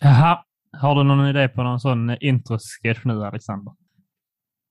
Jaha. 0.00 0.38
Har 0.72 0.94
du 0.94 1.02
någon 1.02 1.28
idé 1.28 1.48
på 1.48 1.62
någon 1.62 1.80
sån 1.80 2.16
introsketch 2.20 3.04
nu, 3.04 3.24
Alexander? 3.24 3.72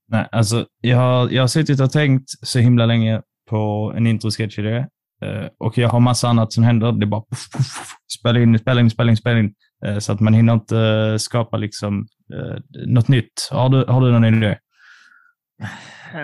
Nej, 0.07 0.27
alltså 0.31 0.65
jag 0.81 0.97
har, 0.97 1.29
jag 1.29 1.43
har 1.43 1.47
suttit 1.47 1.79
och 1.79 1.91
tänkt 1.91 2.29
så 2.41 2.59
himla 2.59 2.85
länge 2.85 3.21
på 3.49 3.93
en 3.95 4.07
introsketch-idé 4.07 4.77
eh, 5.21 5.47
och 5.59 5.77
jag 5.77 5.89
har 5.89 5.99
massa 5.99 6.27
annat 6.27 6.53
som 6.53 6.63
händer. 6.63 6.91
Det 6.91 7.03
är 7.03 7.07
bara 7.07 7.21
puff, 7.21 7.51
puff, 7.51 7.95
spela 8.19 8.39
in, 8.39 8.59
spela 8.59 8.81
in, 8.81 8.89
spela 8.89 9.11
in, 9.11 9.17
spela 9.17 9.39
in. 9.39 9.53
Eh, 9.85 9.97
så 9.97 10.11
att 10.11 10.19
man 10.19 10.33
hinner 10.33 10.53
inte 10.53 10.79
eh, 10.79 11.17
skapa 11.17 11.57
liksom 11.57 12.07
eh, 12.33 12.61
något 12.87 13.07
nytt. 13.07 13.49
Har 13.51 13.69
du, 13.69 13.85
har 13.87 14.01
du 14.01 14.11
någon 14.11 14.25
idé? 14.25 14.57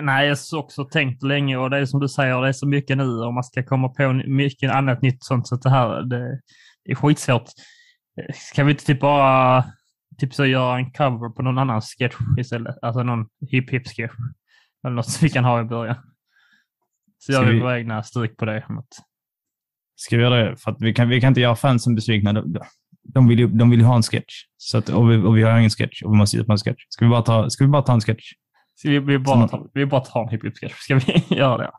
Nej, 0.02 0.28
jag 0.28 0.36
har 0.52 0.58
också 0.58 0.84
tänkt 0.84 1.22
länge 1.22 1.56
och 1.56 1.70
det 1.70 1.78
är 1.78 1.86
som 1.86 2.00
du 2.00 2.08
säger, 2.08 2.42
det 2.42 2.48
är 2.48 2.52
så 2.52 2.68
mycket 2.68 2.96
nu 2.96 3.08
och 3.08 3.34
man 3.34 3.44
ska 3.44 3.62
komma 3.62 3.88
på 3.88 4.12
mycket 4.26 4.72
annat 4.72 5.02
nytt 5.02 5.24
sånt 5.24 5.48
så 5.48 5.56
det 5.56 5.70
här 5.70 6.02
det 6.02 6.40
är 6.84 6.94
skitsvårt. 6.94 7.50
Ska 8.34 8.64
vi 8.64 8.70
inte 8.72 8.84
typ 8.84 9.00
bara 9.00 9.64
typ 10.18 10.34
så 10.34 10.46
göra 10.46 10.76
en 10.78 10.90
cover 10.92 11.28
på 11.28 11.42
någon 11.42 11.58
annan 11.58 11.80
sketch 11.80 12.14
istället? 12.38 12.76
Alltså 12.82 13.02
någon 13.02 13.26
hip-hip-sketch. 13.50 14.12
Eller 14.84 14.94
något 14.96 15.08
som 15.10 15.24
vi 15.26 15.30
kan 15.30 15.44
ha 15.44 15.60
i 15.60 15.64
början. 15.64 15.96
Så 17.18 17.32
gör 17.32 17.38
Ska 17.40 17.48
vi 17.48 17.54
vi- 17.54 17.60
våra 17.60 17.78
egna 17.78 18.02
stryk 18.02 18.36
på 18.36 18.44
det. 18.44 18.64
Ska 19.96 20.16
vi 20.16 20.22
göra 20.22 20.50
det? 20.50 20.56
För 20.56 20.70
att 20.70 20.76
vi, 20.80 20.94
kan, 20.94 21.08
vi 21.08 21.20
kan 21.20 21.28
inte 21.28 21.40
göra 21.40 21.56
fansen 21.56 21.94
besvikna. 21.94 22.32
De, 22.32 22.60
de, 23.14 23.28
vill, 23.28 23.38
ju, 23.38 23.46
de 23.48 23.70
vill 23.70 23.80
ju 23.80 23.84
ha 23.86 23.96
en 23.96 24.02
sketch. 24.02 24.34
Så 24.56 24.78
att, 24.78 24.88
och, 24.88 25.10
vi, 25.10 25.16
och 25.16 25.36
vi 25.36 25.42
har 25.42 25.58
ingen 25.58 25.70
sketch 25.70 26.02
och 26.02 26.12
vi 26.12 26.16
måste 26.16 26.44
på 26.44 26.52
en 26.52 26.58
sketch. 26.58 26.84
Ska 26.88 27.04
vi 27.04 27.10
bara 27.10 27.22
ta, 27.22 27.50
ska 27.50 27.64
vi 27.64 27.70
bara 27.70 27.82
ta 27.82 27.92
en 27.92 28.00
sketch? 28.00 28.32
Så 28.74 28.88
vi, 28.88 28.98
vi, 28.98 29.18
bara, 29.18 29.48
tar, 29.48 29.66
vi 29.74 29.86
bara 29.86 30.00
tar 30.00 30.22
en 30.22 30.28
hip-hip-sketch. 30.28 30.74
Ska 30.74 30.94
vi 30.94 31.24
göra 31.36 31.56
det? 31.58 31.70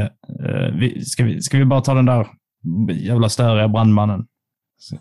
Eh, 0.00 0.74
vi, 0.74 1.04
ska, 1.04 1.24
vi, 1.24 1.42
ska 1.42 1.58
vi 1.58 1.64
bara 1.64 1.80
ta 1.80 1.94
den 1.94 2.06
där 2.06 2.26
jävla 2.92 3.28
störiga 3.28 3.68
brandmannen? 3.68 4.26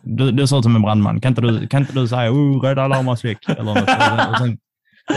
Du, 0.01 0.31
du 0.31 0.47
ser 0.47 0.57
ut 0.57 0.63
som 0.63 0.75
en 0.75 0.81
brandman. 0.81 1.21
Kan 1.21 1.29
inte 1.31 1.41
du, 1.41 1.67
kan 1.67 1.81
inte 1.81 1.93
du 1.93 2.07
säga 2.07 2.31
oh, 2.31 2.61
rädda 2.61 2.83
alarmavslick 2.83 3.49
eller 3.49 3.63
något? 3.63 3.81
Och 4.31 4.37
sen, 4.37 4.57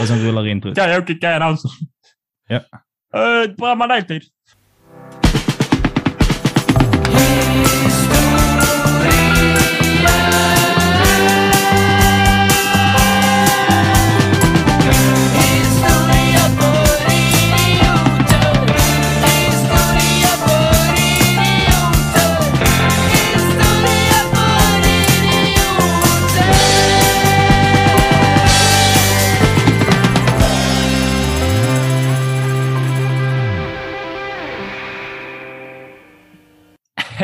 och 0.01 0.07
sen, 0.07 0.19
rullar 0.19 0.47
introt. 0.47 0.75
Kan 0.75 0.89
jag 0.89 1.41
alltså? 1.41 1.67
Ja. 2.47 2.55
Uh, 2.57 3.55
Brandman 3.55 3.89
deltid. 3.89 4.21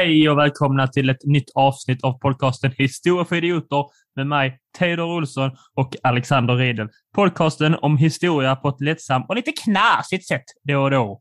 Hej 0.01 0.29
och 0.29 0.37
välkomna 0.37 0.87
till 0.87 1.09
ett 1.09 1.25
nytt 1.25 1.51
avsnitt 1.55 2.03
av 2.03 2.19
podcasten 2.19 2.71
Historia 2.77 3.25
för 3.25 3.35
idioter 3.35 3.85
med 4.15 4.27
mig, 4.27 4.59
Teodor 4.77 5.05
Olsson 5.05 5.51
och 5.75 5.95
Alexander 6.03 6.55
Riedel. 6.55 6.89
Podcasten 7.15 7.75
om 7.81 7.97
historia 7.97 8.55
på 8.55 8.69
ett 8.69 8.81
lättsamt 8.81 9.25
och 9.29 9.35
lite 9.35 9.51
knasigt 9.51 10.27
sätt 10.27 10.43
då 10.63 10.81
och 10.81 10.91
då. 10.91 11.19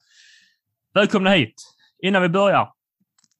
Välkomna 0.95 1.31
hit! 1.31 1.55
Innan 2.03 2.23
vi 2.23 2.29
börjar, 2.29 2.69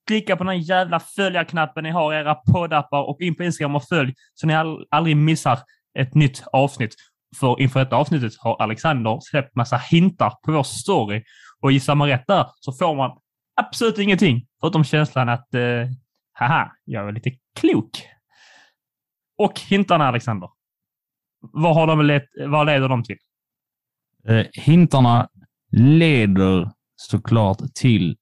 klicka 0.07 0.37
på 0.37 0.45
den 0.45 0.61
jävla 0.61 1.01
följarknappen 1.01 1.85
ni 1.85 1.91
har 1.91 2.15
i 2.15 2.17
era 2.17 2.35
poddappar 2.35 3.09
och 3.09 3.21
in 3.21 3.35
på 3.35 3.45
Instagram 3.45 3.77
och 3.77 3.89
följ 3.89 4.15
så 4.35 4.47
ni 4.47 4.55
all, 4.55 4.87
aldrig 4.91 5.17
missar 5.17 5.59
ett 5.99 6.15
nytt 6.15 6.43
avsnitt. 6.53 6.95
För 7.37 7.61
inför 7.61 7.81
detta 7.81 7.97
avsnittet 7.97 8.33
har 8.39 8.63
Alexander 8.63 9.19
släppt 9.23 9.57
massa 9.57 9.77
hintar 9.77 10.31
på 10.43 10.53
vår 10.53 10.63
story 10.63 11.23
och 11.61 11.73
gissar 11.73 11.95
man 11.95 12.09
rätt 12.09 12.27
där 12.27 12.47
så 12.61 12.73
får 12.73 12.95
man 12.95 13.11
absolut 13.57 13.99
ingenting, 13.99 14.47
förutom 14.61 14.85
känslan 14.85 15.29
att 15.29 15.55
eh, 15.55 15.89
haha, 16.33 16.73
jag 16.85 17.09
är 17.09 17.13
lite 17.13 17.31
klok. 17.61 17.91
Och 19.39 19.61
hintarna, 19.61 20.09
Alexander. 20.09 20.49
Vad, 21.41 21.75
har 21.75 21.87
de 21.87 22.07
lett, 22.07 22.27
vad 22.49 22.67
leder 22.67 22.89
de 22.89 23.03
till? 23.05 23.17
Eh, 24.29 24.47
hintarna 24.53 25.29
leder 25.73 26.71
såklart 26.97 27.59
till 27.75 28.17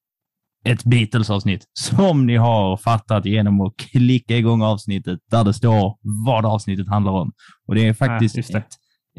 ett 0.65 0.85
Beatles-avsnitt 0.85 1.65
som 1.73 2.27
ni 2.27 2.37
har 2.37 2.77
fattat 2.77 3.25
genom 3.25 3.61
att 3.61 3.77
klicka 3.77 4.37
igång 4.37 4.63
avsnittet 4.63 5.21
där 5.31 5.45
det 5.45 5.55
står 5.55 5.99
vad 6.27 6.47
avsnittet 6.47 6.89
handlar 6.89 7.13
om. 7.13 7.33
Och 7.67 7.75
det 7.75 7.87
är 7.89 7.95
faktiskt 7.95 8.37
Ja, 8.37 8.43
det. 8.43 8.59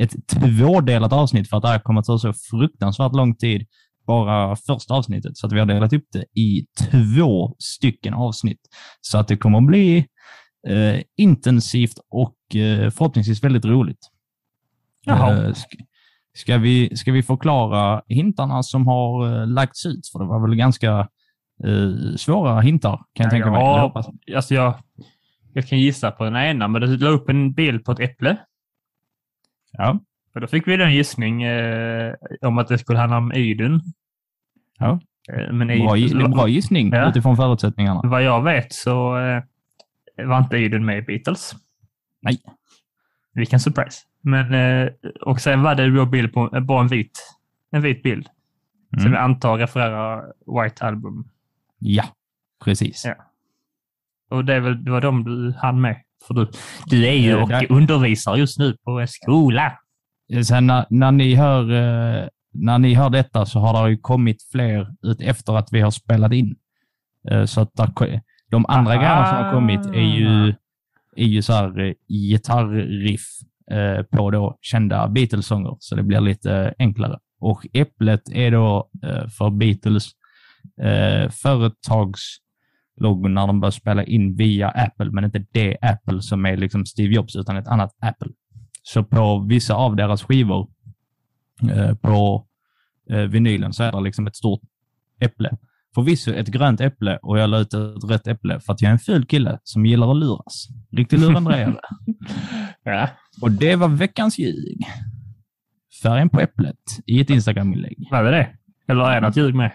ett, 0.04 0.14
ett 0.14 0.28
tvådelat 0.28 1.14
avsnitt 1.14 1.50
för 1.50 1.58
att 1.58 1.64
det 1.64 1.70
här 1.70 1.80
kommer 1.80 2.00
att 2.00 2.06
ta 2.06 2.18
så 2.18 2.34
fruktansvärt 2.34 3.16
lång 3.16 3.36
tid 3.36 3.68
bara 4.10 4.56
första 4.56 4.94
avsnittet. 4.94 5.38
Så 5.38 5.48
att 5.48 5.54
vi 5.54 5.60
har 5.60 5.66
delat 5.66 5.94
upp 5.94 6.06
det 6.14 6.26
i 6.42 6.66
två 6.92 7.56
stycken 7.60 8.14
avsnitt. 8.14 8.60
Så 9.02 9.18
att 9.18 9.28
det 9.28 9.38
kommer 9.38 9.58
att 9.58 9.68
bli 9.68 9.98
eh, 10.68 11.02
intensivt 11.18 11.98
och 12.10 12.56
eh, 12.56 12.90
förhoppningsvis 12.92 13.44
väldigt 13.44 13.66
roligt. 13.66 14.00
Jaha. 15.06 15.32
Eh, 15.46 15.50
sk- 15.50 15.86
Ska 16.34 16.58
vi, 16.58 16.98
ska 16.98 17.12
vi 17.12 17.24
förklara 17.24 18.02
hintarna 18.08 18.64
som 18.64 18.88
har 18.88 19.42
eh, 19.42 19.48
lagts 19.48 19.86
ut? 19.86 20.08
För 20.12 20.20
det 20.20 20.26
var 20.26 20.48
väl 20.48 20.56
ganska 20.56 21.08
eh, 21.66 22.16
svåra 22.18 22.62
hintar, 22.62 22.98
kan 23.14 23.24
jag 23.24 23.30
tänka 23.32 23.52
mig. 23.52 23.60
Ja, 23.62 23.82
hoppas. 23.82 24.08
alltså 24.36 24.54
jag, 24.54 24.74
jag 25.54 25.68
kan 25.68 25.80
gissa 25.80 26.12
på 26.12 26.24
den 26.24 26.36
ena, 26.36 26.68
men 26.68 26.82
det 26.82 26.88
la 26.98 27.10
upp 27.10 27.30
en 27.30 27.54
bild 27.54 27.86
på 27.86 27.92
ett 27.92 28.00
äpple. 28.00 28.38
Ja, 29.72 30.00
Och 30.40 30.42
då 30.42 30.48
fick 30.48 30.68
vi 30.68 30.84
en 30.84 30.94
gissning 30.94 31.44
eh, 31.44 32.14
om 32.42 32.58
att 32.58 32.68
det 32.68 32.78
skulle 32.78 33.00
handla 33.00 33.18
om 33.18 33.34
Idun. 33.34 33.82
ja. 34.78 35.00
Eh, 35.34 35.52
men 35.54 35.68
Bra, 35.68 35.96
gi- 35.96 36.14
det 36.14 36.22
är 36.22 36.26
en 36.26 36.32
bra 36.32 36.48
gissning 36.48 36.90
Ja. 36.94 37.10
utifrån 37.10 37.36
förutsättningarna. 37.38 38.02
Vad 38.04 38.24
jag 38.24 38.44
vet 38.44 38.74
så 38.74 39.18
eh, 39.18 39.44
var 40.28 40.38
inte 40.38 40.58
Idun 40.58 40.86
med 40.86 40.98
i 40.98 41.02
Beatles. 41.02 41.56
Nej. 42.22 42.38
Vilken 43.34 43.60
surprise. 43.60 44.00
Men, 44.22 44.54
eh, 44.54 44.90
och 45.22 45.42
sen 45.42 45.62
var 45.62 45.76
det 45.76 45.90
då 45.96 46.06
bild 46.06 46.34
på 46.34 46.50
eh, 46.56 46.60
bara 46.62 46.82
en 46.82 46.88
vit, 46.88 47.36
en 47.72 47.82
vit 47.82 48.04
bild. 48.04 48.28
Som 48.90 49.00
Mm. 49.00 49.14
jag 49.14 49.24
antar 49.24 49.58
refererar 49.58 50.26
White 50.64 50.86
Album. 50.86 51.30
Ja, 51.80 52.04
precis. 52.64 53.06
Ja. 53.06 53.16
Och 54.30 54.46
det, 54.46 54.54
är 54.54 54.60
väl, 54.60 54.84
det 54.84 54.92
var 54.92 55.02
de 55.02 55.24
du 55.24 55.54
hann 55.58 55.82
med. 55.82 55.98
För 56.28 56.34
du, 56.34 56.48
du 56.86 57.08
är 57.08 57.14
ju 57.14 57.32
Eh, 57.32 57.44
och 57.44 57.72
undervisar 57.72 58.36
just 58.36 58.60
nu 58.60 58.78
på 58.84 59.00
en 59.00 59.08
skola. 59.08 59.80
Sen 60.44 60.68
när, 60.68 60.86
när, 60.90 61.12
ni 61.12 61.36
hör, 61.36 61.72
eh, 61.72 62.28
när 62.54 62.80
ni 62.80 62.94
hör 62.94 63.10
detta 63.10 63.46
så 63.46 63.60
har 63.60 63.84
det 63.84 63.90
ju 63.92 63.98
kommit 63.98 64.44
fler 64.52 64.88
ut 65.02 65.22
efter 65.22 65.58
att 65.58 65.70
vi 65.72 65.82
har 65.82 65.92
spelat 65.92 66.34
in. 66.34 66.56
Eh, 67.30 67.46
Så 67.46 67.62
att 67.62 67.72
där, 67.74 68.22
de 68.52 68.66
andra 68.68 68.92
Aha. 68.92 69.02
grejerna 69.02 69.26
som 69.26 69.38
har 69.38 69.54
kommit 69.54 69.86
är 69.86 70.18
ju, 70.18 70.54
är 71.16 71.26
ju 71.26 71.42
så 71.42 71.54
här 71.54 71.80
eh, 71.80 71.94
gitarriff 72.08 73.26
eh, 73.72 74.04
på 74.04 74.32
då 74.32 74.58
kända 74.62 75.08
Beatles-sånger, 75.08 75.78
så 75.80 75.96
det 75.96 76.04
blir 76.04 76.22
lite 76.22 76.74
enklare. 76.80 77.20
Och 77.40 77.68
äpplet 77.74 78.22
är 78.32 78.52
då 78.52 78.90
eh, 79.04 79.28
för 79.28 79.50
Beatles 79.50 80.08
eh, 80.82 81.30
företagslogo 81.30 83.28
när 83.28 83.48
de 83.48 83.60
börjar 83.60 83.72
spela 83.72 84.04
in 84.04 84.36
via 84.36 84.70
Apple, 84.70 85.12
men 85.12 85.24
inte 85.24 85.46
det 85.52 85.78
Apple 85.82 86.22
som 86.22 86.46
är 86.46 86.58
liksom 86.58 86.86
Steve 86.86 87.14
Jobs, 87.16 87.36
utan 87.36 87.58
ett 87.58 87.68
annat 87.68 87.96
Apple. 88.02 88.32
Så 88.94 89.04
på 89.04 89.40
vissa 89.40 89.74
av 89.74 89.96
deras 89.96 90.24
skivor 90.24 90.68
eh, 91.72 91.96
på 91.96 92.48
eh, 93.10 93.22
vinylen 93.22 93.74
så 93.74 93.84
är 93.84 93.92
det 93.92 94.02
liksom 94.02 94.28
ett 94.28 94.36
stort 94.36 94.62
äpple. 95.20 95.58
Förvisso 95.96 96.32
ett 96.34 96.48
grönt 96.48 96.82
äpple 96.82 97.18
och 97.18 97.40
jag 97.40 97.50
la 97.50 97.60
ut 97.60 97.74
ett 97.74 98.04
rött 98.10 98.28
äpple 98.28 98.60
för 98.60 98.74
att 98.74 98.82
jag 98.82 98.90
är 98.90 98.94
en 98.94 99.00
ful 99.00 99.26
kille 99.26 99.60
som 99.64 99.86
gillar 99.86 100.12
att 100.12 100.18
luras. 100.18 100.68
Riktig 100.92 101.20
lurendrejare. 101.20 101.80
Ja. 102.84 103.10
och 103.42 103.52
det 103.52 103.76
var 103.76 103.88
veckans 103.88 104.40
ljug. 104.40 104.88
Färgen 106.04 106.30
på 106.30 106.40
äpplet 106.40 106.76
i 107.06 107.22
ett 107.22 107.30
Instagram-inlägg. 107.30 108.08
Var 108.12 108.24
det 108.24 108.32
det? 108.32 108.50
Eller 108.88 109.04
är 109.04 109.22
det 109.22 109.28
ett 109.28 109.38
ljug 109.38 109.56
med? 109.56 109.72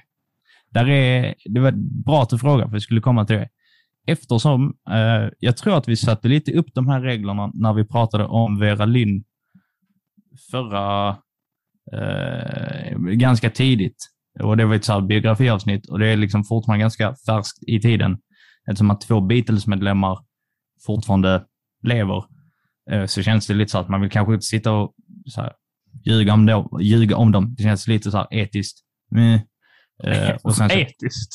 Där 0.70 0.88
är, 0.88 1.34
det 1.44 1.60
var 1.60 1.72
bra 2.04 2.22
att 2.22 2.28
du 2.28 2.38
frågade, 2.38 2.70
för 2.70 2.74
vi 2.74 2.80
skulle 2.80 3.00
komma 3.00 3.24
till 3.24 3.36
det. 3.36 3.48
Eftersom 4.06 4.74
eh, 4.90 5.30
jag 5.38 5.56
tror 5.56 5.76
att 5.76 5.88
vi 5.88 5.96
satte 5.96 6.28
lite 6.28 6.52
upp 6.52 6.66
de 6.74 6.88
här 6.88 7.00
reglerna 7.00 7.50
när 7.54 7.72
vi 7.72 7.84
pratade 7.84 8.24
om 8.24 8.58
Vera 8.58 8.84
Lynn 8.84 9.24
förra, 10.50 11.08
eh, 11.92 12.98
ganska 12.98 13.50
tidigt. 13.50 13.96
Och 14.42 14.56
det 14.56 14.64
var 14.64 14.74
ett 14.74 14.84
så 14.84 14.92
här 14.92 15.00
biografiavsnitt 15.00 15.86
och 15.90 15.98
det 15.98 16.08
är 16.08 16.16
liksom 16.16 16.44
fortfarande 16.44 16.82
ganska 16.82 17.14
färskt 17.26 17.62
i 17.66 17.80
tiden. 17.80 18.18
Eftersom 18.70 18.90
att 18.90 19.00
två 19.00 19.20
Beatles-medlemmar 19.20 20.18
fortfarande 20.86 21.44
lever 21.82 22.24
eh, 22.90 23.06
så 23.06 23.22
känns 23.22 23.46
det 23.46 23.54
lite 23.54 23.70
så 23.70 23.78
att 23.78 23.88
man 23.88 24.00
vill 24.00 24.10
kanske 24.10 24.34
inte 24.34 24.46
sitta 24.46 24.72
och 24.72 24.94
så 25.26 25.40
här, 25.40 25.52
ljuga, 26.06 26.34
om 26.34 26.46
dem, 26.46 26.78
ljuga 26.80 27.16
om 27.16 27.32
dem. 27.32 27.54
Det 27.58 27.62
känns 27.62 27.88
lite 27.88 28.10
så 28.10 28.16
här 28.16 28.26
etiskt. 28.30 28.78
Mm. 29.16 29.40
Eh, 30.04 30.36
och 30.42 30.56
sen 30.56 30.70
så, 30.70 30.76
Etiskt. 30.76 31.32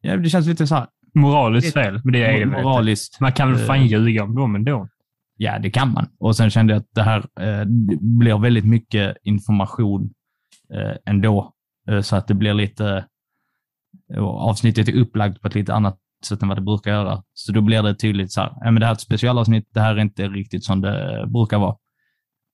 ja, 0.00 0.16
det 0.16 0.30
känns 0.30 0.46
lite 0.46 0.66
så 0.66 0.74
här 0.74 0.86
Moraliskt 1.14 1.72
fel, 1.74 2.00
men 2.04 2.12
det 2.12 2.24
är 2.24 2.38
det 2.40 2.46
moraliskt. 2.46 3.20
Man 3.20 3.32
kan 3.32 3.52
väl 3.52 3.58
fan 3.66 3.76
Eh. 3.78 3.86
ljuga 3.86 4.24
om 4.24 4.34
dem 4.34 4.54
ändå. 4.54 4.88
ja, 5.36 5.58
det 5.58 5.70
kan 5.70 5.92
man. 5.92 6.06
Och 6.18 6.36
sen 6.36 6.50
kände 6.50 6.72
jag 6.72 6.80
att 6.80 6.88
det 6.94 7.02
här 7.02 7.18
eh, 7.40 7.64
blir 8.00 8.38
väldigt 8.38 8.64
mycket 8.64 9.16
information 9.22 10.10
eh, 10.74 10.96
ändå. 11.06 11.52
Eh, 11.88 12.00
så 12.00 12.16
att 12.16 12.26
det 12.28 12.34
blir 12.34 12.54
lite, 12.54 13.04
och 14.16 14.48
avsnittet 14.48 14.88
är 14.88 14.96
upplagt 14.96 15.40
på 15.40 15.48
ett 15.48 15.54
lite 15.54 15.74
annat 15.74 15.98
sätt 16.24 16.42
än 16.42 16.48
vad 16.48 16.56
det 16.56 16.62
brukar 16.62 16.90
göra. 16.90 17.22
Så 17.34 17.52
då 17.52 17.60
blir 17.60 17.82
det 17.82 17.94
tydligt 17.94 18.32
så 18.32 18.40
här, 18.40 18.52
ja, 18.60 18.70
men 18.70 18.74
det 18.80 18.86
här 18.86 18.92
är 18.92 18.94
ett 18.94 19.00
specialavsnitt, 19.00 19.68
det 19.74 19.80
här 19.80 19.96
är 19.96 20.00
inte 20.00 20.28
riktigt 20.28 20.64
som 20.64 20.80
det 20.80 21.24
brukar 21.28 21.58
vara. 21.58 21.76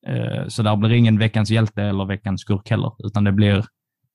Eh, 0.06 0.46
så 0.48 0.62
där 0.62 0.76
blir 0.76 0.92
ingen 0.92 1.18
veckans 1.18 1.50
hjälte 1.50 1.82
eller 1.82 2.04
veckans 2.04 2.40
skurk 2.40 2.70
heller, 2.70 2.92
utan 3.06 3.24
det 3.24 3.32
blir 3.32 3.64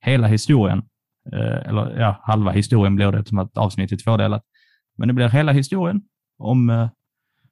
hela 0.01 0.27
historien. 0.27 0.83
Eh, 1.31 1.69
eller 1.69 1.99
ja, 1.99 2.19
halva 2.23 2.51
historien 2.51 2.95
blir 2.95 3.11
det 3.11 3.27
som 3.27 3.39
ett 3.39 3.57
avsnitt 3.57 3.91
i 3.91 3.97
tvådelat. 3.97 4.43
Men 4.97 5.07
det 5.07 5.13
blir 5.13 5.29
hela 5.29 5.51
historien 5.51 6.01
om, 6.37 6.69
eh, 6.69 6.89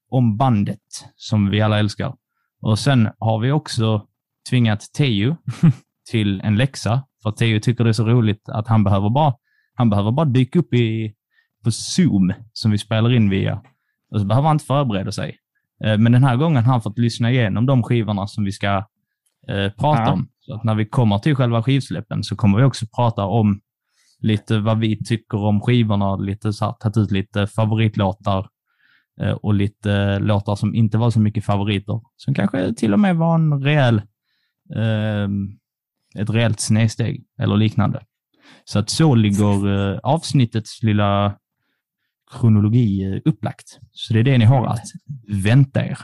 om 0.10 0.38
bandet 0.38 0.80
som 1.16 1.50
vi 1.50 1.62
alla 1.62 1.80
älskar. 1.80 2.16
Och 2.62 2.80
sen 2.80 3.10
har 3.20 3.40
vi 3.40 3.52
också 3.52 4.08
tvingat 4.50 4.82
Teo 4.98 5.38
till 6.12 6.42
en 6.42 6.56
läxa, 6.56 7.04
för 7.24 7.32
Teo 7.32 7.60
tycker 7.60 7.84
det 7.84 7.90
är 7.90 7.94
så 7.94 8.06
roligt 8.06 8.50
att 8.50 8.68
han 8.68 8.84
behöver 8.84 9.10
bara, 9.10 9.34
han 9.74 9.90
behöver 9.90 10.12
bara 10.12 10.26
dyka 10.26 10.60
upp 10.60 10.74
i, 10.74 11.14
på 11.64 11.72
Zoom 11.72 12.34
som 12.54 12.72
vi 12.72 12.78
spelar 12.78 13.14
in 13.14 13.30
via. 13.30 13.62
Och 14.12 14.20
så 14.20 14.26
behöver 14.26 14.48
han 14.48 14.56
inte 14.56 14.66
förbereda 14.66 15.12
sig. 15.12 15.38
Eh, 15.84 15.98
Men 15.98 16.12
den 16.12 16.24
här 16.24 16.36
gången 16.36 16.64
har 16.66 16.72
han 16.72 16.82
fått 16.82 16.98
lyssna 16.98 17.32
igenom 17.32 17.66
de 17.66 17.84
skivorna 17.84 18.28
som 18.28 18.44
vi 18.44 18.52
ska 18.52 18.86
eh, 19.48 19.70
prata 19.72 20.02
Ja. 20.02 20.12
om. 20.12 20.28
Så 20.40 20.54
att 20.56 20.64
när 20.64 20.76
vi 20.76 20.86
kommer 20.86 21.18
till 21.18 21.36
själva 21.36 21.64
skivsläppen 21.64 22.24
så 22.24 22.36
kommer 22.36 22.58
vi 22.58 22.64
också 22.64 22.86
prata 22.96 23.26
om 23.26 23.62
lite 24.20 24.60
vad 24.60 24.80
vi 24.80 25.04
tycker 25.06 25.38
om 25.38 25.62
skivorna, 25.62 26.16
lite 26.16 26.54
så 26.54 26.66
här, 26.66 26.72
tagit 26.74 26.98
ut 26.98 27.12
lite 27.12 27.48
favoritlåtar 27.48 28.48
eh, 29.22 29.32
och 29.32 29.54
lite 29.54 29.94
eh, 29.94 30.20
låtar 30.20 30.56
som 30.56 30.76
inte 30.76 30.98
var 30.98 31.10
så 31.10 31.20
mycket 31.20 31.46
favoriter. 31.46 32.02
Som 32.16 32.34
kanske 32.34 32.74
till 32.74 32.94
och 32.94 33.00
med 33.00 33.16
var 33.16 33.36
en 33.36 33.64
rejäl, 33.64 34.02
eh, 34.76 35.28
ett 36.22 36.30
rejält 36.30 36.60
snedsteg 36.60 37.24
eller 37.40 37.58
liknande. 37.58 38.04
Så 38.66 38.80
att 38.80 38.90
så 38.90 39.16
ligger 39.16 39.68
eh, 39.94 40.00
avsnittets 40.04 40.84
lilla 40.84 41.38
kronologi 42.32 43.22
upplagt. 43.26 43.80
Så 43.92 44.14
det 44.14 44.20
är 44.20 44.24
det 44.24 44.38
ni 44.38 44.46
har 44.46 44.66
att 44.66 44.86
vänta 45.44 45.86
er. 45.86 45.98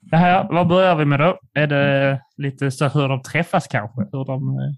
Det 0.00 0.16
här, 0.16 0.48
vad 0.50 0.68
börjar 0.68 0.96
vi 0.96 1.04
med 1.04 1.20
då? 1.20 1.38
Är 1.54 1.66
det 1.66 2.20
lite 2.36 2.70
så 2.70 2.88
hur 2.88 3.08
de 3.08 3.22
träffas 3.22 3.66
kanske? 3.66 4.00
Hur 4.12 4.24
de, 4.24 4.48
eh, 4.48 4.74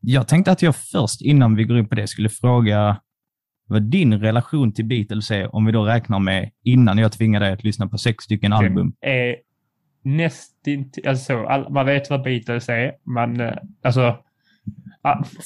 Jag 0.00 0.28
tänkte 0.28 0.52
att 0.52 0.62
jag 0.62 0.76
först, 0.76 1.22
innan 1.22 1.56
vi 1.56 1.64
går 1.64 1.78
in 1.78 1.88
på 1.88 1.94
det, 1.94 2.06
skulle 2.06 2.28
fråga 2.28 3.00
vad 3.66 3.82
din 3.82 4.20
relation 4.20 4.72
till 4.72 4.84
Beatles 4.84 5.30
är, 5.30 5.54
om 5.54 5.66
vi 5.66 5.72
då 5.72 5.84
räknar 5.84 6.18
med 6.18 6.50
innan 6.64 6.98
jag 6.98 7.12
tvingade 7.12 7.44
dig 7.44 7.54
att 7.54 7.64
lyssna 7.64 7.88
på 7.88 7.98
sex 7.98 8.24
stycken 8.24 8.52
album. 8.52 8.92
är 9.00 9.36
nästintill... 10.02 11.08
Alltså, 11.08 11.24
så, 11.24 11.46
all, 11.46 11.72
man 11.72 11.86
vet 11.86 12.10
vad 12.10 12.22
Beatles 12.22 12.68
är. 12.68 12.92
Man, 13.04 13.40
eh, 13.40 13.56
alltså, 13.82 14.16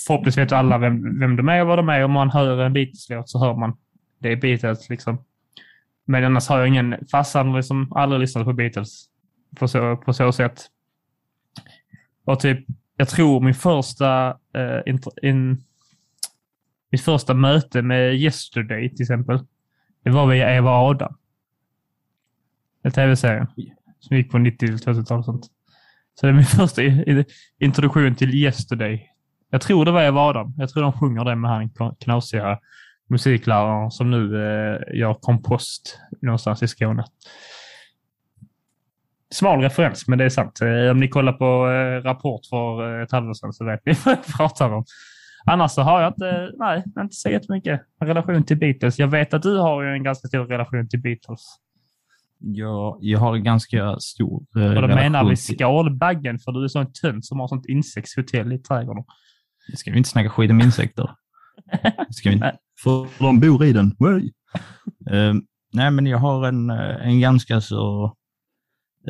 förhoppningsvis 0.07 0.45
vet 0.45 0.53
alla 0.53 0.79
vem, 0.79 1.19
vem 1.21 1.37
de 1.37 1.49
är 1.49 1.61
och 1.61 1.67
vad 1.67 1.79
de 1.79 1.89
är. 1.89 2.05
Om 2.05 2.13
man 2.13 2.31
hör 2.31 2.59
en 2.59 2.73
Beatles-låt 2.73 3.29
så 3.29 3.39
hör 3.39 3.55
man 3.55 3.77
det 4.19 4.33
är 4.33 4.37
Beatles. 4.37 4.89
Liksom. 4.89 5.25
Men 6.05 6.25
annars 6.25 6.49
har 6.49 6.59
jag 6.59 6.69
ingen... 6.69 7.07
Farsan 7.11 7.53
liksom 7.57 7.93
aldrig 7.93 8.21
lyssnat 8.21 8.45
på 8.45 8.53
Beatles 8.53 9.05
på 9.57 9.69
så, 9.69 9.97
på 9.97 10.13
så 10.13 10.33
sätt. 10.33 10.67
Och 12.25 12.41
typ, 12.41 12.67
jag 12.97 13.09
tror 13.09 13.41
min 13.41 13.55
första... 13.55 14.29
Eh, 14.29 14.81
in, 14.87 15.01
in, 15.23 15.65
mitt 16.91 17.03
första 17.03 17.35
möte 17.35 17.83
med 17.83 18.15
Yesterday 18.15 18.89
till 18.89 19.03
exempel. 19.03 19.39
Det 20.05 20.11
var 20.11 20.27
via 20.27 20.55
Eva 20.55 20.71
Adam. 20.71 21.17
En 22.83 22.93
tv-serie 22.93 23.47
som 23.99 24.17
gick 24.17 24.31
på 24.31 24.39
90-20-talet 24.39 25.25
sånt. 25.25 25.47
Så 26.15 26.27
det 26.27 26.29
är 26.29 26.35
min 26.35 26.45
första 26.45 26.83
introduktion 27.59 28.15
till 28.15 28.35
Yesterday. 28.35 29.09
Jag 29.51 29.61
tror 29.61 29.85
det 29.85 29.91
var 29.91 30.03
Eva 30.03 30.21
Adam. 30.21 30.55
Jag 30.59 30.69
tror 30.69 30.83
de 30.83 30.93
sjunger 30.93 31.25
det 31.25 31.37
med 31.37 31.51
han 31.51 31.71
knasiga 32.01 32.59
musikläraren 33.13 33.91
som 33.91 34.11
nu 34.11 34.37
eh, 34.37 34.99
gör 34.99 35.15
kompost 35.15 35.99
någonstans 36.23 36.63
i 36.63 36.69
Skåne. 36.69 37.05
Smal 39.33 39.61
referens, 39.61 40.09
men 40.09 40.19
det 40.19 40.25
är 40.25 40.29
sant. 40.29 40.61
Eh, 40.61 40.91
om 40.91 41.01
ni 41.01 41.09
kollar 41.09 41.33
på 41.33 41.71
eh, 41.71 42.03
Rapport 42.03 42.47
för 42.51 42.97
eh, 42.97 43.03
ett 43.03 43.13
halvår 43.13 43.35
sedan 43.35 43.53
så 43.53 43.65
vet 43.65 43.87
ni 43.87 43.93
vad 44.05 44.15
jag 44.15 44.37
pratar 44.37 44.73
om. 44.73 44.85
Annars 45.45 45.71
så 45.71 45.83
har 45.83 46.03
jag 46.03 46.11
inte, 46.11 46.51
nej, 46.59 46.85
inte 47.01 47.15
så 47.15 47.29
jättemycket 47.29 47.81
relation 48.01 48.45
till 48.45 48.59
Beatles. 48.59 48.99
Jag 48.99 49.09
vet 49.09 49.35
att 49.35 49.43
du 49.43 49.59
har 49.59 49.83
ju 49.83 49.89
en 49.89 50.03
ganska 50.03 50.29
stor 50.29 50.45
relation 50.45 50.89
till 50.89 51.01
Beatles. 51.01 51.41
Jag, 52.39 52.99
jag 53.01 53.19
har 53.19 53.37
en 53.37 53.45
ganska 53.45 53.97
stor 54.01 54.43
eh, 54.57 54.75
Och 54.75 54.89
då 54.89 54.89
menar 54.89 55.25
vi 55.25 55.37
skalbaggen, 55.37 56.39
för 56.39 56.53
du 56.53 56.65
är 56.65 56.69
sån 56.69 56.93
tönt 56.93 57.25
som 57.25 57.41
har 57.41 57.49
sånt 57.49 57.67
insektshotell 57.67 58.53
i 58.53 58.59
trädgården. 58.59 59.05
Ska 59.77 59.91
vi 59.91 59.97
inte 59.97 60.11
snacka 60.11 60.31
skit 60.31 60.51
om 60.51 60.61
insekter? 60.61 61.11
Ska 62.11 62.31
vi? 62.31 62.43
För 62.83 63.09
de 63.19 63.41
bor 63.41 63.65
i 63.65 63.73
den. 63.73 63.97
Uh, 64.01 65.35
nej, 65.73 65.91
men 65.91 66.07
jag 66.07 66.19
har 66.19 66.49
en, 66.49 66.71
eh, 66.71 67.07
en 67.07 67.21
ganska 67.21 67.61
så 67.61 68.15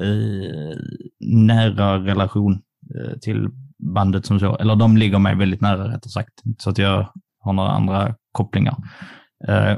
uh, 0.03 0.77
nära 1.21 1.99
relation 1.99 2.53
uh, 2.95 3.19
till 3.19 3.49
bandet 3.95 4.27
som 4.27 4.41
så. 4.41 4.57
Eller 4.57 4.77
de 4.77 4.97
ligger 4.97 5.19
mig 5.19 5.37
väldigt 5.37 5.61
nära 5.61 5.89
rättare 5.89 6.11
sagt. 6.11 6.43
Så 6.59 6.71
att 6.71 6.79
jag 6.79 7.13
har 7.41 7.53
några 7.53 7.71
andra 7.71 8.15
kopplingar. 8.33 8.77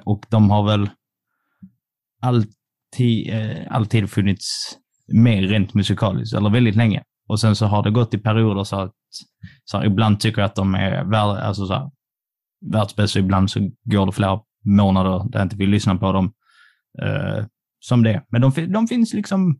Och 0.04 0.26
de 0.30 0.50
har 0.50 0.66
väl 0.66 0.90
alltid, 2.22 3.34
alltid 3.70 4.10
funnits 4.10 4.78
med 5.12 5.50
rent 5.50 5.74
musikaliskt, 5.74 6.36
eller 6.36 6.50
väldigt 6.50 6.76
länge. 6.76 7.02
Och 7.28 7.40
sen 7.40 7.56
så 7.56 7.66
har 7.66 7.82
det 7.82 7.90
gått 7.90 8.14
i 8.14 8.18
perioder 8.18 8.64
så 8.64 8.76
att 8.76 8.92
så 9.64 9.78
här, 9.78 9.84
ibland 9.86 10.20
tycker 10.20 10.40
jag 10.40 10.46
att 10.46 10.54
de 10.54 10.74
är 10.74 11.04
värda, 11.04 11.40
alltså 11.40 11.66
så 11.66 11.72
här, 11.72 11.90
världsbäst, 12.72 13.16
och 13.16 13.20
ibland 13.20 13.50
så 13.50 13.70
går 13.84 14.06
det 14.06 14.12
flera 14.12 14.40
månader 14.64 15.30
där 15.30 15.38
jag 15.38 15.46
inte 15.46 15.56
vill 15.56 15.70
lyssna 15.70 15.96
på 15.96 16.12
dem. 16.12 16.32
Eh, 17.02 17.44
som 17.84 18.02
det. 18.02 18.24
Men 18.28 18.40
de, 18.40 18.72
de 18.72 18.86
finns 18.86 19.14
liksom 19.14 19.58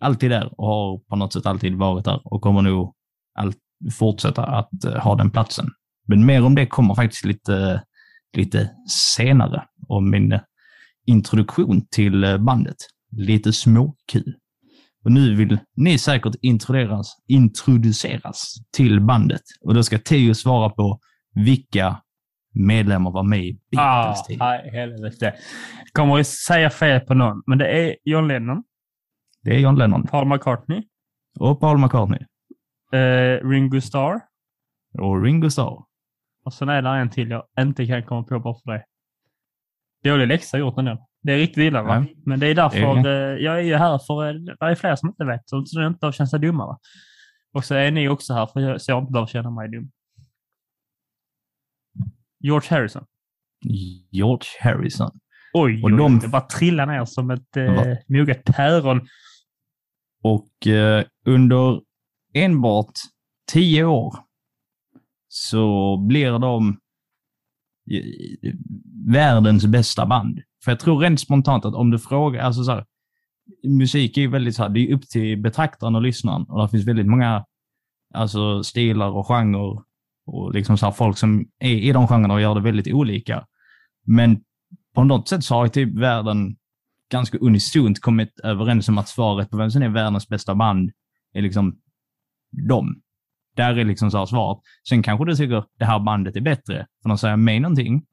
alltid 0.00 0.30
där 0.30 0.60
och 0.60 0.66
har 0.66 0.98
på 0.98 1.16
något 1.16 1.32
sätt 1.32 1.46
alltid 1.46 1.74
varit 1.74 2.04
där 2.04 2.20
och 2.24 2.40
kommer 2.40 2.62
nog 2.62 2.94
allt, 3.38 3.58
fortsätta 3.92 4.44
att 4.44 4.84
eh, 4.84 4.92
ha 4.92 5.14
den 5.14 5.30
platsen. 5.30 5.68
Men 6.06 6.26
mer 6.26 6.44
om 6.44 6.54
det 6.54 6.66
kommer 6.66 6.94
faktiskt 6.94 7.24
lite, 7.24 7.82
lite 8.36 8.70
senare. 9.16 9.64
Om 9.88 10.10
min 10.10 10.32
eh, 10.32 10.40
introduktion 11.06 11.86
till 11.90 12.24
eh, 12.24 12.38
bandet. 12.38 12.76
Lite 13.16 13.52
småkul. 13.52 14.34
Och 15.04 15.12
nu 15.12 15.34
vill 15.34 15.58
ni 15.76 15.98
säkert 15.98 16.34
introduceras, 16.42 17.16
introduceras 17.28 18.54
till 18.76 19.00
bandet. 19.00 19.42
Och 19.60 19.74
då 19.74 19.82
ska 19.82 19.98
Theo 19.98 20.34
svara 20.34 20.70
på 20.70 21.00
vilka 21.34 21.96
medlemmar 22.54 23.10
var 23.10 23.22
med 23.22 23.44
i 23.44 23.58
Ah, 23.76 24.02
Beatles 24.04 24.26
tid. 24.26 24.38
nej, 24.38 24.70
helvete. 24.72 25.34
Kommer 25.92 26.20
att 26.20 26.26
säga 26.26 26.70
fel 26.70 27.00
på 27.00 27.14
någon, 27.14 27.42
men 27.46 27.58
det 27.58 27.68
är 27.68 27.96
John 28.04 28.28
Lennon, 28.28 28.64
Det 29.42 29.50
är 29.54 29.58
John 29.58 29.76
Lennon 29.76 30.06
Paul 30.06 30.28
McCartney, 30.28 30.82
och 31.40 31.60
Paul 31.60 31.78
McCartney 31.78 32.20
eh, 32.92 33.48
Ringo 33.48 33.80
Starr 33.80 34.20
och 34.98 35.22
Ringo 35.22 35.50
Starr. 35.50 35.84
och 36.44 36.52
sen 36.52 36.68
är 36.68 36.82
det 36.82 36.88
en 36.88 37.10
till 37.10 37.30
jag 37.30 37.42
inte 37.60 37.86
kan 37.86 38.02
komma 38.02 38.22
på 38.22 38.38
bara 38.40 38.54
för 38.54 38.72
det. 38.72 38.84
Dålig 40.10 40.26
läxa 40.28 40.58
gjort 40.58 40.78
ändå. 40.78 41.08
Det 41.22 41.32
är 41.32 41.36
riktigt 41.36 41.62
illa 41.62 41.82
va? 41.82 41.94
Ja. 42.08 42.14
Men 42.26 42.40
det 42.40 42.46
är 42.46 42.54
därför 42.54 43.02
Det 43.02 43.32
eh, 43.34 43.44
jag 43.44 43.58
är 43.58 43.62
ju 43.62 43.74
här 43.76 43.98
för 44.06 44.28
eh, 44.28 44.34
det 44.34 44.56
är 44.66 44.74
fler 44.74 44.96
som 44.96 45.08
inte 45.08 45.24
vet, 45.24 45.42
så 45.44 45.56
det 45.56 45.86
inte 45.86 45.98
behöver 45.98 46.12
känna 46.12 46.26
sig 46.26 46.40
dumma. 46.40 46.66
Va? 46.66 46.78
Och 47.52 47.64
så 47.64 47.74
är 47.74 47.90
ni 47.90 48.08
också 48.08 48.34
här 48.34 48.46
för 48.46 48.60
jag, 48.60 48.80
så 48.80 48.90
jag 48.90 49.02
inte 49.02 49.12
behöver 49.12 49.26
känna 49.26 49.50
mig 49.50 49.68
dum. 49.70 49.90
George 52.44 52.68
Harrison. 52.70 53.04
George 54.10 54.46
Harrison. 54.60 55.10
Oj, 55.54 55.82
Och 55.82 55.90
de- 55.90 56.18
det 56.18 56.28
bara 56.28 56.42
trillar 56.48 56.86
ner 56.86 57.04
som 57.04 57.30
ett 57.30 57.56
eh, 57.56 57.72
moget 58.08 58.44
päron. 58.44 59.00
Och 60.22 60.66
eh, 60.66 61.04
under 61.26 61.80
enbart 62.34 62.92
tio 63.52 63.84
år 63.84 64.16
så 65.28 65.96
blir 66.08 66.38
de 66.38 66.68
eh, 67.90 68.54
världens 69.12 69.66
bästa 69.66 70.06
band. 70.06 70.40
För 70.64 70.72
jag 70.72 70.80
tror 70.80 70.98
rent 71.00 71.20
spontant 71.20 71.64
att 71.64 71.74
om 71.74 71.90
du 71.90 71.98
frågar, 71.98 72.40
alltså 72.42 72.64
så 72.64 72.72
här, 72.72 72.84
musik 73.68 74.16
är 74.16 74.20
ju 74.20 74.28
väldigt 74.30 74.56
så 74.56 74.62
här, 74.62 74.70
det 74.70 74.80
är 74.80 74.94
upp 74.94 75.08
till 75.08 75.42
betraktaren 75.42 75.94
och 75.94 76.02
lyssnaren 76.02 76.42
och 76.48 76.62
det 76.62 76.68
finns 76.68 76.86
väldigt 76.88 77.06
många 77.06 77.44
alltså 78.14 78.62
stilar 78.62 79.08
och 79.10 79.26
genrer 79.26 79.82
och 80.26 80.54
liksom 80.54 80.78
så 80.78 80.86
här, 80.86 80.92
folk 80.92 81.18
som 81.18 81.46
är 81.58 81.74
i 81.74 81.92
de 81.92 82.08
genrerna 82.08 82.34
och 82.34 82.40
gör 82.40 82.54
det 82.54 82.60
väldigt 82.60 82.94
olika. 82.94 83.46
Men 84.06 84.40
på 84.94 85.04
något 85.04 85.28
sätt 85.28 85.44
så 85.44 85.54
har 85.54 85.64
ju 85.64 85.70
typ 85.70 85.98
världen 85.98 86.56
ganska 87.10 87.38
unisont 87.38 88.00
kommit 88.00 88.40
överens 88.40 88.88
om 88.88 88.98
att 88.98 89.08
svaret 89.08 89.50
på 89.50 89.56
vem 89.56 89.70
som 89.70 89.82
är 89.82 89.88
världens 89.88 90.28
bästa 90.28 90.54
band 90.54 90.90
är 91.32 91.42
liksom 91.42 91.78
dem. 92.68 93.00
Där 93.56 93.78
är 93.78 93.84
liksom 93.84 94.10
så 94.10 94.18
här 94.18 94.26
svaret. 94.26 94.58
Sen 94.88 95.02
kanske 95.02 95.24
du 95.24 95.36
tycker 95.36 95.64
det 95.78 95.84
här 95.84 96.00
bandet 96.00 96.36
är 96.36 96.40
bättre, 96.40 96.86
för 97.02 97.08
de 97.08 97.18
säger 97.18 97.36
mig 97.36 97.60
någonting. 97.60 98.06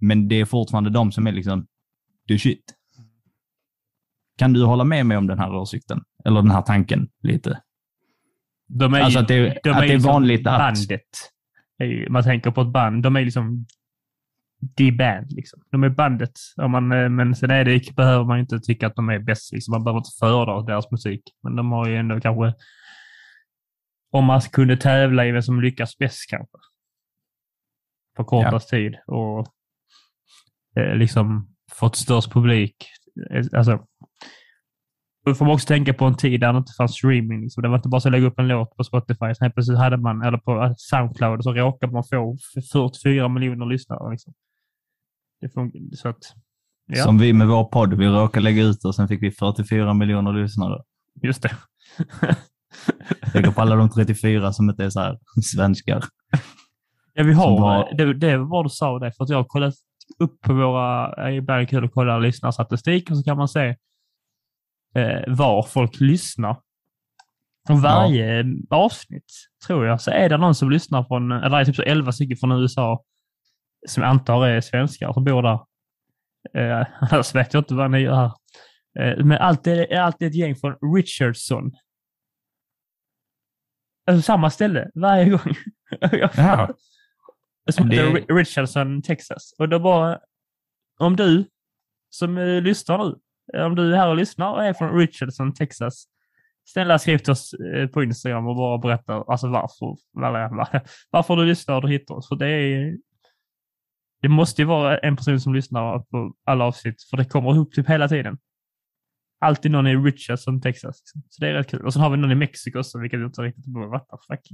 Men 0.00 0.28
det 0.28 0.40
är 0.40 0.44
fortfarande 0.44 0.90
de 0.90 1.12
som 1.12 1.26
är 1.26 1.32
liksom 1.32 1.66
the 2.28 2.38
shit. 2.38 2.74
kan 4.38 4.52
du 4.52 4.64
hålla 4.64 4.84
med 4.84 5.06
mig 5.06 5.16
om 5.16 5.26
den 5.26 5.38
här 5.38 5.54
åsikten? 5.54 6.00
Eller 6.24 6.42
den 6.42 6.50
här 6.50 6.62
tanken 6.62 7.08
lite? 7.22 7.60
De 8.68 8.94
är, 8.94 9.00
Alltså 9.00 9.18
ju- 9.18 9.22
att 9.22 9.28
det, 9.28 9.60
de 9.62 9.70
att 9.70 9.80
det 9.80 9.84
är 9.86 9.88
liksom 9.88 10.12
vanligt 10.12 10.46
att... 10.46 10.58
Bandet. 10.58 11.02
är 11.78 11.84
ju- 11.86 12.08
Man 12.10 12.22
tänker 12.22 12.50
på 12.50 12.60
ett 12.60 12.72
band. 12.72 13.02
De 13.02 13.16
är 13.16 13.24
liksom 13.24 13.66
the 14.78 14.92
band. 14.92 15.32
Liksom. 15.32 15.62
De 15.70 15.84
är 15.84 15.88
bandet. 15.88 16.32
Om 16.56 16.70
man, 16.70 16.92
eh, 16.92 17.08
men 17.08 17.34
sen 17.34 17.50
är 17.50 17.64
det, 17.64 17.96
behöver 17.96 18.24
man 18.24 18.38
inte 18.38 18.60
tycka 18.60 18.86
att 18.86 18.94
de 18.96 19.08
är 19.08 19.18
bäst. 19.18 19.52
Liksom. 19.52 19.72
Man 19.72 19.84
behöver 19.84 19.98
inte 19.98 20.16
föredra 20.20 20.62
deras 20.62 20.90
musik. 20.90 21.22
Men 21.42 21.56
de 21.56 21.72
har 21.72 21.88
ju 21.88 21.96
ändå 21.96 22.20
kanske... 22.20 22.54
Om 24.10 24.24
man 24.24 24.40
kunde 24.40 24.76
tävla 24.76 25.26
i 25.26 25.32
vem 25.32 25.42
som 25.42 25.60
lyckas 25.62 25.98
bäst 25.98 26.30
kanske. 26.30 26.58
På 28.16 28.24
kortast 28.24 28.68
tid. 28.68 28.96
Och 29.06 29.46
eh, 30.76 30.94
liksom 30.96 31.54
fått 31.72 31.96
störst 31.96 32.32
publik. 32.32 32.76
Eh, 33.30 33.44
Alltså, 33.58 33.86
då 35.26 35.34
får 35.34 35.44
man 35.44 35.54
också 35.54 35.66
tänka 35.66 35.94
på 35.94 36.04
en 36.04 36.16
tid 36.16 36.40
där 36.40 36.52
det 36.52 36.58
inte 36.58 36.72
fanns 36.78 36.92
streaming. 36.96 37.40
Liksom. 37.42 37.62
Det 37.62 37.68
var 37.68 37.76
inte 37.76 37.88
bara 37.88 38.00
så 38.00 38.08
att 38.08 38.12
lägga 38.12 38.26
upp 38.26 38.38
en 38.38 38.48
låt 38.48 38.76
på 38.76 38.84
Spotify. 38.84 39.34
Sen 39.38 39.52
plötsligt 39.52 39.78
hade 39.78 39.96
man, 39.96 40.22
eller 40.22 40.38
på 40.38 40.74
Soundcloud, 40.78 41.42
så 41.44 41.52
råkade 41.52 41.92
man 41.92 42.04
få 42.10 42.36
44 42.72 43.28
miljoner 43.28 43.66
lyssnare. 43.66 44.10
Liksom. 44.10 44.32
Det 45.40 45.96
så 45.96 46.08
att... 46.08 46.16
Ja, 46.88 47.04
Som 47.04 47.18
vi 47.18 47.32
med 47.32 47.48
vår 47.48 47.64
podd. 47.64 47.94
Vi 47.94 48.06
råkade 48.06 48.44
lägga 48.44 48.62
ut 48.62 48.84
och 48.84 48.94
sen 48.94 49.08
fick 49.08 49.22
vi 49.22 49.30
44 49.30 49.94
miljoner 49.94 50.32
lyssnare. 50.32 50.82
just 51.22 51.42
det. 51.42 51.56
Tänker 53.32 53.50
på 53.50 53.60
alla 53.60 53.76
de 53.76 53.90
34 53.90 54.52
som 54.52 54.70
inte 54.70 54.84
är 54.84 54.90
så 54.90 55.00
här 55.00 55.18
svenskar. 55.42 56.04
Ja, 57.14 57.24
vi 57.24 57.32
har... 57.32 57.60
var- 57.60 57.94
Det, 57.96 58.14
det 58.14 58.38
var 58.38 58.62
du 58.64 58.68
sa 58.70 58.98
det, 58.98 59.12
för 59.12 59.24
att 59.24 59.30
jag 59.30 59.36
har 59.36 59.44
kollat 59.44 59.74
upp 60.18 60.40
på 60.40 60.52
våra... 60.54 61.12
Är 61.12 61.30
ibland 61.30 61.68
kul 61.68 61.84
att 61.84 61.92
kolla 61.94 62.18
lyssnarstatistik 62.18 63.10
och 63.10 63.16
så 63.16 63.22
kan 63.24 63.36
man 63.36 63.48
se 63.48 63.66
eh, 63.68 63.74
var 65.26 65.62
folk 65.62 66.00
lyssnar. 66.00 66.60
Och 67.70 67.82
varje 67.82 68.44
avsnitt, 68.70 69.32
tror 69.66 69.86
jag, 69.86 70.00
så 70.00 70.10
är 70.10 70.28
det 70.28 70.36
någon 70.36 70.54
som 70.54 70.70
lyssnar 70.70 71.04
från... 71.04 71.32
Eller 71.32 71.50
det 71.50 71.56
är 71.56 71.64
typ 71.64 71.76
så 71.76 71.82
11 71.82 72.12
stycken 72.12 72.36
från 72.36 72.52
USA 72.52 73.04
som 73.88 74.02
jag 74.02 74.10
antar 74.10 74.46
är 74.46 74.60
svenskar 74.60 75.12
som 75.12 75.24
bor 75.24 75.42
där. 75.42 75.60
Eh, 76.60 76.86
annars 77.00 77.34
vet 77.34 77.54
jag 77.54 77.60
inte 77.60 77.74
vad 77.74 77.90
ni 77.90 77.98
gör 77.98 78.14
här. 78.14 78.32
Eh, 79.00 79.24
men 79.24 79.38
alltid, 79.38 79.78
är 79.78 80.00
alltid 80.00 80.28
ett 80.28 80.34
gäng 80.34 80.56
från 80.56 80.76
Richardson. 80.96 81.72
Alltså 84.10 84.22
samma 84.22 84.50
ställe 84.50 84.90
varje 84.94 85.24
gång. 85.30 85.54
Ja. 86.36 86.68
som 87.70 87.88
Det- 87.88 88.12
Richardson, 88.28 89.02
Texas. 89.02 89.54
Och 89.58 89.68
då 89.68 89.78
bara, 89.78 90.20
om 90.98 91.16
du 91.16 91.44
som 92.10 92.38
eh, 92.38 92.62
lyssnar 92.62 92.98
nu, 92.98 93.04
eh, 93.10 93.16
om 93.54 93.74
du 93.74 93.92
är 93.92 93.96
här 93.96 94.08
och 94.08 94.16
lyssnar 94.16 94.50
och 94.52 94.64
är 94.64 94.72
från 94.72 94.98
Richardson, 94.98 95.54
Texas, 95.54 96.04
snälla 96.64 96.98
skriv 96.98 97.18
till 97.18 97.30
oss 97.32 97.54
eh, 97.54 97.86
på 97.88 98.02
Instagram 98.02 98.46
och 98.46 98.56
bara 98.56 98.78
berätta 98.78 99.14
alltså 99.14 99.48
varför, 99.48 99.96
var- 100.12 100.82
varför 101.10 101.36
du 101.36 101.44
lyssnar 101.44 101.74
och 101.76 101.82
du 101.82 101.88
hittar 101.88 102.14
oss. 102.14 102.28
För 102.28 102.36
det 102.36 102.48
är, 102.48 102.96
det 104.22 104.28
måste 104.28 104.62
ju 104.62 104.66
vara 104.66 104.98
en 104.98 105.16
person 105.16 105.40
som 105.40 105.54
lyssnar 105.54 105.98
på 105.98 106.34
alla 106.44 106.64
avsnitt, 106.64 107.02
för 107.10 107.16
det 107.16 107.24
kommer 107.24 107.54
ihop 107.54 107.72
typ 107.74 107.88
hela 107.88 108.08
tiden. 108.08 108.38
Alltid 109.38 109.70
någon 109.70 109.86
i 109.86 109.96
Richardson, 109.96 110.60
Texas. 110.60 111.00
liksom. 111.00 111.22
Så 111.28 111.40
det 111.40 111.48
är 111.48 111.52
rätt 111.54 111.70
kul. 111.70 111.86
Och 111.86 111.92
sen 111.92 112.02
har 112.02 112.10
vi 112.10 112.16
någon 112.16 112.32
i 112.32 112.34
Mexiko 112.34 112.78
också, 112.78 112.98
vilket 112.98 113.20
jag 113.20 113.28
inte 113.28 113.42
riktigt. 113.42 113.64
What 113.92 114.08
the 114.08 114.16
fuck? 114.28 114.48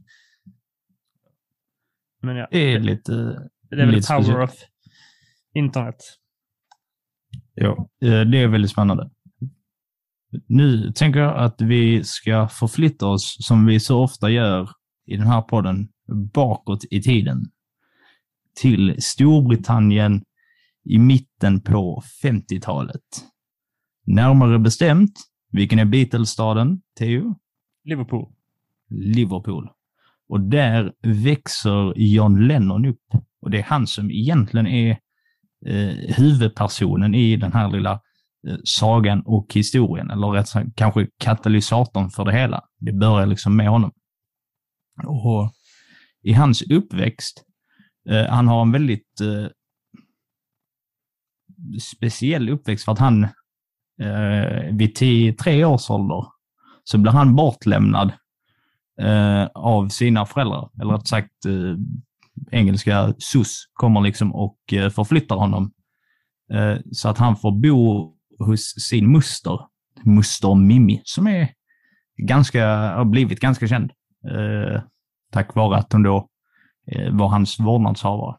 Men 2.22 2.36
ja. 2.36 2.48
Det 2.50 2.58
är 2.58 2.78
lite... 2.80 3.12
Det 3.62 3.76
är 3.76 3.86
väl 3.86 3.94
Lite 3.94 4.06
power 4.08 4.22
speciellt. 4.22 4.50
of 4.52 4.56
internet. 5.54 5.96
Ja, 7.54 7.88
eh, 8.02 8.20
det 8.20 8.38
är 8.38 8.48
väldigt 8.48 8.70
spännande. 8.70 9.10
Nu 10.46 10.92
tänker 10.92 11.20
jag 11.20 11.36
att 11.36 11.60
vi 11.60 12.04
ska 12.04 12.48
förflytta 12.48 13.06
oss, 13.06 13.36
som 13.40 13.66
vi 13.66 13.80
så 13.80 14.02
ofta 14.02 14.30
gör 14.30 14.70
i 15.06 15.16
den 15.16 15.26
här 15.26 15.42
podden, 15.42 15.88
bakåt 16.34 16.84
i 16.90 17.02
tiden. 17.02 17.50
Till 18.54 18.96
Storbritannien 18.98 20.24
i 20.84 20.98
mitten 20.98 21.60
på 21.60 22.02
50-talet. 22.22 23.00
Närmare 24.06 24.58
bestämt, 24.58 25.12
vilken 25.50 25.78
är 25.78 25.84
Beatles-staden, 25.84 26.80
Theo? 26.98 27.34
Liverpool. 27.84 28.32
Liverpool. 28.90 29.68
Och 30.28 30.40
där 30.40 30.92
växer 31.02 31.94
John 31.96 32.46
Lennon 32.46 32.86
upp. 32.86 33.14
Och 33.40 33.50
det 33.50 33.58
är 33.58 33.62
han 33.62 33.86
som 33.86 34.10
egentligen 34.10 34.66
är 34.66 34.98
eh, 35.66 36.14
huvudpersonen 36.16 37.14
i 37.14 37.36
den 37.36 37.52
här 37.52 37.70
lilla 37.70 37.92
eh, 38.48 38.56
sagan 38.64 39.22
och 39.26 39.46
historien. 39.54 40.10
Eller 40.10 40.26
rätt 40.26 40.48
sagt, 40.48 40.68
kanske 40.76 41.08
katalysatorn 41.18 42.10
för 42.10 42.24
det 42.24 42.32
hela. 42.32 42.64
Det 42.78 42.92
börjar 42.92 43.26
liksom 43.26 43.56
med 43.56 43.68
honom. 43.68 43.92
Och 45.06 45.52
i 46.22 46.32
hans 46.32 46.62
uppväxt, 46.62 47.44
eh, 48.08 48.26
han 48.26 48.48
har 48.48 48.62
en 48.62 48.72
väldigt 48.72 49.20
eh, 49.20 49.46
speciell 51.80 52.50
uppväxt 52.50 52.84
för 52.84 52.92
att 52.92 52.98
han 52.98 53.24
eh, 54.02 54.72
vid 54.72 54.94
tio, 54.94 55.32
tre 55.32 55.64
års 55.64 55.90
ålder 55.90 56.26
så 56.84 56.98
blir 56.98 57.12
han 57.12 57.36
bortlämnad 57.36 58.12
eh, 59.00 59.44
av 59.54 59.88
sina 59.88 60.26
föräldrar. 60.26 60.70
Eller 60.80 60.94
rätt 60.94 61.08
sagt, 61.08 61.44
eh, 61.46 61.76
engelska 62.50 63.14
SUS 63.18 63.64
kommer 63.72 64.00
liksom 64.00 64.34
och 64.34 64.58
eh, 64.72 64.90
förflyttar 64.90 65.36
honom. 65.36 65.72
Eh, 66.52 66.76
så 66.92 67.08
att 67.08 67.18
han 67.18 67.36
får 67.36 67.52
bo 67.52 68.12
hos 68.38 68.74
sin 68.88 69.12
muster, 69.12 69.58
muster 70.04 70.54
Mimmi, 70.54 71.00
som 71.04 71.26
är 71.26 71.48
ganska, 72.16 72.66
har 72.68 73.04
blivit 73.04 73.40
ganska 73.40 73.68
känd. 73.68 73.90
Eh, 74.30 74.82
tack 75.32 75.54
vare 75.54 75.76
att 75.76 75.92
hon 75.92 76.02
då 76.02 76.28
var 77.10 77.28
hans 77.28 77.60
vårdnadshavare. 77.60 78.36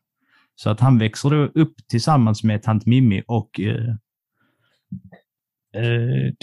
Så 0.55 0.69
att 0.69 0.79
han 0.79 0.97
växer 0.97 1.29
då 1.29 1.61
upp 1.61 1.73
tillsammans 1.89 2.43
med 2.43 2.63
tant 2.63 2.85
Mimmi 2.85 3.23
och 3.27 3.59
eh, 3.59 3.95
eh, 5.75 6.33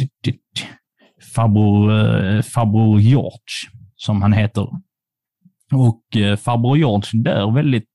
farbror, 1.34 1.92
eh, 1.92 2.42
farbror 2.42 3.00
George, 3.00 3.70
som 3.96 4.22
han 4.22 4.32
heter. 4.32 4.68
Och 5.72 6.16
eh, 6.16 6.36
farbror 6.36 6.78
George 6.78 7.22
dör 7.22 7.50
väldigt 7.50 7.94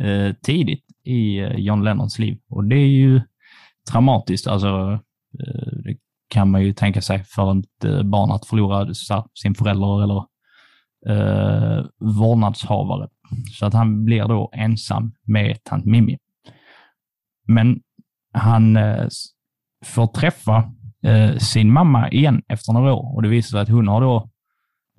eh, 0.00 0.34
tidigt 0.42 0.84
i 1.04 1.38
eh, 1.38 1.56
John 1.56 1.84
Lennons 1.84 2.18
liv. 2.18 2.38
Och 2.48 2.64
det 2.64 2.76
är 2.76 2.88
ju 2.88 3.20
traumatiskt. 3.90 4.46
Alltså, 4.46 4.98
eh, 5.40 5.72
det 5.84 5.96
kan 6.28 6.50
man 6.50 6.62
ju 6.62 6.72
tänka 6.72 7.00
sig 7.00 7.24
för 7.24 7.58
ett 7.58 7.84
eh, 7.84 8.02
barn 8.02 8.30
att 8.30 8.46
förlora 8.46 8.94
så, 8.94 9.26
sin 9.34 9.54
förälder 9.54 10.02
eller 10.02 10.24
eh, 11.08 11.84
vårdnadshavare. 11.98 13.08
Så 13.58 13.66
att 13.66 13.74
han 13.74 14.04
blir 14.04 14.28
då 14.28 14.50
ensam 14.54 15.12
med 15.26 15.64
tant 15.64 15.84
Mimmi. 15.84 16.18
Men 17.48 17.80
han 18.32 18.76
eh, 18.76 19.08
får 19.84 20.06
träffa 20.06 20.72
eh, 21.02 21.36
sin 21.36 21.72
mamma 21.72 22.10
igen 22.10 22.42
efter 22.48 22.72
några 22.72 22.94
år 22.94 23.14
och 23.14 23.22
det 23.22 23.28
visar 23.28 23.50
sig 23.50 23.60
att 23.60 23.68
hon 23.68 23.88
har 23.88 24.00
då 24.00 24.30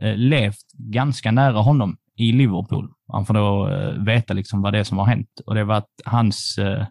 Eh, 0.02 0.16
levt 0.16 0.72
ganska 0.74 1.32
nära 1.32 1.60
honom 1.60 1.98
i 2.16 2.32
Liverpool. 2.32 2.94
Han 3.08 3.26
får 3.26 3.34
då 3.34 3.70
eh, 3.70 4.04
veta 4.04 4.34
liksom 4.34 4.62
vad 4.62 4.74
det 4.74 4.80
är 4.80 4.84
som 4.84 4.98
har 4.98 5.06
hänt 5.06 5.42
och 5.46 5.56
det 5.56 5.64
var 5.64 5.76
att 5.76 5.92
hans, 6.06 6.58
eh, 6.58 6.86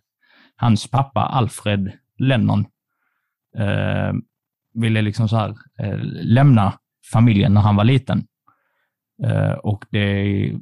hans 0.57 0.91
pappa 0.91 1.21
Alfred 1.21 1.93
Lennon 2.19 2.67
eh, 3.59 4.13
ville 4.75 5.03
liksom 5.03 5.29
så 5.29 5.37
här, 5.37 5.57
eh, 5.79 5.99
lämna 6.23 6.79
familjen 7.13 7.55
när 7.55 7.61
han 7.61 7.77
var 7.77 7.85
liten. 7.85 8.27
Eh, 9.25 9.53
och 9.53 9.85
det, 9.91 10.53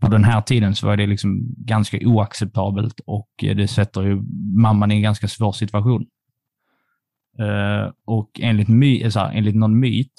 på 0.00 0.08
den 0.08 0.24
här 0.24 0.40
tiden 0.40 0.74
så 0.74 0.86
var 0.86 0.96
det 0.96 1.06
liksom 1.06 1.54
ganska 1.56 1.98
oacceptabelt 2.02 3.00
och 3.06 3.30
det 3.38 3.68
sätter 3.68 4.02
ju 4.02 4.22
mamman 4.56 4.90
i 4.90 4.94
en 4.94 5.02
ganska 5.02 5.28
svår 5.28 5.52
situation. 5.52 6.06
Och 8.04 8.30
enligt, 8.40 8.68
my, 8.68 9.10
så 9.10 9.20
här, 9.20 9.32
enligt 9.34 9.54
någon 9.54 9.80
myt, 9.80 10.12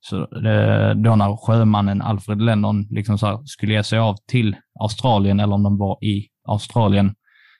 så 0.00 0.22
eh, 0.22 0.94
då 0.94 1.16
när 1.16 1.46
sjömannen 1.46 2.02
Alfred 2.02 2.42
Lennon 2.42 2.86
liksom 2.90 3.18
så 3.18 3.26
här, 3.26 3.38
skulle 3.44 3.72
ge 3.72 3.82
sig 3.82 3.98
av 3.98 4.16
till 4.26 4.56
Australien, 4.80 5.40
eller 5.40 5.54
om 5.54 5.62
de 5.62 5.78
var 5.78 6.04
i 6.04 6.28
Australien, 6.48 7.14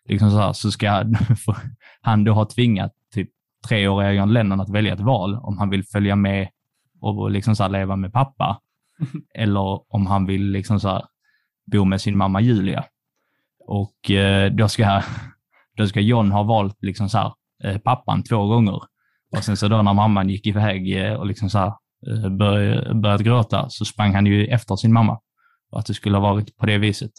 liksom 0.08 0.30
så, 0.30 0.38
här, 0.38 0.52
så 0.52 0.70
ska 0.70 1.04
han 2.00 2.24
då 2.24 2.32
ha 2.32 2.44
tvingat 2.44 2.92
typ 3.14 3.28
treåriga 3.68 4.12
John 4.12 4.32
Lennon 4.32 4.60
att 4.60 4.70
välja 4.70 4.94
ett 4.94 5.00
val 5.00 5.36
om 5.36 5.58
han 5.58 5.70
vill 5.70 5.84
följa 5.84 6.16
med 6.16 6.48
och 7.00 7.30
liksom 7.30 7.56
så 7.56 7.62
här, 7.62 7.70
leva 7.70 7.96
med 7.96 8.12
pappa, 8.12 8.60
eller 9.34 9.94
om 9.94 10.06
han 10.06 10.26
vill 10.26 10.50
liksom 10.50 10.80
så 10.80 10.88
här, 10.88 11.04
bo 11.72 11.84
med 11.84 12.00
sin 12.00 12.16
mamma 12.16 12.40
Julia. 12.40 12.84
Och 13.66 14.10
eh, 14.10 14.52
då, 14.52 14.68
ska, 14.68 15.02
då 15.76 15.86
ska 15.86 16.00
John 16.00 16.32
ha 16.32 16.42
valt 16.42 16.82
liksom 16.82 17.08
så 17.08 17.18
här, 17.18 17.32
eh, 17.64 17.78
pappan 17.78 18.22
två 18.22 18.46
gånger. 18.46 18.80
Och 19.32 19.44
sen 19.44 19.56
så 19.56 19.68
då 19.68 19.82
när 19.82 19.92
mamman 19.94 20.28
gick 20.28 20.46
iväg 20.46 21.04
eh, 21.04 21.12
och 21.12 21.26
liksom 21.26 21.50
så 21.50 21.58
här, 21.58 21.72
eh, 22.06 22.30
börjat 22.94 23.20
gråta 23.20 23.66
så 23.68 23.84
sprang 23.84 24.14
han 24.14 24.26
ju 24.26 24.46
efter 24.46 24.76
sin 24.76 24.92
mamma. 24.92 25.20
Och 25.70 25.78
att 25.78 25.86
det 25.86 25.94
skulle 25.94 26.16
ha 26.16 26.32
varit 26.32 26.56
på 26.56 26.66
det 26.66 26.78
viset. 26.78 27.10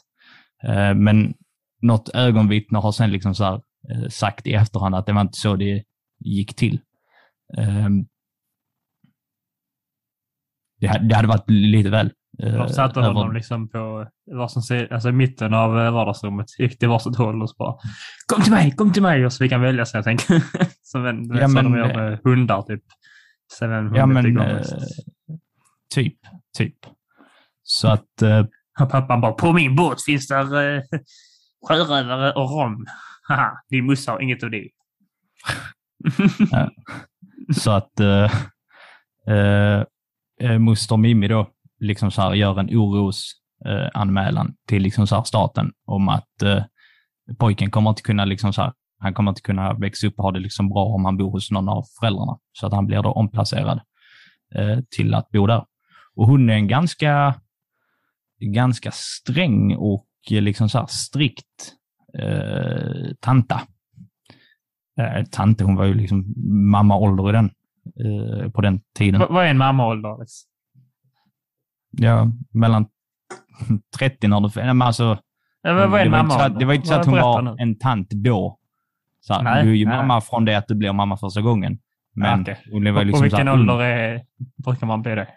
Eh, 0.63 0.93
men 0.93 1.33
något 1.81 2.09
ögonvittne 2.15 2.79
har 2.79 2.91
sen 2.91 3.11
liksom 3.11 3.35
så 3.35 3.43
här, 3.43 3.53
eh, 3.89 4.09
sagt 4.09 4.47
i 4.47 4.53
efterhand 4.53 4.95
att 4.95 5.05
det 5.05 5.13
var 5.13 5.21
inte 5.21 5.37
så 5.37 5.55
det 5.55 5.83
gick 6.19 6.55
till. 6.55 6.79
Ehm, 7.57 8.05
det, 10.79 10.87
ha- 10.87 10.97
det 10.99 11.15
hade 11.15 11.27
varit 11.27 11.49
lite 11.49 11.89
väl. 11.89 12.11
De 12.37 12.69
satte 12.69 12.99
över- 12.99 13.13
honom 13.13 13.33
liksom 13.33 13.69
på 13.69 14.07
som 14.49 14.61
ser, 14.61 14.93
alltså 14.93 15.09
i 15.09 15.11
mitten 15.11 15.53
av 15.53 15.71
vardagsrummet. 15.73 16.59
Gick 16.59 16.79
till 16.79 16.89
varsitt 16.89 17.15
håll 17.15 17.41
och 17.41 17.49
så 17.49 17.55
bara 17.59 17.75
Kom 18.27 18.41
till 18.43 18.51
mig, 18.51 18.71
kom 18.71 18.93
till 18.93 19.01
mig! 19.01 19.25
Och 19.25 19.33
så 19.33 19.37
fick 19.43 19.51
han 19.51 19.61
välja 19.61 19.85
sig, 19.85 19.97
jag 19.97 20.03
tänker. 20.05 20.43
Som 20.81 21.05
en, 21.05 21.37
Ja, 21.37 21.47
men, 21.47 21.63
de 21.71 21.77
gör 21.77 21.95
med 21.95 22.19
hundar 22.23 22.61
typ. 22.61 22.83
Se 23.59 23.67
vem 23.67 23.95
Ja, 23.95 24.05
hunden 24.05 24.33
men 24.33 24.57
eh, 24.57 24.61
typ, 25.93 26.17
typ. 26.57 26.75
Så 27.63 27.87
att, 27.87 28.21
eh, 28.21 28.45
pappan 28.79 29.21
bara, 29.21 29.31
på 29.31 29.53
min 29.53 29.75
båt 29.75 30.03
finns 30.03 30.27
där 30.27 30.75
eh, 30.77 30.81
sjörövare 31.67 32.33
och 32.33 32.49
rom. 32.49 32.85
Haha, 33.27 33.51
din 33.69 33.85
morsa 33.85 34.11
har 34.11 34.19
inget 34.19 34.43
av 34.43 34.51
det. 34.51 34.69
så 37.61 37.71
att 37.71 37.99
eh, 37.99 38.31
eh, 39.27 39.83
eh, 40.41 40.59
moster 40.59 40.97
Mimmi 40.97 41.27
då 41.27 41.49
liksom 41.79 42.11
så 42.11 42.21
här 42.21 42.33
gör 42.33 42.59
en 42.59 42.69
orosanmälan 42.69 43.85
eh, 43.85 43.89
anmälan 43.93 44.55
till 44.67 44.81
liksom 44.81 45.07
så 45.07 45.15
här 45.15 45.23
staten 45.23 45.71
om 45.85 46.09
att 46.09 46.41
eh, 46.41 46.63
pojken 47.37 47.71
kommer 47.71 47.89
inte 47.89 48.01
kunna 48.01 48.25
liksom 48.25 48.53
så 48.53 48.61
här, 48.61 48.73
han 49.01 49.13
kommer 49.13 49.31
inte 49.31 49.41
kunna 49.41 49.73
växa 49.73 50.07
upp 50.07 50.17
och 50.17 50.23
ha 50.23 50.31
det 50.31 50.39
liksom 50.39 50.69
bra 50.69 50.85
om 50.85 51.05
han 51.05 51.17
bor 51.17 51.31
hos 51.31 51.51
någon 51.51 51.69
av 51.69 51.83
föräldrarna. 51.99 52.37
Så 52.51 52.67
att 52.67 52.73
han 52.73 52.87
blir 52.87 53.01
då 53.01 53.11
omplacerad 53.11 53.79
eh, 54.55 54.79
till 54.95 55.13
att 55.13 55.29
bo 55.29 55.47
där. 55.47 55.65
Och 56.15 56.27
hon 56.27 56.49
är 56.49 56.53
en 56.53 56.67
ganska, 56.67 57.35
ganska 58.39 58.91
sträng 58.93 59.75
och 59.75 60.07
eh, 60.31 60.41
liksom 60.41 60.69
så 60.69 60.79
här 60.79 60.85
strikt 60.89 61.73
eh, 62.19 63.11
tanta. 63.19 63.61
Eh, 64.99 65.23
tante, 65.25 65.63
hon 65.63 65.75
var 65.75 65.85
ju 65.85 65.93
liksom 65.93 66.33
mammaålder 66.71 67.29
i 67.29 67.31
den, 67.31 67.45
eh, 68.05 68.49
på 68.51 68.61
den 68.61 68.81
tiden. 68.97 69.21
V- 69.21 69.27
vad 69.29 69.45
är 69.45 69.49
en 69.49 69.57
mammaålder? 69.57 70.09
Alex? 70.09 70.31
Ja, 71.91 72.27
mellan 72.53 72.85
30 73.97 74.27
när 74.27 74.39
du... 74.41 74.49
Nej, 74.55 74.65
men 74.73 74.81
alltså, 74.81 75.17
Ja, 75.63 75.73
vad 75.73 75.89
vad 75.91 76.01
är 76.01 76.05
en 76.05 76.11
mammaålder? 76.11 76.59
det 76.59 76.65
var 76.65 76.73
inte 76.73 76.87
så 76.87 76.93
att 76.93 77.05
hon 77.05 77.15
var 77.15 77.41
nu. 77.41 77.55
en 77.59 77.79
tant 77.79 78.09
då. 78.09 78.57
Så 79.21 79.41
Nej, 79.41 79.63
du 79.63 79.71
är 79.71 79.75
ju 79.75 79.85
nej. 79.85 79.97
mamma 79.97 80.21
från 80.21 80.45
det 80.45 80.55
att 80.55 80.67
du 80.67 80.75
blir 80.75 80.93
mamma 80.93 81.17
första 81.17 81.41
gången. 81.41 81.79
Men 82.15 82.45
Ja, 82.47 82.55
hon 82.71 82.83
På 82.83 83.03
liksom 83.03 83.17
så 83.17 83.23
vilken 83.23 83.47
här, 83.47 83.53
ålder 83.53 83.79
är, 83.79 84.21
brukar 84.63 84.87
man 84.87 85.01
bli 85.01 85.15
det? 85.15 85.27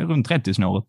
ung, 0.00 0.08
runt 0.08 0.30
30-snåret. 0.30 0.84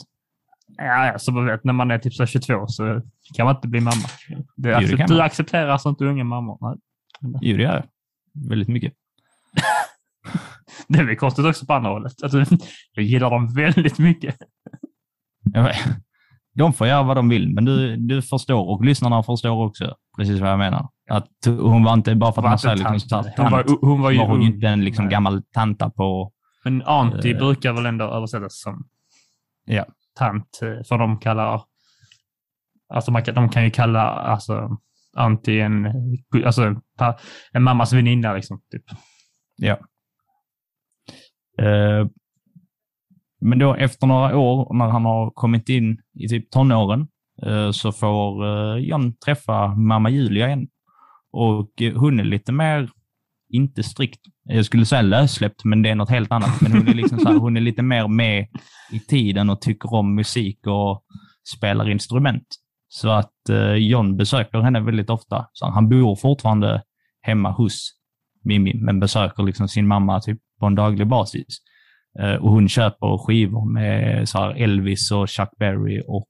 Ja, 0.78 1.20
så 1.20 1.32
man 1.32 1.46
vet, 1.46 1.64
när 1.64 1.74
man 1.74 1.92
är 1.92 2.00
typ 2.00 2.14
så 2.14 2.24
här 2.24 2.28
22 2.28 2.68
så 2.68 3.02
kan 3.36 3.46
man 3.46 3.56
inte 3.56 3.68
bli 3.68 3.80
mamma. 3.80 4.08
Du, 4.56 4.70
det 4.70 4.78
accept, 4.78 4.98
kan 4.98 5.10
du 5.10 5.22
accepterar 5.22 5.68
alltså 5.68 5.90
inte 5.90 6.06
unga 6.06 6.24
mammor? 6.24 6.58
Nej. 6.62 7.40
Jo, 7.42 7.58
det 7.58 7.64
gör 7.64 7.76
jag. 7.76 7.84
Väldigt 8.50 8.68
mycket. 8.68 8.94
Det 10.88 11.00
är 11.00 11.04
väl 11.04 11.16
konstigt 11.16 11.46
också 11.46 11.66
på 11.66 11.74
andra 11.74 11.90
hållet. 11.90 12.14
Alltså, 12.24 12.46
jag 12.94 13.06
gillar 13.06 13.30
dem 13.30 13.54
väldigt 13.54 14.00
mycket. 14.00 14.38
De 16.54 16.74
får 16.74 16.88
göra 16.88 17.04
vad 17.04 17.18
de 17.18 17.30
vill, 17.30 17.54
men 17.54 17.66
du, 17.66 17.96
du 17.98 18.22
förstår 18.22 18.70
och 18.70 18.86
lyssnarna 18.86 19.24
förstår 19.24 19.66
också 19.66 19.96
precis 20.18 20.40
vad 20.42 20.50
jag 20.50 20.60
menar. 20.60 20.88
Att 21.10 21.28
hon 21.46 21.84
var 21.84 21.94
inte, 21.94 22.16
bara 22.16 22.32
för 22.34 22.42
att 22.42 22.48
man 22.48 22.60
säger 22.60 22.76
liksom 22.94 23.24
här, 23.26 23.34
hon, 23.38 23.52
var, 23.52 23.64
tant, 23.64 23.80
hon 23.82 24.02
var 24.02 24.12
ju 24.12 24.18
var 24.18 24.28
hon 24.28 24.36
ung. 24.40 24.46
inte 24.46 24.68
en 24.68 24.84
liksom 24.86 25.06
Nej. 25.06 25.12
gammal 25.12 25.44
tanta 25.54 25.90
på... 25.90 26.32
Men 26.64 26.82
anti 26.82 27.32
Eh. 27.32 27.38
brukar 27.38 27.74
väl 27.74 27.86
ändå 27.86 28.06
översättas 28.06 28.62
som 28.62 28.84
Ja. 29.66 29.86
tant, 30.20 30.60
eh, 30.62 30.84
för 30.88 30.98
de 30.98 31.20
kallar... 31.20 31.62
Alltså 32.94 33.12
man 33.12 33.24
de 33.24 33.50
kan 33.50 33.64
ju 33.64 33.72
kalla 33.72 34.02
alltså, 34.02 34.78
anti 35.16 35.60
en, 35.60 35.88
alltså, 36.46 36.76
en 37.52 37.64
mammas 37.64 37.94
väninna. 37.94 38.34
Liksom, 38.34 38.62
typ. 38.72 38.84
Ja. 39.58 39.78
Eh, 41.66 42.08
men 43.42 43.60
då 43.60 43.76
efter 43.76 44.08
några 44.08 44.38
år, 44.38 44.74
när 44.74 44.88
han 44.88 45.06
har 45.06 45.30
kommit 45.30 45.70
in 45.70 45.98
i 46.14 46.28
typ 46.28 46.52
tonåren, 46.52 47.08
eh, 47.46 47.72
så 47.72 47.92
får 47.92 48.46
eh, 48.46 48.78
John 48.84 49.14
träffa 49.26 49.68
mamma 49.68 50.10
Julia 50.10 50.48
igen. 50.48 50.68
Och 51.32 51.82
eh, 51.82 51.94
hon 51.94 52.20
är 52.20 52.24
lite 52.24 52.52
mer, 52.52 52.90
inte 53.50 53.84
strikt, 53.84 54.20
jag 54.44 54.66
skulle 54.66 54.86
säga 54.86 55.02
lössläppt, 55.02 55.64
men 55.64 55.82
det 55.82 55.90
är 55.90 55.96
något 55.96 56.10
helt 56.10 56.32
annat. 56.32 56.62
Men 56.62 56.72
hon 56.72 56.88
är, 56.88 56.94
liksom 56.94 57.20
så 57.20 57.30
här, 57.30 57.36
hon 57.36 57.58
är 57.58 57.62
lite 57.62 57.82
mer 57.82 58.08
med 58.08 58.48
i 58.92 59.00
tiden 59.00 59.50
och 59.50 59.62
tycker 59.62 59.94
om 59.94 60.16
musik 60.16 60.68
och 60.68 61.04
spelar 61.56 61.90
instrument. 61.90 62.48
Så 62.88 63.10
att 63.10 63.34
John 63.78 64.18
besöker 64.18 64.60
henne 64.60 64.80
väldigt 64.80 65.10
ofta. 65.10 65.46
Så 65.54 65.66
han 65.66 65.90
bor 65.90 66.16
fortfarande 66.16 66.84
hemma 67.22 67.52
hos 67.52 67.92
Mimmi, 68.44 68.74
men 68.74 69.00
besöker 69.00 69.44
liksom 69.44 69.68
sin 69.68 69.88
mamma 69.88 70.22
typ 70.22 70.40
på 70.60 70.66
en 70.66 70.76
daglig 70.76 71.08
basis. 71.08 71.62
Eh, 72.20 72.36
och 72.36 72.52
hon 72.52 72.70
köper 72.70 73.18
skivor 73.18 73.66
med 73.66 74.30
så 74.30 74.38
här 74.38 74.64
Elvis 74.64 75.12
och 75.12 75.30
Chuck 75.30 75.50
Berry 75.58 76.04
och 76.08 76.28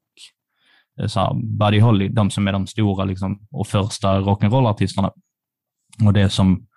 eh, 1.00 1.08
så 1.08 1.20
här 1.20 1.34
Buddy 1.34 1.80
Holly, 1.80 2.08
de 2.08 2.32
som 2.32 2.48
är 2.48 2.52
de 2.52 2.68
stora 2.68 3.06
liksom, 3.06 3.48
och 3.52 3.68
första 3.68 4.20
rock'n'roll-artisterna. 4.20 5.12
Och 6.06 6.14
det 6.14 6.30
som 6.30 6.68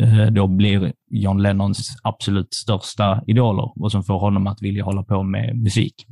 eh, 0.00 0.26
då 0.26 0.46
blir 0.46 0.92
John 1.10 1.42
Lennons 1.42 1.96
absolut 2.02 2.54
största 2.54 3.22
idoler 3.26 3.82
och 3.82 3.92
som 3.92 4.04
får 4.04 4.18
honom 4.18 4.46
att 4.46 4.62
vilja 4.62 4.84
hålla 4.84 5.02
på 5.02 5.22
med 5.22 5.58
musik. 5.58 6.06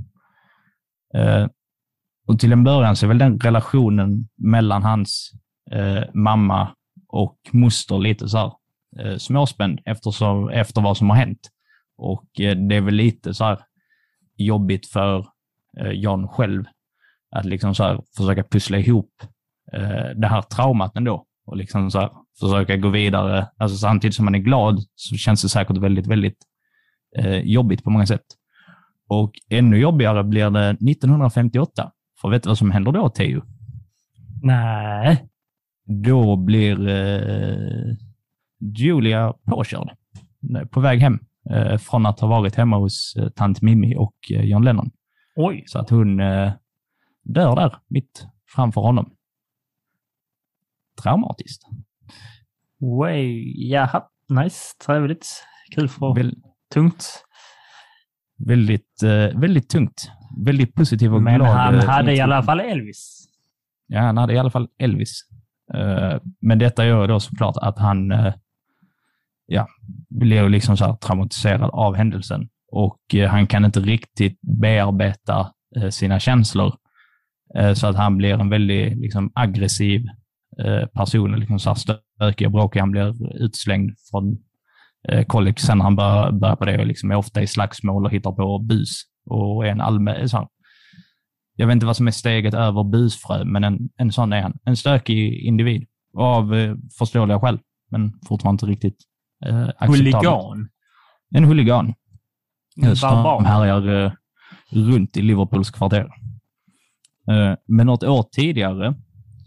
Och 2.28 2.38
till 2.38 2.52
en 2.52 2.64
början 2.64 2.96
så 2.96 3.06
är 3.06 3.08
väl 3.08 3.18
den 3.18 3.38
relationen 3.38 4.28
mellan 4.36 4.82
hans 4.82 5.32
mamma 6.14 6.68
och 7.08 7.38
moster 7.52 7.98
lite 7.98 8.28
så 8.28 8.38
här 8.38 9.18
småspänd 9.18 9.80
eftersom, 9.84 10.48
efter 10.48 10.80
vad 10.80 10.96
som 10.96 11.10
har 11.10 11.16
hänt. 11.16 11.51
Och 12.02 12.40
eh, 12.40 12.56
det 12.56 12.76
är 12.76 12.80
väl 12.80 12.94
lite 12.94 13.34
så 13.34 13.44
här 13.44 13.58
jobbigt 14.36 14.86
för 14.86 15.26
eh, 15.80 15.90
John 15.90 16.28
själv 16.28 16.64
att 17.30 17.44
liksom 17.44 17.74
så 17.74 17.84
här 17.84 18.00
försöka 18.16 18.44
pussla 18.44 18.78
ihop 18.78 19.12
eh, 19.72 20.16
det 20.16 20.26
här 20.26 20.42
traumat 20.42 20.96
ändå 20.96 21.26
och 21.46 21.56
liksom 21.56 21.90
så 21.90 22.00
här 22.00 22.10
försöka 22.40 22.76
gå 22.76 22.88
vidare. 22.88 23.48
Alltså 23.56 23.76
samtidigt 23.76 24.14
som 24.14 24.24
man 24.24 24.34
är 24.34 24.38
glad 24.38 24.80
så 24.94 25.16
känns 25.16 25.42
det 25.42 25.48
säkert 25.48 25.76
väldigt, 25.76 26.06
väldigt 26.06 26.36
jobbigt 27.42 27.84
på 27.84 27.90
många 27.90 28.06
sätt. 28.06 28.24
Och 29.08 29.32
ännu 29.50 29.78
jobbigare 29.78 30.24
blir 30.24 30.50
det 30.50 30.68
1958. 30.68 31.92
För 32.20 32.30
vet 32.30 32.42
du 32.42 32.48
vad 32.48 32.58
som 32.58 32.70
händer 32.70 32.92
då, 32.92 33.08
Teo? 33.08 33.42
Nej. 34.42 35.28
Då 35.86 36.36
blir 36.36 36.88
eh, 36.88 37.96
Julia 38.60 39.34
påkörd 39.46 39.90
på 40.70 40.80
väg 40.80 41.00
hem 41.00 41.18
från 41.78 42.06
att 42.06 42.20
ha 42.20 42.28
varit 42.28 42.54
hemma 42.54 42.76
hos 42.76 43.16
eh, 43.18 43.28
tant 43.28 43.62
Mimmi 43.62 43.96
och 43.96 44.14
eh, 44.30 44.44
John 44.44 44.64
Lennon. 44.64 44.90
Oj. 45.36 45.64
Så 45.66 45.78
att 45.78 45.90
hon 45.90 46.20
eh, 46.20 46.52
dör 47.22 47.56
där 47.56 47.76
mitt 47.88 48.26
framför 48.54 48.80
honom. 48.80 49.10
Traumatiskt. 51.02 51.62
Way. 53.00 53.52
Jaha. 53.70 54.02
Nice. 54.28 54.76
Trevligt. 54.86 55.26
Kul 55.74 55.88
för 55.88 56.14
Väl, 56.14 56.34
tungt. 56.74 57.24
väldigt, 58.36 59.02
eh, 59.02 59.40
väldigt 59.40 59.68
tungt. 59.68 60.10
Väldigt 60.44 60.74
positiv 60.74 61.14
och 61.14 61.22
Men 61.22 61.34
glad. 61.34 61.48
han 61.56 61.74
eh, 61.74 61.84
hade 61.84 62.10
i 62.12 62.14
intro. 62.14 62.24
alla 62.24 62.42
fall 62.42 62.60
Elvis. 62.60 63.28
Ja, 63.86 64.00
han 64.00 64.16
hade 64.16 64.32
i 64.34 64.38
alla 64.38 64.50
fall 64.50 64.68
Elvis. 64.78 65.20
Eh, 65.74 66.18
men 66.40 66.58
detta 66.58 66.86
gör 66.86 67.08
då 67.08 67.20
såklart 67.20 67.56
att 67.56 67.78
han 67.78 68.12
eh, 68.12 68.34
ja, 69.52 69.66
blir 70.08 70.48
liksom 70.48 70.76
så 70.76 70.84
här 70.84 70.96
traumatiserad 70.96 71.70
av 71.72 71.94
händelsen 71.94 72.48
och 72.72 73.14
eh, 73.14 73.30
han 73.30 73.46
kan 73.46 73.64
inte 73.64 73.80
riktigt 73.80 74.40
bearbeta 74.60 75.52
eh, 75.76 75.88
sina 75.88 76.20
känslor. 76.20 76.74
Eh, 77.58 77.72
så 77.72 77.86
att 77.86 77.96
han 77.96 78.16
blir 78.16 78.34
en 78.34 78.48
väldigt 78.48 78.98
liksom, 78.98 79.32
aggressiv 79.34 80.06
person, 80.94 81.40
liksom 81.40 81.58
så 81.58 81.70
här 81.70 81.74
stökig 81.74 82.46
och 82.46 82.52
bråkig. 82.52 82.80
Han 82.80 82.90
blir 82.90 83.36
utslängd 83.44 83.90
från 84.10 84.38
eh, 85.08 85.54
sen 85.56 85.78
när 85.78 85.84
han 85.84 85.96
börjar, 85.96 86.32
börjar 86.32 86.56
på 86.56 86.64
det 86.64 86.78
och 86.78 86.86
liksom 86.86 87.10
är 87.10 87.14
ofta 87.14 87.42
i 87.42 87.46
slagsmål 87.46 88.04
och 88.04 88.12
hittar 88.12 88.32
på 88.32 88.58
bus 88.58 89.02
och 89.26 89.66
är 89.66 89.70
en 89.70 89.80
allmän, 89.80 90.28
så 90.28 90.36
här, 90.36 90.48
jag 91.56 91.66
vet 91.66 91.74
inte 91.74 91.86
vad 91.86 91.96
som 91.96 92.06
är 92.06 92.10
steget 92.10 92.54
över 92.54 92.84
busfrö, 92.84 93.44
men 93.44 93.64
en, 93.64 93.78
en 93.96 94.12
sån 94.12 94.32
är 94.32 94.42
han. 94.42 94.58
En 94.64 94.76
stökig 94.76 95.44
individ. 95.44 95.86
Av 96.16 96.76
förståeliga 96.98 97.40
skäl, 97.40 97.58
men 97.90 98.12
fortfarande 98.28 98.54
inte 98.54 98.66
riktigt 98.66 98.96
eh, 99.46 99.68
acceptabelt. 99.68 100.14
Huligan. 100.14 100.68
En 101.34 101.44
huligan. 101.44 101.94
Just 102.76 103.02
Barbar. 103.02 103.44
härjar 103.44 104.04
eh, 104.04 104.12
runt 104.70 105.16
i 105.16 105.22
Liverpools 105.22 105.70
kvarter. 105.70 106.10
Eh, 107.30 107.54
men 107.66 107.86
något 107.86 108.04
år 108.04 108.22
tidigare 108.32 108.94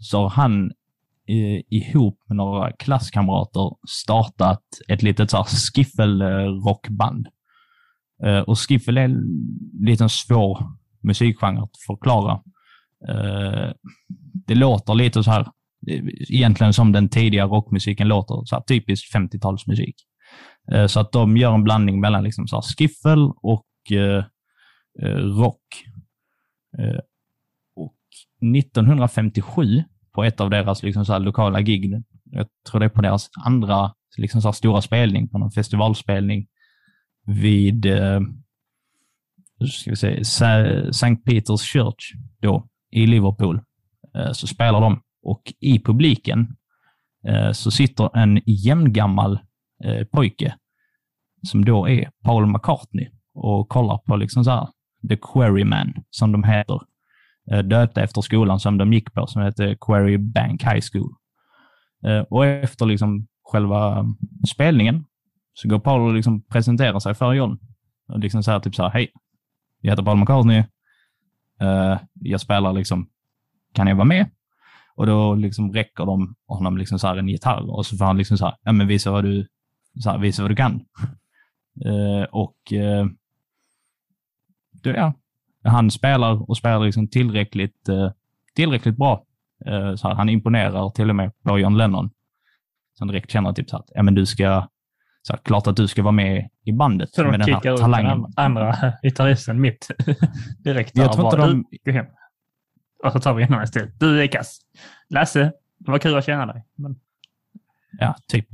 så 0.00 0.22
har 0.22 0.28
han 0.28 0.70
eh, 1.28 1.60
ihop 1.70 2.18
med 2.28 2.36
några 2.36 2.72
klasskamrater 2.72 3.70
startat 3.88 4.62
ett 4.88 5.02
litet 5.02 5.30
så 5.30 5.36
här 5.36 5.44
skiffel-rockband. 5.44 7.26
Eh, 8.24 8.38
och 8.38 8.58
skiffel 8.58 8.98
är 8.98 9.02
en 9.02 9.22
liten 9.80 10.08
svår 10.08 10.58
musikgenre 11.02 11.62
att 11.62 11.76
förklara. 11.86 12.32
Eh, 13.08 13.72
det 14.46 14.54
låter 14.54 14.94
lite 14.94 15.24
så 15.24 15.30
här, 15.30 15.46
egentligen 16.28 16.72
som 16.72 16.92
den 16.92 17.08
tidiga 17.08 17.44
rockmusiken 17.44 18.08
låter, 18.08 18.44
så 18.44 18.56
här 18.56 18.62
typisk 18.62 19.14
50-talsmusik. 19.14 19.94
Eh, 20.72 20.86
Så 20.86 21.00
att 21.00 21.12
de 21.12 21.36
gör 21.36 21.54
en 21.54 21.64
blandning 21.64 22.00
mellan 22.00 22.24
liksom 22.24 22.46
så 22.48 22.56
här 22.56 22.62
skiffel 22.62 23.30
och 23.42 23.66
eh, 23.90 24.24
eh 25.02 25.16
rock. 25.16 25.84
Eh, 26.78 27.00
och 27.76 27.96
1957, 28.56 29.82
på 30.14 30.24
ett 30.24 30.40
av 30.40 30.50
deras 30.50 30.82
liksom 30.82 31.04
så 31.04 31.12
här 31.12 31.20
lokala 31.20 31.60
gig, 31.60 32.02
jag 32.24 32.46
tror 32.70 32.80
det 32.80 32.86
är 32.86 32.90
på 32.90 33.02
deras 33.02 33.30
andra 33.44 33.94
liksom 34.16 34.42
så 34.42 34.48
här 34.48 34.52
stora 34.52 34.82
spelning, 34.82 35.28
på 35.28 35.38
någon 35.38 35.50
festivalspelning 35.50 36.46
vid 37.26 37.86
eh, 37.86 38.20
ska 39.64 39.90
vi 39.90 39.96
säga, 39.96 40.20
St. 40.88 41.16
Peters 41.16 41.62
Church 41.62 42.14
då, 42.40 42.68
i 42.90 43.06
Liverpool, 43.06 43.60
eh, 44.16 44.32
så 44.32 44.46
spelar 44.46 44.80
de. 44.80 45.02
Och 45.26 45.52
i 45.60 45.78
publiken 45.78 46.56
eh, 47.28 47.52
så 47.52 47.70
sitter 47.70 48.16
en 48.16 48.40
jämngammal 48.46 49.38
eh, 49.84 50.04
pojke 50.04 50.54
som 51.42 51.64
då 51.64 51.88
är 51.88 52.10
Paul 52.24 52.46
McCartney 52.46 53.08
och 53.34 53.68
kollar 53.68 53.98
på 53.98 54.16
liksom 54.16 54.44
så 54.44 54.50
här, 54.50 54.68
The 55.08 55.16
Quarryman, 55.16 55.94
som 56.10 56.32
de 56.32 56.44
heter. 56.44 56.80
Eh, 57.50 57.58
Döpta 57.58 58.02
efter 58.02 58.20
skolan 58.20 58.60
som 58.60 58.78
de 58.78 58.92
gick 58.92 59.14
på, 59.14 59.26
som 59.26 59.42
heter 59.42 59.76
Quarry 59.80 60.18
Bank 60.18 60.62
High 60.62 60.80
School. 60.92 61.14
Eh, 62.06 62.20
Och 62.20 62.46
efter 62.46 62.86
liksom 62.86 63.26
själva 63.42 63.98
mm, 63.98 64.16
spelningen 64.48 65.04
så 65.54 65.68
går 65.68 65.78
Paul 65.78 66.00
och 66.00 66.14
liksom 66.14 66.42
presenterar 66.42 66.98
sig 66.98 67.14
för 67.14 67.32
John. 67.32 67.58
Och 68.08 68.18
liksom 68.18 68.42
säger 68.42 68.60
typ 68.60 68.74
så 68.74 68.82
här, 68.82 68.90
hej, 68.90 69.10
jag 69.80 69.92
heter 69.92 70.02
Paul 70.02 70.18
McCartney. 70.18 70.64
Uh, 71.62 71.98
jag 72.14 72.40
spelar 72.40 72.72
liksom, 72.72 73.08
kan 73.74 73.86
jag 73.86 73.96
vara 73.96 74.04
med? 74.04 74.30
Och 74.96 75.06
då 75.06 75.34
liksom 75.34 75.72
räcker 75.72 76.04
de 76.06 76.34
honom 76.46 76.78
liksom 76.78 76.98
så 76.98 77.06
här 77.06 77.16
en 77.16 77.28
gitarr 77.28 77.70
och 77.70 77.86
så 77.86 77.96
får 77.96 78.04
han 78.04 78.18
liksom 78.18 78.38
så 78.38 78.44
här, 78.44 78.54
ja 78.62 78.72
men 78.72 78.86
visa 78.86 79.10
vad 79.10 79.24
du, 79.24 79.46
så 80.02 80.10
här, 80.10 80.18
visa 80.18 80.42
vad 80.42 80.50
du 80.50 80.56
kan. 80.56 80.80
Eh, 81.84 82.22
och 82.30 82.72
eh, 82.72 83.06
då, 84.82 84.90
ja, 84.90 85.12
han 85.64 85.90
spelar 85.90 86.50
och 86.50 86.56
spelar 86.56 86.84
liksom 86.84 87.08
tillräckligt, 87.08 87.88
eh, 87.88 88.10
tillräckligt 88.54 88.96
bra. 88.96 89.22
Så 89.96 90.08
här, 90.08 90.14
han 90.14 90.28
imponerar 90.28 90.90
till 90.90 91.10
och 91.10 91.16
med 91.16 91.32
på 91.42 91.58
John 91.58 91.76
Lennon. 91.76 92.10
Så 92.94 93.04
han 93.04 93.08
direkt 93.08 93.30
känner 93.30 93.52
typ 93.52 93.70
så 93.70 93.76
att, 93.76 93.90
ja 93.94 94.02
men 94.02 94.14
du 94.14 94.26
ska, 94.26 94.68
så 95.22 95.32
här, 95.32 95.40
klart 95.44 95.66
att 95.66 95.76
du 95.76 95.88
ska 95.88 96.02
vara 96.02 96.12
med 96.12 96.48
i 96.64 96.72
bandet 96.72 97.10
Så 97.14 97.22
de 97.22 97.30
med 97.30 97.40
den 97.40 97.46
kickar 97.46 97.64
här 97.64 97.74
ut 97.74 97.80
talangen. 97.80 98.22
den 98.22 98.32
andra 98.36 98.76
gitarristen 99.02 99.60
mitt 99.60 99.88
direkt. 100.64 100.96
Jag 100.96 101.12
tror 101.12 101.26
inte 101.26 101.36
de- 101.84 101.92
hem. 101.92 102.06
Och 103.04 103.12
så 103.12 103.20
tar 103.20 103.34
vi 103.34 103.42
en 103.42 103.48
honom 103.48 103.64
istället. 103.64 104.00
Du 104.00 104.22
är 104.22 104.26
kass. 104.26 104.58
Lasse, 105.10 105.52
det 105.78 105.90
var 105.90 105.98
kul 105.98 106.16
att 106.16 106.26
känna 106.26 106.46
dig. 106.46 106.64
Men, 106.74 106.96
Ja, 107.98 108.14
typ. 108.28 108.48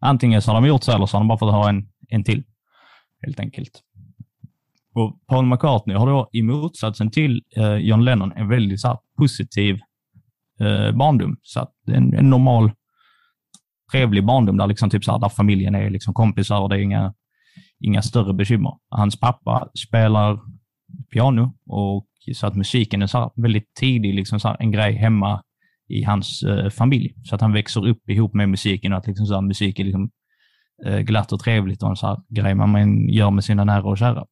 Antingen 0.00 0.42
så 0.42 0.50
har 0.50 0.60
de 0.60 0.68
gjort 0.68 0.82
så 0.82 0.92
eller 0.92 1.06
så 1.06 1.16
har 1.16 1.20
de 1.20 1.28
bara 1.28 1.38
fått 1.38 1.52
ha 1.52 1.68
en, 1.68 1.88
en 2.08 2.24
till. 2.24 2.44
Helt 3.22 3.40
enkelt. 3.40 3.82
Och 4.94 5.26
Paul 5.26 5.46
McCartney 5.46 5.96
har 5.96 6.06
då 6.06 6.28
i 6.32 6.42
motsatsen 6.42 7.10
till 7.10 7.42
eh, 7.56 7.76
John 7.76 8.04
Lennon 8.04 8.32
en 8.32 8.48
väldigt 8.48 8.80
så 8.80 8.88
här, 8.88 8.98
positiv 9.18 9.80
eh, 10.60 10.92
barndom. 10.92 11.36
Så 11.42 11.60
att 11.60 11.72
en, 11.86 12.14
en 12.14 12.30
normal, 12.30 12.70
trevlig 13.92 14.26
barndom 14.26 14.56
där, 14.56 14.66
liksom, 14.66 14.90
typ, 14.90 15.04
så 15.04 15.12
här, 15.12 15.18
där 15.18 15.28
familjen 15.28 15.74
är 15.74 15.90
liksom, 15.90 16.14
kompisar 16.14 16.60
och 16.60 16.68
det 16.68 16.76
är 16.76 16.80
inga, 16.80 17.14
inga 17.80 18.02
större 18.02 18.34
bekymmer. 18.34 18.72
Hans 18.88 19.20
pappa 19.20 19.68
spelar 19.74 20.40
piano 21.12 21.54
och 21.66 22.06
så 22.34 22.46
att 22.46 22.56
musiken 22.56 23.02
är 23.02 23.06
så 23.06 23.18
här, 23.18 23.30
väldigt 23.34 23.74
tidig, 23.74 24.14
liksom, 24.14 24.40
så 24.40 24.48
här, 24.48 24.56
en 24.60 24.70
grej 24.70 24.94
hemma 24.96 25.42
i 25.88 26.02
hans 26.02 26.42
eh, 26.42 26.70
familj. 26.70 27.14
Så 27.24 27.34
att 27.34 27.40
han 27.40 27.52
växer 27.52 27.86
upp 27.88 28.10
ihop 28.10 28.34
med 28.34 28.48
musiken 28.48 28.92
och 28.92 28.98
att 28.98 29.06
liksom, 29.06 29.26
så 29.26 29.34
här, 29.34 29.40
musik 29.40 29.78
är 29.78 29.84
liksom, 29.84 30.10
eh, 30.86 30.98
glatt 30.98 31.32
och 31.32 31.40
trevligt 31.40 31.82
och 31.82 31.88
en 31.90 31.96
så 31.96 32.06
här 32.06 32.16
grej 32.28 32.54
man- 32.54 33.08
gör 33.08 33.30
med 33.30 33.44
sina 33.44 33.64
nära 33.64 33.84
och 33.88 33.98
kära. 33.98 34.26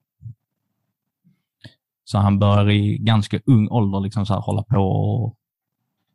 Så 2.04 2.18
han 2.18 2.38
börjar 2.38 2.70
i 2.70 2.98
ganska 2.98 3.40
ung 3.46 3.68
ålder 3.68 4.00
liksom 4.00 4.26
så 4.26 4.35
här, 4.35 4.40
hålla 4.40 4.62
på 4.62 4.83
och 4.83 5.37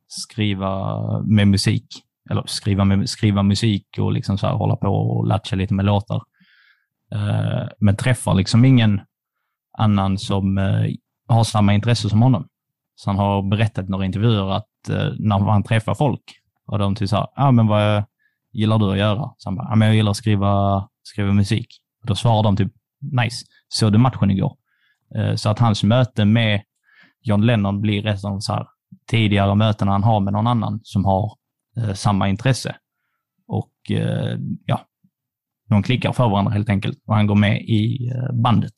skriva 0.08 1.22
med 1.22 1.48
musik. 1.48 1.86
Eller 2.30 2.44
skriva, 2.46 2.86
med, 2.86 3.10
skriva 3.10 3.44
musik 3.44 3.86
och 4.00 4.12
liksom 4.12 4.38
så 4.38 4.48
här, 4.48 4.54
hålla 4.54 4.76
på 4.76 4.88
och 4.88 5.28
latcha 5.28 5.56
lite 5.56 5.74
med 5.74 5.86
låtar. 5.86 6.22
Eh, 7.14 7.68
men 7.80 7.96
träffar 7.96 8.34
liksom 8.34 8.66
ingen 8.66 9.02
annan 9.78 10.18
som 10.18 10.58
eh, 10.58 10.86
har 11.30 11.44
samma 11.44 11.74
intresse 11.74 12.10
som 12.10 12.22
honom. 12.22 12.48
Så 12.96 13.10
han 13.10 13.18
har 13.20 13.42
berättat 13.42 13.86
i 13.86 13.90
några 13.90 14.06
intervjuer 14.06 14.52
att 14.52 14.90
eh, 14.90 15.14
när 15.20 15.40
han 15.40 15.64
träffar 15.64 15.96
folk 15.96 16.22
och 16.68 16.80
de 16.80 16.96
typ 16.96 17.10
så 17.10 17.16
här, 17.16 17.28
ah, 17.36 17.52
men 17.52 17.68
vad 17.68 18.04
gillar 18.52 18.80
du 18.80 18.92
att 18.92 18.98
göra? 18.98 19.34
Så 19.38 19.50
han 19.50 19.56
bara, 19.56 19.68
ah, 19.68 19.76
men 19.76 19.88
jag 19.88 19.96
gillar 19.96 20.12
att 20.12 20.18
skriva, 20.18 20.88
skriva 21.04 21.34
musik. 21.34 21.68
Och 22.02 22.08
då 22.08 22.16
svarar 22.16 22.44
de 22.44 22.56
typ, 22.56 22.72
nice, 23.02 23.46
såg 23.68 23.92
du 23.92 23.98
matchen 23.98 24.32
igår? 24.32 24.58
Eh, 25.16 25.36
så 25.36 25.50
att 25.50 25.60
hans 25.60 25.84
möte 25.84 26.26
med 26.26 26.62
John 27.22 27.46
Lennon 27.46 27.82
blir 27.82 28.06
ett 28.06 28.26
av 28.26 28.40
så 28.40 28.54
här 28.54 28.68
tidigare 29.08 29.56
möten 29.56 29.88
han 29.88 30.04
har 30.04 30.20
med 30.20 30.34
någon 30.34 30.48
annan 30.48 30.80
som 30.84 31.06
har 31.06 31.34
eh, 31.78 31.94
samma 31.94 32.30
intresse. 32.30 32.76
Och 33.48 33.92
eh, 33.92 34.38
ja, 34.66 34.82
de 35.70 35.84
klickar 35.84 36.14
för 36.14 36.30
varandra 36.30 36.52
helt 36.52 36.70
enkelt 36.70 36.98
och 37.08 37.16
han 37.16 37.28
går 37.28 37.36
med 37.36 37.62
i 37.62 38.12
eh, 38.16 38.34
bandet. 38.34 38.74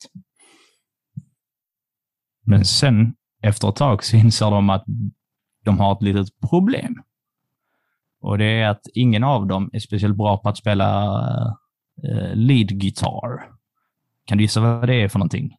Men 2.42 2.64
sen 2.64 3.14
efter 3.42 3.68
ett 3.68 3.76
tag 3.76 4.04
så 4.04 4.16
inser 4.16 4.50
de 4.50 4.70
att 4.70 4.84
de 5.64 5.78
har 5.78 5.92
ett 5.92 6.02
litet 6.02 6.40
problem. 6.50 7.02
Och 8.20 8.38
det 8.38 8.44
är 8.44 8.68
att 8.68 8.82
ingen 8.94 9.24
av 9.24 9.46
dem 9.46 9.70
är 9.72 9.78
speciellt 9.78 10.16
bra 10.16 10.38
på 10.38 10.48
att 10.48 10.56
spela 10.56 11.04
eh, 12.04 12.34
lead 12.34 12.68
guitar. 12.68 13.48
Kan 14.24 14.38
du 14.38 14.44
gissa 14.44 14.60
vad 14.60 14.86
det 14.88 14.94
är 14.94 15.08
för 15.08 15.18
någonting? 15.18 15.56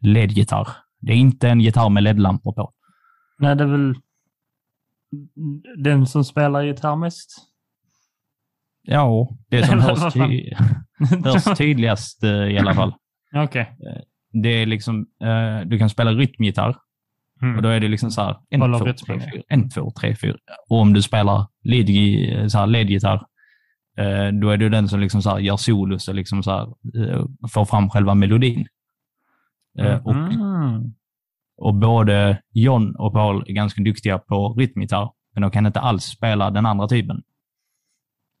LED-gitarr. 0.00 0.68
Det 1.00 1.12
är 1.12 1.16
inte 1.16 1.48
en 1.48 1.60
gitarr 1.60 1.88
med 1.88 2.02
LED-lampor 2.02 2.52
på. 2.52 2.72
nej, 3.38 3.56
det 3.56 3.64
är 3.64 3.68
väl 3.68 3.94
den 5.78 6.06
som 6.06 6.24
spelar 6.24 6.62
gitarr 6.62 6.96
mest. 6.96 7.30
Ja, 8.82 9.28
det 9.48 9.66
som 9.66 9.80
hörs, 9.80 10.12
ty 10.12 10.54
hörs 11.24 11.58
tydligast 11.58 12.24
eh, 12.24 12.30
i 12.30 12.58
alla 12.58 12.74
fall. 12.74 12.94
Okej. 13.34 13.76
Det 14.32 14.48
är 14.48 14.66
liksom, 14.66 15.06
eh, 15.24 15.60
du 15.66 15.78
kan 15.78 15.90
spela 15.90 16.10
rytmgitarr 16.12 16.76
Mm. 17.42 17.56
och 17.56 17.62
då 17.62 17.68
är 17.68 17.80
det 17.80 17.88
liksom 17.88 18.10
så 18.10 18.22
här, 18.22 18.36
en, 18.50 18.60
två, 18.78 18.84
tre, 19.06 19.20
fyra, 19.32 19.42
en, 19.48 19.70
två, 19.70 19.90
tre, 20.00 20.16
fyra. 20.16 20.36
Och 20.68 20.78
om 20.78 20.92
du 20.92 21.02
spelar 21.02 21.46
lead- 21.64 22.48
så 22.48 22.58
här 22.58 22.66
ledgitarr, 22.66 23.22
eh, 23.98 24.28
då 24.40 24.50
är 24.50 24.56
det 24.56 24.68
den 24.68 24.88
som 24.88 25.00
liksom 25.00 25.22
så 25.22 25.30
här 25.30 25.38
gör 25.38 25.56
solos 25.56 26.08
och 26.08 26.14
liksom 26.14 26.42
så 26.42 26.50
här, 26.50 26.62
eh, 27.10 27.24
får 27.52 27.64
fram 27.64 27.90
själva 27.90 28.14
melodin. 28.14 28.66
Eh, 29.78 30.06
och, 30.06 30.14
Mm. 30.14 30.94
och 31.56 31.74
både 31.74 32.42
John 32.52 32.96
och 32.96 33.12
Paul 33.12 33.44
är 33.48 33.52
ganska 33.52 33.82
duktiga 33.82 34.18
på 34.18 34.54
rytmgitarr, 34.58 35.10
men 35.34 35.42
de 35.42 35.50
kan 35.50 35.66
inte 35.66 35.80
alls 35.80 36.04
spela 36.04 36.50
den 36.50 36.66
andra 36.66 36.88
typen. 36.88 37.22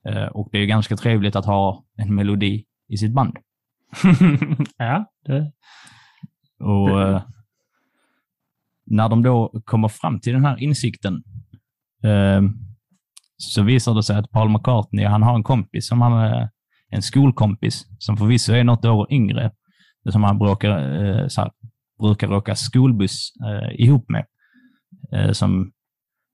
Eh, 0.08 0.24
och 0.26 0.48
det 0.52 0.58
är 0.58 0.66
ganska 0.66 0.96
trevligt 0.96 1.36
att 1.36 1.46
ha 1.46 1.84
en 1.96 2.14
melodi 2.14 2.64
i 2.88 2.96
sitt 2.96 3.12
band. 3.12 3.36
ja, 4.76 5.04
det... 5.26 5.52
Och 6.62 7.00
eh, 7.00 7.22
när 8.86 9.08
de 9.08 9.22
då 9.22 9.60
kommer 9.64 9.88
fram 9.88 10.20
till 10.20 10.32
den 10.32 10.44
här 10.44 10.62
insikten 10.62 11.22
eh, 12.04 12.42
så 13.36 13.62
visar 13.62 13.94
det 13.94 14.02
sig 14.02 14.16
att 14.16 14.30
Paul 14.30 14.48
McCartney, 14.48 15.04
han 15.04 15.22
har 15.22 15.34
en 15.34 15.42
kompis 15.42 15.88
som 15.88 16.00
han 16.00 16.12
är 16.12 16.48
en 16.90 17.02
skolkompis 17.02 17.86
som 17.98 18.16
förvisso 18.16 18.52
är 18.52 18.64
något 18.64 18.84
år 18.84 19.12
yngre, 19.12 19.50
som 20.10 20.22
han 20.22 20.38
brukar, 20.38 21.04
eh, 21.04 21.28
så 21.28 21.40
här, 21.40 21.50
brukar 22.00 22.32
åka 22.32 22.54
skolbuss 22.54 23.32
eh, 23.46 23.84
ihop 23.84 24.04
med. 24.08 24.24
Eh, 25.12 25.32
som 25.32 25.72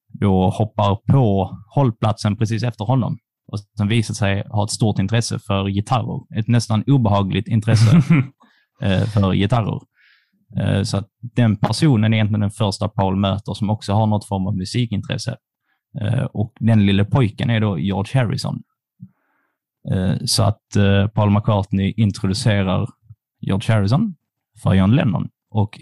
då 0.08 0.50
hoppar 0.50 0.96
på 1.12 1.56
hållplatsen 1.74 2.36
precis 2.36 2.62
efter 2.62 2.84
honom 2.84 3.18
och 3.52 3.58
som 3.74 3.88
visar 3.88 4.14
sig 4.14 4.46
ha 4.48 4.64
ett 4.64 4.70
stort 4.70 4.98
intresse 4.98 5.38
för 5.38 5.68
gitarrer. 5.68 6.38
Ett 6.38 6.48
nästan 6.48 6.84
obehagligt 6.86 7.48
intresse 7.48 7.96
eh, 8.82 9.04
för 9.04 9.32
gitarrer. 9.32 9.80
Eh, 10.56 10.82
så 10.82 10.96
att 10.96 11.08
den 11.20 11.56
personen 11.56 12.12
är 12.12 12.16
egentligen 12.16 12.40
den 12.40 12.50
första 12.50 12.88
Paul 12.88 13.16
möter 13.16 13.54
som 13.54 13.70
också 13.70 13.92
har 13.92 14.06
något 14.06 14.28
form 14.28 14.46
av 14.46 14.56
musikintresse. 14.56 15.36
Eh, 16.00 16.24
och 16.24 16.52
den 16.60 16.86
lille 16.86 17.04
pojken 17.04 17.50
är 17.50 17.60
då 17.60 17.78
George 17.78 18.20
Harrison. 18.20 18.62
Eh, 19.90 20.14
så 20.24 20.42
att 20.42 20.62
Paul 21.14 21.30
McCartney 21.30 21.94
introducerar 21.96 22.88
George 23.40 23.74
Harrison 23.74 24.14
för 24.62 24.74
John 24.74 24.94
Lennon. 24.94 25.28
Och 25.50 25.80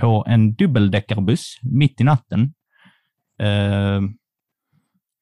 på 0.00 0.24
en 0.28 0.54
dubbeldäckarbuss 0.54 1.58
mitt 1.62 2.00
i 2.00 2.04
natten 2.04 2.54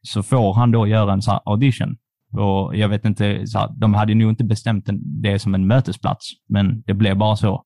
så 0.03 0.23
får 0.23 0.55
han 0.55 0.71
då 0.71 0.87
göra 0.87 1.12
en 1.12 1.23
så 1.23 1.31
här 1.31 1.40
audition. 1.45 1.97
Och 2.33 2.77
jag 2.77 2.88
vet 2.88 3.05
inte, 3.05 3.47
så 3.47 3.59
här, 3.59 3.68
de 3.77 3.95
hade 3.95 4.14
nog 4.14 4.31
inte 4.31 4.45
bestämt 4.45 4.88
det 5.23 5.38
som 5.38 5.55
en 5.55 5.66
mötesplats, 5.66 6.31
men 6.49 6.83
det 6.87 6.95
blev 6.95 7.16
bara 7.16 7.37
så. 7.37 7.64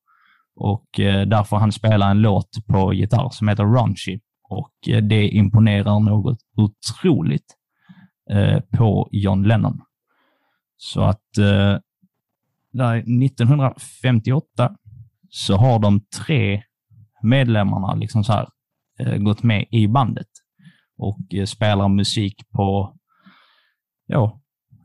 Och 0.57 0.99
eh, 0.99 1.27
där 1.27 1.43
får 1.43 1.57
han 1.57 1.71
spela 1.71 2.09
en 2.09 2.21
låt 2.21 2.49
på 2.67 2.93
gitarr 2.93 3.29
som 3.29 3.47
heter 3.47 3.63
Raunchy. 3.63 4.19
Och 4.49 4.89
eh, 4.89 5.03
det 5.03 5.27
imponerar 5.27 5.99
något 5.99 6.37
otroligt 6.55 7.55
eh, 8.29 8.59
på 8.59 9.09
John 9.11 9.43
Lennon. 9.43 9.81
Så 10.77 11.01
att 11.01 11.21
där 12.71 12.95
1958 12.97 14.75
så 15.29 15.55
har 15.57 15.79
de 15.79 15.99
tre 16.25 16.63
medlemmarna 17.23 17.95
liksom 17.95 18.23
så 18.23 18.33
här, 18.33 18.47
gått 19.17 19.43
med 19.43 19.65
i 19.71 19.87
bandet 19.87 20.27
och 20.97 21.47
spelar 21.47 21.87
musik 21.87 22.49
på 22.51 22.97
ja, 24.05 24.41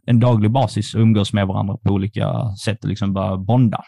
en 0.07 0.21
daglig 0.21 0.51
basis 0.51 0.95
och 0.95 1.01
umgås 1.01 1.33
med 1.33 1.47
varandra 1.47 1.77
på 1.77 1.91
olika 1.91 2.55
sätt 2.65 2.85
och 2.85 2.89
liksom 2.89 3.13
börjar 3.13 3.37
bonda. 3.37 3.85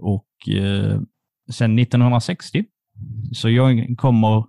Och 0.00 0.48
eh, 0.48 1.00
sen 1.50 1.78
1960 1.78 2.64
så 3.32 3.50
jag- 3.50 3.94
kommer 3.98 4.44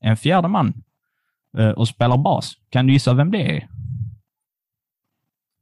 en 0.00 0.16
fjärde 0.16 0.48
man 0.48 0.72
eh, 1.58 1.68
och 1.70 1.88
spelar 1.88 2.16
bas. 2.18 2.52
Kan 2.70 2.86
du 2.86 2.92
gissa 2.92 3.14
vem 3.14 3.30
det 3.30 3.56
är? 3.56 3.68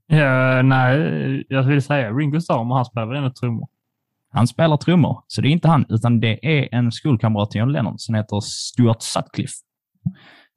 Ja, 0.07 0.62
nej, 0.62 1.44
jag 1.48 1.62
vill 1.62 1.83
säga 1.83 2.11
Ringo 2.12 2.40
Starr, 2.40 2.64
men 2.64 2.72
han 2.77 2.85
spelar 2.85 3.07
väl 3.07 3.16
ändå 3.16 3.31
trummor. 3.31 3.68
Han 4.31 4.46
spelar 4.46 4.77
trummor, 4.77 5.25
så 5.27 5.40
det 5.40 5.48
är 5.48 5.51
inte 5.53 5.68
han, 5.68 5.87
utan 5.88 6.20
det 6.20 6.46
är 6.61 6.75
en 6.75 6.92
skolkamrat 6.92 7.51
till 7.51 7.59
John 7.59 7.72
Lennon 7.72 7.98
som 7.98 8.14
heter 8.14 8.40
Stuart 8.40 9.03
Sutcliffe. 9.03 9.55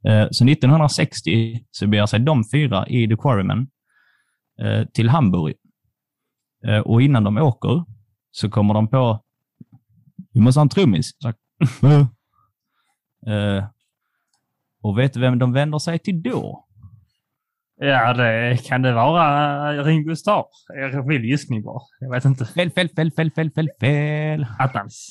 Eh, 0.08 0.28
Så 0.32 0.46
1960 0.46 1.60
så 1.72 1.88
beger 1.88 2.06
sig 2.06 2.20
de 2.20 2.44
fyra 2.54 2.88
i 2.88 3.08
The 3.08 3.16
Quarrymen 3.16 3.68
eh, 4.62 4.86
till 4.94 5.10
Hamburg. 5.10 5.56
Eh, 6.68 6.80
Och 6.80 7.02
innan 7.02 7.24
de 7.24 7.38
åker 7.38 7.86
så 8.36 8.50
kommer 8.50 8.74
de 8.74 8.88
på, 8.88 9.24
vi 10.34 10.40
måste 10.40 10.60
ha 10.60 10.62
en 10.62 10.70
trummis. 10.70 11.12
Eh, 13.28 13.64
Och 14.84 14.98
vet 14.98 15.14
du 15.14 15.20
vem 15.20 15.40
de 15.40 15.54
vänder 15.54 15.80
sig 15.80 16.00
till 16.00 16.22
då? 16.22 16.66
Ja, 17.78 18.14
det 18.14 18.58
kan 18.68 18.82
det 18.82 18.94
vara 18.94 19.84
Ringo 19.84 20.16
Starr. 20.16 20.46
Jag 20.76 21.08
vill 21.08 21.26
gissning 21.26 21.64
bara. 21.64 21.82
Jag 22.00 22.12
vet 22.12 22.26
inte. 22.26 22.46
Fel, 22.46 22.72
fel, 22.72 22.90
fel, 22.90 23.12
fel, 23.12 23.32
fel, 23.32 23.52
fel, 23.52 23.70
fel. 23.80 24.46
Attans. 24.60 25.10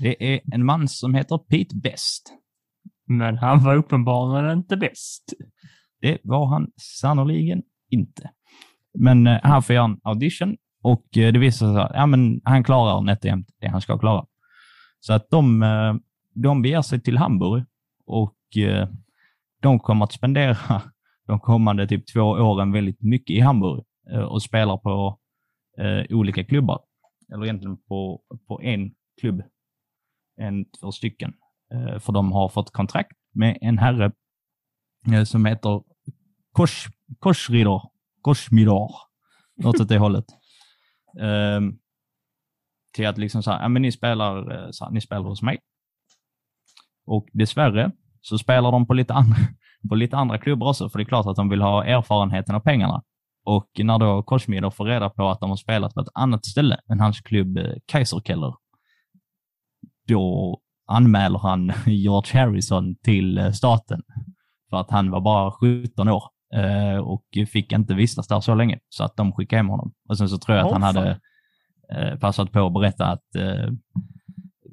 Det 0.00 0.34
är 0.34 0.40
en 0.52 0.64
man 0.64 0.88
som 0.88 1.14
heter 1.14 1.38
Pete 1.38 1.76
Best. 1.82 2.32
Men 3.06 3.38
han 3.38 3.64
var 3.64 3.76
uppenbarligen 3.76 4.58
inte 4.58 4.76
bäst. 4.76 5.24
Det 6.00 6.18
var 6.22 6.46
han 6.46 6.66
sannoliken 7.00 7.62
inte. 7.90 8.30
Men 8.98 9.26
eh, 9.26 9.40
han 9.42 9.62
får 9.62 9.74
göra 9.74 9.84
en 9.84 10.00
audition 10.02 10.56
och 10.86 11.16
eh, 11.16 11.32
det 11.32 11.38
visar 11.38 11.72
sig 11.72 11.82
att 11.82 11.90
ja, 11.94 12.06
men 12.06 12.40
han 12.44 12.64
klarar 12.64 13.00
nätt 13.00 13.18
och 13.18 13.24
jämnt 13.24 13.48
det 13.60 13.68
han 13.68 13.80
ska 13.80 13.98
klara. 13.98 14.26
Så 15.00 15.12
att 15.12 15.30
de, 15.30 15.62
eh, 15.62 15.94
de 16.34 16.62
beger 16.62 16.82
sig 16.82 17.00
till 17.00 17.18
Hamburg 17.18 17.64
och 18.06 18.56
eh, 18.56 18.88
de 19.62 19.80
kommer 19.80 20.04
att 20.04 20.12
spendera 20.12 20.56
de 21.26 21.40
kommande 21.40 21.88
typ 21.88 22.12
två 22.12 22.20
åren 22.20 22.72
väldigt 22.72 23.02
mycket 23.02 23.36
i 23.36 23.40
Hamburg 23.40 23.84
och 24.28 24.42
spelar 24.42 24.76
på 24.76 25.18
olika 26.10 26.44
klubbar. 26.44 26.80
Eller 27.32 27.44
egentligen 27.44 27.76
på, 27.76 28.22
på 28.48 28.62
en 28.62 28.94
klubb. 29.20 29.42
En, 30.36 30.64
två 30.64 30.92
stycken. 30.92 31.32
För 32.00 32.12
de 32.12 32.32
har 32.32 32.48
fått 32.48 32.70
kontrakt 32.70 33.16
med 33.34 33.58
en 33.60 33.78
herre 33.78 34.12
som 35.24 35.44
heter 35.46 35.82
Kors, 36.52 36.88
Korsridor. 37.18 37.82
Korsmidor. 38.20 38.90
Något 39.56 39.80
åt 39.80 39.88
det 39.88 39.98
hållet. 39.98 40.26
Eh, 41.20 41.60
till 42.94 43.06
att 43.06 43.18
liksom 43.18 43.42
så 43.42 43.50
här, 43.50 43.62
ja 43.62 43.68
men 43.68 43.82
ni 43.82 43.92
spelar, 43.92 44.52
eh, 44.52 44.70
så 44.70 44.84
här, 44.84 44.92
ni 44.92 45.00
spelar 45.00 45.22
hos 45.22 45.42
mig. 45.42 45.58
Och 47.06 47.28
dessvärre 47.32 47.90
så 48.20 48.38
spelar 48.38 48.72
de 48.72 48.86
på 48.86 48.94
lite, 48.94 49.14
andra, 49.14 49.36
på 49.88 49.94
lite 49.94 50.16
andra 50.16 50.38
klubbar 50.38 50.68
också, 50.68 50.88
för 50.88 50.98
det 50.98 51.02
är 51.02 51.08
klart 51.08 51.26
att 51.26 51.36
de 51.36 51.48
vill 51.48 51.62
ha 51.62 51.84
erfarenheten 51.84 52.54
och 52.54 52.64
pengarna. 52.64 53.02
Och 53.44 53.70
när 53.78 53.98
då 53.98 54.22
Korsmider 54.22 54.70
får 54.70 54.84
reda 54.84 55.10
på 55.10 55.28
att 55.28 55.40
de 55.40 55.50
har 55.50 55.56
spelat 55.56 55.94
på 55.94 56.00
ett 56.00 56.08
annat 56.14 56.46
ställe 56.46 56.80
än 56.92 57.00
hans 57.00 57.20
klubb 57.20 57.58
eh, 57.58 57.72
Kaiserkeller, 57.86 58.54
då 60.08 60.58
anmäler 60.86 61.38
han 61.38 61.72
George 61.86 62.40
Harrison 62.40 62.96
till 62.96 63.38
eh, 63.38 63.50
staten 63.50 64.02
för 64.70 64.76
att 64.76 64.90
han 64.90 65.10
var 65.10 65.20
bara 65.20 65.50
17 65.50 66.08
år 66.08 66.24
eh, 66.56 66.98
och 66.98 67.24
fick 67.52 67.72
inte 67.72 67.94
vistas 67.94 68.28
där 68.28 68.40
så 68.40 68.54
länge, 68.54 68.78
så 68.88 69.04
att 69.04 69.16
de 69.16 69.32
skickade 69.32 69.58
hem 69.58 69.68
honom. 69.68 69.92
Och 70.08 70.18
sen 70.18 70.28
så 70.28 70.38
tror 70.38 70.56
jag 70.56 70.66
att 70.66 70.72
Åh, 70.72 70.78
han 70.78 70.94
fan. 70.94 70.96
hade 70.96 71.20
eh, 71.92 72.18
passat 72.18 72.52
på 72.52 72.66
att 72.66 72.72
berätta 72.72 73.06
att 73.06 73.34
eh, 73.34 73.70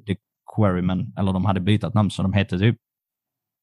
The 0.06 0.16
Quarrymen, 0.56 1.12
eller 1.18 1.32
de 1.32 1.44
hade 1.44 1.60
bytt 1.60 1.94
namn, 1.94 2.10
så 2.10 2.22
de 2.22 2.32
hette 2.32 2.58
typ, 2.58 2.78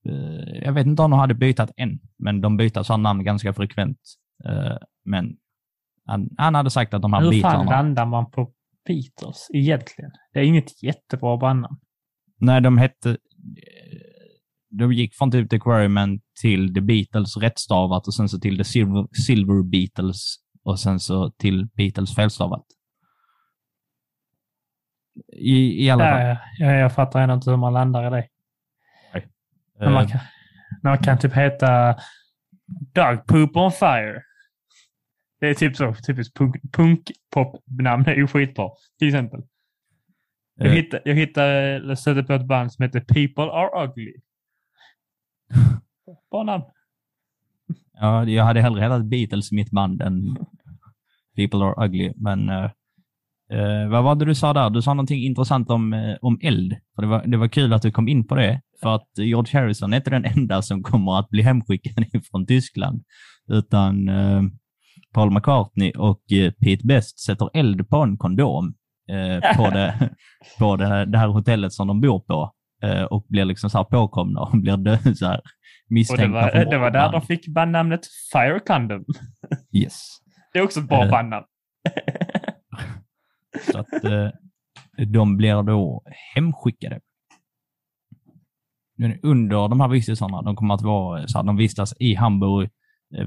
eh, 0.10 0.64
jag 0.64 0.74
vet 0.74 0.88
inte 0.88 1.02
om 1.02 1.12
de 1.12 1.20
hade 1.20 1.34
bytt 1.34 1.60
än, 1.78 2.00
men 2.18 2.42
de 2.42 2.58
byter 2.58 2.84
sådana 2.84 3.10
namn 3.10 3.24
ganska 3.24 3.54
frekvent. 3.54 4.00
Eh, 4.46 4.78
men 5.06 5.38
han, 6.06 6.30
han 6.38 6.56
hade 6.56 6.70
sagt 6.70 6.94
att 6.94 7.02
de 7.02 7.14
här 7.14 7.22
Hur 7.22 7.32
fan 7.32 7.42
Beatlarna, 7.42 7.72
landar 7.72 8.06
man 8.06 8.32
på 8.32 8.52
Beatles 8.88 9.48
egentligen? 9.54 10.12
Det 10.34 10.40
är 10.40 10.44
inget 10.44 10.84
jättebra 10.84 11.38
bandnamn. 11.38 11.78
nej 12.38 12.62
de 12.62 12.78
hette, 12.78 13.18
de 14.72 14.94
gick 14.94 15.16
från 15.16 15.32
typ 15.32 15.50
The 15.50 15.60
Quarrymen 15.60 16.20
till 16.42 16.74
The 16.74 16.82
Beatles 16.82 17.38
rättstavat 17.38 18.08
och 18.08 18.14
sen 18.14 18.30
så 18.30 18.40
till 18.40 18.58
The 18.58 18.64
Silver, 18.64 19.08
Silver 19.26 19.64
Beatles 19.64 20.36
och 20.64 20.80
sen 20.80 21.00
så 21.00 21.32
till 21.32 21.68
Beatles 21.68 22.16
felstavat. 22.16 22.66
I, 25.34 25.86
i 25.86 25.90
alla 25.90 26.04
fall. 26.04 26.22
Ja, 26.22 26.38
ja, 26.60 26.72
jag 26.72 26.94
fattar 26.94 27.22
ändå 27.22 27.36
inte 27.36 27.50
hur 27.50 27.58
man 27.58 27.74
landar 27.74 28.08
i 28.08 28.10
det. 28.10 28.28
Men 29.80 29.94
man 29.94 30.04
Eh, 30.06 30.10
kan, 30.12 30.20
man 30.84 30.98
kan 30.98 31.18
typ 31.20 31.34
heta 31.34 31.96
Dog 32.94 33.26
Poop 33.26 33.56
on 33.56 33.72
Fire. 33.72 34.22
Det 35.40 35.48
är 35.48 35.54
typ 35.54 35.76
så. 35.76 35.96
Typiskt 36.08 36.38
punk, 36.38 36.56
punk-pop-namn. 36.72 38.04
Det 38.04 38.12
är 38.12 38.16
ju 38.16 38.28
skitbra. 38.28 38.70
Till 39.00 39.08
exempel. 39.08 39.42
Jag 40.56 40.68
Eh. 40.68 40.74
hittade, 40.74 41.02
jag 41.06 41.16
hittade, 41.16 41.96
stötte 41.96 42.24
på 42.24 42.34
ett 42.34 42.46
band 42.48 42.74
som 42.74 42.84
heter 42.84 43.00
People 43.00 43.44
Are 43.44 43.86
Ugly. 43.86 44.14
Bra 46.32 46.44
namn. 46.44 46.64
Ja, 47.94 48.26
jag 48.26 48.44
hade 48.44 48.62
hellre 48.62 48.82
hetat 48.82 49.06
Beatles 49.06 49.52
mitt 49.52 49.72
band 49.72 50.02
än 50.02 50.38
People 51.36 51.66
Are 51.66 51.86
Ugly. 51.86 52.14
Men 52.16 52.50
eh, 52.50 52.70
eh, 53.52 53.90
vad 53.90 54.04
var 54.04 54.16
det 54.16 54.26
du 54.26 54.36
sa 54.36 54.54
där? 54.54 54.70
Du 54.70 54.82
sa 54.82 54.94
någonting 54.94 55.24
intressant 55.24 55.70
om, 55.70 55.94
eh, 55.94 56.16
om 56.22 56.40
eld. 56.42 56.76
För 56.96 57.02
det, 57.02 57.08
var, 57.08 57.24
det 57.26 57.38
var 57.38 57.48
kul 57.48 57.74
att 57.74 57.82
du 57.82 57.92
kom 57.92 58.08
in 58.08 58.28
på 58.28 58.36
det. 58.36 58.62
För 58.82 58.96
att 58.96 59.10
George 59.18 59.60
Harrison 59.60 59.94
är 59.94 59.98
inte 59.98 60.10
den 60.10 60.26
enda 60.26 60.62
som 60.62 60.84
kommer 60.84 61.20
att 61.20 61.30
bli 61.30 61.42
hemskickad 61.44 62.06
från 62.32 62.46
Tyskland. 62.46 63.04
Utan 63.48 64.10
eh, 64.10 64.42
Paul 65.14 65.32
McCartney 65.32 65.92
och 65.92 66.32
eh, 66.32 66.52
Pete 66.52 66.88
Best 66.88 67.20
sätter 67.20 67.50
eld 67.54 67.90
på 67.90 67.98
en 67.98 68.18
kondom 68.18 68.74
eh, 69.10 69.56
på, 69.58 69.70
det, 69.70 70.10
på 70.60 70.76
det, 70.76 71.06
det 71.06 71.18
här 71.18 71.28
hotellet 71.28 71.74
som 71.74 71.88
de 71.88 72.02
bor 72.02 72.20
på. 72.20 72.54
Eh, 72.84 73.04
och 73.04 73.26
blir 73.30 73.46
liksom 73.46 73.70
så 73.70 73.78
här 73.78 73.86
påkomna 73.86 74.42
och 74.42 74.52
blir 74.62 74.78
dö, 74.78 74.98
så 75.16 75.26
här, 75.26 75.38
Och 75.38 75.44
det 75.88 75.94
misstänkta 75.94 76.28
var, 76.28 76.50
för 76.50 76.66
det 76.66 76.78
var 76.78 76.92
där 76.92 77.12
de 77.12 77.22
fick 77.22 77.48
bandnamnet 77.48 78.02
Fire 78.32 78.60
Condom. 78.60 79.06
Yes. 79.72 80.08
Det 80.54 80.60
är 80.60 80.64
också 80.64 80.80
ett 80.80 80.88
bra 80.88 81.04
Eh. 81.06 81.12
bandnamn. 81.12 81.46
Så 83.72 83.80
att 83.80 84.04
eh, 84.04 84.30
de 85.08 85.38
blir 85.38 85.64
då 85.64 86.04
hemskickade. 86.36 87.00
Under 89.24 89.68
de 89.70 89.82
här 89.82 89.88
vistelserna, 89.88 90.42
de 90.42 90.56
kommer 90.56 90.74
att 90.74 90.82
vara 90.82 91.28
så 91.28 91.38
här, 91.38 91.46
de 91.46 91.58
vistas 91.58 91.94
i 92.00 92.16
Hamburg 92.16 92.70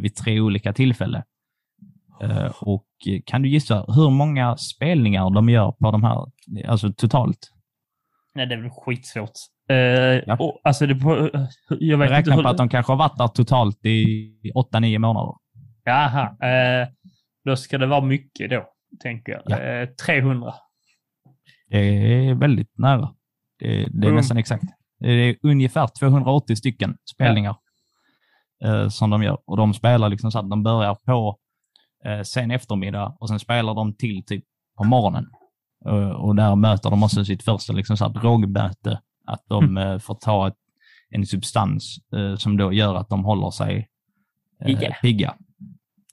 vid 0.00 0.14
tre 0.16 0.40
olika 0.40 0.72
tillfällen. 0.72 1.22
Och 2.60 2.86
kan 3.24 3.42
du 3.42 3.48
gissa 3.48 3.84
hur 3.88 4.10
många 4.10 4.56
spelningar 4.56 5.30
de 5.30 5.48
gör 5.48 5.72
på 5.72 5.90
de 5.90 6.04
här, 6.04 6.26
alltså 6.68 6.92
totalt? 6.92 7.53
Nej, 8.34 8.46
det 8.46 8.54
är 8.54 8.60
väl 8.60 8.70
skitsvårt. 8.70 9.30
Uh, 9.72 10.40
och, 10.40 10.60
alltså 10.64 10.86
det, 10.86 10.94
på- 10.94 11.30
jag 11.68 11.78
Jag 11.80 11.98
vet 11.98 12.06
inte 12.10 12.18
räknar 12.18 12.42
på 12.42 12.48
att 12.48 12.56
de 12.58 12.68
kanske 12.68 12.92
har 12.92 12.96
varit 12.96 13.18
där 13.18 13.28
totalt 13.28 13.84
i 13.86 14.52
åtta, 14.54 14.80
nio 14.80 14.98
månader. 14.98 15.32
Jaha. 15.84 16.22
Eh, 16.48 16.88
då 17.44 17.56
ska 17.56 17.78
det 17.78 17.86
vara 17.86 18.00
mycket 18.00 18.50
då, 18.50 18.66
tänker 19.02 19.32
jag. 19.32 19.42
Ja. 19.46 19.58
Eh, 19.60 19.88
300. 19.88 20.54
Det 21.70 21.78
är 21.78 22.34
väldigt 22.34 22.78
nära. 22.78 23.14
Det, 23.58 23.66
det 23.68 24.06
är 24.06 24.10
Mm. 24.10 24.14
nästan 24.14 24.36
exakt. 24.36 24.64
Det 24.98 25.08
är 25.10 25.36
ungefär 25.42 25.88
280 25.98 26.56
stycken 26.56 26.96
spelningar 27.14 27.56
eh, 28.64 28.88
som 28.88 29.10
de 29.10 29.22
gör. 29.22 29.38
Och 29.44 29.56
de 29.56 29.74
spelar 29.74 30.08
liksom 30.08 30.30
så 30.30 30.38
att 30.38 30.50
de 30.50 30.62
börjar 30.62 30.94
på 30.94 31.38
eh, 32.04 32.22
sen 32.22 32.50
eftermiddag 32.50 33.16
och 33.20 33.28
sen 33.28 33.38
spelar 33.38 33.74
de 33.74 33.94
till 33.96 34.24
typ 34.26 34.44
på 34.78 34.84
morgonen. 34.84 35.26
Eh, 35.86 36.10
och 36.10 36.36
där 36.36 36.56
möter 36.56 36.90
de 36.90 37.02
också 37.02 37.24
sitt 37.24 37.42
första 37.42 37.72
liksom 37.72 37.96
så 37.96 38.04
här 38.04 38.12
drogmöte. 38.12 39.00
Att 39.26 39.44
de 39.48 39.76
eh, 39.76 39.98
får 39.98 40.14
ta 40.14 40.48
ett, 40.48 40.56
en 41.10 41.26
substans 41.26 41.98
eh, 42.16 42.36
som 42.36 42.56
då 42.56 42.72
gör 42.72 42.94
att 42.94 43.08
de 43.08 43.24
håller 43.24 43.50
sig 43.50 43.88
eh, 44.60 44.66
Pigga. 44.66 44.96
pigga. 45.02 45.34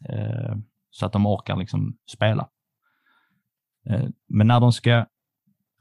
Eh, 0.09 0.55
så 0.89 1.05
att 1.05 1.13
de 1.13 1.25
orkar 1.25 1.55
liksom 1.55 1.97
spela. 2.11 2.49
Eh, 3.89 4.05
men 4.29 4.47
när 4.47 4.59
de 4.59 4.71
ska 4.71 5.05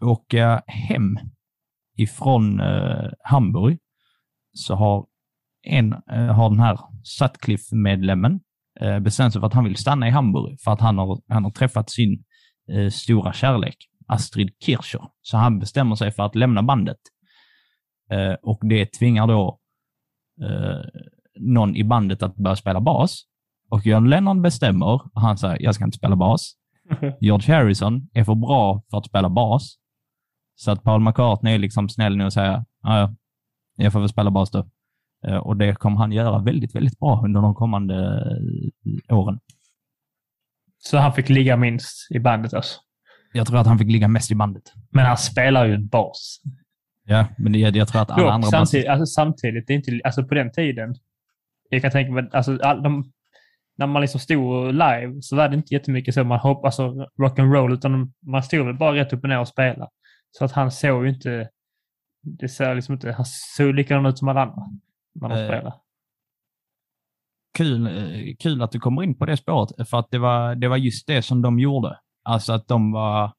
åka 0.01 0.63
hem 0.67 1.19
ifrån 1.97 2.61
Hamburg 3.25 3.79
så 4.53 4.75
har, 4.75 5.07
en, 5.63 5.93
har 6.07 6.51
den 6.51 6.61
här 6.61 6.79
Sutcliffe-medlemmen 7.03 8.41
eh, 8.81 8.99
bestämt 8.99 9.33
sig 9.33 9.41
för 9.41 9.47
att 9.47 9.55
han 9.55 9.65
vill 9.65 9.77
stanna 9.77 10.09
i 10.09 10.11
Hamburg 10.11 10.61
för 10.61 10.71
att 10.71 10.81
han 10.81 10.99
har, 10.99 11.21
han 11.29 11.45
har 11.45 11.51
träffat 11.51 11.91
sin 11.91 12.25
eh, 12.71 12.91
stora 12.91 13.33
kärlek, 13.33 13.77
Astrid 14.07 14.51
Kircher. 14.61 15.03
Så 15.23 15.37
han 15.37 15.59
bestämmer 15.59 15.97
sig 15.97 16.13
för 16.13 16.23
att 16.23 16.35
lämna 16.35 16.63
bandet. 16.63 16.99
Eh, 18.11 18.33
och 18.43 18.61
det 18.63 18.87
tvingar 18.87 19.27
då 19.27 19.59
eh, 20.43 20.89
någon 21.41 21.77
i 21.77 21.85
bandet 21.85 22.23
att 22.23 22.37
börja 22.37 22.57
spela 22.57 22.81
bas. 22.81 23.23
Och 23.71 23.87
John 23.87 24.09
Lennon 24.09 24.43
bestämmer, 24.43 24.87
och 24.87 25.21
han 25.21 25.39
säger 25.39 25.63
jag 25.63 25.75
ska 25.75 25.85
inte 25.85 25.97
spela 25.97 26.17
bas. 26.17 26.53
George 27.21 27.55
Harrison 27.55 28.09
är 28.13 28.25
för 28.25 28.35
bra 28.35 28.83
för 28.91 28.99
att 28.99 29.07
spela 29.07 29.29
bas. 29.29 29.77
Så 30.55 30.71
att 30.71 30.83
Paul 30.83 31.01
McCartney 31.01 31.55
är 31.55 31.59
liksom 31.59 31.89
snäll 31.89 32.17
nu 32.17 32.25
och 32.25 32.33
säger, 32.33 32.65
"Ja, 32.83 32.99
ja, 32.99 33.15
jag 33.77 33.93
får 33.93 34.01
väl 34.01 34.09
spela 34.09 34.31
bas 34.31 34.51
då. 34.51 34.69
Och 35.43 35.57
det 35.57 35.75
kommer 35.75 35.97
han 35.97 36.13
göra 36.13 36.39
väldigt, 36.39 36.75
väldigt 36.75 36.99
bra 36.99 37.23
under 37.25 37.41
de 37.41 37.55
kommande 37.55 38.25
åren. 39.09 39.39
Så 40.83 40.99
han 40.99 41.13
fick 41.13 41.29
ligga 41.29 41.57
minst 41.57 42.11
i 42.11 42.19
bandet 42.19 42.55
alltså. 42.55 42.81
Jag 43.33 43.47
tror 43.47 43.59
att 43.59 43.67
han 43.67 43.79
fick 43.79 43.91
ligga 43.91 44.09
mest 44.09 44.31
i 44.31 44.35
bandet. 44.35 44.63
Men 44.91 45.07
han 45.07 45.17
spelar 45.19 45.67
ju 45.67 45.79
bas. 45.79 46.41
Ja, 47.05 47.27
men 47.39 47.53
det, 47.53 47.59
jag 47.59 47.89
tror 47.89 48.03
att 48.03 48.11
alla 48.11 48.23
Dock, 48.23 48.33
andra 48.33 48.49
samtidigt, 48.49 48.89
alltså, 48.89 49.07
samtidigt, 49.07 49.67
det 49.67 49.73
är 49.73 49.77
inte, 49.77 50.01
alltså 50.05 50.25
på 50.25 50.35
den 50.35 50.53
tiden, 50.53 50.95
jag 51.69 51.83
kan 51.83 51.91
tänka 51.91 52.13
mig, 52.13 52.29
alltså, 52.33 52.59
all, 52.63 52.83
de, 52.83 53.13
när 53.77 53.87
man 53.87 54.03
liksom 54.03 54.21
stod 54.21 54.73
live 54.73 55.23
så 55.23 55.37
var 55.37 55.49
det 55.49 55.57
inte 55.57 55.75
jättemycket 55.75 56.15
så 56.15 56.25
man 56.25 56.39
hoppas 56.39 56.81
alltså, 56.81 57.09
rock'n'roll, 57.23 57.75
utan 57.75 58.13
man 58.27 58.43
stod 58.43 58.67
väl 58.67 58.75
bara 58.75 58.95
rätt 58.95 59.13
upp 59.13 59.23
och 59.23 59.29
ner 59.29 59.41
och 59.41 59.49
spelade. 59.49 59.91
Så 60.31 60.45
att 60.45 60.53
han 60.53 60.71
såg 60.71 61.05
ju 61.05 61.11
inte, 61.11 61.49
det 62.23 62.49
ser 62.49 62.75
liksom 62.75 62.93
inte, 62.93 63.13
han 63.13 63.27
såg 63.27 63.75
likadan 63.75 64.07
ut 64.07 64.19
som 64.19 64.29
alla 64.29 64.43
andra 64.43 64.63
när 65.15 65.29
de 65.29 65.39
Eh, 65.39 65.47
spelade. 65.47 65.75
Kul, 67.55 67.87
eh, 67.87 68.35
kul 68.39 68.63
att 68.63 68.73
du 68.73 68.81
kommer 68.81 69.03
in 69.03 69.19
på 69.19 69.27
det 69.27 69.37
spåret, 69.37 69.89
för 69.89 69.99
att 69.99 70.11
det 70.11 70.19
var, 70.19 70.55
det 70.55 70.69
var 70.69 70.77
just 70.77 71.07
det 71.07 71.23
som 71.23 71.43
de 71.43 71.59
gjorde. 71.59 71.99
Alltså 72.25 72.53
att 72.53 72.69
de 72.69 72.93
var, 72.93 73.33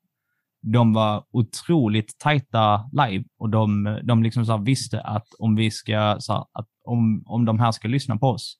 de 0.62 0.94
var 0.94 1.24
otroligt 1.32 2.20
tajta 2.20 2.90
live 2.92 3.24
och 3.40 3.50
de, 3.50 4.00
de 4.04 4.24
liksom 4.24 4.46
så 4.46 4.58
visste 4.58 5.02
att 5.02 5.28
om 5.40 5.56
vi 5.56 5.72
ska, 5.72 6.16
så 6.20 6.34
här, 6.34 6.42
att 6.52 6.68
om, 6.86 7.24
om 7.26 7.46
de 7.46 7.60
här 7.60 7.72
ska 7.72 7.88
lyssna 7.88 8.18
på 8.18 8.28
oss, 8.28 8.58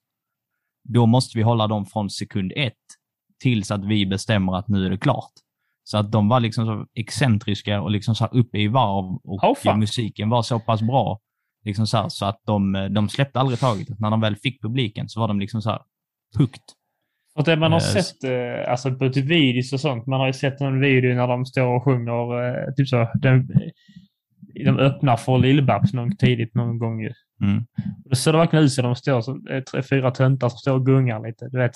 då 0.84 1.06
måste 1.06 1.38
vi 1.38 1.42
hålla 1.42 1.66
dem 1.66 1.86
från 1.86 2.10
sekund 2.10 2.52
ett 2.56 2.72
tills 3.42 3.70
att 3.70 3.84
vi 3.84 4.06
bestämmer 4.06 4.56
att 4.56 4.68
nu 4.68 4.86
är 4.86 4.90
det 4.90 4.98
klart. 4.98 5.32
Så 5.84 5.98
att 5.98 6.12
de 6.12 6.28
var 6.28 6.40
liksom 6.40 6.66
så 6.66 6.86
excentriska 6.94 7.82
och 7.82 7.90
liksom 7.90 8.14
så 8.14 8.24
här 8.24 8.36
uppe 8.36 8.58
i 8.58 8.68
varv 8.68 9.04
och 9.24 9.44
Oh, 9.44 9.76
musiken 9.76 10.30
var 10.30 10.42
så 10.42 10.60
pass 10.60 10.82
bra 10.82 11.20
liksom 11.64 11.86
så, 11.86 11.96
här, 11.96 12.08
så 12.08 12.26
att 12.26 12.40
de, 12.46 12.88
de 12.94 13.08
släppte 13.08 13.40
aldrig 13.40 13.58
taget. 13.58 14.00
När 14.00 14.10
de 14.10 14.20
väl 14.20 14.36
fick 14.36 14.62
publiken 14.62 15.08
så 15.08 15.20
var 15.20 15.28
de 15.28 15.40
liksom 15.40 15.62
så 15.62 15.70
här 15.70 15.80
hooked. 16.38 16.62
Och 17.34 17.44
det 17.44 17.56
man 17.56 17.72
har 17.72 17.80
eh, 17.80 18.02
sett, 18.02 18.24
eh, 18.24 18.70
alltså 18.70 18.94
på 18.94 19.08
typ 19.08 19.24
videos 19.24 19.72
och 19.72 19.80
sånt, 19.80 20.06
man 20.06 20.20
har 20.20 20.26
ju 20.26 20.32
sett 20.32 20.60
en 20.60 20.80
video 20.80 21.14
när 21.14 21.28
de 21.28 21.46
står 21.46 21.66
och 21.66 21.84
sjunger, 21.84 22.48
eh, 22.48 22.74
typ 22.74 22.88
så, 22.88 23.08
de, 23.14 23.48
de 24.64 24.78
öppnar 24.78 25.16
för 25.16 25.38
Lill-Babs 25.38 25.94
någon 25.94 26.16
tidigt 26.16 26.54
någon 26.54 26.78
gång 26.78 27.02
ju. 27.02 27.12
Mm. 27.42 27.66
Då 28.04 28.16
ser 28.16 28.32
det 28.32 28.38
verkligen 28.38 28.64
ut 28.64 28.72
som 28.72 28.84
de 28.84 28.96
står 28.96 29.20
som 29.20 29.46
eh, 29.50 29.62
tre, 29.62 29.82
fyra 29.82 30.10
töntar 30.10 30.48
som 30.48 30.58
står 30.58 30.72
och 30.72 30.86
gungar 30.86 31.26
lite. 31.26 31.48
Du 31.48 31.58
vet, 31.58 31.72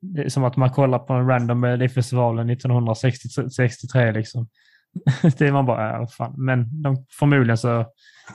det 0.00 0.22
är 0.22 0.28
som 0.28 0.44
att 0.44 0.56
man 0.56 0.70
kollar 0.70 0.98
på 0.98 1.12
en 1.12 1.26
random 1.26 1.60
Melodifestivalen 1.60 2.50
1963 2.50 4.12
liksom. 4.12 4.48
det 5.38 5.52
man 5.52 5.66
bara, 5.66 5.98
ja, 5.98 6.06
fan. 6.06 6.34
Men 6.36 6.82
de, 6.82 7.06
förmodligen 7.18 7.58
så, 7.58 7.86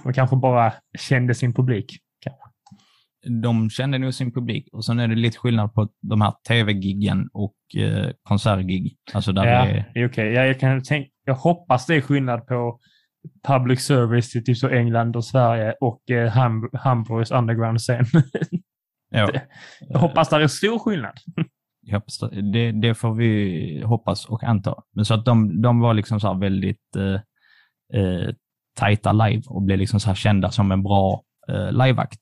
de 0.03 0.13
kanske 0.13 0.35
bara 0.35 0.73
kände 0.99 1.35
sin 1.35 1.53
publik. 1.53 1.99
De 3.41 3.69
kände 3.69 3.97
nog 3.97 4.13
sin 4.13 4.33
publik 4.33 4.69
och 4.71 4.85
sen 4.85 4.99
är 4.99 5.07
det 5.07 5.15
lite 5.15 5.37
skillnad 5.37 5.73
på 5.73 5.89
de 6.01 6.21
här 6.21 6.33
tv-giggen 6.47 7.29
och 7.33 7.55
eh, 7.77 8.11
konsertgig. 8.23 8.97
Alltså 9.13 9.31
där 9.31 9.45
ja, 9.45 9.65
det 9.65 9.71
är, 9.71 9.91
det 9.93 9.99
är 9.99 10.07
okej. 10.07 10.33
Jag, 10.33 10.47
jag, 10.47 10.59
kan 10.59 10.83
tänka, 10.83 11.09
jag 11.25 11.35
hoppas 11.35 11.85
det 11.85 11.95
är 11.95 12.01
skillnad 12.01 12.47
på 12.47 12.79
public 13.47 13.81
service 13.81 14.35
i 14.35 14.43
typ 14.43 14.57
så 14.57 14.69
England 14.69 15.15
och 15.15 15.25
Sverige 15.25 15.75
och 15.81 16.09
eh, 16.09 16.31
Ham, 16.31 16.69
Hamburgs 16.73 17.31
underground-scen. 17.31 18.05
ja, 19.09 19.31
jag 19.79 19.99
hoppas 19.99 20.29
det 20.29 20.35
är 20.35 20.47
stor 20.47 20.79
skillnad 20.79 21.13
det, 22.31 22.51
det, 22.51 22.71
det 22.71 22.95
får 22.95 23.13
vi 23.13 23.81
hoppas 23.85 24.25
och 24.25 24.43
anta. 24.43 24.75
Men 24.95 25.05
så 25.05 25.13
att 25.13 25.25
de, 25.25 25.61
de 25.61 25.79
var 25.79 25.93
liksom 25.93 26.19
så 26.19 26.27
här 26.27 26.39
väldigt 26.39 26.95
eh, 26.95 27.19
eh, 28.01 28.29
tajta 28.75 29.11
live 29.11 29.43
och 29.47 29.61
blev 29.61 29.79
liksom 29.79 29.99
så 29.99 30.07
här 30.07 30.15
kända 30.15 30.51
som 30.51 30.71
en 30.71 30.83
bra 30.83 31.23
eh, 31.49 31.71
liveakt. 31.71 32.19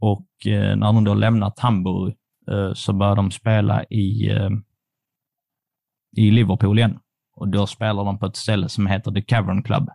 Och 0.00 0.46
eh, 0.46 0.76
när 0.76 0.92
de 0.92 1.04
då 1.04 1.14
lämnat 1.14 1.58
Hamburg 1.58 2.14
eh, 2.50 2.72
så 2.74 2.92
började 2.92 3.16
de 3.16 3.30
spela 3.30 3.84
i, 3.84 4.30
eh, 4.30 4.50
i 6.16 6.30
Liverpool 6.30 6.78
igen. 6.78 6.98
Och 7.34 7.48
då 7.48 7.66
spelar 7.66 8.04
de 8.04 8.18
på 8.18 8.26
ett 8.26 8.36
ställe 8.36 8.68
som 8.68 8.86
heter 8.86 9.12
The 9.12 9.22
Cavern 9.22 9.62
Club. 9.62 9.88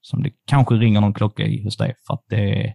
Som 0.00 0.22
det 0.22 0.32
kanske 0.46 0.74
ringer 0.74 1.00
någon 1.00 1.14
klocka 1.14 1.42
i 1.42 1.64
hos 1.64 1.76
dig, 1.76 1.94
för 2.06 2.14
att 2.14 2.24
det 2.28 2.66
är 2.66 2.74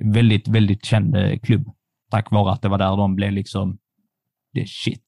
en 0.00 0.12
väldigt, 0.12 0.48
väldigt 0.48 0.84
känd 0.84 1.16
eh, 1.16 1.38
klubb. 1.38 1.64
Tack 2.10 2.30
vare 2.30 2.52
att 2.52 2.62
det 2.62 2.68
var 2.68 2.78
där 2.78 2.96
de 2.96 3.14
blev 3.14 3.32
liksom 3.32 3.78
det 4.52 4.60
är 4.60 4.66
shit. 4.66 5.04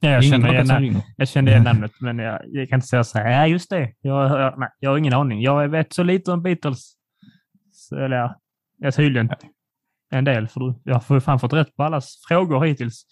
Ja, 0.00 0.10
jag, 0.10 0.24
känner 0.24 0.52
igen, 0.82 1.02
jag 1.16 1.28
kände 1.28 1.50
igen 1.50 1.62
namnet, 1.64 1.92
men 2.00 2.18
jag, 2.18 2.40
jag 2.46 2.68
kan 2.68 2.76
inte 2.76 2.86
säga 2.86 3.04
så 3.04 3.18
här. 3.18 3.30
Ja, 3.30 3.46
just 3.46 3.70
det. 3.70 3.94
Jag, 4.00 4.40
jag, 4.40 4.58
nej, 4.58 4.68
jag 4.80 4.90
har 4.90 4.98
ingen 4.98 5.14
aning. 5.14 5.42
Jag 5.42 5.68
vet 5.68 5.92
så 5.92 6.02
lite 6.02 6.32
om 6.32 6.42
Beatles. 6.42 6.94
Så, 7.72 7.96
eller 7.96 8.16
ja, 8.16 8.40
jag 8.78 8.94
tydligen 8.94 9.30
en 10.10 10.24
del. 10.24 10.48
För 10.48 10.74
jag 10.84 10.94
har 11.00 11.20
fan 11.20 11.38
fått 11.40 11.52
rätt 11.52 11.76
på 11.76 11.82
allas 11.82 12.22
frågor 12.28 12.64
hittills. 12.64 13.06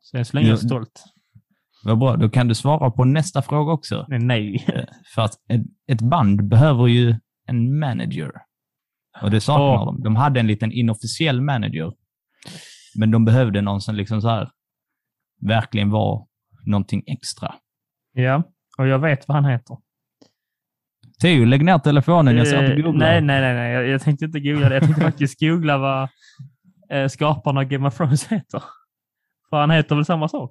Så 0.00 0.16
än 0.16 0.24
så 0.24 0.36
länge 0.36 0.46
är 0.46 0.50
jag 0.50 0.58
Ja. 0.62 0.66
stolt. 0.66 1.04
Vad 1.84 1.98
bra, 1.98 2.16
då 2.16 2.28
kan 2.30 2.48
du 2.48 2.54
svara 2.54 2.90
på 2.90 3.04
nästa 3.04 3.42
fråga 3.42 3.72
också. 3.72 4.06
Men 4.08 4.26
nej. 4.26 4.64
Eh, 4.68 4.84
För 5.14 5.22
att 5.22 5.32
ett, 5.48 5.62
ett 5.88 6.00
band 6.00 6.48
behöver 6.48 6.86
ju 6.86 7.14
en 7.46 7.78
manager. 7.78 8.30
Och 9.22 9.30
det 9.30 9.40
saknar 9.40 9.64
Ja. 9.66 9.84
de. 9.84 10.02
De 10.02 10.16
hade 10.16 10.40
en 10.40 10.46
liten 10.46 10.72
inofficiell 10.72 11.40
manager. 11.40 11.92
Men 12.98 13.10
de 13.10 13.24
behövde 13.24 13.60
någon 13.60 13.80
som 13.80 13.94
liksom 13.94 14.22
så 14.22 14.28
här 14.28 14.50
verkligen 15.40 15.90
var 15.90 16.26
någonting 16.66 17.02
extra. 17.06 17.54
Ja, 18.12 18.42
och 18.78 18.86
jag 18.86 18.98
vet 18.98 19.28
vad 19.28 19.34
han 19.34 19.44
heter. 19.44 19.76
Theo, 21.22 21.44
lägg 21.44 21.64
ner 21.64 21.78
telefonen. 21.78 22.36
Jag 22.36 22.46
ser 22.48 22.64
att 22.64 22.70
Eh, 22.70 22.76
du 22.76 22.82
googlar. 22.82 23.06
Nej, 23.06 23.20
nej, 23.20 23.40
nej. 23.40 23.54
nej. 23.54 23.72
Jag, 23.72 23.86
jag 23.88 24.02
tänkte 24.02 24.24
inte 24.24 24.40
googla 24.40 24.68
det. 24.68 24.74
Jag 24.74 24.82
tänkte 24.84 25.00
faktiskt 25.02 25.40
googla 25.40 25.78
vad 25.78 26.08
eh, 26.90 27.08
skaparna 27.08 27.60
av 27.60 27.66
Game 27.66 27.88
of 27.88 27.96
Thrones 27.96 28.26
heter. 28.26 28.62
För 29.50 29.56
han 29.60 29.70
heter 29.70 29.94
väl 29.96 30.04
samma 30.04 30.28
sak? 30.28 30.50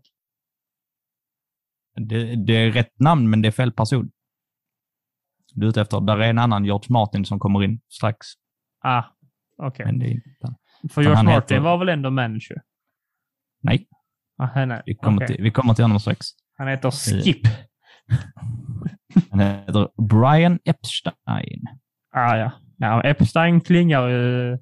Det, 1.95 2.35
det 2.45 2.53
är 2.53 2.71
rätt 2.71 2.99
namn, 2.99 3.29
men 3.29 3.41
det 3.41 3.47
är 3.47 3.51
fel 3.51 3.71
person. 3.71 4.11
Du 5.53 5.65
är 5.65 5.69
ute 5.69 5.81
efter, 5.81 6.01
där 6.01 6.17
är 6.17 6.29
en 6.29 6.37
annan 6.39 6.65
George 6.65 6.85
Martin 6.89 7.25
som 7.25 7.39
kommer 7.39 7.63
in 7.63 7.81
strax. 7.89 8.27
Ah, 8.83 9.03
okej. 9.57 9.85
Men 9.85 9.99
det 9.99 10.05
är 10.05 10.11
inte 10.11 10.29
han. 10.41 10.55
För 10.89 11.01
George 11.01 11.23
Martin 11.23 11.33
heter- 11.57 11.59
var 11.59 11.77
väl 11.77 11.89
ändå 11.89 12.09
manager? 12.09 12.61
Nej, 13.63 13.87
Ah, 14.37 14.65
nej. 14.65 14.81
vi 14.85 14.95
kommer, 14.95 15.17
okej. 15.17 15.27
till, 15.35 15.43
vi 15.43 15.51
kommer 15.51 15.73
till 15.73 15.83
honom 15.83 15.99
strax. 15.99 16.25
Han 16.57 16.67
heter 16.67 16.91
Skip. 16.91 17.47
Han 19.31 19.39
heter 19.39 19.89
Brian 20.09 20.59
Epstein. 20.65 21.65
Ah, 22.15 22.35
ja. 22.37 22.51
ja. 22.77 23.01
Epstein 23.03 23.61
klingar 23.61 24.07
ju 24.07 24.57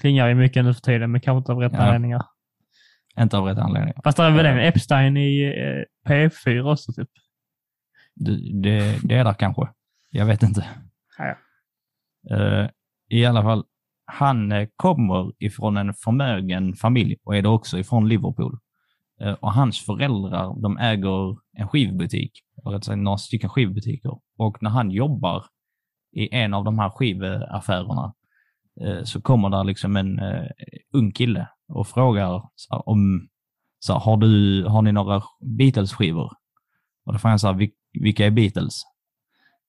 klingar 0.00 0.28
ju 0.28 0.34
mycket 0.34 0.64
nu 0.64 0.74
för 0.74 0.80
tiden, 0.80 1.10
men 1.12 1.20
kanske 1.20 1.38
inte 1.38 1.52
av 1.52 1.58
rätta 1.58 1.76
Ja. 1.76 1.82
anledningar. 1.82 2.22
Inte 3.18 3.36
av 3.38 3.44
rätt 3.44 3.58
anledning. 3.58 3.94
Fast 4.04 4.16
det 4.16 4.22
är 4.24 4.30
väl 4.30 4.46
en 4.46 4.58
Epstein 4.58 5.16
i 5.16 5.42
eh, 5.42 6.10
P4 6.10 6.72
också, 6.72 6.92
typ. 6.92 7.08
Det, 8.14 8.60
det, 8.62 8.98
det 9.02 9.14
är 9.14 9.24
där 9.24 9.34
kanske. 9.34 9.68
Jag 10.10 10.26
vet 10.26 10.42
inte. 10.42 10.66
Ja, 11.18 11.36
Eh, 12.30 12.68
I 13.08 13.26
alla 13.26 13.42
fall, 13.42 13.64
han 14.12 14.52
eh, 14.52 14.68
kommer 14.76 15.32
ifrån 15.38 15.76
en 15.76 15.94
förmögen 15.94 16.74
familj 16.74 17.16
och 17.24 17.36
är 17.36 17.42
då 17.42 17.50
också 17.50 17.78
ifrån 17.78 18.08
Liverpool. 18.08 18.58
Eh, 19.20 19.32
och 19.32 19.52
hans 19.52 19.80
föräldrar, 19.80 20.62
de 20.62 20.78
äger 20.78 21.36
en 21.52 21.68
skivbutik, 21.68 22.32
eller 22.56 22.76
rätt 22.76 22.84
sagt 22.84 22.98
några 22.98 23.18
stycken 23.18 23.50
skivbutiker. 23.50 24.18
Och 24.38 24.62
när 24.62 24.70
han 24.70 24.90
jobbar 24.90 25.44
i 26.12 26.34
en 26.34 26.54
av 26.54 26.64
de 26.64 26.78
här 26.78 26.90
skivaffärerna 26.90 28.14
eh, 28.80 29.04
så 29.04 29.20
kommer 29.20 29.50
där 29.50 29.64
liksom 29.64 29.96
en 29.96 30.20
ung 30.92 31.12
kille 31.12 31.48
och 31.68 31.86
frågar 31.88 32.48
så 32.54 32.74
här, 32.74 32.88
om, 32.88 33.28
så 33.78 33.92
här, 33.92 34.00
har, 34.00 34.16
du, 34.16 34.64
har 34.64 34.82
ni 34.82 34.92
några 34.92 35.22
Beatles-skivor? 35.40 36.32
Och 37.04 37.12
då 37.12 37.18
frågar 37.18 37.30
han 37.30 37.38
så 37.38 37.52
här, 37.52 37.70
vilka 37.92 38.26
är 38.26 38.30
Beatles? 38.30 38.82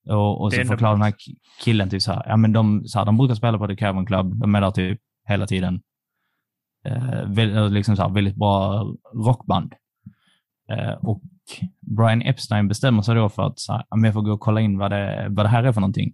Och, 0.09 0.41
och 0.41 0.53
så 0.53 0.57
förklarar 0.67 0.93
den 0.93 1.01
här 1.01 1.11
ki- 1.11 1.37
killen 1.63 1.89
typ 1.89 2.01
så 2.01 2.11
här, 2.11 2.23
ja 2.27 2.37
men 2.37 2.53
de, 2.53 2.83
så 2.85 2.99
här, 2.99 3.05
de 3.05 3.17
brukar 3.17 3.35
spela 3.35 3.57
på 3.57 3.67
The 3.67 3.75
Cavern 3.75 4.05
Club, 4.05 4.39
de 4.39 4.55
är 4.55 4.61
där 4.61 4.71
typ 4.71 4.99
hela 5.27 5.47
tiden. 5.47 5.81
Eh, 6.85 7.25
väldigt, 7.27 7.71
liksom 7.71 7.95
så 7.95 8.01
här, 8.01 8.09
väldigt 8.09 8.35
bra 8.35 8.83
rockband. 9.25 9.73
Eh, 10.69 10.93
och 10.93 11.21
Brian 11.97 12.21
Epstein 12.21 12.67
bestämmer 12.67 13.01
sig 13.01 13.15
då 13.15 13.29
för 13.29 13.43
att 13.43 13.59
så 13.59 13.73
här, 13.73 13.83
jag 13.89 14.13
får 14.13 14.21
gå 14.21 14.31
och 14.31 14.39
kolla 14.39 14.61
in 14.61 14.77
vad 14.77 14.91
det, 14.91 15.27
vad 15.29 15.45
det 15.45 15.49
här 15.49 15.63
är 15.63 15.71
för 15.71 15.81
någonting. 15.81 16.13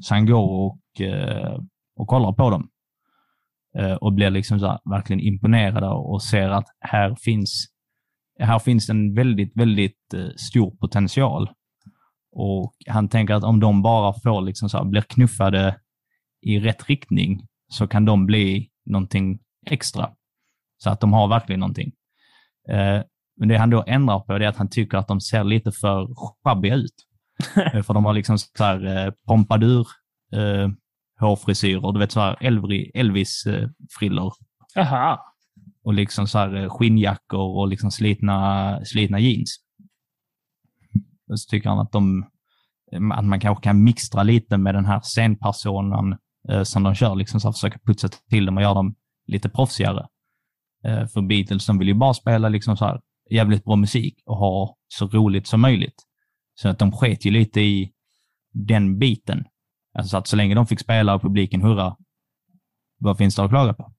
Så 0.00 0.14
han 0.14 0.26
går 0.26 0.48
och, 0.50 1.00
eh, 1.00 1.58
och 1.96 2.08
kollar 2.08 2.32
på 2.32 2.50
dem. 2.50 2.68
eh, 3.78 3.92
och 3.94 4.12
blir 4.12 4.30
liksom 4.30 4.60
så 4.60 4.66
här, 4.66 4.78
verkligen 4.90 5.20
imponerade 5.20 5.88
och 5.88 6.22
ser 6.22 6.50
att 6.50 6.66
här 6.80 7.14
finns, 7.14 7.66
här 8.40 8.58
finns 8.58 8.90
en 8.90 9.14
väldigt, 9.14 9.56
väldigt 9.56 10.14
eh, 10.14 10.28
stor 10.36 10.70
potential. 10.70 11.48
Och 12.32 12.74
han 12.86 13.08
tänker 13.08 13.34
att 13.34 13.44
om 13.44 13.60
de 13.60 13.82
bara 13.82 14.12
får 14.12 14.40
liksom 14.40 14.68
så 14.68 14.78
här, 14.78 14.84
blir 14.84 15.02
knuffade 15.02 15.76
i 16.42 16.60
rätt 16.60 16.88
riktning 16.88 17.46
så 17.68 17.86
kan 17.86 18.04
de 18.04 18.26
bli 18.26 18.68
någonting 18.86 19.38
extra. 19.66 20.10
Så 20.82 20.90
att 20.90 21.00
de 21.00 21.12
har 21.12 21.28
verkligen 21.28 21.60
någonting. 21.60 21.92
Eh, 22.68 23.02
men 23.36 23.48
det 23.48 23.58
han 23.58 23.70
då 23.70 23.84
ändrar 23.86 24.20
på 24.20 24.32
är 24.32 24.40
att 24.40 24.56
han 24.56 24.68
tycker 24.70 24.98
att 24.98 25.08
de 25.08 25.20
ser 25.20 25.44
lite 25.44 25.72
för 25.72 26.08
schabbiga 26.14 26.74
ut. 26.74 26.94
Eh, 27.74 27.82
för 27.82 27.94
de 27.94 28.04
har 28.04 28.12
liksom 28.12 28.38
så 28.38 28.64
här 28.64 29.06
eh, 29.06 29.12
pompadur, 29.26 29.86
eh, 30.34 30.68
hårfrisyrer, 31.20 31.92
du 31.92 31.98
vet 31.98 32.12
så 32.12 32.20
här 32.20 32.36
Elvi- 32.40 32.90
Elvis-frillor 32.94 34.32
Jaha. 34.74 35.18
och 35.84 35.94
liksom 35.94 36.26
så 36.26 36.38
här 36.38 36.54
eh, 36.56 36.68
skinnjackor 36.70 37.58
och 37.58 37.68
liksom 37.68 37.90
slitna, 37.90 38.80
slitna 38.84 39.18
jeans. 39.18 39.56
Så 41.36 41.50
tycker 41.50 41.68
han 41.68 41.78
att, 41.78 41.92
de, 41.92 42.26
att 43.14 43.24
man 43.24 43.40
kanske 43.40 43.62
kan 43.62 43.84
mixtra 43.84 44.22
lite 44.22 44.56
med 44.58 44.74
den 44.74 44.86
här 44.86 45.00
scenpersonen 45.00 46.18
eh, 46.48 46.62
som 46.62 46.82
de 46.82 46.94
kör, 46.94 47.14
liksom 47.14 47.40
så 47.40 47.48
här, 47.48 47.52
försöka 47.52 47.78
putsa 47.78 48.08
till 48.08 48.46
dem 48.46 48.56
och 48.56 48.62
göra 48.62 48.74
dem 48.74 48.94
lite 49.26 49.48
proffsigare. 49.48 50.06
Eh, 50.84 51.06
för 51.06 51.22
Beatles, 51.22 51.66
de 51.66 51.78
vill 51.78 51.88
ju 51.88 51.94
bara 51.94 52.14
spela 52.14 52.48
liksom 52.48 52.76
så 52.76 52.84
här 52.84 53.00
jävligt 53.30 53.64
bra 53.64 53.76
musik 53.76 54.22
och 54.26 54.36
ha 54.36 54.76
så 54.88 55.06
roligt 55.06 55.46
som 55.46 55.60
möjligt. 55.60 56.02
Så 56.54 56.68
att 56.68 56.78
de 56.78 56.92
sket 56.92 57.24
ju 57.24 57.30
lite 57.30 57.60
i 57.60 57.92
den 58.52 58.98
biten. 58.98 59.44
Alltså 59.94 60.08
så 60.08 60.16
att 60.16 60.26
så 60.26 60.36
länge 60.36 60.54
de 60.54 60.66
fick 60.66 60.80
spela 60.80 61.14
och 61.14 61.22
publiken 61.22 61.62
hurra, 61.62 61.96
vad 62.98 63.18
finns 63.18 63.36
det 63.36 63.44
att 63.44 63.50
klaga 63.50 63.74
på? 63.74 63.92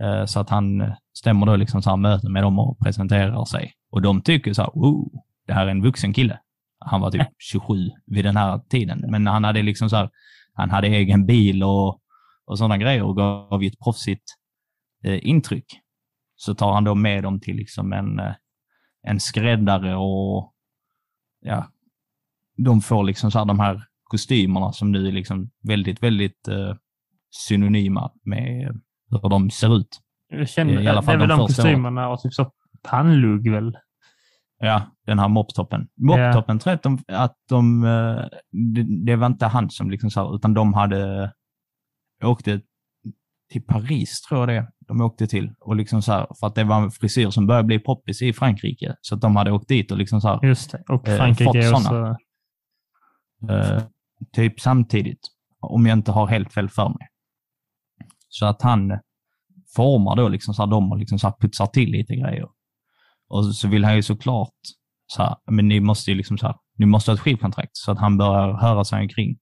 Eh, 0.00 0.24
så 0.24 0.40
att 0.40 0.50
han 0.50 0.80
eh, 0.80 0.94
stämmer 1.18 1.46
då 1.46 1.56
liksom 1.56 1.82
så 1.82 1.90
här 1.90 1.96
möten 1.96 2.32
med 2.32 2.42
dem 2.42 2.58
och 2.58 2.78
presenterar 2.78 3.44
sig. 3.44 3.72
Och 3.90 4.02
de 4.02 4.22
tycker 4.22 4.52
så 4.52 4.62
här, 4.62 4.70
wow, 4.74 5.10
det 5.46 5.52
här 5.52 5.66
är 5.66 5.70
en 5.70 5.82
vuxen 5.82 6.12
kille. 6.12 6.40
Han 6.78 7.00
var 7.00 7.10
typ 7.10 7.26
27 7.38 7.90
vid 8.06 8.24
den 8.24 8.36
här 8.36 8.58
tiden, 8.58 9.04
men 9.08 9.26
han 9.26 9.44
hade 9.44 9.62
liksom 9.62 9.90
så 9.90 9.96
här, 9.96 10.10
han 10.54 10.70
hade 10.70 10.86
egen 10.86 11.26
bil 11.26 11.62
och, 11.62 12.00
och 12.44 12.58
sådana 12.58 12.78
grejer 12.78 13.02
och 13.02 13.16
gav 13.16 13.62
ju 13.62 13.68
ett 13.68 13.78
proffsigt 13.84 14.24
eh, 15.04 15.26
intryck. 15.26 15.66
Så 16.36 16.54
tar 16.54 16.72
han 16.72 16.84
då 16.84 16.94
med 16.94 17.22
dem 17.22 17.40
till 17.40 17.56
liksom 17.56 17.92
en, 17.92 18.20
eh, 18.20 18.34
en 19.02 19.20
skräddare 19.20 19.96
och 19.96 20.54
ja, 21.40 21.66
de 22.56 22.80
får 22.80 23.04
liksom 23.04 23.30
så 23.30 23.38
här 23.38 23.46
de 23.46 23.60
här 23.60 23.84
kostymerna 24.04 24.72
som 24.72 24.92
nu 24.92 25.08
är 25.08 25.12
liksom 25.12 25.50
väldigt, 25.62 26.02
väldigt 26.02 26.48
eh, 26.48 26.74
synonyma 27.30 28.12
med 28.22 28.80
hur 29.10 29.28
de 29.28 29.50
ser 29.50 29.76
ut. 29.76 30.00
Jag 30.28 30.48
känner, 30.48 30.82
I 30.82 30.88
alla 30.88 31.02
fall 31.02 31.18
det 31.18 31.24
är 31.24 31.28
väl 31.28 31.28
de 31.28 31.38
de 31.38 31.46
kostymerna 31.46 32.08
och 32.08 32.20
typ 32.20 32.34
så 32.34 32.52
pannlugg 32.82 33.50
väl? 33.50 33.76
Ja, 34.64 34.82
den 35.06 35.18
här 35.18 35.28
moptoppen. 35.28 35.88
Moptoppen 35.96 36.58
tror 36.58 36.70
jag 36.70 36.76
att 36.76 36.82
de, 36.82 37.14
att 37.14 37.36
de 37.48 37.84
eh, 37.84 38.24
det, 38.74 39.04
det 39.06 39.16
var 39.16 39.26
inte 39.26 39.46
han 39.46 39.70
som 39.70 39.90
liksom 39.90 40.10
sa, 40.10 40.34
utan 40.34 40.54
de 40.54 40.74
hade 40.74 41.32
åkte 42.24 42.60
till 43.52 43.62
Paris, 43.62 44.20
tror 44.20 44.40
jag 44.40 44.48
det 44.48 44.72
de 44.88 45.00
åkte 45.00 45.26
till. 45.26 45.54
Och 45.60 45.76
liksom 45.76 46.02
så 46.02 46.12
här, 46.12 46.26
för 46.40 46.46
att 46.46 46.54
det 46.54 46.64
var 46.64 46.82
en 46.82 46.90
frisyr 46.90 47.30
som 47.30 47.46
började 47.46 47.66
bli 47.66 47.78
poppis 47.78 48.22
i 48.22 48.32
Frankrike. 48.32 48.96
Så 49.00 49.14
att 49.14 49.20
de 49.20 49.36
hade 49.36 49.52
åkt 49.52 49.68
dit 49.68 49.90
och 49.90 49.98
liksom 49.98 50.20
så 50.20 50.28
här, 50.28 50.38
Just 50.42 50.72
det. 50.72 50.82
Och 50.88 51.08
Eh, 51.08 51.16
Frankrike 51.16 51.44
fått 51.44 51.56
är 51.56 51.62
såna. 51.62 52.16
också... 53.40 53.52
eh, 53.52 53.82
typ 54.32 54.60
samtidigt, 54.60 55.20
om 55.60 55.86
jag 55.86 55.98
inte 55.98 56.12
har 56.12 56.26
helt 56.26 56.52
fel 56.52 56.68
för 56.68 56.88
mig. 56.88 57.08
Så 58.28 58.46
att 58.46 58.62
han 58.62 58.98
formar 59.76 60.16
då 60.16 60.28
liksom 60.28 60.54
så 60.54 60.62
här, 60.62 60.70
dem 60.70 60.92
och 60.92 60.98
liksom 60.98 61.18
så 61.18 61.26
här 61.26 61.34
putsar 61.40 61.66
till 61.66 61.90
lite 61.90 62.14
grejer. 62.14 62.48
Och 63.32 63.54
så 63.54 63.68
vill 63.68 63.84
han 63.84 63.96
ju 63.96 64.02
såklart 64.02 64.54
så 65.06 65.22
här, 65.22 65.36
men 65.50 65.68
ni 65.68 65.80
måste 65.80 66.10
ju 66.10 66.16
liksom 66.16 66.38
så 66.38 66.46
här, 66.46 66.56
ni 66.78 66.86
måste 66.86 67.10
ha 67.10 67.14
ett 67.14 67.20
skivkontrakt 67.20 67.76
så 67.76 67.92
att 67.92 67.98
han 67.98 68.18
börjar 68.18 68.52
höra 68.52 68.84
sig 68.84 69.02
omkring. 69.02 69.38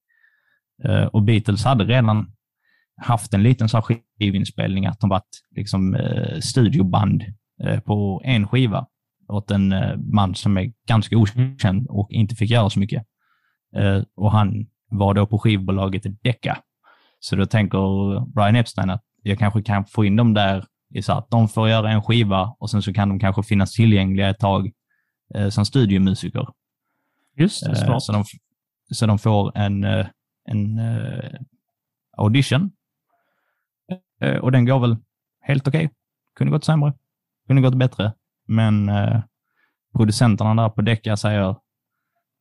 Eh, 0.84 1.04
och 1.04 1.22
Beatles 1.22 1.64
hade 1.64 1.84
redan 1.84 2.32
haft 2.96 3.34
en 3.34 3.42
liten 3.42 3.68
så 3.68 3.76
här 3.76 3.84
skivinspelning, 4.18 4.86
att 4.86 5.00
de 5.00 5.10
varit 5.10 5.42
liksom 5.56 5.94
eh, 5.94 6.38
studioband 6.40 7.24
eh, 7.64 7.80
på 7.80 8.22
en 8.24 8.48
skiva 8.48 8.86
åt 9.28 9.50
en 9.50 9.72
eh, 9.72 9.96
man 9.96 10.34
som 10.34 10.56
är 10.56 10.72
ganska 10.88 11.16
okänd 11.16 11.86
och 11.88 12.10
inte 12.10 12.34
fick 12.34 12.50
göra 12.50 12.70
så 12.70 12.80
mycket. 12.80 13.02
Eh, 13.76 14.02
och 14.16 14.32
han 14.32 14.66
var 14.90 15.14
då 15.14 15.26
på 15.26 15.38
skivbolaget 15.38 16.22
Decca. 16.22 16.58
Så 17.20 17.36
då 17.36 17.46
tänker 17.46 18.32
Brian 18.34 18.56
Epstein 18.56 18.90
att 18.90 19.04
jag 19.22 19.38
kanske 19.38 19.62
kan 19.62 19.84
få 19.84 20.04
in 20.04 20.16
dem 20.16 20.34
där 20.34 20.64
så 21.02 21.12
att 21.12 21.30
de 21.30 21.48
får 21.48 21.68
göra 21.68 21.90
en 21.90 22.02
skiva 22.02 22.56
och 22.58 22.70
sen 22.70 22.82
så 22.82 22.92
kan 22.92 23.08
de 23.08 23.20
kanske 23.20 23.42
finnas 23.42 23.72
tillgängliga 23.72 24.28
ett 24.28 24.38
tag 24.38 24.70
eh, 25.34 25.48
som 25.48 25.66
studiomusiker. 25.66 26.48
Just 27.36 27.64
det, 27.64 27.70
Eh, 27.70 27.84
smart. 27.84 28.02
så, 28.02 28.12
de, 28.12 28.24
så 28.92 29.06
de 29.06 29.18
får 29.18 29.58
en, 29.58 29.84
eh, 29.84 30.06
en 30.44 30.78
eh, 30.78 31.30
audition. 32.16 32.70
Eh, 34.20 34.36
och 34.36 34.52
den 34.52 34.64
går 34.64 34.80
väl 34.80 34.96
helt 35.40 35.68
okej. 35.68 35.90
Kunde 36.36 36.50
gått 36.50 36.64
sämre, 36.64 36.92
kunde 37.46 37.62
gått 37.62 37.74
bättre. 37.74 38.12
Men 38.48 38.88
eh, 38.88 39.20
producenterna 39.96 40.62
där 40.62 40.68
på 40.68 40.82
Decca 40.82 41.16
säger 41.16 41.56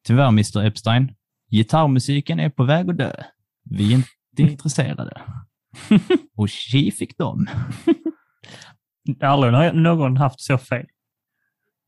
Tyvärr 0.03 0.27
Mr 0.27 0.65
Epstein, 0.65 1.15
gitarrmusiken 1.51 2.39
är 2.39 2.49
på 2.49 2.63
väg 2.63 2.89
att 2.89 2.97
dö. 2.97 3.11
Vi 3.63 3.93
är 3.93 3.95
inte 3.95 4.07
intresserade. 4.51 5.21
och 6.35 6.49
tji 6.49 6.91
fick 6.91 7.17
de. 7.17 7.47
Aldrig 9.21 9.53
har 9.53 9.73
någon 9.73 10.17
haft 10.17 10.41
så 10.41 10.57
fel. 10.57 10.85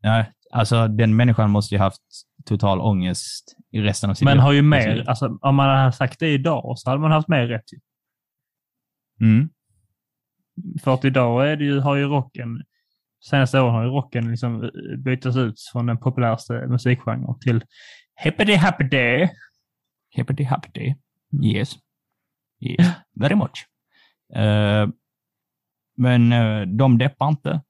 Ja, 0.02 0.26
alltså 0.52 0.88
den 0.88 1.16
människan 1.16 1.50
måste 1.50 1.76
ju 1.76 1.80
haft 1.80 2.02
total 2.46 2.82
ångest 2.82 3.56
i 3.72 3.82
resten 3.82 4.10
av 4.10 4.14
sitt 4.14 4.26
Men 4.26 4.38
liv. 4.38 4.42
har 4.42 4.52
ju 4.52 4.62
mer, 4.62 5.10
alltså, 5.10 5.38
om 5.42 5.56
man 5.56 5.78
hade 5.78 5.92
sagt 5.92 6.20
det 6.20 6.30
idag 6.30 6.74
så 6.78 6.90
hade 6.90 7.02
man 7.02 7.12
haft 7.12 7.28
mer 7.28 7.48
rätt. 7.48 7.66
Mm. 9.22 9.50
För 10.84 10.94
att 10.94 11.06
idag 11.06 11.52
är 11.52 11.56
det 11.56 11.64
ju, 11.64 11.80
har 11.80 11.96
ju 11.96 12.06
rocken, 12.06 12.64
senaste 13.30 13.60
åren 13.60 13.74
har 13.74 13.84
ju 13.84 13.90
rocken 13.90 14.32
liksom 14.32 14.64
eh, 14.64 14.98
bytts 14.98 15.38
ut 15.38 15.62
från 15.72 15.86
den 15.86 15.98
populäraste 15.98 16.54
musikgenren 16.68 17.40
till 17.40 17.64
hippity 18.24 18.56
happity. 18.56 19.28
Hippity 20.10 20.44
happity. 20.44 20.96
Yes. 21.44 21.76
Yes. 22.60 22.88
Very 23.20 23.36
much. 23.36 23.68
Eh, 24.36 24.88
men 26.02 26.34
eh, 26.34 26.62
de 26.62 26.98
deppar 26.98 27.28
inte, 27.28 27.62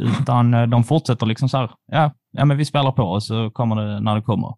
utan 0.00 0.54
eh, 0.54 0.66
de 0.66 0.84
fortsätter 0.84 1.26
liksom 1.26 1.48
så 1.48 1.58
här, 1.58 1.70
ja, 1.86 2.14
ja, 2.30 2.44
men 2.44 2.56
vi 2.56 2.64
spelar 2.64 2.92
på 2.92 3.02
och 3.02 3.22
så 3.22 3.50
kommer 3.50 3.76
det 3.76 4.00
när 4.00 4.14
det 4.14 4.22
kommer. 4.22 4.54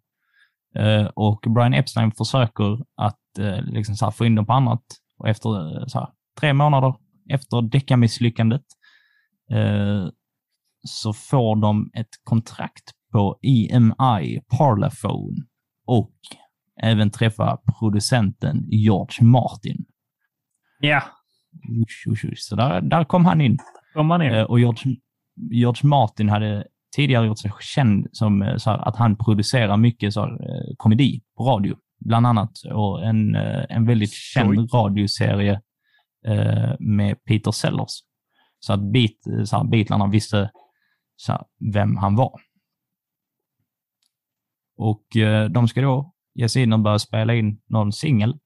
Eh, 0.75 1.05
och 1.05 1.45
Brian 1.55 1.73
Epstein 1.73 2.11
försöker 2.11 2.83
att 2.95 3.39
eh, 3.39 3.61
liksom 3.61 3.95
så 3.95 4.05
här, 4.05 4.11
få 4.11 4.25
in 4.25 4.35
dem 4.35 4.45
på 4.45 4.53
annat 4.53 4.83
och 5.17 5.29
efter 5.29 5.77
eh, 5.77 5.85
så 5.87 5.99
här, 5.99 6.09
tre 6.39 6.53
månader 6.53 6.95
efter 7.29 7.61
deckarmisslyckandet, 7.61 8.65
eh, 9.51 10.07
så 10.87 11.13
får 11.13 11.55
de 11.55 11.91
ett 11.93 12.23
kontrakt 12.23 12.91
på 13.11 13.39
EMI 13.41 14.41
Parlophone 14.57 15.45
och 15.85 16.15
även 16.81 17.11
träffa 17.11 17.57
producenten 17.79 18.65
George 18.67 19.23
Martin. 19.27 19.85
Ja, 20.79 21.03
Usch, 21.69 22.07
usch, 22.07 22.25
usch. 22.25 22.39
Så 22.39 22.55
där, 22.55 22.81
där 22.81 23.03
kom 23.03 23.25
han 23.25 23.41
in. 23.41 23.57
om 23.95 24.07
man 24.07 24.21
är. 24.21 24.39
Eh, 24.39 24.43
och 24.43 24.59
George, 24.59 24.95
George 25.35 25.89
Martin 25.89 26.29
hade 26.29 26.67
tidigare 26.95 27.27
gjort 27.27 27.39
sig 27.39 27.51
känd 27.59 28.07
som 28.11 28.41
eh, 28.41 28.57
så 28.57 28.69
här, 28.69 28.87
att 28.87 28.95
han 28.95 29.15
producerar 29.15 29.77
mycket 29.77 30.13
så 30.13 30.21
här, 30.21 30.31
eh, 30.31 30.75
komedi 30.77 31.21
på 31.37 31.43
radio, 31.43 31.75
bland 31.99 32.27
annat. 32.27 32.51
Och 32.71 33.05
en, 33.05 33.35
en 33.69 33.85
väldigt 33.85 34.11
känd 34.13 34.73
radioserie 34.73 35.61
eh, 36.27 36.73
med 36.79 37.23
Peter 37.25 37.51
Sellers. 37.51 37.91
Så 38.59 38.73
att 38.73 38.81
Beat, 38.81 39.47
så 39.49 39.57
här, 39.57 39.63
Beatlarna 39.63 40.07
visste 40.07 40.51
så 41.15 41.31
här, 41.31 41.41
vem 41.73 41.97
han 41.97 42.15
var. 42.15 42.39
Och 44.77 45.17
eh, 45.17 45.49
de 45.49 45.67
ska 45.67 45.81
då 45.81 46.13
ge 46.33 46.49
sig 46.49 46.63
in 46.63 46.73
och 46.73 46.79
börja 46.79 46.99
spela 46.99 47.33
in 47.33 47.61
någon 47.65 47.91
singel. 47.91 48.37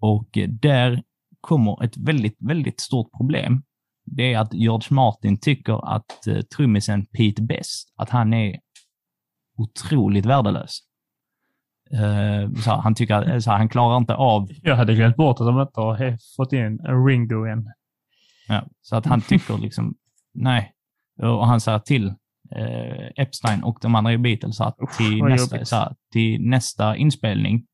Och 0.00 0.38
eh, 0.38 0.48
där 0.48 1.02
kommer 1.46 1.84
ett 1.84 1.96
väldigt, 1.96 2.36
väldigt 2.40 2.80
stort 2.80 3.12
problem. 3.16 3.62
Det 4.04 4.32
är 4.32 4.38
att 4.38 4.54
George 4.54 4.86
Martin 4.90 5.40
tycker 5.40 5.94
att 5.94 6.26
eh, 6.26 6.40
trummisen 6.40 7.06
Pete 7.06 7.42
Best, 7.42 7.94
att 7.96 8.10
han 8.10 8.34
är 8.34 8.60
otroligt 9.56 10.26
värdelös. 10.26 10.78
Eh, 11.90 12.52
så 12.52 12.70
han 12.70 12.94
tycker 12.94 13.30
eh, 13.30 13.38
så 13.38 13.50
han 13.50 13.68
klarar 13.68 13.96
inte 13.96 14.14
av, 14.14 14.48
Jag 14.62 14.76
hade 14.76 14.94
glömt 14.94 15.16
bort 15.16 15.40
att 15.40 15.46
de 15.46 15.60
inte 15.60 15.80
har 15.80 16.18
fått 16.36 16.52
in 16.52 16.60
en 16.60 17.06
Ringo 17.06 17.44
än. 17.44 17.72
ja, 18.48 18.64
så 18.82 18.96
att 18.96 19.06
han 19.06 19.20
tycker 19.20 19.58
liksom, 19.58 19.94
nej. 20.34 20.72
Och 21.22 21.46
han 21.46 21.60
säger 21.60 21.78
till 21.78 22.06
eh, 22.56 23.06
Epstein 23.16 23.62
och 23.62 23.78
de 23.82 23.94
andra 23.94 24.12
i 24.12 24.18
Beatles 24.18 24.60
att 24.60 24.76
till, 24.98 25.24
nästa, 25.24 25.76
här, 25.76 25.94
till 26.12 26.40
nästa 26.40 26.96
inspelning 26.96 27.66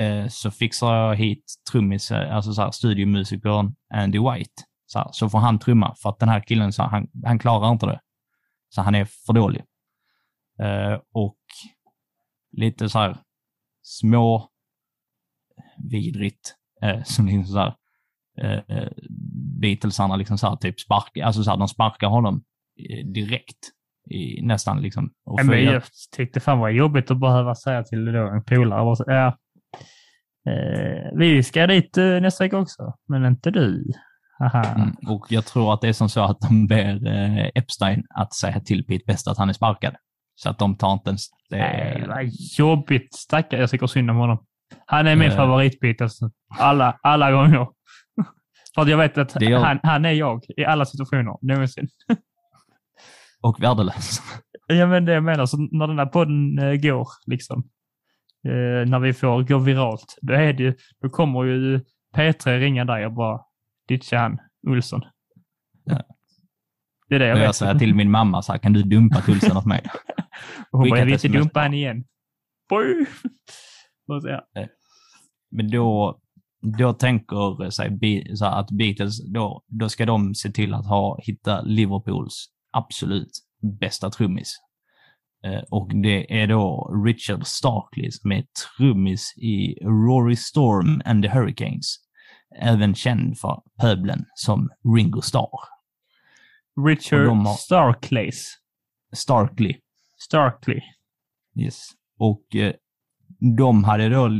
eh, 0.00 0.28
så 0.28 0.50
fixar 0.50 0.94
jag 0.94 1.16
hit 1.16 1.44
trummis, 1.72 2.10
eh, 2.10 2.34
alltså 2.36 2.52
så 2.52 2.62
här, 2.62 2.70
studiomusikern 2.70 3.74
Andy 3.94 4.18
White. 4.18 4.62
Så, 4.86 4.98
här, 4.98 5.08
så 5.12 5.28
får 5.28 5.38
han 5.38 5.58
trumma, 5.58 5.94
för 6.02 6.10
att 6.10 6.18
den 6.18 6.28
här 6.28 6.40
killen, 6.40 6.72
så 6.72 6.82
här, 6.82 6.90
han, 6.90 7.08
han 7.24 7.38
klarar 7.38 7.72
inte 7.72 7.86
det. 7.86 8.00
Så 8.68 8.82
han 8.82 8.94
är 8.94 9.04
för 9.04 9.32
dålig. 9.32 9.62
Eh, 10.62 10.98
och 11.12 11.38
lite 12.52 12.88
så 12.88 12.98
här 12.98 13.16
små 13.82 14.48
vidrigt, 15.90 16.54
eh, 16.82 17.02
som 17.04 17.26
liksom 17.26 17.44
så 17.44 17.58
här, 17.58 17.74
eh, 18.68 18.88
Beatlesarna 19.60 20.16
liksom 20.16 20.38
så 20.38 20.48
här, 20.48 20.56
typ 20.56 20.80
sparkar, 20.80 21.22
alltså 21.22 21.42
så 21.42 21.50
här, 21.50 21.56
de 21.56 21.68
sparkar 21.68 22.08
honom 22.08 22.44
eh, 22.90 23.06
direkt 23.06 23.70
i 24.10 24.42
nästan 24.42 24.82
liksom. 24.82 25.10
Och 25.24 25.44
men 25.44 25.64
jag 25.64 25.82
tyckte 26.16 26.40
fan 26.40 26.58
vad 26.58 26.72
jobbigt 26.72 27.10
att 27.10 27.20
behöva 27.20 27.54
säga 27.54 27.82
till 27.82 28.04
då 28.04 28.26
en 28.28 28.44
polare. 28.44 28.96
Ja, 29.06 29.38
eh, 30.46 31.10
vi 31.18 31.42
ska 31.42 31.66
dit 31.66 31.98
eh, 31.98 32.04
nästa 32.04 32.44
vecka 32.44 32.58
också, 32.58 32.94
men 33.08 33.24
inte 33.24 33.50
du. 33.50 33.84
Mm, 34.76 34.96
och 35.08 35.26
jag 35.28 35.46
tror 35.46 35.74
att 35.74 35.80
det 35.80 35.88
är 35.88 35.92
som 35.92 36.08
så 36.08 36.20
att 36.24 36.40
de 36.40 36.66
ber 36.66 37.06
eh, 37.06 37.46
Epstein 37.54 38.04
att 38.14 38.34
säga 38.34 38.60
till 38.60 38.84
Pete 38.84 39.04
Best 39.06 39.28
att 39.28 39.38
han 39.38 39.48
är 39.48 39.52
sparkad. 39.52 39.94
Så 40.34 40.50
att 40.50 40.58
de 40.58 40.76
tar 40.76 40.92
inte 40.92 41.08
ens 41.10 41.22
det. 41.50 41.56
Nej, 41.56 42.04
vad 42.08 42.24
jobbigt. 42.58 43.14
Stackare, 43.14 43.60
jag 43.60 43.70
tycker 43.70 43.86
synd 43.86 44.10
om 44.10 44.16
honom. 44.16 44.44
Han 44.86 45.06
är 45.06 45.16
min 45.16 45.30
Eh. 45.30 45.36
favoritbit 45.36 46.00
alltså. 46.02 46.30
alla, 46.58 46.98
alla 47.02 47.30
gånger. 47.32 47.66
För 48.74 48.82
att 48.82 48.88
jag 48.88 48.96
vet 48.98 49.18
att 49.18 49.42
gör- 49.42 49.58
han, 49.60 49.80
han 49.82 50.04
är 50.04 50.12
jag 50.12 50.44
i 50.56 50.64
alla 50.64 50.84
situationer 50.84 51.36
någonsin. 51.54 51.88
Och 53.42 53.62
värdelös. 53.62 54.20
Ja, 54.66 54.86
men 54.86 55.04
det 55.04 55.12
jag 55.12 55.24
menar, 55.24 55.46
så 55.46 55.56
när 55.72 55.86
den 55.86 55.96
där 55.96 56.06
podden 56.06 56.58
eh, 56.58 56.74
går, 56.74 57.08
liksom, 57.26 57.64
eh, 58.44 58.90
när 58.90 58.98
vi 58.98 59.12
får 59.12 59.42
gå 59.42 59.58
viralt, 59.58 60.18
då, 60.22 60.34
är 60.34 60.52
det, 60.52 60.76
då 61.02 61.08
kommer 61.08 61.44
ju 61.44 61.80
P3 62.16 62.58
ringa 62.58 62.84
dig 62.84 63.06
och 63.06 63.12
bara 63.12 63.40
ditcha 63.88 64.18
han, 64.18 64.38
Olsson. 64.68 65.00
Ja. 65.84 66.02
Det 67.08 67.14
är 67.14 67.18
det 67.18 67.26
jag 67.26 67.34
vet. 67.34 67.44
jag 67.44 67.54
säger 67.54 67.74
till 67.74 67.94
min 67.94 68.10
mamma 68.10 68.42
så 68.42 68.52
här, 68.52 68.58
kan 68.58 68.72
du 68.72 68.82
dumpa 68.82 69.20
tulsen 69.20 69.56
åt 69.56 69.66
mig? 69.66 69.82
och 70.70 70.78
hon 70.78 70.82
skicka 70.82 70.94
bara, 70.94 70.98
jag 70.98 71.06
vill 71.06 71.14
inte 71.14 71.28
dumpa 71.28 71.60
han 71.60 71.74
igen. 71.74 72.04
Ja. 74.24 74.46
Men 75.50 75.70
då, 75.70 76.20
då 76.78 76.92
tänker 76.92 77.70
sig 77.70 77.90
Be- 77.90 78.36
så 78.36 78.44
här, 78.44 78.60
att 78.60 78.70
Beatles, 78.70 79.32
då, 79.32 79.62
då 79.66 79.88
ska 79.88 80.06
de 80.06 80.34
se 80.34 80.50
till 80.50 80.74
att 80.74 80.86
ha, 80.86 81.18
hitta 81.22 81.62
Liverpools 81.62 82.46
absolut 82.72 83.30
bästa 83.80 84.10
trummis. 84.10 84.56
Eh, 85.44 85.62
och 85.70 85.90
det 86.02 86.40
är 86.42 86.46
då 86.46 86.92
Richard 87.06 87.46
Starkley 87.46 88.10
som 88.10 88.32
är 88.32 88.44
trummis 88.76 89.34
i 89.36 89.74
Rory 89.84 90.36
Storm 90.36 91.02
and 91.04 91.22
the 91.22 91.28
Hurricanes. 91.28 91.96
Även 92.60 92.94
känd 92.94 93.38
för 93.38 93.62
pöbeln 93.80 94.24
som 94.34 94.68
Ringo 94.96 95.20
Starr. 95.20 95.48
Richard 96.86 97.26
har- 97.26 97.54
Starklays. 97.54 98.56
Starkley. 99.12 99.74
Starkley. 100.18 100.80
Yes. 101.56 101.88
Och 102.18 102.56
eh, 102.56 102.72
de 103.56 103.84
hade 103.84 104.08
då 104.08 104.26
eh, 104.26 104.32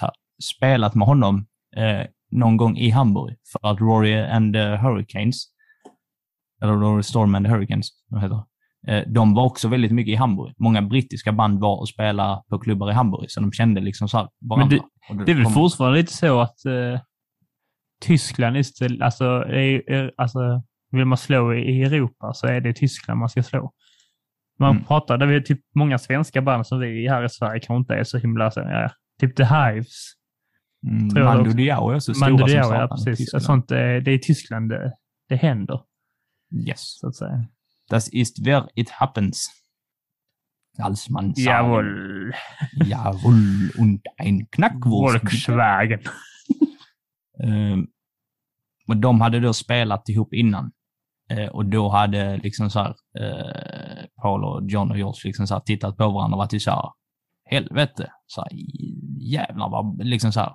här, 0.00 0.10
spelat 0.42 0.94
med 0.94 1.06
honom 1.08 1.46
eh, 1.76 2.06
någon 2.30 2.56
gång 2.56 2.76
i 2.76 2.90
Hamburg 2.90 3.36
för 3.52 3.68
att 3.70 3.80
Rory 3.80 4.14
and 4.14 4.54
the 4.54 4.76
Hurricanes, 4.76 5.44
eller 6.62 6.72
Rory 6.72 7.02
Storm 7.02 7.34
and 7.34 7.46
the 7.46 7.52
Hurricanes, 7.52 7.88
vad 8.08 8.22
heter 8.22 8.34
det? 8.36 8.44
De 9.06 9.34
var 9.34 9.44
också 9.44 9.68
väldigt 9.68 9.92
mycket 9.92 10.12
i 10.12 10.16
Hamburg. 10.16 10.54
Många 10.58 10.82
brittiska 10.82 11.32
band 11.32 11.60
var 11.60 11.80
och 11.80 11.88
spelade 11.88 12.42
på 12.48 12.58
klubbar 12.58 12.90
i 12.90 12.92
Hamburg, 12.94 13.30
så 13.30 13.40
de 13.40 13.52
kände 13.52 13.80
liksom 13.80 14.08
så 14.08 14.28
varandra. 14.40 14.78
Och 15.10 15.16
Det 15.16 15.32
är 15.32 15.34
väl 15.36 15.44
kom- 15.44 15.52
fortfarande 15.52 15.98
lite 15.98 16.12
så 16.12 16.40
att 16.40 16.64
eh, 16.64 17.00
Tyskland, 18.00 18.56
just, 18.56 18.78
det- 18.80 19.04
alltså, 19.04 19.24
är, 19.24 19.90
är, 19.90 20.12
alltså, 20.16 20.62
vill 20.90 21.04
man 21.04 21.18
slå 21.18 21.54
i, 21.54 21.82
Europa 21.82 22.32
så 22.34 22.46
är 22.46 22.60
det 22.60 22.72
Tyskland 22.72 23.20
man 23.20 23.28
ska 23.28 23.42
slå. 23.42 23.72
Man 24.58 24.70
Mm. 24.70 24.84
pratar, 24.84 25.16
det 25.18 25.34
är 25.34 25.40
typ 25.40 25.60
många 25.74 25.98
svenska 25.98 26.42
band 26.42 26.66
som 26.66 26.80
vi 26.80 27.08
här 27.08 27.24
i 27.24 27.28
Sverige 27.28 27.60
kanske 27.60 27.76
inte 27.80 27.94
är 27.94 28.04
så 28.04 28.18
himla, 28.18 28.50
så, 28.50 28.60
ja, 28.60 28.90
typ 29.20 29.36
The 29.36 29.44
Hives. 29.44 29.96
Mm, 30.86 31.10
tror 31.10 31.24
Mando 31.24 31.42
också. 31.44 31.56
Diao 31.56 31.90
är 31.90 31.98
så 31.98 32.14
stora 32.14 32.28
Mando 32.30 32.46
som 32.46 32.52
Diao, 32.54 32.64
satan 32.64 32.88
ja 32.90 33.04
precis. 33.04 33.44
Sånt, 33.44 33.70
eh, 33.70 33.76
det 33.78 33.84
är 33.86 34.08
i 34.08 34.18
Tyskland 34.18 34.68
det, 34.70 34.92
det 35.28 35.36
händer, 35.36 35.80
Yes. 36.68 36.98
så 37.00 37.08
att 37.08 37.16
säga. 37.16 37.46
Das 37.88 38.08
ist 38.08 38.44
wer 38.44 38.68
it 38.74 38.90
happens. 38.90 39.50
Als 40.78 41.08
man 41.08 41.34
sagt. 41.34 41.46
Jawohl. 41.46 42.34
Jawohl. 42.86 43.70
Und 43.78 44.02
ein 44.16 44.48
Knackwurst. 44.50 45.22
Volkswagen. 45.22 46.00
Eh, 47.38 47.76
och 48.88 48.96
de 48.96 49.20
hade 49.20 49.40
då 49.40 49.52
spelat 49.52 50.08
ihop 50.08 50.34
innan. 50.34 50.72
Eh, 51.30 51.46
och 51.46 51.66
då 51.66 51.88
hade 51.88 52.36
liksom 52.36 52.70
så 52.70 52.80
här, 52.80 52.94
eh, 53.18 54.06
Paul 54.22 54.44
och 54.44 54.70
John 54.70 54.90
och 54.90 54.98
George 54.98 55.20
liksom 55.24 55.46
så 55.46 55.60
tittat 55.60 55.96
på 55.96 56.10
varandra 56.10 56.36
och 56.36 56.38
varit 56.38 56.62
så 56.62 56.70
här, 56.70 56.90
helvete, 57.44 58.12
så 58.26 58.40
här, 58.40 58.50
jävlar 59.18 59.68
vad, 59.70 60.04
liksom 60.04 60.32
så 60.32 60.40
här, 60.40 60.54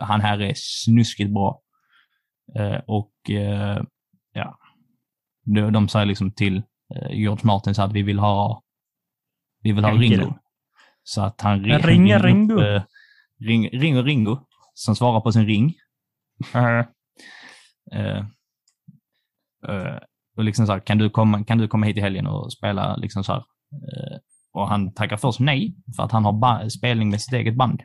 han 0.00 0.20
här 0.20 0.40
är 0.40 0.52
snuskigt 0.56 1.32
bra. 1.32 1.60
Eh, 2.54 2.80
och 2.86 3.30
eh, 3.30 3.82
ja, 4.32 4.58
de, 5.44 5.72
de 5.72 5.88
säger 5.88 6.06
liksom 6.06 6.32
till 6.32 6.56
eh, 6.94 7.10
George 7.10 7.46
Martin 7.46 7.74
så 7.74 7.82
att 7.82 7.92
vi 7.92 8.02
vill 8.02 8.18
ha, 8.18 8.62
vi 9.62 9.72
vill 9.72 9.84
ha 9.84 9.90
Ringo. 10.02 10.34
Så 11.02 11.22
att 11.22 11.40
han 11.40 11.64
ri- 11.64 11.78
Ringa 11.78 12.18
ringer 12.18 12.18
Ringo. 12.22 12.54
Upp, 12.54 12.60
eh, 12.62 12.82
ring, 13.46 13.68
ringer 13.68 14.02
Ringo, 14.02 14.38
som 14.74 14.96
svarar 14.96 15.20
på 15.20 15.32
sin 15.32 15.46
ring. 15.46 15.74
Eh, 17.92 18.16
eh, 19.68 19.96
och 20.36 20.44
liksom 20.44 20.66
så 20.66 20.72
här, 20.72 20.80
kan 20.80 20.98
du, 20.98 21.10
komma, 21.10 21.44
kan 21.44 21.58
du 21.58 21.68
komma 21.68 21.86
hit 21.86 21.96
i 21.96 22.00
helgen 22.00 22.26
och 22.26 22.52
spela 22.52 22.96
liksom 22.96 23.24
så 23.24 23.32
här? 23.32 23.38
Eh, 23.72 24.18
och 24.52 24.68
han 24.68 24.92
tackar 24.94 25.16
först 25.16 25.40
nej, 25.40 25.76
för 25.96 26.02
att 26.02 26.12
han 26.12 26.24
har 26.24 26.68
spelning 26.68 27.10
med 27.10 27.20
sitt 27.20 27.32
eget 27.34 27.56
band. 27.56 27.82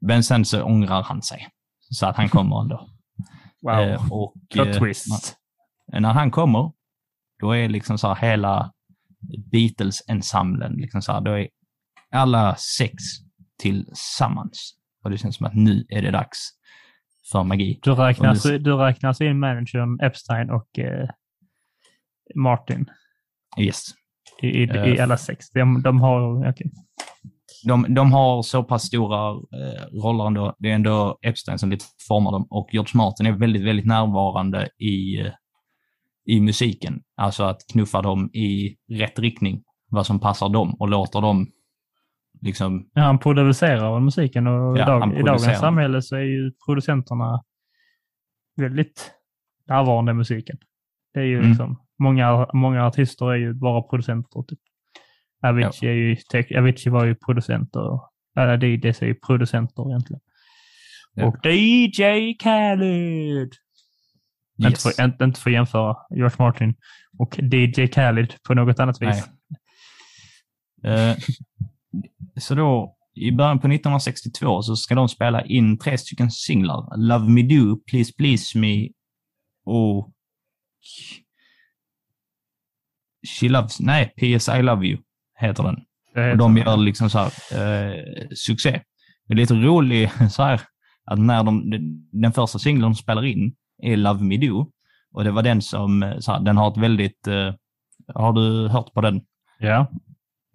Men 0.00 0.24
sen 0.24 0.44
så 0.44 0.62
ångrar 0.62 1.02
han 1.02 1.22
sig, 1.22 1.48
så 1.90 2.06
att 2.06 2.16
han 2.16 2.28
kommer 2.28 2.60
ändå. 2.60 2.90
Wow. 3.62 3.78
Eh, 3.80 4.12
och, 4.12 4.34
Plot 4.52 4.68
eh, 4.68 4.78
twist. 4.78 5.36
när 5.92 6.12
han 6.12 6.30
kommer, 6.30 6.72
då 7.40 7.52
är 7.52 7.68
liksom 7.68 7.98
så 7.98 8.14
här 8.14 8.28
hela 8.30 8.72
Beatles-ensemblen, 9.52 10.72
liksom 10.76 11.02
så 11.02 11.12
här, 11.12 11.20
då 11.20 11.30
är 11.32 11.48
alla 12.10 12.56
sex 12.56 12.94
tillsammans. 13.58 14.74
Och 15.04 15.10
det 15.10 15.18
känns 15.18 15.36
som 15.36 15.46
att 15.46 15.54
nu 15.54 15.86
är 15.88 16.02
det 16.02 16.10
dags 16.10 16.38
för 17.32 17.44
magi. 17.44 17.78
Du 17.82 17.94
räknas, 17.94 18.42
det- 18.42 18.58
du 18.58 18.76
räknas 18.76 19.20
in 19.20 19.38
managern 19.38 20.00
Epstein 20.00 20.50
och 20.50 20.78
eh, 20.78 21.08
Martin 22.34 22.86
Yes. 23.60 23.84
i, 24.42 24.46
i, 24.46 24.62
i 24.62 24.96
Eh. 24.98 25.02
alla 25.04 25.16
sex. 25.16 25.50
De, 25.50 25.82
de 25.82 26.00
har... 26.00 26.48
okej. 26.50 26.72
De, 27.64 27.94
de 27.94 28.12
har 28.12 28.42
så 28.42 28.64
pass 28.64 28.82
stora 28.82 29.30
eh, 29.30 30.02
roller 30.02 30.26
ändå. 30.26 30.56
Det 30.58 30.70
är 30.70 30.74
ändå 30.74 31.18
Epstein 31.22 31.58
som 31.58 31.70
lite 31.70 31.84
formar 32.08 32.32
dem 32.32 32.46
och 32.50 32.68
George 32.72 32.90
Martin 32.94 33.26
är 33.26 33.32
väldigt, 33.32 33.64
väldigt 33.64 33.86
närvarande 33.86 34.68
i, 34.78 35.20
eh, 35.20 35.32
i 36.26 36.40
musiken. 36.40 37.00
Alltså 37.16 37.44
att 37.44 37.60
knuffa 37.72 38.02
dem 38.02 38.30
i 38.32 38.76
rätt 38.92 39.18
riktning, 39.18 39.62
vad 39.90 40.06
som 40.06 40.20
passar 40.20 40.48
dem 40.48 40.74
och 40.74 40.88
låter 40.88 41.20
dem 41.20 41.46
liksom 42.40 42.88
Ja, 42.94 43.02
han 43.02 43.18
producerar 43.18 44.00
musiken 44.00 44.46
och 44.46 44.78
Ja, 44.78 44.86
dag, 44.86 45.18
i 45.18 45.22
dagens 45.22 45.58
samhälle 45.58 46.02
så 46.02 46.16
är 46.16 46.20
ju 46.20 46.52
producenterna 46.66 47.42
väldigt 48.56 49.12
närvarande 49.68 50.12
i 50.12 50.14
musiken. 50.14 50.56
Det 51.14 51.20
är 51.20 51.24
ju 51.24 51.36
Mm. 51.38 51.48
liksom, 51.48 51.76
många, 51.98 52.46
många 52.54 52.86
artister 52.86 53.32
är 53.32 53.36
ju 53.36 53.54
bara 53.54 53.82
producenter. 53.82 54.42
Typ. 54.42 54.58
Avicii, 55.42 55.88
är 55.88 55.92
ju, 55.92 56.16
Avicii 56.58 56.90
var 56.92 57.04
ju 57.04 57.14
producent 57.14 57.76
och 57.76 58.10
alla 58.36 58.56
DJs 58.56 59.02
är 59.02 59.06
ju 59.06 59.14
producenter 59.14 59.88
egentligen. 59.90 60.20
Ja. 61.14 61.26
Och 61.26 61.46
DJ 61.46 62.34
Khaled! 62.34 63.52
Inte, 64.58 64.70
Yes. 64.70 64.82
för, 64.82 65.04
inte, 65.04 65.24
inte 65.24 65.40
för 65.40 65.50
att 65.50 65.54
jämföra 65.54 65.96
George 66.10 66.36
Martin 66.38 66.74
och 67.18 67.38
DJ 67.38 67.86
Khaled 67.86 68.34
på 68.42 68.54
något 68.54 68.78
annat 68.80 69.02
vis. 69.02 69.24
Eh, 70.84 71.16
så 72.40 72.54
då, 72.54 72.96
i 73.14 73.32
början 73.32 73.58
på 73.60 73.66
1962 73.68 74.62
så 74.62 74.76
ska 74.76 74.94
de 74.94 75.08
spela 75.08 75.44
in 75.44 75.78
tre 75.78 75.98
stycken 75.98 76.30
singlar. 76.30 76.96
Love 76.96 77.28
Me 77.28 77.42
Do, 77.42 77.76
Please 77.90 78.12
Please 78.18 78.58
Me 78.58 78.88
och 79.64 80.12
She 83.40 83.48
Loves, 83.48 83.80
nej, 83.80 84.06
PS 84.06 84.48
I 84.48 84.62
Love 84.62 84.86
You 84.86 84.98
heter 85.40 85.62
den. 85.62 85.74
Det 86.14 86.20
Och 86.20 86.26
heter- 86.26 86.36
de 86.38 86.56
gör 86.56 86.76
liksom 86.76 87.10
så 87.10 87.18
här, 87.18 87.26
eh, 87.52 88.04
succé. 88.46 88.80
Det 89.26 89.34
är 89.34 89.36
lite 89.36 89.54
roligt 89.54 90.10
så 90.32 90.42
här, 90.42 90.60
att 91.04 91.18
när 91.18 91.44
de, 91.44 91.70
den 92.12 92.32
första 92.32 92.58
singeln 92.58 92.82
de 92.82 92.94
spelar 92.94 93.24
in 93.24 93.54
är 93.82 93.96
Love 93.96 94.24
Me 94.24 94.36
Do. 94.36 94.70
Och 95.14 95.24
det 95.24 95.30
var 95.30 95.42
den 95.42 95.62
som, 95.62 96.02
eh, 96.02 96.18
så 96.18 96.32
här, 96.32 96.40
den 96.40 96.56
har 96.56 96.70
ett 96.70 96.76
väldigt, 96.78 97.26
eh, 97.26 97.54
har 98.14 98.32
du 98.32 98.68
hört 98.68 98.92
på 98.94 99.00
den? 99.00 99.20
Ja. 99.58 99.90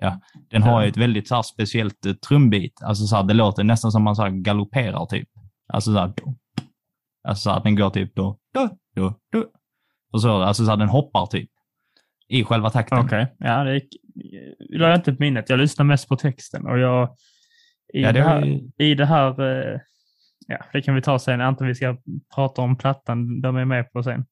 ja, 0.02 0.20
den 0.50 0.64
har 0.64 0.82
ju 0.84 0.90
ett 0.90 0.98
väldigt 0.98 1.28
så 1.28 1.36
här, 1.36 1.42
speciellt 1.42 2.06
eh, 2.06 2.14
trumbit. 2.14 2.84
Alltså 2.84 3.06
så 3.08 3.16
här, 3.16 3.24
det 3.24 3.34
låter 3.34 3.64
nästan 3.64 3.92
som 3.92 4.04
man 4.04 4.16
så 4.16 4.22
här, 4.24 4.30
galopperar 4.30 5.06
typ. 5.06 5.30
Alltså 5.74 5.94
så 5.94 6.00
här, 6.00 6.08
do, 6.08 6.36
alltså 7.28 7.42
så 7.42 7.50
här, 7.50 7.64
den 7.64 7.76
går 7.76 7.90
typ 7.90 8.16
då, 8.16 8.38
då, 8.54 8.70
då, 8.96 9.14
då. 9.32 9.46
Och 10.14 10.22
så, 10.22 10.42
alltså 10.42 10.66
så 10.66 10.70
här, 10.70 10.78
den 10.78 10.90
hoppar 10.90 11.26
typ. 11.26 11.50
I 12.28 12.44
själva 12.44 12.70
takten. 12.70 13.00
Okej, 13.00 13.36
ja, 13.40 13.64
det 13.64 13.74
det 13.74 13.82
la 14.70 14.88
jag 14.89 14.97
inte 14.97 15.13
på 15.13 15.24
minnet. 15.24 15.49
Jag 15.49 15.59
lyssnar 15.59 15.86
mest 15.86 16.07
på 16.09 16.16
texten 16.16 16.66
och 16.68 16.80
jag... 16.80 17.16
I, 17.93 18.01
Ja, 18.01 18.11
det, 18.11 18.20
det 18.20 18.26
var 18.26 18.30
här, 18.32 18.45
ju- 18.45 18.70
I 18.78 18.95
det 18.95 19.05
här... 19.05 19.30
eh, 19.74 19.80
Ja, 20.47 20.57
det 20.74 20.82
kan 20.82 20.95
vi 20.95 21.01
ta 21.01 21.20
sen. 21.20 21.41
Antar 21.41 21.66
vi 21.66 21.76
ska 21.76 21.97
prata 22.36 22.61
om 22.61 22.78
plattan 22.78 23.41
de 23.41 23.55
är 23.57 23.66
med 23.66 23.91
på 23.91 24.03
sen. 24.03 24.26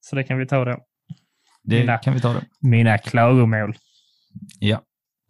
Så 0.00 0.16
det 0.16 0.24
kan 0.24 0.38
vi 0.38 0.46
ta 0.46 0.64
då. 0.64 0.78
Det 1.62 1.80
mina- 1.80 1.98
kan 1.98 2.14
vi 2.14 2.20
ta 2.20 2.32
då. 2.32 2.40
Mina 2.60 2.98
klagomål. 2.98 3.74
Ja. 4.58 4.80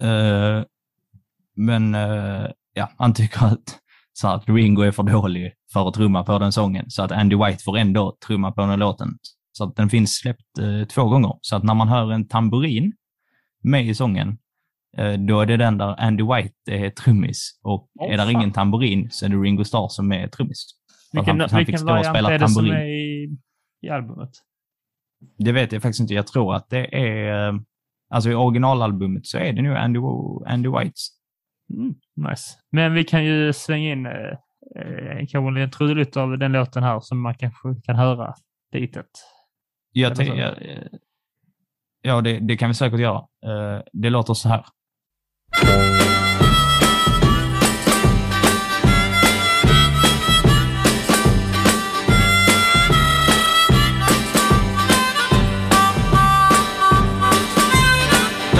Eh, 0.02 0.64
men 1.56 1.94
eh, 1.94 2.46
ja, 2.74 2.92
han 2.98 3.14
tycker 3.14 3.46
att, 3.46 3.78
så 4.12 4.28
här, 4.28 4.34
att 4.34 4.48
Ringo 4.48 4.82
är 4.82 4.90
för 4.90 5.02
dålig 5.02 5.52
för 5.72 5.88
att 5.88 5.94
trumma 5.94 6.24
på 6.24 6.38
den 6.38 6.52
sången, 6.52 6.84
så 6.90 7.02
att 7.02 7.12
Andy 7.12 7.36
White 7.36 7.64
får 7.64 7.78
ändå 7.78 8.16
trumma 8.26 8.52
på 8.52 8.60
den 8.60 8.70
här 8.70 8.76
låten. 8.76 9.08
Så 9.52 9.64
att 9.64 9.76
den 9.76 9.90
finns 9.90 10.14
släppt 10.14 10.58
eh, 10.58 10.84
två 10.88 11.04
gånger. 11.04 11.32
Så 11.40 11.56
att 11.56 11.62
när 11.64 11.74
man 11.74 11.88
hör 11.88 12.12
en 12.12 12.28
tamburin 12.28 12.92
med 13.62 13.86
i 13.86 13.94
sången, 13.94 14.38
eh, 14.96 15.12
då 15.12 15.40
är 15.40 15.46
det 15.46 15.56
den 15.56 15.78
där 15.78 16.00
Andy 16.00 16.22
White 16.22 16.54
är 16.66 16.90
trummis. 16.90 17.60
Och 17.62 17.90
Åh, 18.00 18.12
är 18.12 18.16
där 18.16 18.30
ingen 18.30 18.52
tamburin 18.52 19.10
så 19.10 19.24
är 19.24 19.28
det 19.28 19.36
Ringo 19.36 19.64
Starr 19.64 19.88
som 19.88 20.12
är 20.12 20.28
trummis. 20.28 20.66
Vilken, 21.12 21.40
han, 21.40 21.50
han 21.50 21.58
vilken 21.58 21.86
variant 21.86 22.06
spela 22.06 22.34
är 22.34 22.38
det 22.38 22.48
som 22.48 22.54
tamburin. 22.54 22.82
är 22.82 22.86
i, 22.86 23.36
i 23.82 23.88
albumet? 23.88 24.30
Det 25.38 25.52
vet 25.52 25.72
jag 25.72 25.82
faktiskt 25.82 26.00
inte. 26.00 26.14
Jag 26.14 26.26
tror 26.26 26.54
att 26.54 26.70
det 26.70 26.98
är, 26.98 27.48
eh, 27.48 27.54
alltså 28.08 28.30
i 28.30 28.34
originalalbumet 28.34 29.26
så 29.26 29.38
är 29.38 29.52
det 29.52 29.62
nu 29.62 29.76
Andy, 29.76 30.00
Andy 30.46 30.68
Whites. 30.68 31.08
Mm, 31.74 31.94
nice. 32.16 32.58
Men 32.70 32.94
vi 32.94 33.04
kan 33.04 33.24
ju 33.24 33.52
slänga 33.52 33.92
in 33.92 34.06
eh, 34.06 34.12
eh, 34.76 35.26
kanske 35.28 35.60
en 35.60 35.70
trudelutt 35.70 36.16
av 36.16 36.38
den 36.38 36.52
låten 36.52 36.82
här 36.82 37.00
som 37.00 37.20
man 37.20 37.34
kanske 37.34 37.74
kan 37.82 37.96
höra 37.96 38.34
litet. 38.72 39.06
Jag 39.92 40.20
eh, 40.20 40.46
ja, 42.02 42.20
det, 42.20 42.38
det 42.40 42.56
kan 42.56 42.68
vi 42.68 42.74
säkert 42.74 43.00
göra. 43.00 43.18
Eh, 43.46 43.82
Det 43.92 44.10
låter 44.10 44.34
så 44.34 44.48
här. 44.48 44.64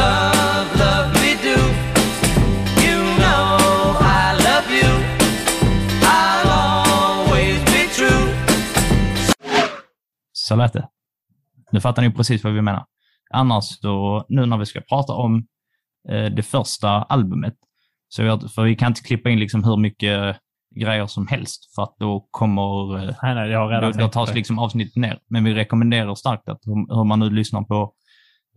Love, 0.01 0.69
love 0.83 1.09
me 1.23 1.33
do. 1.47 1.57
You 2.87 2.99
know 3.23 3.97
I 4.01 4.27
love 4.47 4.69
you. 4.81 4.91
I'll 6.17 6.49
always 6.49 7.59
be 7.75 7.83
true. 7.97 8.27
Så 10.33 10.57
lät 10.57 10.73
det. 10.73 10.89
Nu 11.71 11.81
fattar 11.81 12.03
ni 12.03 12.11
precis 12.11 12.45
vad 12.45 12.53
vi 12.53 12.63
menar. 12.63 12.85
Annars 13.35 13.81
då, 13.81 14.27
nu 14.29 14.47
när 14.47 14.59
vi 14.59 14.67
ska 14.67 14.81
prata 14.81 15.13
om 15.13 15.47
eh, 16.09 16.25
det 16.25 16.43
första 16.43 16.89
albumet, 16.89 17.55
så 18.09 18.39
för 18.49 18.63
vi 18.63 18.77
kan 18.77 18.89
inte 18.91 19.03
klippa 19.03 19.31
in 19.31 19.39
liksom 19.39 19.65
hur 19.65 19.77
mycket 19.77 20.37
grejer 20.77 21.07
som 21.07 21.27
helst, 21.27 21.75
för 21.75 21.83
att 21.83 21.95
då 21.99 22.29
kommer 22.31 22.99
eh, 22.99 23.15
Nej, 23.23 23.35
nej, 23.35 23.51
jag 23.51 23.59
har 23.59 23.69
redan 23.69 23.93
Då, 23.93 23.99
då 23.99 24.09
tas 24.09 24.35
liksom 24.35 24.59
avsnittet 24.59 24.97
ner. 24.97 25.19
Men 25.29 25.45
vi 25.45 25.55
rekommenderar 25.55 26.15
starkt 26.15 26.49
att 26.49 26.61
hur, 26.67 27.05
man 27.05 27.19
nu 27.19 27.31
lyssnar 27.31 27.63
på, 27.63 27.93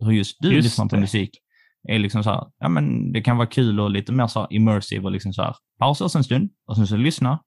hur 0.00 0.12
just 0.12 0.36
du 0.40 0.52
Just 0.52 0.64
lyssnar 0.64 0.86
på 0.86 0.96
det. 0.96 1.00
musik, 1.00 1.30
är 1.88 1.98
liksom 1.98 2.24
så 2.24 2.30
här, 2.30 2.44
ja 2.58 2.68
men 2.68 3.12
det 3.12 3.20
kan 3.20 3.36
vara 3.36 3.46
kul 3.46 3.80
och 3.80 3.90
lite 3.90 4.12
mer 4.12 4.26
så 4.26 4.40
här 4.40 4.48
immersive 4.50 5.04
och 5.04 5.12
liksom 5.12 5.32
så 5.32 5.42
här, 5.42 5.54
pausa 5.78 6.04
oss 6.04 6.16
en 6.16 6.24
stund 6.24 6.50
och 6.66 6.76
sen 6.76 6.86
så 6.86 6.96
lyssna. 6.96 7.38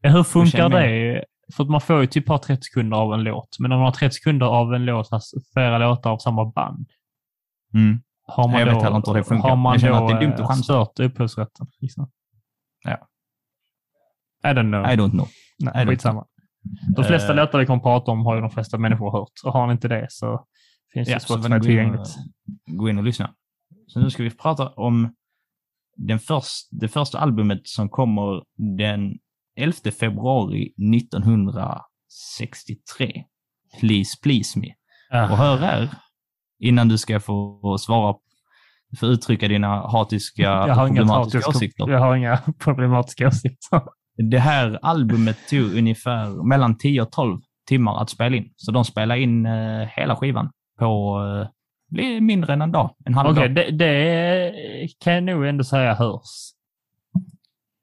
Ja, 0.00 0.10
hur 0.10 0.22
funkar 0.22 0.68
det? 0.68 1.24
För 1.56 1.64
att 1.64 1.70
man 1.70 1.80
får 1.80 2.00
ju 2.00 2.06
typ 2.06 2.26
bara 2.26 2.38
30 2.38 2.62
sekunder 2.62 2.96
av 2.96 3.14
en 3.14 3.22
låt. 3.24 3.56
Men 3.58 3.72
om 3.72 3.78
man 3.78 3.84
har 3.86 3.92
30 3.92 4.14
sekunder 4.14 4.46
av 4.46 4.74
en 4.74 4.84
låt, 4.84 5.12
alltså 5.12 5.36
flera 5.52 5.78
låtar 5.78 6.10
av 6.10 6.18
samma 6.18 6.44
band. 6.44 6.86
Mm. 7.74 8.02
Har 8.26 8.48
man 8.48 8.58
Jag 8.60 8.68
då, 8.68 8.74
vet 8.74 8.82
heller 8.82 8.96
inte 8.96 9.10
hur 9.10 9.18
det 9.18 9.24
funkar. 9.24 9.48
Har 9.48 9.56
man 9.56 9.78
Jag 9.80 9.92
då 9.92 9.96
att 10.04 10.08
det 10.08 10.14
är 10.16 10.20
dumt 10.20 10.32
att 10.32 10.40
eh, 10.40 10.46
chansa. 10.48 10.62
stört 10.62 11.00
upphovsrätten? 11.00 11.66
Liksom? 11.80 12.10
Ja. 12.84 13.08
I 14.44 14.54
don't 14.54 14.70
know. 14.70 14.84
I 14.92 14.96
don't 14.96 15.10
know. 15.10 15.28
Nej, 15.58 15.86
skitsamma. 15.86 16.26
De 16.96 17.04
flesta 17.04 17.30
Eh. 17.32 17.36
låtar 17.36 17.58
vi 17.58 17.66
kommer 17.66 17.76
att 17.76 17.82
prata 17.82 18.10
om 18.10 18.26
har 18.26 18.34
ju 18.34 18.40
de 18.40 18.50
flesta 18.50 18.78
människor 18.78 19.10
hört. 19.12 19.32
Och 19.44 19.52
har 19.52 19.66
ni 19.66 19.72
inte 19.72 19.88
det 19.88 20.06
så 20.10 20.46
finns 20.92 21.08
Ja, 21.08 21.14
det 21.14 21.20
Spotify 21.20 21.48
ni 21.48 21.48
gå 21.48 21.54
in, 21.54 21.60
och, 21.60 21.62
tillgängligt. 21.64 22.16
gå 22.66 22.88
in 22.88 22.98
och 22.98 23.04
lyssna. 23.04 23.34
Så 23.86 24.00
nu 24.00 24.10
ska 24.10 24.22
vi 24.22 24.30
prata 24.30 24.68
om 24.68 25.14
den 25.96 26.18
först, 26.18 26.68
det 26.70 26.88
första 26.88 27.18
albumet 27.18 27.60
som 27.64 27.88
kommer 27.88 28.42
den 28.78 29.18
11 29.56 29.90
februari 30.00 30.72
1963. 30.96 33.24
Please 33.80 34.16
Please 34.22 34.58
Me. 34.60 34.66
Och 34.66 34.72
Ah, 35.18 35.26
hör 35.26 35.56
här, 35.56 35.88
innan 36.60 36.88
du 36.88 36.98
ska 36.98 37.20
få 37.20 37.76
svara, 37.80 38.14
få 39.00 39.06
uttrycka 39.06 39.48
dina 39.48 39.68
hatiska 39.88 40.42
jag, 40.42 40.68
och 40.68 40.74
har 40.76 40.86
problematiska 40.88 41.38
hatiska- 41.38 41.50
åsikter. 41.50 41.88
jag 41.88 41.98
har 41.98 42.16
inga 42.16 42.36
problematiska 42.58 43.28
åsikter. 43.28 43.80
Det 44.30 44.38
här 44.38 44.78
albumet 44.82 45.38
tog 45.50 45.74
ungefär 45.74 46.48
mellan 46.48 46.78
10 46.78 47.02
och 47.02 47.12
12 47.12 47.40
timmar 47.68 48.02
att 48.02 48.10
spela 48.10 48.36
in. 48.36 48.52
Så 48.56 48.72
de 48.72 48.84
spelade 48.84 49.20
in 49.20 49.46
eh, 49.46 49.88
hela 49.96 50.16
skivan 50.16 50.50
på 50.78 51.20
eh, 51.98 52.20
mindre 52.20 52.52
än 52.52 52.62
en 52.62 52.72
dag, 52.72 52.94
en 53.04 53.14
halv 53.14 53.28
Okej, 53.30 53.48
dag. 53.48 53.54
det, 53.54 53.70
det 53.70 54.52
kan 55.04 55.12
jag 55.14 55.22
nog 55.24 55.46
ändå 55.46 55.64
säga 55.64 55.94
hörs. 55.94 56.52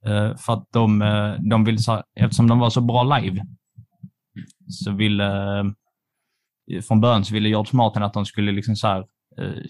Eh, 0.10 0.36
för 0.38 0.54
att 0.54 0.68
de, 0.72 1.02
eh, 1.02 1.34
de 1.50 1.64
ville, 1.64 1.80
eftersom 2.16 2.48
de 2.48 2.60
var 2.60 2.70
så 2.70 2.82
bra 2.82 3.04
live, 3.04 3.46
så 4.68 4.92
ville, 4.92 5.60
eh, 5.60 5.66
från 6.88 7.02
början 7.02 7.26
så 7.26 7.34
ville 7.34 7.50
George 7.50 7.72
Martin 7.74 8.04
att 8.04 8.14
de 8.14 8.26
skulle 8.26 8.52
liksom 8.52 8.76
så 8.76 8.88
här, 8.88 9.06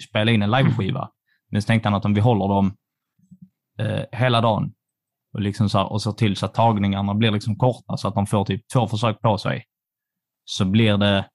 spela 0.10 0.32
in 0.32 0.42
en 0.42 0.52
liveskiva. 0.52 1.10
Men 1.52 1.62
så 1.62 1.66
tänkte 1.66 1.90
han 1.90 1.98
att 1.98 2.06
om 2.06 2.14
vi 2.14 2.22
håller 2.22 2.48
dem 2.48 2.76
hela 4.12 4.42
dagen 4.42 4.74
och, 5.34 5.42
liksom 5.42 5.70
så 5.70 5.78
här, 5.78 5.92
och 5.92 6.02
ser 6.02 6.12
till 6.12 6.36
så 6.36 6.46
att 6.46 6.54
tagningarna 6.54 7.14
blir 7.14 7.32
liksom 7.32 7.56
korta 7.56 7.98
så 7.98 8.08
att 8.08 8.16
de 8.16 8.26
får 8.26 8.46
typ 8.46 8.62
två 8.74 8.88
försök 8.88 9.22
på 9.22 9.38
sig, 9.38 9.64
så 10.46 10.66
blir 10.66 10.98
det, 10.98 11.26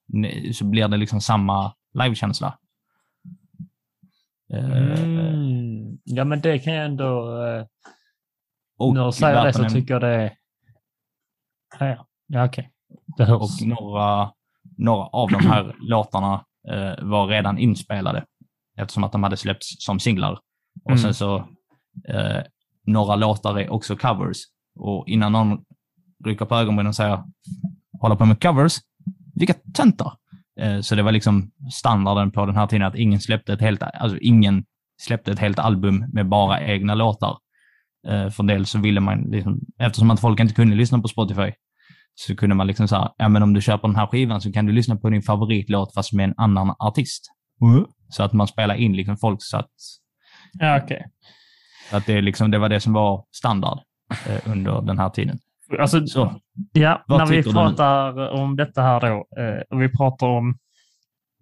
så 0.55 0.65
blir 0.65 0.89
det 0.89 0.97
liksom 0.97 1.21
samma 1.21 1.75
livekänsla. 2.03 2.59
Mm. 4.53 5.99
Ja, 6.05 6.25
men 6.25 6.41
det 6.41 6.59
kan 6.59 6.75
jag 6.75 6.85
ändå... 6.85 7.39
Och 8.79 8.95
när 8.95 9.07
du 9.07 9.13
säger 9.13 9.45
det 9.45 9.53
så 9.53 9.65
tycker 9.65 9.95
jag 9.95 10.01
det 10.01 10.09
är... 10.15 10.33
Ja, 11.81 12.07
ja. 12.27 12.45
okej. 12.45 12.71
Det 13.17 13.25
hörs. 13.25 13.41
Och 13.63 13.67
några, 13.67 14.31
några 14.77 15.05
av 15.07 15.31
de 15.31 15.47
här 15.47 15.77
låtarna 15.89 16.45
eh, 16.69 17.05
var 17.05 17.27
redan 17.27 17.59
inspelade 17.59 18.25
eftersom 18.79 19.05
att 19.05 19.13
de 19.13 19.23
hade 19.23 19.37
släppts 19.37 19.85
som 19.85 20.01
singlar. 20.01 20.33
Och 20.85 20.91
Mm. 20.91 20.99
sen 20.99 21.15
så, 21.15 21.37
eh, 22.09 22.43
några 22.87 23.17
låtar 23.17 23.59
är 23.59 23.73
också 23.73 23.97
covers. 23.97 24.37
Och 24.79 25.09
innan 25.09 25.33
någon 25.33 25.65
rycker 26.25 26.45
på 26.45 26.55
ögonbrynen 26.55 26.89
och 26.89 26.95
säger 26.95 27.25
hålla 28.01 28.17
på 28.17 28.25
med 28.27 28.43
covers, 28.43 28.77
vilka 29.35 29.55
töntar! 29.75 30.13
Eh, 30.61 30.81
så 30.81 30.95
det 30.95 31.03
var 31.03 31.13
liksom 31.13 31.51
standarden 31.73 32.31
på 32.31 32.47
den 32.47 32.57
här 32.57 32.67
tiden 32.67 32.87
att 32.87 32.95
ingen 32.95 33.21
släppte 33.21 33.53
ett 33.53 33.61
helt, 33.61 33.83
alltså 33.83 34.19
ingen 34.19 34.65
släppte 35.03 35.33
ett 35.33 35.39
helt 35.39 35.59
album 35.59 36.07
med 36.13 36.29
bara 36.29 36.61
egna 36.61 36.95
låtar. 36.95 37.39
Eh, 38.09 38.31
för 38.31 38.43
dels 38.43 38.71
så 38.71 38.79
ville 38.79 39.01
man, 39.01 39.23
liksom, 39.23 39.61
eftersom 39.79 40.11
att 40.11 40.21
folk 40.21 40.41
inte 40.41 40.55
kunde 40.55 40.77
lyssna 40.77 41.01
på 41.01 41.09
Spotify, 41.09 41.53
så 42.15 42.37
kunde 42.37 42.55
man 42.55 42.67
liksom 42.67 42.89
säga, 42.89 43.09
ja 43.17 43.29
men 43.29 43.43
om 43.43 43.55
du 43.55 43.61
köper 43.61 43.89
den 43.89 43.97
här 43.97 44.07
skivan 44.07 44.41
så 44.41 44.53
kan 44.53 44.67
du 44.67 44.73
lyssna 44.73 44.97
på 44.97 45.11
din 45.11 45.23
favoritlåt 45.23 45.95
fast 45.95 46.13
med 46.13 46.25
en 46.25 46.35
annan 46.37 46.75
artist. 46.79 47.25
Så 48.09 48.23
att 48.23 48.33
man 48.33 48.47
spelar 48.47 48.75
in 48.75 48.97
liksom 48.97 49.17
folk 49.17 49.39
så 49.43 49.57
att, 49.57 49.71
Ja, 50.53 50.81
okej. 50.85 51.05
så 51.91 51.97
att 51.97 52.07
det, 52.07 52.21
liksom, 52.21 52.51
det 52.51 52.59
var 52.59 52.69
det 52.69 52.81
som 52.81 52.93
var 52.93 53.25
standard 53.37 53.79
eh, 54.29 54.51
under 54.53 54.81
den 54.83 54.99
här 54.99 55.11
tiden. 55.11 55.39
Alltså, 55.81 56.07
Så, 56.07 56.41
ja, 56.73 57.05
när 57.09 57.27
vi 57.27 57.37
tycker 57.37 57.51
du 57.51 57.53
pratar 57.55 58.29
om 58.31 58.57
detta 58.57 58.83
här 58.83 59.01
då, 59.01 59.43
eh, 59.43 59.61
och 59.71 59.83
vi 59.83 59.89
pratar 59.89 60.27
om 60.27 60.59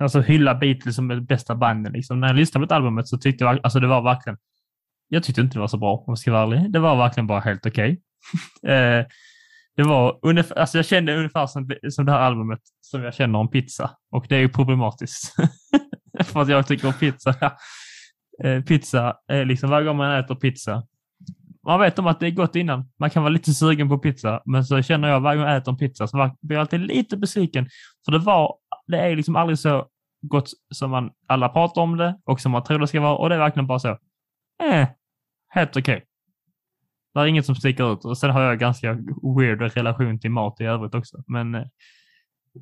alltså 0.01 0.21
hylla 0.21 0.55
Beatles 0.55 0.97
som 0.97 1.09
det 1.09 1.21
bästa 1.21 1.55
bandet. 1.55 1.93
Liksom. 1.93 2.21
När 2.21 2.29
jag 2.29 2.37
lyssnade 2.37 2.67
på 2.67 2.73
ett 2.75 2.77
albumet 2.77 3.09
så 3.09 3.19
tyckte 3.19 3.45
jag, 3.45 3.59
alltså 3.63 3.81
det 3.81 3.87
var 3.87 4.03
verkligen, 4.03 4.37
jag 5.13 5.23
tyckte 5.23 5.41
inte 5.41 5.57
det 5.57 5.61
var 5.61 5.69
så 5.69 5.79
bra 5.79 5.95
om 5.95 6.05
jag 6.07 6.19
ska 6.19 6.33
vara 6.33 6.43
ärlig. 6.43 6.73
Det 6.73 6.79
var 6.79 6.97
verkligen 6.97 7.27
bara 7.27 7.41
helt 7.41 7.67
okej. 7.67 8.01
eh, 8.67 9.07
det 9.77 9.83
var 9.83 10.19
ungefär, 10.23 10.59
alltså 10.59 10.79
jag 10.79 10.87
kände 10.87 11.17
ungefär 11.17 11.47
som, 11.47 11.71
som 11.91 12.05
det 12.05 12.13
här 12.13 12.19
albumet 12.19 12.61
som 12.81 13.03
jag 13.03 13.15
känner 13.15 13.39
om 13.39 13.51
pizza. 13.51 13.91
Och 14.11 14.27
det 14.29 14.37
är 14.37 14.41
ju 14.41 14.49
problematiskt. 14.49 15.35
För 16.25 16.43
att 16.43 16.49
jag 16.49 16.67
tycker 16.67 16.87
om 16.89 16.95
pizza. 16.95 17.35
eh, 18.45 18.63
pizza, 18.63 19.17
liksom 19.45 19.71
varje 19.71 19.87
gång 19.87 19.97
man 19.97 20.19
äter 20.19 20.35
pizza, 20.35 20.83
man 21.67 21.81
vet 21.81 21.99
om 21.99 22.07
att 22.07 22.21
det 22.21 22.27
är 22.27 22.31
gott 22.31 22.57
innan. 22.57 22.91
Man 22.99 23.11
kan 23.11 23.23
vara 23.23 23.33
lite 23.33 23.53
sugen 23.53 23.89
på 23.89 23.99
pizza, 23.99 24.43
men 24.45 24.65
så 24.65 24.83
känner 24.83 25.09
jag 25.09 25.21
varje 25.21 25.39
gång 25.39 25.49
jag 25.49 25.57
äter 25.57 25.73
en 25.73 25.79
pizza 25.79 26.07
så 26.07 26.31
blir 26.41 26.57
jag 26.57 26.61
alltid 26.61 26.81
lite 26.81 27.17
besviken. 27.17 27.69
För 28.05 28.13
det 28.13 28.19
var, 28.19 28.55
det 28.87 28.99
är 28.99 29.17
liksom 29.17 29.37
aldrig 29.37 29.59
så 29.59 29.87
gott 30.23 30.51
som 30.75 30.91
man 30.91 31.11
alla 31.27 31.49
pratar 31.49 31.83
om 31.83 31.97
det 31.97 32.19
och 32.25 32.41
som 32.41 32.53
man 32.53 32.65
tror 32.65 32.79
det 32.79 32.87
ska 32.87 33.01
vara 33.01 33.17
och 33.17 33.29
det 33.29 33.35
är 33.35 33.39
verkligen 33.39 33.67
bara 33.67 33.79
så. 33.79 33.99
Eh, 34.63 34.89
helt 35.55 35.77
okej. 35.77 36.05
Det 37.15 37.21
är 37.21 37.27
inget 37.27 37.47
som 37.47 37.55
sticker 37.55 37.93
ut 37.93 38.05
och 38.05 38.19
sen 38.19 38.31
har 38.31 38.43
jag 38.43 38.59
ganska 38.59 38.99
weird 39.39 39.63
relation 39.63 40.21
till 40.21 40.31
mat 40.31 40.61
i 40.61 40.65
övrigt 40.65 40.95
också. 40.95 41.23
Men 41.27 41.55
eh, 41.55 41.65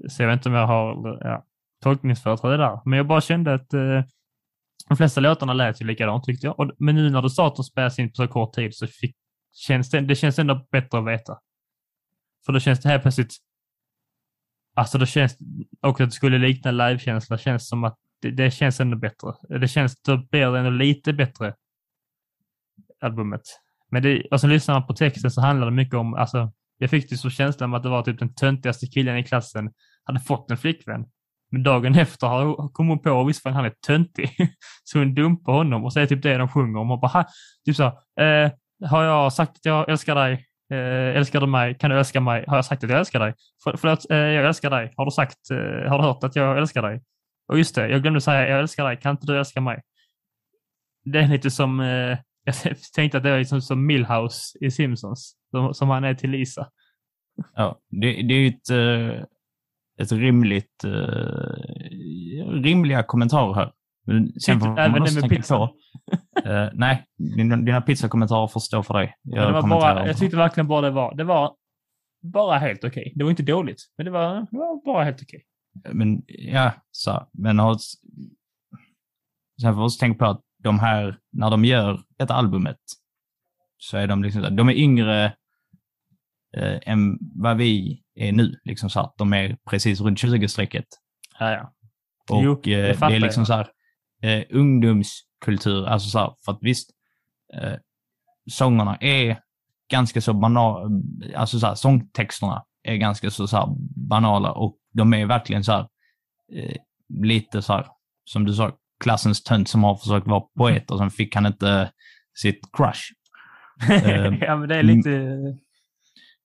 så 0.08 0.22
jag 0.22 0.28
vet 0.28 0.36
inte 0.36 0.48
om 0.48 0.54
jag 0.54 0.66
har 0.66 1.18
ja, 1.20 1.44
tolkningsföreträde 1.82 2.56
där. 2.56 2.80
Men 2.84 2.96
jag 2.96 3.06
bara 3.06 3.20
kände 3.20 3.54
att 3.54 3.74
eh, 3.74 4.02
de 4.88 4.96
flesta 4.96 5.20
låtarna 5.20 5.52
lät 5.52 5.82
ju 5.82 5.86
likadant 5.86 6.24
tyckte 6.24 6.46
jag. 6.46 6.60
Och, 6.60 6.70
men 6.78 6.94
nu 6.94 7.10
när 7.10 7.22
du 7.22 7.30
sa 7.30 7.46
att 7.46 7.56
de 7.56 7.64
spelas 7.64 7.98
in 7.98 8.08
på 8.08 8.14
så 8.14 8.28
kort 8.28 8.54
tid 8.54 8.74
så 8.74 8.86
fick, 8.86 9.16
känns 9.52 9.90
det, 9.90 10.00
det 10.00 10.14
känns 10.14 10.38
ändå 10.38 10.66
bättre 10.72 10.98
att 10.98 11.06
veta. 11.06 11.38
För 12.46 12.52
då 12.52 12.60
känns 12.60 12.80
det 12.80 12.88
här 12.88 12.98
plötsligt, 12.98 13.36
alltså 14.74 14.98
det 14.98 15.06
känns, 15.06 15.38
och 15.82 16.00
att 16.00 16.10
det 16.10 16.14
skulle 16.14 16.38
likna 16.38 16.70
livekänsla 16.70 17.38
känns 17.38 17.68
som 17.68 17.84
att 17.84 17.96
det, 18.22 18.30
det 18.30 18.50
känns 18.50 18.80
ändå 18.80 18.96
bättre. 18.96 19.58
Det 19.60 19.68
känns, 19.68 20.02
då 20.02 20.16
blir 20.16 20.50
det 20.50 20.58
ändå 20.58 20.70
lite 20.70 21.12
bättre, 21.12 21.54
albumet. 23.00 23.42
Men 23.90 24.02
det, 24.02 24.22
och 24.30 24.40
sen 24.40 24.50
lyssnar 24.50 24.74
man 24.74 24.86
på 24.86 24.94
texten 24.94 25.30
så 25.30 25.40
handlar 25.40 25.66
det 25.66 25.72
mycket 25.72 25.94
om, 25.94 26.14
alltså, 26.14 26.52
jag 26.78 26.90
fick 26.90 27.10
det 27.10 27.16
så 27.16 27.30
känslan 27.30 27.70
av 27.70 27.76
att 27.76 27.82
det 27.82 27.88
var 27.88 28.02
typ 28.02 28.18
den 28.18 28.34
töntigaste 28.34 28.86
killen 28.86 29.16
i 29.16 29.24
klassen 29.24 29.70
hade 30.04 30.20
fått 30.20 30.50
en 30.50 30.58
flickvän. 30.58 31.04
Men 31.50 31.62
dagen 31.62 31.94
efter 31.94 32.26
har 32.26 32.68
kom 32.68 32.88
hon 32.88 33.02
på 33.02 33.10
och 33.10 33.28
visste 33.28 33.48
att 33.48 33.54
han 33.54 33.64
är 33.64 33.74
töntig. 33.86 34.30
Så 34.84 34.98
hon 34.98 35.14
dumpar 35.14 35.52
honom 35.52 35.84
och 35.84 35.92
säger 35.92 36.06
typ 36.06 36.22
det 36.22 36.36
de 36.36 36.48
sjunger 36.48 36.80
om. 36.80 36.90
Och 36.90 37.00
bara, 37.00 37.24
typ 37.66 37.76
så, 37.76 37.84
eh, 38.20 38.50
har 38.88 39.04
jag 39.04 39.32
sagt 39.32 39.50
att 39.50 39.64
jag 39.64 39.88
älskar 39.88 40.14
dig? 40.14 40.46
Eh, 40.72 41.16
älskar 41.16 41.40
du 41.40 41.46
mig? 41.46 41.74
Kan 41.74 41.90
du 41.90 41.98
älska 41.98 42.20
mig? 42.20 42.44
Har 42.46 42.56
jag 42.56 42.64
sagt 42.64 42.84
att 42.84 42.90
jag 42.90 42.98
älskar 42.98 43.20
dig? 43.20 43.34
För, 43.64 43.76
förlåt, 43.76 44.10
eh, 44.10 44.16
jag 44.16 44.46
älskar 44.46 44.70
dig. 44.70 44.94
Har 44.96 45.04
du 45.04 45.10
sagt, 45.10 45.50
eh, 45.50 45.90
har 45.90 45.98
du 45.98 46.04
hört 46.04 46.24
att 46.24 46.36
jag 46.36 46.58
älskar 46.58 46.82
dig? 46.82 47.02
Och 47.48 47.58
just 47.58 47.74
det, 47.74 47.88
jag 47.88 48.02
glömde 48.02 48.20
säga 48.20 48.48
jag 48.48 48.60
älskar 48.60 48.84
dig. 48.84 48.96
Kan 48.96 49.10
inte 49.10 49.26
du 49.26 49.38
älska 49.38 49.60
mig? 49.60 49.82
Det 51.04 51.18
är 51.18 51.28
lite 51.28 51.50
som, 51.50 51.80
eh, 51.80 52.18
jag 52.64 52.76
tänkte 52.94 53.18
att 53.18 53.24
det 53.24 53.30
var 53.30 53.38
liksom 53.38 53.60
som 53.60 53.86
Millhouse 53.86 54.58
i 54.60 54.70
Simpsons, 54.70 55.36
som, 55.50 55.74
som 55.74 55.88
han 55.88 56.04
är 56.04 56.14
till 56.14 56.30
Lisa. 56.30 56.68
Ja, 57.54 57.78
det, 57.88 58.22
det 58.22 58.34
är 58.34 58.38
ju 58.38 58.48
ett, 58.48 58.70
eh, 58.70 59.24
ett 60.00 60.12
rimligt, 60.12 60.84
eh, 60.84 60.90
rimliga 62.62 63.02
kommentarer 63.02 63.54
här. 63.54 63.72
Sen 64.44 64.60
får 64.60 64.78
även 64.78 64.90
man 64.90 65.00
det 65.00 65.02
också 65.02 65.20
tänka 65.20 65.36
pizzan. 65.36 65.68
på, 65.68 66.48
eh, 66.48 66.68
nej, 66.74 67.06
dina, 67.36 67.56
dina 67.56 67.80
pizzakommentarer 67.80 68.46
får 68.46 68.60
stå 68.60 68.82
för 68.82 68.94
dig. 68.94 69.14
Men 69.22 69.54
det 69.54 69.62
bara, 69.62 70.06
jag 70.06 70.16
tyckte 70.18 70.36
verkligen 70.36 70.68
bara 70.68 70.80
det 70.80 70.90
var, 70.90 71.16
det 71.16 71.24
var 71.24 71.54
bara 72.22 72.58
helt 72.58 72.84
okej. 72.84 73.12
Det 73.16 73.24
var 73.24 73.30
inte 73.30 73.42
dåligt, 73.42 73.80
men 73.96 74.04
det 74.04 74.10
var, 74.10 74.34
det 74.34 74.58
var 74.58 74.84
bara 74.84 75.04
helt 75.04 75.22
okej. 75.22 75.42
Men 75.92 76.22
ja, 76.26 76.72
så. 76.90 77.28
Men 77.32 77.58
har, 77.58 77.76
sen 79.62 79.74
får 79.74 79.80
vi 79.80 79.86
också 79.86 80.00
tänka 80.00 80.18
på 80.18 80.30
att 80.30 80.40
de 80.62 80.78
här, 80.78 81.18
när 81.32 81.50
de 81.50 81.64
gör 81.64 82.00
detta 82.18 82.34
albumet, 82.34 82.80
så 83.78 83.96
är 83.96 84.06
de 84.06 84.22
liksom, 84.22 84.56
de 84.56 84.68
är 84.68 84.74
yngre 84.74 85.24
eh, 86.56 86.78
än 86.82 87.18
vad 87.20 87.56
vi 87.56 88.02
är 88.14 88.32
nu. 88.32 88.60
Liksom 88.64 88.90
så 88.90 89.00
att 89.00 89.14
de 89.16 89.32
är 89.32 89.58
precis 89.70 90.00
runt 90.00 90.18
20-strecket. 90.18 90.84
Ja, 91.38 91.50
ja. 91.52 91.74
Och 92.30 92.44
Jo, 92.44 92.52
eh, 92.52 92.60
det 92.62 93.14
är 93.14 93.20
liksom 93.20 93.40
jag. 93.40 93.46
så 93.46 93.52
här, 93.52 93.68
eh, 94.22 94.44
ungdomskultur, 94.50 95.86
alltså 95.86 96.08
så 96.08 96.18
här, 96.18 96.34
för 96.44 96.52
att 96.52 96.58
visst, 96.60 96.90
eh, 97.54 97.74
sångerna 98.50 98.96
är 98.96 99.40
ganska 99.90 100.20
så 100.20 100.34
banala, 100.34 100.90
alltså 101.36 101.60
så 101.60 101.66
här, 101.66 101.74
sångtexterna 101.74 102.64
är 102.82 102.96
ganska 102.96 103.30
så, 103.30 103.46
så 103.46 103.56
här, 103.56 103.66
banala 104.08 104.52
och 104.52 104.76
de 104.92 105.14
är 105.14 105.26
verkligen 105.26 105.64
så 105.64 105.72
här, 105.72 105.88
eh, 106.52 106.76
lite 107.22 107.62
så 107.62 107.72
här, 107.72 107.86
som 108.24 108.44
du 108.44 108.54
sa, 108.54 108.72
klassens 109.00 109.42
tönt 109.42 109.68
som 109.68 109.84
har 109.84 109.96
försökt 109.96 110.26
vara 110.26 110.40
poet 110.40 110.90
och 110.90 110.98
sen 110.98 111.10
fick 111.10 111.34
han 111.34 111.46
inte 111.46 111.90
sitt 112.38 112.60
crush. 112.72 113.00
Ja, 114.40 114.56
men 114.56 114.68
det 114.68 114.76
är 114.76 114.82
lite... 114.82 115.10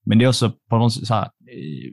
Men 0.06 0.18
det 0.18 0.24
är 0.24 0.28
också 0.28 0.52
på 0.70 0.78
något 0.78 0.94
sätt 0.94 1.06
så 1.06 1.14
här, 1.14 1.24
eh, 1.24 1.92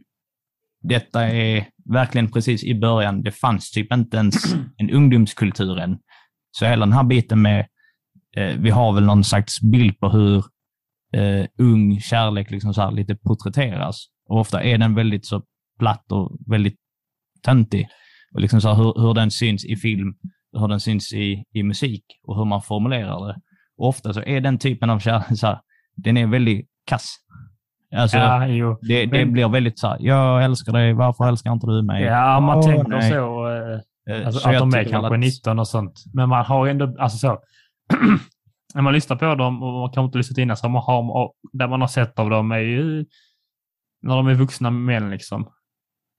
detta 0.81 1.27
är 1.27 1.67
verkligen 1.85 2.31
precis 2.31 2.63
i 2.63 2.75
början. 2.75 3.23
Det 3.23 3.31
fanns 3.31 3.71
typ 3.71 3.93
inte 3.93 4.17
ens 4.17 4.53
en 4.77 4.89
ungdomskultur 4.89 5.79
än. 5.79 5.97
Så 6.51 6.65
hela 6.65 6.85
den 6.85 6.93
här 6.93 7.03
biten 7.03 7.41
med, 7.41 7.67
eh, 8.35 8.57
vi 8.59 8.69
har 8.69 8.93
väl 8.93 9.05
någon 9.05 9.23
slags 9.23 9.61
bild 9.61 9.99
på 9.99 10.09
hur 10.09 10.37
eh, 11.15 11.47
ung 11.57 11.99
kärlek 11.99 12.51
liksom 12.51 12.73
så 12.73 12.81
här 12.81 12.91
lite 12.91 13.15
porträtteras. 13.15 14.05
Och 14.29 14.39
ofta 14.39 14.63
är 14.63 14.77
den 14.77 14.95
väldigt 14.95 15.25
så 15.25 15.43
platt 15.79 16.11
och 16.11 16.37
väldigt 16.47 16.79
töntig. 17.41 17.87
Och 18.33 18.41
liksom 18.41 18.61
så 18.61 18.67
här, 18.67 18.75
hur, 18.75 19.01
hur 19.01 19.13
den 19.13 19.31
syns 19.31 19.65
i 19.65 19.75
film, 19.75 20.15
hur 20.53 20.67
den 20.67 20.79
syns 20.79 21.13
i, 21.13 21.43
i 21.53 21.63
musik 21.63 22.05
och 22.23 22.37
hur 22.37 22.45
man 22.45 22.61
formulerar 22.61 23.27
det. 23.27 23.35
Och 23.77 23.87
ofta 23.87 24.13
så 24.13 24.21
är 24.21 24.41
den 24.41 24.57
typen 24.57 24.89
av 24.89 24.99
kärlek, 24.99 25.25
så 25.39 25.47
här, 25.47 25.59
den 25.95 26.17
är 26.17 26.27
väldigt 26.27 26.69
kass. 26.85 27.15
Alltså, 27.95 28.17
ja, 28.17 28.77
det, 28.81 29.05
det 29.05 29.25
blir 29.25 29.47
väldigt 29.49 29.79
så 29.79 29.87
här, 29.87 29.97
jag 29.99 30.43
älskar 30.43 30.73
dig, 30.73 30.93
varför 30.93 31.27
älskar 31.27 31.53
inte 31.53 31.67
du 31.67 31.83
mig? 31.83 32.03
Ja, 32.03 32.39
man 32.39 32.57
Åh, 32.57 32.65
tänker 32.65 32.87
nej. 32.89 33.11
så. 33.11 33.47
Eh, 33.47 33.79
Eh, 34.09 34.25
alltså, 34.25 34.39
så 34.41 34.49
att 34.49 34.59
de 34.59 34.73
är 34.73 34.83
kanske 34.83 35.13
att- 35.13 35.19
19 35.19 35.59
och 35.59 35.67
sånt. 35.67 36.03
Men 36.13 36.29
man 36.29 36.45
har 36.45 36.67
ändå, 36.67 36.95
alltså 36.99 37.17
så. 37.17 37.39
när 38.75 38.81
man 38.81 38.93
lyssnar 38.93 39.17
på 39.17 39.35
dem, 39.35 39.63
och 39.63 39.73
man 39.73 39.89
kanske 39.89 40.05
inte 40.05 40.17
lyssnat 40.17 40.37
innan, 40.37 40.57
så 40.57 40.69
man 40.69 40.83
har, 40.83 41.15
och 41.23 41.33
där 41.53 41.67
man 41.67 41.81
har 41.81 41.87
sett 41.87 42.19
av 42.19 42.29
dem 42.29 42.51
är 42.51 42.59
ju 42.59 43.05
när 44.01 44.15
de 44.15 44.27
är 44.27 44.33
vuxna 44.33 44.69
män 44.71 45.09
liksom. 45.09 45.49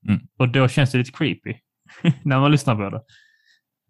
Mm. 0.07 0.19
Och 0.39 0.49
då 0.49 0.67
känns 0.67 0.91
det 0.91 0.97
lite 0.97 1.11
creepy 1.11 1.53
när 2.23 2.39
man 2.39 2.51
lyssnar 2.51 2.75
på 2.75 2.89
det. 2.89 3.01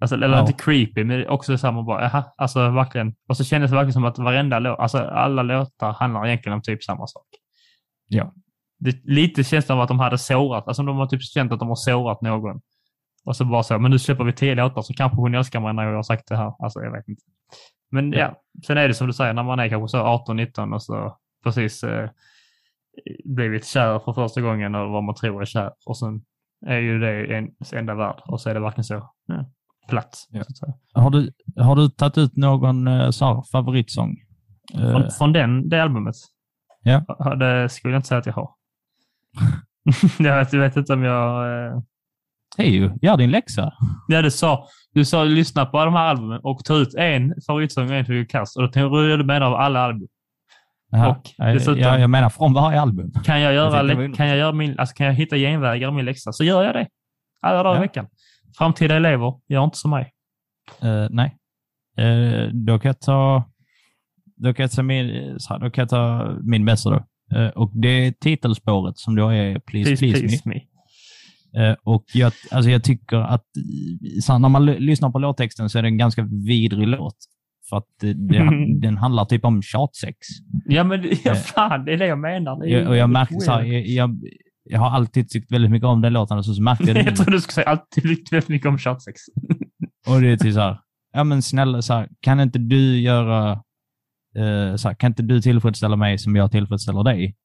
Alltså, 0.05 0.15
eller 0.15 0.37
Ja. 0.37 0.39
inte 0.41 0.53
creepy, 0.53 1.03
men 1.03 1.27
också 1.27 1.71
man 1.71 1.85
bara, 1.85 2.01
jaha, 2.03 2.23
alltså 2.37 2.69
verkligen. 2.69 3.15
Och 3.29 3.37
så 3.37 3.43
kändes 3.43 3.71
det 3.71 3.75
verkligen 3.75 3.93
som 3.93 4.05
att 4.05 4.17
varenda 4.19 4.59
låt, 4.59 4.79
alltså 4.79 4.97
alla 4.97 5.43
låtar 5.43 5.93
handlar 5.93 6.27
egentligen 6.27 6.53
om 6.55 6.61
typ 6.61 6.83
samma 6.83 7.07
sak. 7.07 7.25
Ja. 8.07 8.33
Det, 8.79 8.99
lite 9.03 9.43
känns 9.43 9.65
det 9.65 9.67
som 9.67 9.79
att 9.79 9.87
de 9.87 9.99
hade 9.99 10.17
sårat, 10.17 10.67
alltså 10.67 10.83
de 10.83 10.97
har 10.97 11.05
typ 11.07 11.23
känt 11.23 11.51
att 11.51 11.59
de 11.59 11.67
har 11.67 11.75
sårat 11.75 12.21
någon. 12.21 12.61
Och 13.25 13.35
så 13.35 13.45
bara 13.45 13.63
så, 13.63 13.79
men 13.79 13.91
nu 13.91 13.99
släpper 13.99 14.23
vi 14.23 14.33
tio 14.33 14.55
låtar 14.55 14.81
så 14.81 14.93
kanske 14.93 15.15
hon 15.17 15.35
älskar 15.35 15.59
mig 15.59 15.73
när 15.73 15.83
jag 15.83 15.95
har 15.95 16.03
sagt 16.03 16.27
det 16.27 16.37
här. 16.37 16.53
Alltså 16.59 16.79
jag 16.79 16.91
vet 16.91 17.07
inte. 17.07 17.21
Men 17.91 18.11
ja, 18.11 18.19
Ja. 18.19 18.41
sen 18.67 18.77
är 18.77 18.87
det 18.87 18.93
som 18.93 19.07
du 19.07 19.13
säger, 19.13 19.33
när 19.33 19.43
man 19.43 19.59
är 19.59 19.69
kanske 19.69 19.87
så 19.97 19.97
18-19 20.27 20.73
och 20.73 20.83
så 20.83 21.17
precis 21.43 21.83
eh, 21.83 22.09
blivit 23.25 23.65
kär 23.65 23.99
för 23.99 24.13
första 24.13 24.41
gången 24.41 24.75
och 24.75 24.89
vad 24.91 25.03
man 25.03 25.15
tror 25.15 25.41
är 25.41 25.45
kär. 25.45 25.71
Och 25.85 25.97
sen 25.97 26.21
är 26.65 26.77
ju 26.77 26.99
det 26.99 27.25
ens 27.27 27.73
enda 27.73 27.95
värld 27.95 28.21
och 28.25 28.41
så 28.41 28.49
är 28.49 28.53
det 28.53 28.59
verkligen 28.59 28.83
så 28.83 29.09
ja, 29.27 29.45
platt. 29.87 30.17
Ja. 30.29 30.43
Har 30.93 31.09
du, 31.09 31.31
har 31.55 31.75
du 31.75 31.89
tagit 31.89 32.17
ut 32.17 32.37
någon 32.37 32.87
eh, 32.87 33.09
så 33.09 33.25
här, 33.25 33.43
favoritsång? 33.51 34.15
Eh, 34.73 34.91
Från, 34.91 35.11
från 35.11 35.33
den, 35.33 35.69
det 35.69 35.83
albumet? 35.83 36.15
Ja. 36.83 36.99
Det 37.39 37.69
skulle 37.69 37.93
jag 37.93 37.99
inte 37.99 38.07
säga 38.07 38.19
att 38.19 38.25
jag 38.25 38.33
har. 38.33 38.49
jag, 40.19 40.37
vet, 40.37 40.53
jag 40.53 40.59
vet 40.59 40.75
inte 40.75 40.93
om 40.93 41.03
jag... 41.03 41.47
Eh, 41.67 41.81
ju, 42.57 42.91
gör 43.01 43.17
din 43.17 43.31
läxa. 43.31 43.73
Ja, 44.07 44.21
du 44.21 44.31
sa, 44.31 44.67
du 44.93 45.05
sa 45.05 45.23
lyssna 45.23 45.65
på 45.65 45.85
de 45.85 45.93
här 45.93 46.05
albumen 46.07 46.39
och 46.43 46.65
ta 46.65 46.75
ut 46.75 46.95
en 46.95 47.33
favoritsång 47.47 47.89
och 47.89 47.95
en 47.95 48.05
tycker 48.05 48.29
kast. 48.29 48.57
Och 48.57 48.61
då 48.63 48.67
tänkte 48.67 48.97
jag, 48.97 49.19
du 49.19 49.25
menar 49.25 49.45
av 49.47 49.53
alla 49.53 49.79
album. 49.79 50.07
Jaha. 50.91 51.09
Och 51.09 51.45
dessutom- 51.45 51.79
ja, 51.79 51.99
jag 51.99 52.09
menar 52.09 52.29
från 52.29 52.53
varje 52.53 52.81
album. 52.81 53.11
Kan 53.23 53.41
jag, 53.41 53.53
göra, 53.53 53.93
Jag 53.93 54.15
kan 54.15 54.27
jag, 54.27 54.37
göra 54.37 54.51
min, 54.51 54.79
alltså 54.79 54.95
kan 54.95 55.05
jag 55.05 55.13
hitta 55.13 55.35
genvägar 55.37 55.89
i 55.89 55.91
min 55.91 56.05
läxa 56.05 56.31
så 56.33 56.43
gör 56.43 56.63
jag 56.63 56.75
det. 56.75 56.87
Alla 57.41 57.63
dagar 57.63 57.75
i 57.75 57.77
Ja. 57.77 57.81
veckan. 57.81 58.07
Framtida 58.57 58.95
elever, 58.95 59.33
gör 59.47 59.63
inte 59.63 59.77
som 59.77 59.91
mig. 59.91 60.13
Eh, 60.81 61.07
nej. 61.09 61.37
Eh, 61.97 62.49
då 62.53 62.79
kan 62.79 62.89
jag 62.89 62.99
ta, 62.99 63.43
då 64.35 64.53
kan 64.53 64.63
jag 64.63 64.71
ta 64.71 64.83
min, 64.83 65.39
så 65.39 65.53
här, 65.53 65.59
då 65.59 65.69
kan 65.69 65.81
jag 65.81 65.89
ta 65.89 66.35
min 66.43 66.65
bästa 66.65 66.89
då. 66.89 67.05
Eh, 67.37 67.49
och 67.49 67.71
det 67.73 67.87
är 67.87 68.11
titelspåret 68.11 68.97
som 68.97 69.15
då 69.15 69.29
är 69.29 69.59
Please 69.59 69.95
Please, 69.95 70.19
Please, 70.19 70.49
Me. 70.49 70.53
me. 70.55 70.61
Eh, 71.55 71.75
och 71.83 72.05
jag, 72.13 72.31
alltså 72.51 72.71
jag 72.71 72.83
tycker 72.83 73.17
att 73.17 73.45
här, 74.27 74.39
när 74.39 74.49
man 74.49 74.65
lyssnar 74.65 75.09
på 75.09 75.19
låttexten 75.19 75.69
så 75.69 75.77
är 75.77 75.81
det 75.81 75.87
en 75.87 75.97
ganska 75.97 76.27
vidrig 76.47 76.87
låt. 76.87 77.17
För 77.69 77.77
att 77.77 77.87
det, 78.01 78.13
det, 78.13 78.49
den 78.81 78.97
handlar 78.97 79.25
typ 79.25 79.45
om 79.45 79.61
tjatsex. 79.61 80.17
Ja, 80.65 80.83
men 80.83 81.05
ja, 81.23 81.35
fan, 81.35 81.85
det 81.85 81.93
är 81.93 81.97
det 81.97 82.07
jag 82.07 82.19
menar. 82.19 82.59
Det 82.59 82.69
Jag, 82.69 82.87
och 82.87 82.97
jag 82.97 83.09
märker 83.09 83.39
så 83.39 83.51
här, 83.51 83.63
jag, 83.63 83.87
jag, 83.87 84.19
jag 84.65 84.79
har 84.79 84.89
alltid 84.89 85.29
tyckt 85.29 85.51
väldigt 85.51 85.71
mycket 85.71 85.87
om 85.87 86.01
den 86.01 86.13
låten 86.13 86.37
och 86.37 86.45
så, 86.45 86.53
så 86.53 86.61
märkte 86.61 86.83
jag 86.83 86.95
det 86.95 87.01
Jag 87.05 87.15
tror 87.15 87.31
du 87.31 87.41
skulle 87.41 87.53
säga 87.53 87.67
alltid 87.67 88.03
tyckt 88.03 88.33
väldigt 88.33 88.49
mycket 88.49 88.67
om 88.67 88.77
tjatsex. 88.77 89.21
Och 90.07 90.21
det 90.21 90.27
är 90.31 90.37
till 90.37 90.53
så 90.53 90.59
här, 90.59 90.79
ja 91.13 91.23
men 91.23 91.41
snälla, 91.41 91.81
så 91.81 91.93
här, 91.93 92.09
kan 92.19 92.39
inte 92.39 92.59
du 92.59 92.99
göra, 92.99 93.51
eh, 94.37 94.75
så 94.75 94.87
här, 94.87 94.95
kan 94.95 95.11
inte 95.11 95.23
du 95.23 95.41
tillfredsställa 95.41 95.95
mig 95.95 96.17
som 96.17 96.35
jag 96.35 96.51
tillfredsställer 96.51 97.03
dig? 97.03 97.35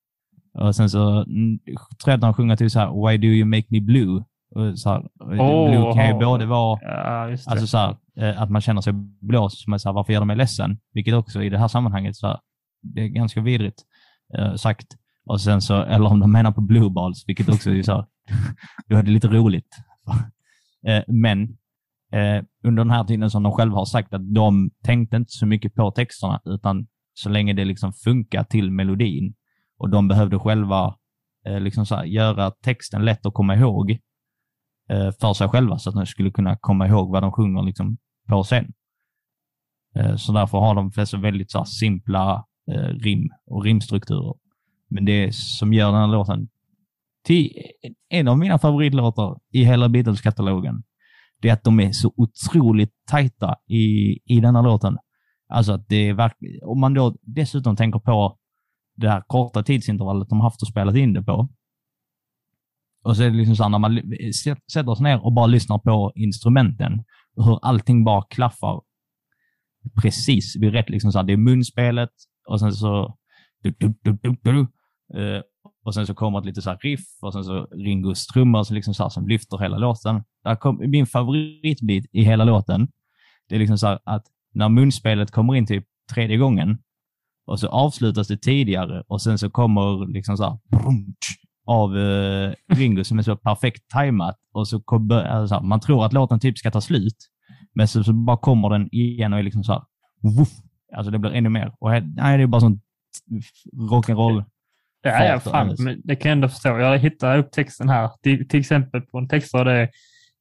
Och 0.59 0.77
sen 0.77 0.91
så 0.91 1.11
mm, 1.11 1.59
tror 2.05 2.11
jag 2.11 2.14
att 2.14 2.21
de 2.21 2.35
sjunger 2.35 2.57
till 2.57 2.71
så 2.71 2.79
här, 2.79 3.09
why 3.09 3.18
do 3.18 3.27
you 3.27 3.47
make 3.47 3.66
me 3.68 3.81
blue? 3.81 4.25
Och 4.55 4.79
så 4.79 4.91
här, 4.91 5.03
Åh, 5.21 5.71
blue 5.71 5.95
kan 5.95 6.07
ju 6.09 6.14
både 6.14 6.47
vara 6.47 6.79
Ja. 6.83 7.37
Alltså 7.47 7.66
så 7.66 7.79
här, 7.79 7.97
eh, 8.21 8.43
att 8.43 8.51
man 8.51 8.61
känner 8.61 8.81
sig 8.81 8.93
blåst, 9.21 9.59
som 9.59 9.73
är 9.73 9.79
så 9.79 9.89
här, 9.89 9.95
varför 9.95 10.12
gör 10.12 10.21
de 10.21 10.27
mig 10.27 10.37
ledsen? 10.37 10.79
Vilket 10.93 11.14
också 11.14 11.43
i 11.43 11.49
det 11.49 11.59
här 11.59 11.68
sammanhanget, 11.68 12.16
så 12.16 12.27
här, 12.27 12.39
det 12.83 13.01
är 13.01 13.09
ganska 13.09 13.41
vidrigt 13.41 13.83
eh, 14.39 14.55
sagt. 14.55 14.87
Och 15.31 15.41
sen 15.41 15.61
så, 15.61 15.83
eller 15.83 16.07
om 16.07 16.20
de 16.20 16.33
menar 16.33 16.53
på 16.53 16.61
blue 16.61 16.91
balls, 16.91 17.24
vilket 17.26 17.49
också 17.49 17.70
är 17.70 17.83
så 17.83 18.07
du 18.87 18.97
hade 18.97 19.11
lite 19.11 19.28
roligt. 19.28 19.76
Eh, 20.87 21.03
men 21.09 21.43
eh, 22.12 22.45
under 22.64 22.85
den 22.85 22.91
här 22.91 23.05
tiden 23.05 23.31
som 23.31 23.43
de 23.43 23.53
själva 23.53 23.76
har 23.76 23.85
sagt 23.85 24.14
att 24.14 24.35
de 24.35 24.70
tänkte 24.83 25.16
inte 25.16 25.33
så 25.33 25.47
mycket 25.47 25.74
på 25.74 25.91
texterna, 25.91 26.41
utan 26.45 26.87
så 27.14 27.28
länge 27.28 27.53
det 27.53 27.64
liksom 27.64 27.93
funkar 27.93 28.45
till 28.45 28.70
melodin 28.70 29.35
och 29.78 29.91
de 29.91 30.09
behövde 30.09 30.39
själva 30.39 30.95
eh, 31.47 31.61
liksom 31.61 31.87
så 31.87 31.95
här, 31.95 32.05
göra 32.05 32.51
texten 32.51 33.05
lätt 33.05 33.26
att 33.26 33.35
komma 33.35 33.57
ihåg 33.57 33.99
för 35.20 35.35
sig 35.35 35.49
själva 35.49 35.78
så 35.78 35.91
att 35.91 35.97
de 35.97 36.07
skulle 36.07 36.31
kunna 36.31 36.57
komma 36.57 36.87
ihåg 36.87 37.11
vad 37.11 37.22
de 37.22 37.33
sjunger 37.33 37.62
liksom, 37.62 37.97
på 38.28 38.43
scen. 38.43 38.72
Så 40.16 40.33
därför 40.33 40.59
har 40.59 40.74
de 40.74 40.93
flesta 40.93 41.16
väldigt 41.16 41.51
så 41.51 41.59
här, 41.59 41.64
simpla 41.64 42.45
rim 43.03 43.28
och 43.47 43.64
rimstrukturer. 43.64 44.35
Men 44.91 45.05
det 45.05 45.34
som 45.34 45.72
gör 45.72 45.93
den 45.93 46.01
här 46.01 46.09
låten 46.09 46.49
till 47.24 47.51
en 48.09 48.28
av 48.28 48.38
mina 48.38 48.59
favoritlåtar 48.59 49.38
i 49.53 49.64
hela 49.64 49.88
Beatles-katalogen, 49.88 50.82
det 51.43 51.49
är 51.49 51.53
att 51.53 51.64
de 51.64 51.80
är 51.80 51.93
så 51.93 52.12
otroligt 52.16 52.93
tajta 53.11 53.57
i, 53.66 54.18
i 54.24 54.41
denna 54.41 54.62
låten. 54.62 54.99
Alltså 55.49 55.72
att 55.72 55.88
det 55.88 56.09
är 56.09 56.14
verkligen, 56.14 56.61
om 56.64 56.80
man 56.80 56.95
då 56.95 57.16
dessutom 57.22 57.76
tänker 57.76 57.99
på 57.99 58.38
det 58.97 59.09
här 59.09 59.22
korta 59.26 59.62
tidsintervallet 59.62 60.28
de 60.28 60.41
haft 60.41 60.62
och 60.62 60.68
spelat 60.68 60.97
in 60.97 61.12
det 61.12 61.22
på. 61.22 61.49
Och 63.05 63.16
så 63.16 63.22
är 63.22 63.30
det 63.30 63.36
liksom 63.36 63.57
så 63.57 63.62
här, 63.62 63.70
när 63.70 63.78
man 63.78 63.97
sätter 64.43 64.95
sig 64.95 65.05
ner 65.05 65.24
och 65.24 65.32
bara 65.32 65.47
lyssnar 65.47 65.78
på 65.78 66.12
instrumenten 66.14 67.05
och 67.36 67.45
hur 67.45 67.59
allting 67.62 68.05
bara 68.05 68.22
klaffar 68.30 68.80
precis 70.03 70.57
vid 70.57 70.72
rätt, 70.72 70.91
liksom 70.91 71.12
så 71.12 71.18
här, 71.18 71.26
det 71.26 71.32
är 71.32 71.36
munspelet 71.36 72.11
och 72.49 72.61
sen 72.61 72.72
så 72.72 73.16
du, 73.62 73.74
du, 73.78 73.95
du, 74.03 74.18
du, 74.22 74.36
du, 74.43 74.66
eh, 75.14 75.42
och 75.84 75.94
sen 75.94 76.06
så 76.06 76.14
kommer 76.14 76.38
ett 76.38 76.44
lite 76.44 76.62
så 76.62 76.70
här 76.70 76.78
riff 76.78 77.00
och 77.22 77.32
sen 77.32 77.44
så 77.44 77.64
Ringos 77.64 78.26
trummor 78.26 78.62
som, 78.62 78.74
liksom 78.74 78.94
så 78.94 79.02
här, 79.02 79.11
som 79.11 79.28
lyfter 79.28 79.58
hela 79.58 79.78
låten. 79.78 80.22
Där 80.44 80.56
kom, 80.56 80.90
min 80.90 81.06
favoritbit 81.06 82.06
i 82.12 82.22
hela 82.22 82.44
låten, 82.44 82.88
det 83.48 83.54
är 83.54 83.58
liksom 83.58 83.78
så 83.78 83.86
här 83.86 83.98
att 84.04 84.26
när 84.54 84.68
munspelet 84.68 85.30
kommer 85.30 85.54
in 85.54 85.66
typ 85.66 85.84
tredje 86.14 86.36
gången 86.36 86.78
och 87.46 87.61
så 87.61 87.68
avslutas 87.68 88.28
det 88.28 88.36
tidigare 88.36 89.02
och 89.06 89.22
sen 89.22 89.38
så 89.38 89.50
kommer 89.50 90.12
liksom 90.12 90.36
så 90.36 90.44
här 90.44 90.58
av 91.66 91.98
eh, 91.98 92.52
Ringo 92.72 93.04
som 93.04 93.18
är 93.18 93.22
så 93.22 93.36
perfekt 93.36 93.88
tajmat 93.88 94.36
och 94.52 94.68
så 94.68 94.80
kom, 94.80 95.11
alltså, 95.11 95.61
man 95.61 95.80
tror 95.80 96.04
att 96.04 96.12
låten 96.12 96.40
typ 96.40 96.58
ska 96.58 96.70
ta 96.70 96.80
slut, 96.80 97.16
men 97.74 97.88
så, 97.88 98.04
så 98.04 98.12
bara 98.12 98.36
kommer 98.36 98.70
den 98.70 98.88
igen 98.92 99.32
och 99.32 99.38
är 99.38 99.42
liksom 99.42 99.64
så 99.64 99.72
här, 99.72 99.82
woof, 100.22 100.48
alltså 100.96 101.11
det 101.11 101.18
blir 101.18 101.30
ännu 101.30 101.48
mer. 101.48 101.74
Och 101.78 101.90
nej, 101.90 102.38
det 102.38 102.42
är 102.42 102.46
bara 102.46 102.61
sån 102.61 102.80
rock'n'roll. 103.90 104.44
Ja, 105.03 105.24
ja, 105.24 105.40
fan, 105.40 105.76
det 106.05 106.16
kan 106.16 106.28
jag 106.28 106.36
ändå 106.36 106.48
förstå. 106.48 106.68
Jag 106.78 106.98
hittar 106.98 107.38
upp 107.38 107.53
texten 107.53 107.88
här. 107.88 108.11
Till, 108.22 108.48
till 108.48 108.61
exempel 108.61 109.01
på 109.01 109.18
en 109.18 109.28
text 109.28 109.53
där 109.53 109.64
det 109.64 109.72
är 109.72 109.90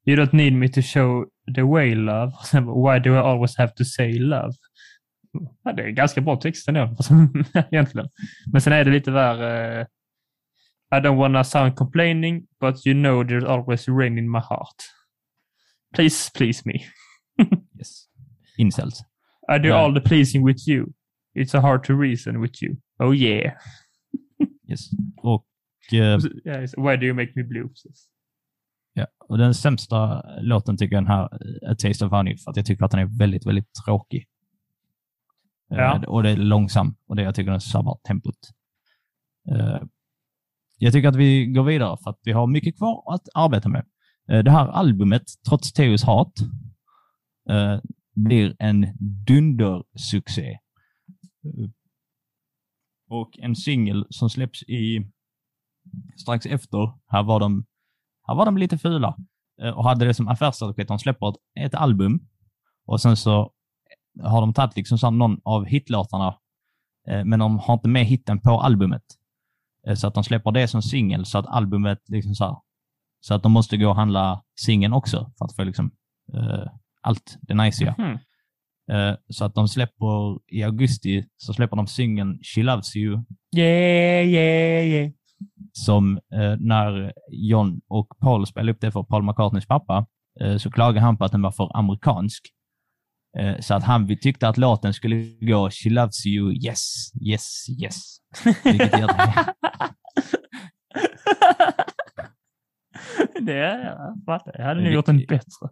You 0.05 0.17
don't 0.17 0.35
need 0.35 0.53
me 0.53 0.67
to 0.67 0.81
show 0.81 1.25
the 1.55 1.61
way 1.61 1.95
love. 1.95 2.31
Why 2.53 2.99
do 2.99 3.13
I 3.13 3.17
always 3.17 3.57
have 3.57 3.71
to 3.75 3.83
say 3.85 4.19
love? 4.19 4.51
Ja, 5.63 5.73
det 5.73 5.83
är 5.83 5.89
ganska 5.89 6.21
bra 6.21 6.35
text 6.35 6.67
ändå, 6.67 6.95
egentligen. 7.71 8.09
Men 8.51 8.61
sen 8.61 8.73
är 8.73 8.85
det 8.85 8.91
lite 8.91 9.11
där... 9.11 9.41
eh, 9.79 9.85
I 10.91 11.01
don't 11.01 11.17
wanna 11.17 11.43
sound 11.43 11.75
complaining, 11.75 12.47
but 12.59 12.87
you 12.87 12.93
know 12.93 13.23
there's 13.23 13.45
always 13.47 13.87
rain 13.87 14.17
in 14.17 14.31
my 14.31 14.39
heart. 14.39 14.75
Please, 15.95 16.31
please 16.35 16.61
me. 16.65 16.73
Yes. 17.77 18.07
Incels. 18.57 19.01
I 19.55 19.57
do 19.59 19.67
Ja. 19.69 19.75
all 19.77 19.93
the 19.93 20.01
pleasing 20.01 20.45
with 20.45 20.67
you. 20.67 20.85
It's 21.35 21.53
a 21.57 21.61
hard 21.61 21.83
to 21.83 21.93
reason 21.93 22.41
with 22.41 22.61
you. 22.63 22.77
Oh 22.99 23.11
yeah. 23.15 23.53
Yes. 24.69 24.89
Och, 25.17 25.45
eh, 25.93 26.17
Why 26.77 26.97
do 26.97 27.05
you 27.05 27.13
make 27.13 27.31
me 27.35 27.43
blue? 27.43 27.69
ja. 28.93 29.07
och 29.29 29.37
den 29.37 29.53
sämsta 29.53 30.23
låten 30.41 30.77
tycker 30.77 30.95
jag 30.95 31.03
den 31.03 31.11
här 31.11 31.23
A 31.71 31.75
Taste 31.79 32.05
of 32.05 32.11
Honey, 32.11 32.37
för 32.37 32.51
att 32.51 32.57
jag 32.57 32.65
tycker 32.65 32.85
att 32.85 32.91
den 32.91 32.99
är 32.99 33.17
väldigt, 33.19 33.45
väldigt 33.45 33.73
tråkig. 33.85 34.27
Eh, 35.71 35.77
Ja. 35.77 36.03
och 36.07 36.23
det 36.23 36.29
är 36.29 36.37
långsam 36.37 36.95
och 37.07 37.15
det 37.15 37.21
jag 37.21 37.35
tycker 37.35 37.51
den 37.51 37.61
sabbar 37.61 37.99
tempot. 38.07 38.35
Eh, 39.51 39.81
jag 40.77 40.93
tycker 40.93 41.09
att 41.09 41.15
vi 41.15 41.45
går 41.45 41.63
vidare 41.63 41.97
för 42.03 42.09
att 42.09 42.19
vi 42.23 42.31
har 42.31 42.47
mycket 42.47 42.77
kvar 42.77 43.13
att 43.13 43.27
arbeta 43.33 43.69
med. 43.69 43.85
Eh, 44.29 44.43
det 44.43 44.51
här 44.51 44.67
albumet, 44.67 45.23
trots 45.47 45.73
Theos 45.73 46.03
hat, 46.03 46.33
blir 48.15 48.55
en 48.59 48.87
dundersuccé. 49.27 50.57
Och 53.09 53.39
en 53.39 53.55
singel 53.55 54.05
som 54.09 54.29
släpps 54.29 54.63
i 54.63 55.11
strax 56.17 56.45
efter, 56.45 56.93
här 57.07 57.23
var 57.23 57.39
de, 57.39 57.65
här 58.27 58.35
var 58.35 58.45
de 58.45 58.57
lite 58.57 58.77
fula 58.77 59.17
eh, 59.61 59.69
och 59.69 59.83
hade 59.83 60.05
det 60.05 60.13
som 60.13 60.27
affärsstrategi 60.27 60.81
att 60.81 60.87
de 60.87 60.99
släpper 60.99 61.29
ett, 61.29 61.35
ett 61.59 61.75
album 61.75 62.19
och 62.85 63.01
sen 63.01 63.17
så 63.17 63.51
har 64.23 64.41
de 64.41 64.53
tagit 64.53 64.75
liksom 64.75 64.97
så 64.97 65.11
någon 65.11 65.41
av 65.43 65.65
hitlåtarna, 65.65 66.35
eh, 67.07 67.25
men 67.25 67.39
de 67.39 67.59
har 67.59 67.73
inte 67.73 67.87
med 67.87 68.05
hitten 68.05 68.39
på 68.39 68.61
albumet. 68.61 69.03
Eh, 69.87 69.95
så 69.95 70.07
att 70.07 70.13
de 70.13 70.23
släpper 70.23 70.51
det 70.51 70.67
som 70.67 70.81
singel 70.81 71.25
så 71.25 71.37
att 71.37 71.47
albumet 71.47 71.99
liksom 72.09 72.35
så 72.35 72.45
här, 72.45 72.55
så 73.19 73.33
att 73.33 73.43
de 73.43 73.51
måste 73.51 73.77
gå 73.77 73.89
och 73.89 73.95
handla 73.95 74.43
singeln 74.55 74.93
också 74.93 75.31
för 75.37 75.45
att 75.45 75.55
få 75.55 75.63
liksom 75.63 75.91
uh, 76.33 76.67
allt 77.01 77.37
det 77.41 77.53
najsiga. 77.53 77.93
Hmm. 77.97 78.17
Eh, 78.91 79.15
så 79.29 79.45
att 79.45 79.55
de 79.55 79.67
släpper 79.67 80.39
i 80.47 80.63
augusti 80.63 81.25
så 81.37 81.53
släpper 81.53 81.77
de 81.77 81.87
singeln 81.87 82.39
She 82.55 82.63
Loves 82.63 82.95
You 82.95 83.23
Yeah, 83.57 84.27
yeah, 84.27 84.85
yeah. 84.85 85.11
som 85.73 86.17
eh, 86.17 86.55
när 86.59 87.13
John 87.31 87.81
och 87.87 88.07
Paul 88.19 88.47
spelade 88.47 88.71
upp 88.71 88.81
det 88.81 88.91
för 88.91 89.03
Paul 89.03 89.23
McCartneys 89.23 89.65
pappa 89.67 90.05
eh, 90.41 90.57
så 90.57 90.71
klagade 90.71 90.99
han 90.99 91.17
på 91.17 91.25
att 91.25 91.31
den 91.31 91.41
var 91.41 91.51
för 91.51 91.77
amerikansk. 91.77 92.47
Så 93.59 93.73
att 93.73 93.83
han 93.83 94.17
tyckte 94.21 94.47
att 94.47 94.57
låten 94.57 94.93
skulle 94.93 95.15
gå 95.41 95.69
She 95.69 95.89
loves 95.89 96.25
you, 96.25 96.53
yes, 96.53 97.11
yes, 97.21 97.65
yes. 97.83 97.95
Vilket 98.63 98.99
gör 98.99 99.07
det. 99.07 99.45
jag 103.53 104.23
fattar. 104.25 104.55
Jag 104.57 104.65
hade 104.65 104.81
nog 104.81 104.93
gjort 104.93 105.05
den 105.05 105.17
bättre. 105.17 105.69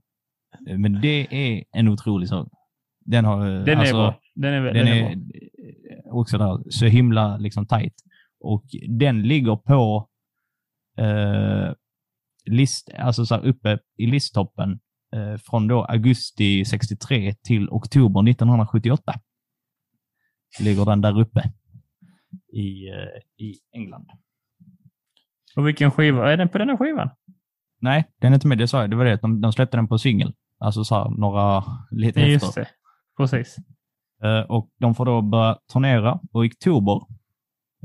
Men 0.77 1.01
det 1.01 1.27
är 1.31 1.63
en 1.71 1.87
otrolig 1.87 2.29
sång. 2.29 2.49
Den 3.07 3.25
har... 3.25 3.45
Den 3.45 3.79
alltså, 3.79 3.95
är 3.95 3.99
bra. 3.99 4.19
Den 4.35 4.53
är, 4.53 4.61
Den, 4.61 4.73
den 4.73 4.87
är, 4.87 5.11
är, 5.11 5.17
också 6.13 6.37
där, 6.37 6.63
så 6.69 6.85
himla 6.85 7.37
liksom 7.37 7.65
tight. 7.65 7.93
Och 8.39 8.65
den 8.89 9.21
ligger 9.21 9.55
på 9.55 10.09
eh, 10.97 11.73
list, 12.45 12.89
alltså 12.97 13.25
så 13.25 13.37
uppe 13.37 13.79
i 13.97 14.05
listtoppen 14.05 14.79
eh, 15.13 15.37
från 15.37 15.67
då 15.67 15.83
augusti 15.83 16.65
63 16.65 17.33
till 17.33 17.69
oktober 17.69 18.29
1978. 18.29 19.13
Ligger 20.59 20.85
den 20.85 21.01
där 21.01 21.19
uppe 21.19 21.51
i, 22.53 22.89
eh, 22.89 23.45
i 23.45 23.55
England. 23.75 24.07
Och 25.55 25.67
vilken 25.67 25.91
skiva? 25.91 26.31
Är 26.31 26.37
den 26.37 26.49
på 26.49 26.57
den 26.57 26.69
här 26.69 26.77
skivan? 26.77 27.09
Nej, 27.79 28.05
den 28.21 28.31
är 28.31 28.35
inte 28.35 28.47
med. 28.47 28.57
Det 28.57 28.67
sa 28.67 28.81
jag. 28.81 28.89
Det 28.89 28.95
var 28.95 29.05
det. 29.05 29.21
De, 29.21 29.41
de 29.41 29.53
släppte 29.53 29.77
den 29.77 29.87
på 29.87 29.97
singel. 29.97 30.33
Alltså 30.59 30.83
så 30.83 30.95
här, 30.95 31.09
några 31.09 31.63
lite 31.91 32.19
Ja, 32.19 32.25
efter. 32.25 32.45
just 32.45 32.55
det. 32.55 32.67
Precis. 33.17 33.57
Eh, 34.23 34.39
och 34.39 34.69
de 34.79 34.95
får 34.95 35.05
då 35.05 35.21
börja 35.21 35.57
turnera 35.73 36.19
och 36.31 36.45
i 36.45 36.49
oktober 36.49 37.01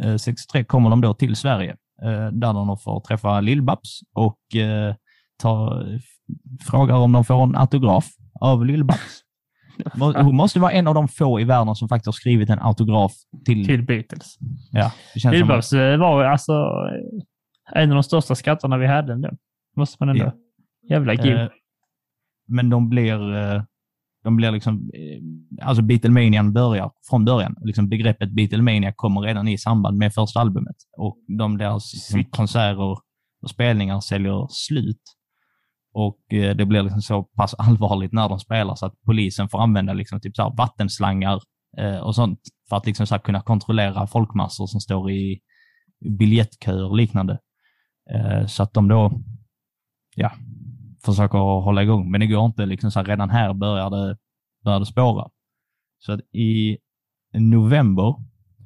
eh, 0.03 0.17
63 0.17 0.65
kommer 0.65 0.91
de 0.91 1.01
då 1.01 1.15
till 1.15 1.37
Sverige 1.37 1.77
eh, 2.03 2.27
där 2.27 2.53
de 2.53 2.79
får 2.79 3.01
träffa 3.01 3.41
Lill-Babs 3.41 4.01
och 4.13 4.57
eh, 4.57 4.95
ta, 5.43 5.85
frågar 6.61 6.97
om 6.97 7.13
de 7.13 7.25
får 7.25 7.43
en 7.43 7.57
autograf 7.57 8.09
av 8.41 8.65
Lill-Babs. 8.67 9.23
Hon 10.23 10.37
måste 10.37 10.61
vara 10.61 10.73
en 10.73 10.87
av 10.87 10.95
de 10.95 11.09
få 11.09 11.41
i 11.41 11.45
världen 11.45 11.75
som 11.75 11.89
faktiskt 11.89 12.07
har 12.07 12.13
skrivit 12.13 12.51
en 12.51 12.59
autograf 12.59 13.13
till... 13.45 13.67
Till 13.67 13.83
Beatles. 13.83 14.39
Ja, 14.71 14.93
som, 15.17 15.33
Lill-Babs 15.33 15.73
eh, 15.73 15.99
var 15.99 16.25
alltså 16.25 16.53
eh, 16.53 17.83
en 17.83 17.91
av 17.91 17.95
de 17.95 18.03
största 18.03 18.35
skatterna 18.35 18.79
vi 18.79 18.87
hade 18.87 19.13
ändå. 19.13 19.31
Måste 19.77 19.97
man 20.01 20.09
ändå. 20.09 20.25
Ja. 20.25 20.33
Jävla 20.97 21.13
eh, 21.13 21.49
Men 22.49 22.71
de 22.71 22.89
blir... 22.89 23.72
De 24.23 24.37
blir 24.37 24.51
liksom... 24.51 24.91
Eh, 24.95 25.67
alltså 25.67 25.83
Beatlemanian 25.83 26.53
börjar 26.53 26.91
från 27.11 27.25
början. 27.25 27.57
Liksom 27.65 27.89
begreppet 27.89 28.31
Beatlemania 28.31 28.93
kommer 28.97 29.21
redan 29.21 29.49
i 29.49 29.59
samband 29.59 29.99
med 29.99 30.15
första 30.15 30.41
albumet. 30.41 30.77
Och 30.99 31.19
de 31.39 31.59
deras 31.59 31.95
liksom, 31.95 32.25
konserter 32.25 32.99
och 33.43 33.51
spelningar 33.51 34.01
säljer 34.01 34.47
slut. 34.51 35.03
Och 35.95 36.33
eh, 36.33 36.57
det 36.57 36.67
blir 36.67 36.83
liksom 36.83 37.03
så 37.03 37.23
pass 37.23 37.55
allvarligt 37.55 38.13
när 38.13 38.29
de 38.29 38.41
spelar 38.41 38.75
så 38.75 38.87
att 38.87 38.95
polisen 39.07 39.49
får 39.49 39.63
använda 39.63 39.93
liksom 39.93 40.21
typ 40.21 40.37
så 40.37 40.55
vattenslangar 40.57 41.41
eh, 41.79 41.99
och 41.99 42.15
sånt 42.15 42.41
för 42.69 42.77
att 42.77 42.87
liksom 42.87 43.07
så 43.07 43.19
kunna 43.19 43.41
kontrollera 43.41 44.07
folkmassor 44.07 44.67
som 44.67 44.81
står 44.81 45.11
i 45.11 45.41
biljettköer 46.19 46.85
och 46.85 46.97
liknande. 46.97 47.39
Eh, 48.15 48.47
så 48.47 48.63
att 48.63 48.75
de 48.75 48.89
då 48.89 49.13
ja, 50.17 50.33
försöker 51.05 51.39
hålla 51.39 51.83
igång. 51.83 52.11
Men 52.11 52.21
det 52.21 52.27
går 52.27 52.47
inte. 52.47 52.67
Liksom 52.67 52.91
så 52.91 52.99
här, 52.99 53.07
redan 53.07 53.31
här 53.31 53.53
börjar 53.55 53.91
det, 53.91 54.17
börjar 54.65 54.81
det 54.81 54.87
spåra. 54.87 55.29
Så 55.99 56.13
att 56.13 56.21
i 56.35 56.79
november, 57.39 58.15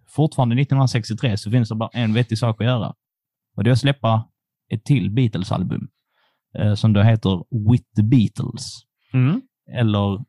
fortfarande 0.08 0.54
1963, 0.62 1.36
så 1.36 1.50
finns 1.50 1.68
det 1.68 1.74
bara 1.74 1.90
en 1.92 2.12
vettig 2.14 2.38
sak 2.38 2.60
att 2.60 2.66
göra. 2.66 2.94
Och 3.56 3.64
det 3.64 3.70
är 3.70 3.72
att 3.72 3.78
släppa 3.78 4.28
ett 4.72 4.84
till 4.84 5.10
Beatles-album. 5.10 5.88
eh, 6.58 6.74
som 6.74 6.92
då 6.92 7.02
heter 7.02 7.44
With 7.70 7.84
the 7.96 8.02
Beatles. 8.02 8.80
Mm. 9.12 9.40
Eller 9.72 10.24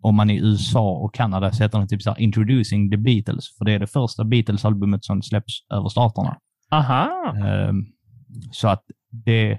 om 0.00 0.14
man 0.14 0.30
i 0.30 0.36
USA 0.38 0.90
och 0.90 1.14
Kanada 1.14 1.52
så 1.52 1.62
heter 1.62 1.78
den 1.78 1.88
typ 1.88 2.02
så 2.02 2.10
här 2.10 2.20
Introducing 2.20 2.90
the 2.90 2.96
Beatles, 2.96 3.56
för 3.58 3.64
det 3.64 3.72
är 3.72 3.78
det 3.78 3.86
första 3.86 4.24
Beatles-albumet 4.24 5.04
som 5.04 5.22
släpps 5.22 5.52
över 5.70 5.88
staterna. 5.88 6.36
Aha. 6.70 7.34
Ehm, 7.46 7.84
Så 8.52 8.68
att 8.68 8.82
det, 9.10 9.58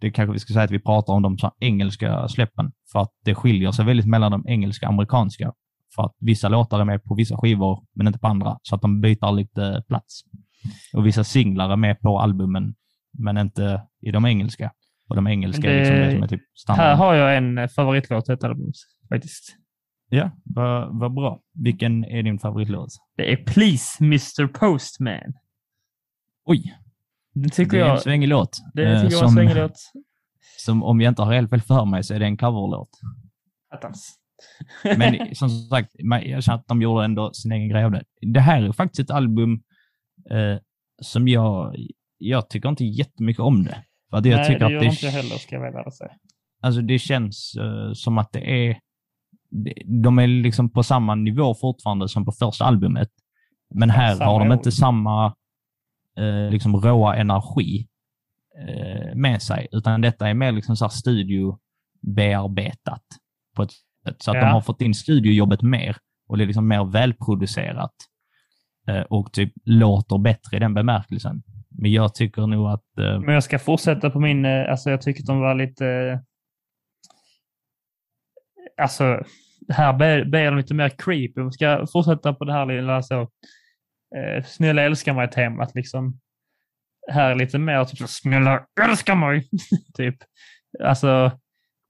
det 0.00 0.10
kanske 0.10 0.32
vi 0.32 0.38
ska 0.38 0.52
säga 0.52 0.64
att 0.64 0.70
vi 0.70 0.78
pratar 0.78 1.12
om 1.12 1.22
de 1.22 1.36
här 1.42 1.52
engelska 1.60 2.28
släppen, 2.28 2.72
för 2.92 3.00
att 3.00 3.12
det 3.24 3.34
skiljer 3.34 3.70
sig 3.72 3.84
väldigt 3.84 4.06
mellan 4.06 4.30
de 4.32 4.44
engelska 4.48 4.86
och 4.86 4.92
amerikanska. 4.92 5.52
För 5.94 6.02
att 6.04 6.14
vissa 6.20 6.48
låtar 6.48 6.80
är 6.80 6.84
med 6.84 7.04
på 7.04 7.14
vissa 7.14 7.36
skivor, 7.36 7.84
men 7.94 8.06
inte 8.06 8.18
på 8.18 8.26
andra, 8.26 8.58
så 8.62 8.74
att 8.74 8.82
de 8.82 9.00
byter 9.00 9.32
lite 9.32 9.82
plats. 9.88 10.20
Och 10.94 11.06
vissa 11.06 11.24
singlar 11.24 11.70
är 11.70 11.76
med 11.76 12.00
på 12.00 12.18
albumen, 12.20 12.74
men 13.18 13.38
inte 13.38 13.82
i 14.00 14.10
de 14.10 14.26
engelska. 14.26 14.72
Och 15.08 15.16
de 15.16 15.26
engelska 15.26 15.70
är 15.72 15.78
liksom 15.78 15.96
Det- 15.96 16.04
det 16.06 16.12
som 16.12 16.22
är 16.22 16.26
typ 16.28 16.40
Här 16.40 16.74
standard. 16.74 16.96
har 16.98 17.14
jag 17.14 17.36
en 17.36 17.58
eh, 17.58 17.68
favoritlåt 17.68 18.24
till 18.24 18.34
ett 18.34 18.44
album 18.44 18.72
faktiskt. 19.08 19.56
Ja, 20.10 20.30
vad, 20.44 20.98
vad 21.00 21.14
bra. 21.14 21.40
Vilken 21.54 22.04
är 22.04 22.22
din 22.22 22.38
favoritlåt? 22.38 22.88
Det 23.16 23.32
är 23.32 23.36
Please 23.36 24.04
Mr 24.04 24.46
Postman. 24.46 25.32
Oj, 26.44 26.74
Det 27.42 27.48
tycker 27.48 27.76
det 27.76 27.82
är 27.82 27.84
en 27.84 27.90
jag, 27.90 28.02
svängig 28.02 28.28
låt. 28.28 28.58
det 28.74 28.82
Eh, 28.82 29.02
tycker 29.02 29.12
jag 29.12 29.18
var 29.20 29.24
en 29.26 29.28
som, 29.28 29.36
svängig 29.36 29.56
låt. 29.56 29.72
som 30.64 30.82
om 30.82 31.00
jag 31.00 31.10
inte 31.10 31.22
har 31.22 31.34
helt 31.34 31.50
fel 31.50 31.60
för 31.62 31.84
mig 31.84 32.02
så 32.04 32.14
är 32.14 32.18
det 32.18 32.26
en 32.26 32.36
coverlåt. 32.36 32.90
Attans. 33.74 34.14
Men 34.96 35.34
som 35.34 35.48
sagt, 35.50 35.90
jag 36.24 36.42
känner 36.44 36.58
att 36.58 36.68
de 36.68 36.82
gjorde 36.82 37.04
ändå 37.04 37.32
sin 37.32 37.52
egen 37.52 37.68
grej 37.68 37.84
av 37.84 37.90
det. 37.90 38.02
Det 38.32 38.40
här 38.40 38.62
är 38.62 38.72
faktiskt 38.72 39.00
ett 39.00 39.16
album 39.16 39.52
eh, 40.30 40.58
som 41.02 41.28
jag, 41.28 41.76
jag 42.18 42.50
tycker 42.50 42.68
inte 42.68 42.84
jättemycket 42.84 43.40
om 43.40 43.64
det. 43.64 43.84
För 44.10 44.16
att 44.16 44.24
jag 44.26 44.36
Nej, 44.36 44.46
tycker 44.46 44.58
det 44.60 44.66
att 44.66 44.72
gör 44.72 44.80
det, 44.80 44.86
inte 44.86 45.06
jag 45.06 45.12
heller, 45.12 45.36
ska 45.36 45.54
jag 45.56 45.72
väl 45.72 45.92
säga. 45.92 46.10
alltså 46.62 46.80
det 46.80 46.98
känns 46.98 47.54
eh, 47.60 47.92
som 47.92 48.18
att 48.18 48.32
det 48.32 48.68
är, 48.68 48.78
de 50.02 50.18
är 50.18 50.26
liksom 50.26 50.70
på 50.70 50.82
samma 50.82 51.14
nivå 51.14 51.54
fortfarande 51.54 52.08
som 52.08 52.24
på 52.24 52.32
första 52.32 52.64
albumet. 52.64 53.08
Men 53.74 53.90
här 53.90 54.14
samma 54.14 54.30
har 54.30 54.38
de 54.40 54.52
inte 54.52 54.72
samma 54.72 55.34
eh, 56.18 56.50
liksom 56.50 56.76
råa 56.76 57.16
energi 57.16 57.88
eh, 58.68 59.14
med 59.14 59.42
sig, 59.42 59.68
utan 59.72 60.00
detta 60.00 60.28
är 60.28 60.34
mer 60.34 60.52
liksom 60.52 60.76
så 60.76 60.84
här 60.84 60.90
studiobearbetat 60.90 63.02
på 63.56 63.62
ett 63.62 63.70
sätt. 63.72 64.22
Så 64.22 64.30
att 64.30 64.36
Ja. 64.36 64.40
de 64.44 64.50
har 64.52 64.60
fått 64.60 64.82
in 64.82 64.94
studiojobbet 64.94 65.62
mer 65.62 65.96
och 66.28 66.38
det 66.38 66.44
är 66.44 66.46
liksom 66.46 66.68
mer 66.68 66.84
välproducerat 66.84 67.94
eh, 68.88 69.00
och 69.00 69.32
typ 69.32 69.52
låter 69.64 70.18
bättre 70.18 70.56
i 70.56 70.60
den 70.60 70.74
bemärkelsen. 70.74 71.42
Men 71.70 71.92
jag 71.92 72.14
tycker 72.14 72.46
nog 72.46 72.68
att 72.68 72.98
eh, 72.98 73.20
Men 73.20 73.34
jag 73.34 73.44
ska 73.44 73.58
fortsätta 73.58 74.10
på 74.10 74.20
min, 74.20 74.44
eh, 74.44 74.70
alltså 74.70 74.90
jag 74.90 75.02
tycker 75.02 75.22
att 75.22 75.26
de 75.26 75.40
var 75.40 75.54
lite, 75.54 75.86
eh, 75.86 76.18
alltså 78.82 79.22
här 79.68 79.92
blir 79.92 80.24
blir 80.24 80.44
de 80.44 80.56
lite 80.56 80.74
mer 80.74 80.88
creepy. 80.88 81.42
Vi 81.42 81.50
ska 81.52 81.86
fortsätta 81.92 82.34
på 82.34 82.44
det 82.44 82.52
här 82.52 82.66
lilla 82.66 83.02
så, 83.02 83.28
eh, 84.16 84.44
snälla 84.44 84.82
älska 84.82 85.14
mig-temat 85.14 85.74
liksom. 85.74 86.20
Här 87.10 87.30
är 87.30 87.34
lite 87.34 87.58
mer 87.58 87.84
typ 87.84 88.08
snälla 88.08 88.66
älska 88.80 89.14
mig, 89.14 89.48
typ. 89.94 90.16
Alltså 90.84 91.30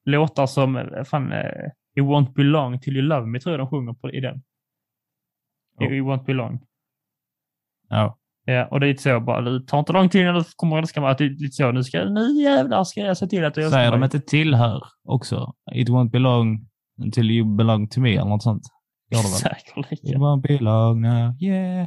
låtar 0.05 0.47
som, 0.47 0.77
eh, 0.77 1.05
fan, 1.05 1.33
eh, 1.33 1.71
You 1.99 2.07
won't 2.09 2.33
belong 2.35 2.81
till 2.81 2.97
you 2.97 3.07
love 3.07 3.27
me 3.27 3.41
tror 3.41 3.53
jag 3.53 3.61
de 3.61 3.69
sjunger 3.69 3.93
på, 3.93 4.11
i 4.11 4.21
den. 4.21 4.43
Ja. 5.79 5.91
You 5.91 6.07
won't 6.07 6.25
belong. 6.25 6.61
ja, 7.89 8.19
Ja, 8.45 8.67
och 8.67 8.81
det 8.81 8.87
är 8.87 8.89
lite 8.89 9.03
så 9.03 9.21
bara, 9.21 9.41
det 9.41 9.67
tar 9.67 9.79
inte 9.79 9.93
lång 9.93 10.09
tid 10.09 10.23
innan 10.23 10.35
du 10.35 10.45
kommer 10.57 10.77
att 10.77 10.83
älska 10.83 11.01
mig. 11.01 11.11
Att 11.11 11.19
det 11.19 11.25
är 11.25 11.29
lite 11.31 11.53
så, 11.57 11.73
nu, 11.73 11.85
ska, 11.85 12.05
nu 12.05 12.43
jävlar 12.43 12.85
ska 12.85 13.01
jag 13.01 13.17
se 13.17 13.27
till 13.27 13.45
att 13.45 13.55
du 13.55 13.63
älskar 13.63 13.79
säger 13.79 13.91
de 13.91 14.01
mig. 14.01 14.07
inte 14.07 14.21
tillhör 14.21 14.83
också? 15.05 15.55
It 15.75 15.89
won't 15.89 16.11
belong 16.11 16.67
until 17.03 17.31
you 17.31 17.57
belong 17.57 17.89
to 17.89 18.01
me 18.01 18.13
eller 18.17 18.25
något 18.29 18.43
sånt. 18.43 18.63
Gör 19.11 19.23
det 19.23 19.29
väl? 19.29 19.39
Säkerligen. 19.39 20.21
won't 20.21 20.43
belong 20.43 21.01
now, 21.01 21.43
yeah. 21.43 21.87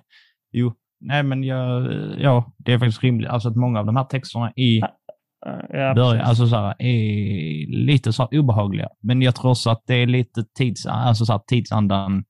Jo, 0.52 0.74
nej 1.00 1.24
men 1.24 1.44
jag, 1.44 1.94
ja, 2.20 2.54
det 2.58 2.74
är 2.74 2.80
faktiskt 2.80 3.04
rimligt. 3.04 3.30
Alltså 3.30 3.50
att 3.50 3.56
många 3.56 3.80
av 3.80 3.86
de 3.86 3.96
här 3.96 4.04
texterna 4.04 4.52
i 4.56 4.82
Ja, 5.70 5.94
början, 5.96 6.26
alltså 6.26 6.48
så 6.48 6.56
här, 6.56 6.76
är 6.80 7.68
lite 7.86 8.14
så 8.14 8.24
här 8.24 8.40
obehagliga. 8.40 8.90
Men 9.00 9.22
jag 9.22 9.36
tror 9.36 9.52
också 9.52 9.70
att 9.70 9.84
det 9.86 9.96
är 9.96 10.08
lite 10.08 10.44
tids, 10.58 10.86
alltså 10.86 11.26
så 11.26 11.32
här, 11.32 11.42
tidsandan 11.48 12.24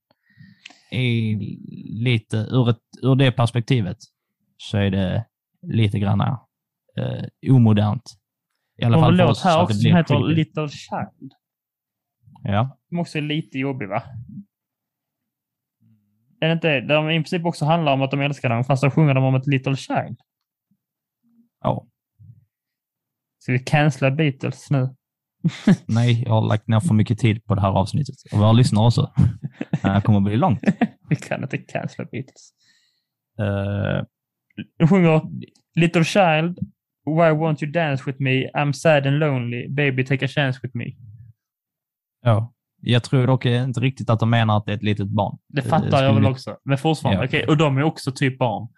är 0.90 1.38
lite, 2.04 2.36
ur, 2.36 2.70
ett, 2.70 2.78
ur 3.02 3.14
det 3.14 3.32
perspektivet, 3.32 3.96
så 4.56 4.78
är 4.78 4.90
det 4.90 5.26
lite 5.62 5.98
grann 5.98 6.20
eh, 6.20 7.54
omodernt. 7.54 8.02
I 8.78 8.84
alla 8.84 8.96
Och 8.96 9.02
fall 9.02 9.12
en 9.12 9.18
för 9.18 9.30
oss, 9.30 9.44
här 9.44 9.62
också 9.62 9.74
det 9.74 9.80
som 9.80 9.96
heter 9.96 10.14
creepy. 10.14 10.34
Little 10.34 10.68
Child. 10.68 11.32
Ja, 12.42 12.78
Som 12.88 12.98
också 12.98 13.18
är 13.18 13.22
lite 13.22 13.58
jobbig 13.58 13.88
va? 13.88 14.02
Är 16.42 16.46
det 16.46 16.52
inte 16.52 16.68
det? 16.68 16.80
De 16.80 17.10
i 17.10 17.16
princip 17.18 17.44
också 17.44 17.64
handlar 17.64 17.92
om 17.92 18.02
att 18.02 18.10
de 18.10 18.20
älskar 18.20 18.48
den, 18.48 18.64
fast 18.64 18.82
då 18.82 18.90
sjunger 18.90 19.14
de 19.14 19.24
om 19.24 19.34
ett 19.34 19.46
Little 19.46 19.76
Child. 19.76 20.20
ja. 21.60 21.86
Ska 23.38 23.52
vi 23.52 23.58
cancella 23.58 24.10
Beatles 24.10 24.70
nu? 24.70 24.94
Nej, 25.86 26.22
jag 26.26 26.32
har 26.32 26.48
lagt 26.48 26.68
ner 26.68 26.80
för 26.80 26.94
mycket 26.94 27.18
tid 27.18 27.44
på 27.44 27.54
det 27.54 27.60
här 27.60 27.68
avsnittet. 27.70 28.14
Och 28.32 28.38
våra 28.38 28.52
lyssnare 28.52 28.86
också. 28.86 29.12
Det 29.70 29.88
här 29.88 30.00
kommer 30.00 30.18
att 30.18 30.24
bli 30.24 30.36
långt. 30.36 30.60
Vi 31.08 31.16
kan 31.16 31.42
inte 31.42 31.58
cancella 31.58 32.08
Beatles. 32.12 32.52
Eh, 33.38 34.04
De 34.78 34.88
sjunger 34.88 35.20
Little 35.74 36.04
Child, 36.04 36.58
Why 37.04 37.30
won't 37.32 37.62
you 37.64 37.72
dance 37.72 38.02
with 38.06 38.20
me? 38.22 38.50
I'm 38.50 38.72
sad 38.72 39.06
and 39.06 39.18
lonely. 39.18 39.68
Baby 39.68 40.04
take 40.04 40.24
a 40.24 40.28
chance 40.28 40.60
with 40.62 40.76
me. 40.76 40.84
ja. 42.22 42.52
Jag 42.84 43.02
tror 43.02 43.26
dock 43.26 43.44
inte 43.46 43.80
riktigt 43.80 44.10
att 44.10 44.20
de 44.20 44.30
menar 44.30 44.56
att 44.56 44.66
det 44.66 44.72
är 44.72 44.76
ett 44.76 44.82
litet 44.82 45.06
barn. 45.08 45.38
Det 45.48 45.60
Eh, 45.60 45.66
fattar 45.66 45.86
jag 45.88 45.98
skulle 45.98 46.20
väl 46.20 46.32
också. 46.32 46.56
Men 46.64 46.78
fortfarande, 46.78 47.20
Ja. 47.22 47.26
okej. 47.28 47.46
Och 47.48 47.56
de 47.56 47.78
är 47.78 47.82
också 47.82 48.12
typ 48.12 48.38
barn. 48.38 48.68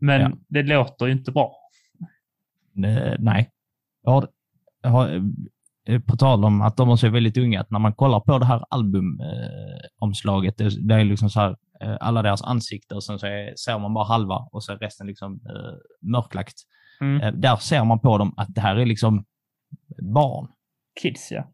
Men 0.00 0.20
Ja. 0.20 0.32
det 0.48 0.62
låter 0.62 1.06
ju 1.06 1.12
inte 1.12 1.32
bra. 1.32 1.56
Eh, 2.86 3.14
nej. 3.18 3.50
Jag 4.02 4.12
har, 4.12 4.28
jag 4.82 4.90
har, 4.90 5.22
eh, 5.88 6.00
på 6.00 6.16
tal 6.16 6.44
om 6.44 6.62
att 6.62 6.76
de 6.76 6.90
också 6.90 7.06
är 7.06 7.10
väldigt 7.10 7.36
unga, 7.36 7.60
att 7.60 7.70
när 7.70 7.78
man 7.78 7.94
kollar 7.94 8.20
på 8.20 8.38
det 8.38 8.44
här 8.46 8.64
albumomslaget, 8.70 10.56
det, 10.58 10.88
det 10.88 10.94
är 10.94 11.04
liksom 11.04 11.30
så 11.30 11.40
här, 11.40 11.56
eh, 11.80 11.96
alla 12.00 12.22
deras 12.22 12.42
ansikten 12.42 12.96
och 12.96 13.04
sen 13.04 13.18
så 13.18 13.26
är, 13.26 13.54
ser 13.56 13.78
man 13.78 13.94
bara 13.94 14.04
halva 14.04 14.48
och 14.52 14.64
så 14.64 14.72
är 14.72 14.76
resten 14.76 15.06
liksom 15.06 15.32
eh, 15.34 16.08
mörklagt. 16.10 16.54
Mm. 17.00 17.20
Eh, 17.20 17.32
där 17.32 17.56
ser 17.56 17.84
man 17.84 18.00
på 18.00 18.18
dem 18.18 18.34
att 18.36 18.54
det 18.54 18.60
här 18.60 18.76
är 18.76 18.86
liksom 18.86 19.24
barn. 20.14 20.48
Kids, 21.02 21.32
ja. 21.32 21.50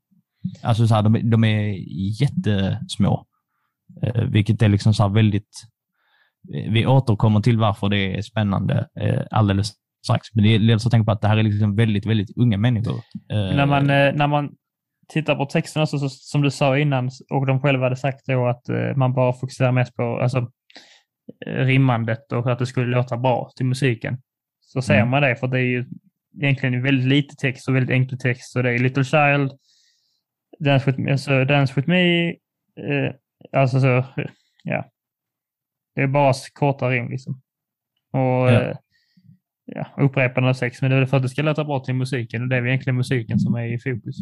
Alltså 0.62 0.86
så 0.86 0.95
här, 0.95 1.03
de, 1.03 1.14
är- 1.16 1.22
de 1.30 1.45
är 1.45 1.74
jättesmå. 2.22 3.26
Eh, 4.03 4.22
vilket 4.24 4.62
är 4.62 4.68
liksom 4.68 4.95
så 4.95 5.03
här 5.03 5.11
väldigt... 5.11 5.62
eh, 6.55 6.72
Vi 6.72 6.86
återkommer 6.86 7.41
till 7.41 7.59
varför 7.59 7.88
det 7.88 8.16
är 8.16 8.22
spännande 8.22 8.88
eh, 9.01 9.22
alldeles 9.30 9.72
strax. 10.05 10.28
Men 10.34 10.45
det 10.45 10.59
leder 10.59 10.78
så 10.78 10.88
att 10.88 10.93
tänka 10.93 11.05
på 11.05 11.12
att 11.12 11.20
det 11.20 11.28
här 11.28 11.36
är 11.36 11.43
liksom 11.43 11.76
väldigt, 11.76 12.07
väldigt 12.07 12.36
unga 12.38 12.59
människor. 12.59 12.97
Eh, 13.32 13.57
När 13.57 13.66
man, 13.66 13.91
eh, 13.91 14.12
när 14.14 14.26
man 14.26 14.51
tittar 15.09 15.34
på 15.36 15.45
texten 15.47 15.82
också, 15.82 15.99
så, 15.99 16.09
som 16.09 16.43
du 16.43 16.51
sa 16.51 16.78
innan, 16.78 17.11
och 17.30 17.47
de 17.47 17.61
själva 17.61 17.84
hade 17.86 17.97
sagt 17.97 18.26
då 18.26 18.47
att 18.49 18.68
eh, 18.68 18.97
man 18.97 19.14
bara 19.14 19.32
fokuserar 19.32 19.72
mest 19.72 19.95
på 19.97 20.20
alltså, 20.22 20.51
rimmandet 21.47 22.32
och 22.32 22.53
att 22.53 22.59
det 22.59 22.66
skulle 22.66 22.97
låta 22.97 23.16
bra 23.16 23.51
till 23.57 23.66
musiken. 23.66 24.18
Så 24.61 24.82
ser 24.82 24.95
Mm. 24.95 25.09
man 25.09 25.22
det, 25.22 25.36
för 25.36 25.47
det 25.47 25.59
är 25.59 25.62
ju 25.64 25.84
egentligen 26.43 26.82
väldigt 26.82 27.07
lite 27.09 27.34
text 27.36 27.68
och 27.68 27.74
väldigt 27.76 27.91
enkel 27.91 28.18
text. 28.18 28.53
Så 28.53 28.62
det 28.62 28.70
är 28.74 28.78
Little 28.78 29.05
Child, 29.05 29.51
Dance 30.64 30.86
with 30.90 30.98
me, 30.98 31.12
alltså, 31.12 31.44
dance 31.44 31.72
with 31.76 31.88
me 31.88 32.28
eh, 32.30 33.12
alltså 33.52 33.80
så, 33.80 34.04
ja. 34.64 34.84
Det 35.94 36.00
är 36.02 36.06
bara 36.06 36.32
korta 36.52 36.90
rim 36.90 37.08
liksom. 37.11 37.40
Och 38.12 38.20
Ja. 38.20 38.62
eh, 38.62 38.76
ja, 39.64 39.86
upprepande 39.96 40.50
av 40.50 40.54
sex, 40.54 40.82
men 40.82 40.90
det 40.90 40.96
är 40.96 41.06
för 41.06 41.16
att 41.16 41.22
det 41.22 41.28
ska 41.28 41.42
låta 41.42 41.64
bra 41.64 41.80
till 41.80 41.94
musiken 41.94 42.42
och 42.42 42.48
det 42.48 42.56
är 42.56 42.66
egentligen 42.66 42.96
musiken 42.96 43.38
som 43.40 43.54
är 43.54 43.64
i 43.74 43.78
fokus. 43.78 44.16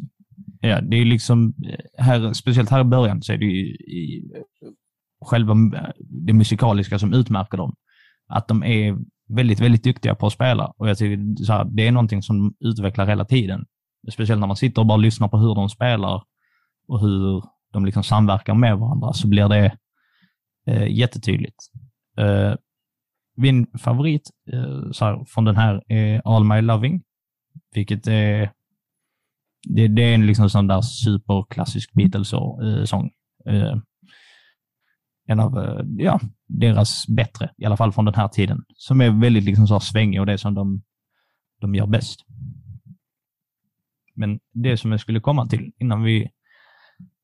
Ja, 0.61 0.81
det 0.81 0.97
är 0.97 1.05
liksom, 1.05 1.55
eh, 1.67 2.05
här, 2.05 2.33
speciellt 2.33 2.71
här 2.71 2.81
i 2.81 2.85
början 2.85 3.23
så 3.23 3.33
är 3.33 3.37
det 3.39 3.45
ju 3.45 3.67
i, 3.75 4.33
själva 5.25 5.53
eh, 5.53 5.91
det 5.99 6.33
musikaliska 6.33 6.99
som 6.99 7.13
utmärker 7.15 7.57
dem. 7.59 7.75
Att 8.29 8.49
de 8.49 8.63
är 8.65 8.97
väldigt, 9.29 9.61
väldigt 9.61 9.85
duktiga 9.85 10.15
på 10.15 10.27
att 10.27 10.33
spela 10.33 10.67
och 10.77 10.89
jag 10.89 10.99
tycker 10.99 11.45
så 11.45 11.53
här, 11.53 11.65
det 11.65 11.87
är 11.87 11.93
någonting 11.93 12.23
som 12.23 12.39
de 12.39 12.69
utvecklar 12.69 13.07
hela 13.07 13.25
tiden. 13.25 13.67
Speciellt 14.13 14.41
när 14.41 14.47
man 14.47 14.57
sitter 14.57 14.81
och 14.83 14.87
bara 14.87 14.97
lyssnar 14.97 15.29
på 15.29 15.39
hur 15.39 15.55
de 15.55 15.69
spelar 15.69 16.23
och 16.89 17.01
hur 17.01 17.45
de 17.73 17.85
liksom 17.85 18.03
samverkar 18.03 18.55
med 18.55 18.79
varandra 18.79 19.13
så 19.13 19.29
blir 19.29 19.49
det 19.49 19.79
eh, 20.67 20.89
jättetydligt. 20.89 21.57
Eh, 22.19 22.55
min 23.37 23.67
favorit 23.79 24.31
eh, 24.53 24.91
så 24.93 25.05
här, 25.05 25.25
från 25.25 25.45
den 25.45 25.57
här 25.57 25.83
är 25.93 26.23
All 26.25 26.45
My 26.45 26.61
Loving, 26.61 27.03
vilket 27.75 28.07
är 28.07 28.53
det, 29.63 29.89
det 29.89 30.03
är 30.03 30.15
en 30.15 30.27
liksom 30.27 30.51
sån 30.51 30.67
där 30.67 30.81
superklassisk 30.81 31.93
Beatles-sång. 31.93 33.11
Eh, 33.47 33.55
eh, 33.55 33.77
en 35.27 35.41
av 35.41 35.59
eh, 35.59 35.85
ja, 35.99 36.21
deras 36.47 37.07
bättre, 37.09 37.51
i 37.57 37.65
alla 37.65 37.77
fall 37.77 37.93
från 37.93 38.05
den 38.05 38.15
här 38.15 38.29
tiden. 38.29 38.65
Som 38.75 39.01
är 39.01 39.21
väldigt 39.21 39.45
liksom 39.45 39.67
så 39.67 39.75
här 39.75 39.81
svängig 39.81 40.21
och 40.21 40.27
det 40.27 40.39
som 40.39 40.55
de, 40.55 40.83
de 41.61 41.75
gör 41.75 41.87
bäst. 41.87 42.21
Men 44.15 44.41
det 44.53 44.77
som 44.77 44.91
jag 44.91 45.01
skulle 45.01 45.21
komma 45.21 45.47
till 45.47 45.73
innan 45.79 46.03
vi 46.03 46.31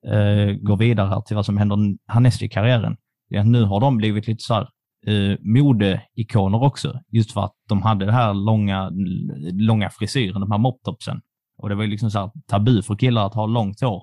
eh, 0.06 0.54
går 0.54 0.76
vidare 0.76 1.08
här 1.08 1.20
till 1.20 1.36
vad 1.36 1.46
som 1.46 1.58
händer 1.58 1.78
härnäst 2.06 2.42
i 2.42 2.48
karriären, 2.48 2.96
är 3.30 3.40
att 3.40 3.46
nu 3.46 3.62
har 3.64 3.80
de 3.80 3.96
blivit 3.96 4.26
lite 4.26 4.42
så 4.42 4.54
här 4.54 4.68
eh, 5.06 5.38
modeikoner 5.40 6.62
också. 6.62 7.00
Just 7.08 7.32
för 7.32 7.44
att 7.44 7.54
de 7.68 7.82
hade 7.82 8.06
det 8.06 8.12
här 8.12 8.34
långa, 8.34 8.90
långa 9.52 9.90
frisyren, 9.90 10.40
de 10.40 10.50
här 10.50 10.58
moptopsen. 10.58 11.20
Och 11.56 11.68
det 11.68 11.74
var 11.74 11.82
ju 11.82 11.90
liksom 11.90 12.10
så 12.10 12.18
här 12.18 12.30
tabu 12.46 12.82
för 12.82 12.96
killar 12.96 13.26
att 13.26 13.34
ha 13.34 13.46
långt 13.46 13.80
hår 13.80 14.02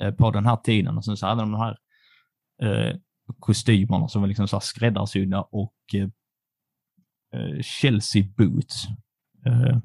eh, 0.00 0.14
på 0.14 0.30
den 0.30 0.46
här 0.46 0.56
tiden. 0.56 0.96
Och 0.96 1.04
sen 1.04 1.16
så 1.16 1.26
hade 1.26 1.42
de 1.42 1.52
de 1.52 1.60
här 1.60 1.76
eh, 2.62 2.96
kostymerna 3.38 4.08
som 4.08 4.22
var 4.22 4.28
liksom 4.28 4.48
så 4.48 4.56
här 4.56 4.60
skräddarsydda 4.60 5.42
och 5.42 5.74
eh, 5.94 6.08
eh, 7.34 7.62
Chelsea 7.62 8.24
boots. 8.36 8.86
Eh, 9.46 9.78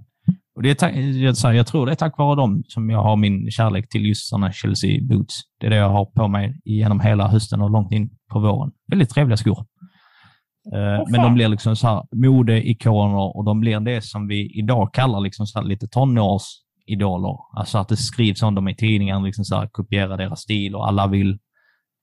och 0.57 0.63
det 0.63 0.83
är 0.83 1.53
jag, 1.53 1.67
tror 1.67 1.85
det 1.85 1.91
är 1.91 1.95
tack 1.95 2.17
vare 2.17 2.35
dem 2.35 2.63
som 2.67 2.89
jag 2.89 3.03
har 3.03 3.15
min 3.15 3.51
kärlek 3.51 3.89
till 3.89 4.05
just 4.05 4.29
sådana 4.29 4.51
Chelsea 4.51 4.99
boots. 5.01 5.35
Det 5.59 5.65
är 5.65 5.69
det 5.69 5.75
jag 5.75 5.89
har 5.89 6.05
på 6.05 6.27
mig 6.27 6.61
genom 6.65 6.99
hela 6.99 7.27
hösten 7.27 7.61
och 7.61 7.69
långt 7.69 7.91
in 7.91 8.09
på 8.31 8.39
våren. 8.39 8.71
Väldigt 8.87 9.09
trevliga 9.09 9.37
skor. 9.37 9.65
Eh, 10.73 11.03
men 11.11 11.21
de 11.21 11.33
blir 11.33 11.47
liksom 11.47 11.75
så 11.75 11.87
här 11.87 12.03
modeikoner 12.15 13.37
och 13.37 13.45
de 13.45 13.59
blir 13.59 13.79
det 13.79 14.01
som 14.01 14.27
vi 14.27 14.59
idag 14.59 14.93
kallar 14.93 15.19
liksom 15.19 15.45
så 15.47 15.59
här 15.59 15.65
lite 15.65 15.87
tonårsidoler. 15.87 17.37
Alltså 17.57 17.77
att 17.77 17.87
det 17.87 17.97
skrivs 17.97 18.41
om 18.41 18.55
dem 18.55 18.67
i 18.67 18.75
tidningen, 18.75 19.23
liksom 19.23 19.45
så 19.45 19.55
här, 19.55 19.67
kopiera 19.67 20.17
deras 20.17 20.39
stil 20.39 20.75
och 20.75 20.87
alla 20.87 21.07
vill, 21.07 21.39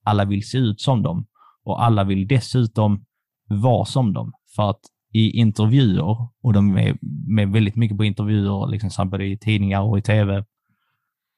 alla 0.05 0.25
vill 0.25 0.47
se 0.47 0.57
ut 0.57 0.81
som 0.81 1.01
dem. 1.03 1.25
Och 1.63 1.83
alla 1.83 2.03
vill 2.03 2.27
dessutom 2.27 3.05
vara 3.49 3.85
som 3.85 4.13
dem. 4.13 4.33
För 4.55 4.69
att 4.69 4.81
i 5.15 5.31
intervjuer, 5.31 6.27
och 6.41 6.53
de 6.53 6.77
är 6.77 6.97
med 7.27 7.49
väldigt 7.49 7.75
mycket 7.75 7.97
på 7.97 8.03
intervjuer, 8.03 8.67
liksom 8.67 9.09
både 9.09 9.25
i 9.25 9.37
tidningar 9.37 9.81
och 9.81 9.97
i 9.97 10.01
tv, 10.01 10.37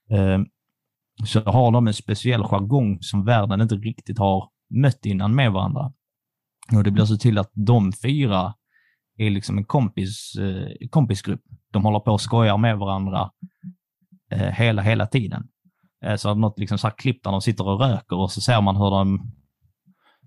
eh, 0.09 0.39
så 1.25 1.41
har 1.41 1.71
de 1.71 1.87
en 1.87 1.93
speciell 1.93 2.43
jargong 2.43 2.97
som 3.01 3.25
världen 3.25 3.61
inte 3.61 3.75
riktigt 3.75 4.19
har 4.19 4.49
mött 4.69 5.05
innan 5.05 5.35
med 5.35 5.51
varandra. 5.51 5.93
Och 6.75 6.83
det 6.83 6.91
blir 6.91 7.05
så 7.05 7.17
till 7.17 7.37
att 7.37 7.51
de 7.53 7.91
fyra 7.91 8.53
är 9.17 9.29
liksom 9.29 9.57
en 9.57 9.65
kompis, 9.65 10.35
eh, 10.35 10.87
kompisgrupp. 10.89 11.41
De 11.71 11.85
håller 11.85 11.99
på 11.99 12.11
och 12.11 12.21
skojar 12.21 12.57
med 12.57 12.77
varandra 12.77 13.31
eh, 14.31 14.51
hela, 14.53 14.81
hela 14.81 15.07
tiden. 15.07 15.47
Eh, 16.05 16.15
så 16.15 16.33
något 16.33 16.59
liksom 16.59 16.77
så 16.77 16.87
här 16.87 16.95
klipp 16.97 17.23
där 17.23 17.31
de 17.31 17.41
sitter 17.41 17.67
och 17.67 17.79
röker 17.79 18.15
och 18.15 18.31
så 18.31 18.41
ser 18.41 18.61
man 18.61 18.75
hur 18.75 18.89
de, 18.89 19.31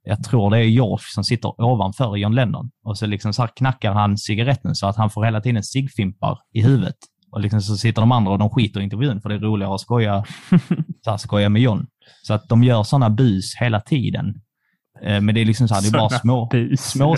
jag 0.03 0.25
tror 0.25 0.51
det 0.51 0.59
är 0.59 0.63
George 0.63 1.05
som 1.15 1.25
sitter 1.25 1.61
ovanför 1.61 2.17
John 2.17 2.35
Lennon 2.35 2.71
och 2.85 2.99
så 2.99 3.07
liksom 3.07 3.33
så 3.33 3.43
här 3.43 3.51
knackar 3.57 3.93
han 3.93 4.19
cigaretten 4.19 4.75
så 4.75 4.87
att 4.87 4.97
han 4.97 5.11
får 5.11 5.25
hela 5.25 5.41
tiden 5.41 5.63
ciggfimpar 5.63 6.39
i 6.53 6.63
huvudet. 6.63 6.97
Och 7.33 7.41
liksom 7.41 7.61
så 7.61 7.77
sitter 7.77 8.03
de 8.03 8.13
andra 8.13 8.33
och 8.33 8.39
de 8.39 8.51
skiter 8.51 8.81
i 8.81 8.85
intervjun 8.85 9.21
för 9.21 9.29
det 9.29 9.35
är 9.35 9.39
roligare 9.39 9.75
att 9.75 9.81
skoja, 9.81 10.25
så 11.05 11.11
här, 11.11 11.17
skoja 11.17 11.49
med 11.49 11.63
John. 11.63 11.87
Så 12.23 12.35
att 12.35 12.49
de 12.49 12.65
gör 12.65 12.83
sådana 12.83 13.11
bus 13.11 13.57
hela 13.61 13.81
tiden. 13.81 14.35
Eh, 15.03 15.21
Men 15.21 15.35
det 15.35 15.41
är 15.41 15.45
liksom 15.45 15.69
så 15.69 15.75
här, 15.75 15.83
det 15.83 15.89
är 15.89 15.93
bara 15.93 16.19
små, 16.19 16.47
bus. 16.47 16.81
små, 16.81 17.17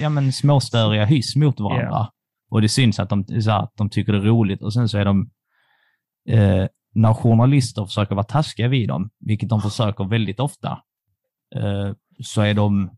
ja, 0.00 0.08
men 0.08 0.32
småstöriga 0.32 1.04
hyss 1.04 1.36
mot 1.36 1.60
varandra. 1.60 1.88
Ja. 1.90 2.10
Och 2.50 2.62
det 2.62 2.68
syns 2.68 3.00
att 3.00 3.08
de, 3.08 3.24
så 3.24 3.50
här, 3.50 3.62
att 3.62 3.72
de 3.76 3.90
tycker 3.90 4.12
det 4.12 4.18
är 4.18 4.22
roligt 4.22 4.62
och 4.62 4.72
sen 4.72 4.88
så 4.88 4.98
är 4.98 5.04
de, 5.04 5.30
eh, 6.28 6.66
när 6.94 7.14
journalister 7.14 7.84
försöker 7.84 8.14
vara 8.14 8.24
taskiga 8.24 8.68
vid 8.68 8.88
dem, 8.88 9.10
vilket 9.20 9.48
de 9.48 9.60
försöker 9.60 10.04
väldigt 10.04 10.40
ofta, 10.40 10.78
eh, 11.56 11.92
så 12.20 12.42
är 12.42 12.54
de 12.54 12.90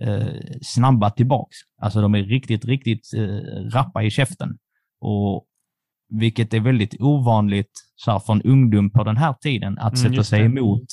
eh, 0.00 0.26
snabba 0.62 1.10
tillbaks. 1.10 1.56
Alltså 1.80 2.00
de 2.00 2.14
är 2.14 2.22
riktigt, 2.22 2.64
riktigt 2.64 3.14
eh, 3.16 3.70
rappa 3.72 4.02
i 4.02 4.10
käften. 4.10 4.58
Och 5.00 5.46
vilket 6.08 6.54
är 6.54 6.60
väldigt 6.60 7.00
ovanligt 7.00 7.72
så 7.96 8.10
här, 8.10 8.18
för 8.18 8.32
en 8.32 8.42
ungdom 8.42 8.90
på 8.90 9.04
den 9.04 9.16
här 9.16 9.32
tiden 9.32 9.78
att 9.78 9.98
Mm, 9.98 10.12
sätta 10.12 10.24
sig 10.24 10.44
emot 10.44 10.86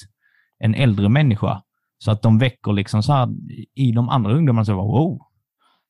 en 0.59 0.75
äldre 0.75 1.09
människa. 1.09 1.61
Så 1.97 2.11
att 2.11 2.21
de 2.21 2.37
väcker 2.37 2.73
liksom 2.73 3.03
så 3.03 3.13
här, 3.13 3.29
i 3.75 3.91
de 3.91 4.09
andra 4.09 4.33
ungdomarna 4.33 4.65
så 4.65 4.73
wow. 4.75 5.19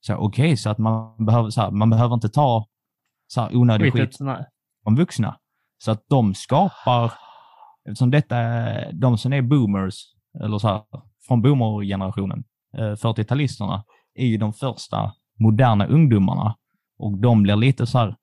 Okej, 0.10 0.58
så 0.58 0.70
att 0.70 0.78
man 0.78 1.26
behöver, 1.26 1.50
så 1.50 1.62
här, 1.62 1.72
man 1.72 1.90
behöver 1.90 2.14
inte 2.14 2.30
ta 2.30 2.68
så 3.28 3.42
här, 3.42 3.56
onödig 3.56 3.94
skit 3.94 4.18
nej. 4.20 4.46
från 4.84 4.96
vuxna. 4.96 5.38
Så 5.78 5.92
att 5.92 6.06
de 6.10 6.34
skapar, 6.34 7.14
eftersom 7.90 8.12
detta 8.12 8.36
de 8.92 9.18
som 9.18 9.34
är 9.34 9.42
boomers, 9.42 9.96
eller 10.44 10.58
så 10.58 10.68
här, 10.68 10.82
från 11.28 11.42
boomergenerationen, 11.42 12.44
eh, 12.78 12.96
40-talisterna, 12.96 13.84
är 14.16 14.26
ju 14.26 14.38
de 14.38 14.54
första 14.54 15.12
moderna 15.40 15.86
ungdomarna. 15.86 16.56
Och 16.98 17.18
de 17.18 17.44
blir 17.44 17.56
lite 17.56 17.86
så 17.86 17.98
här 17.98 18.16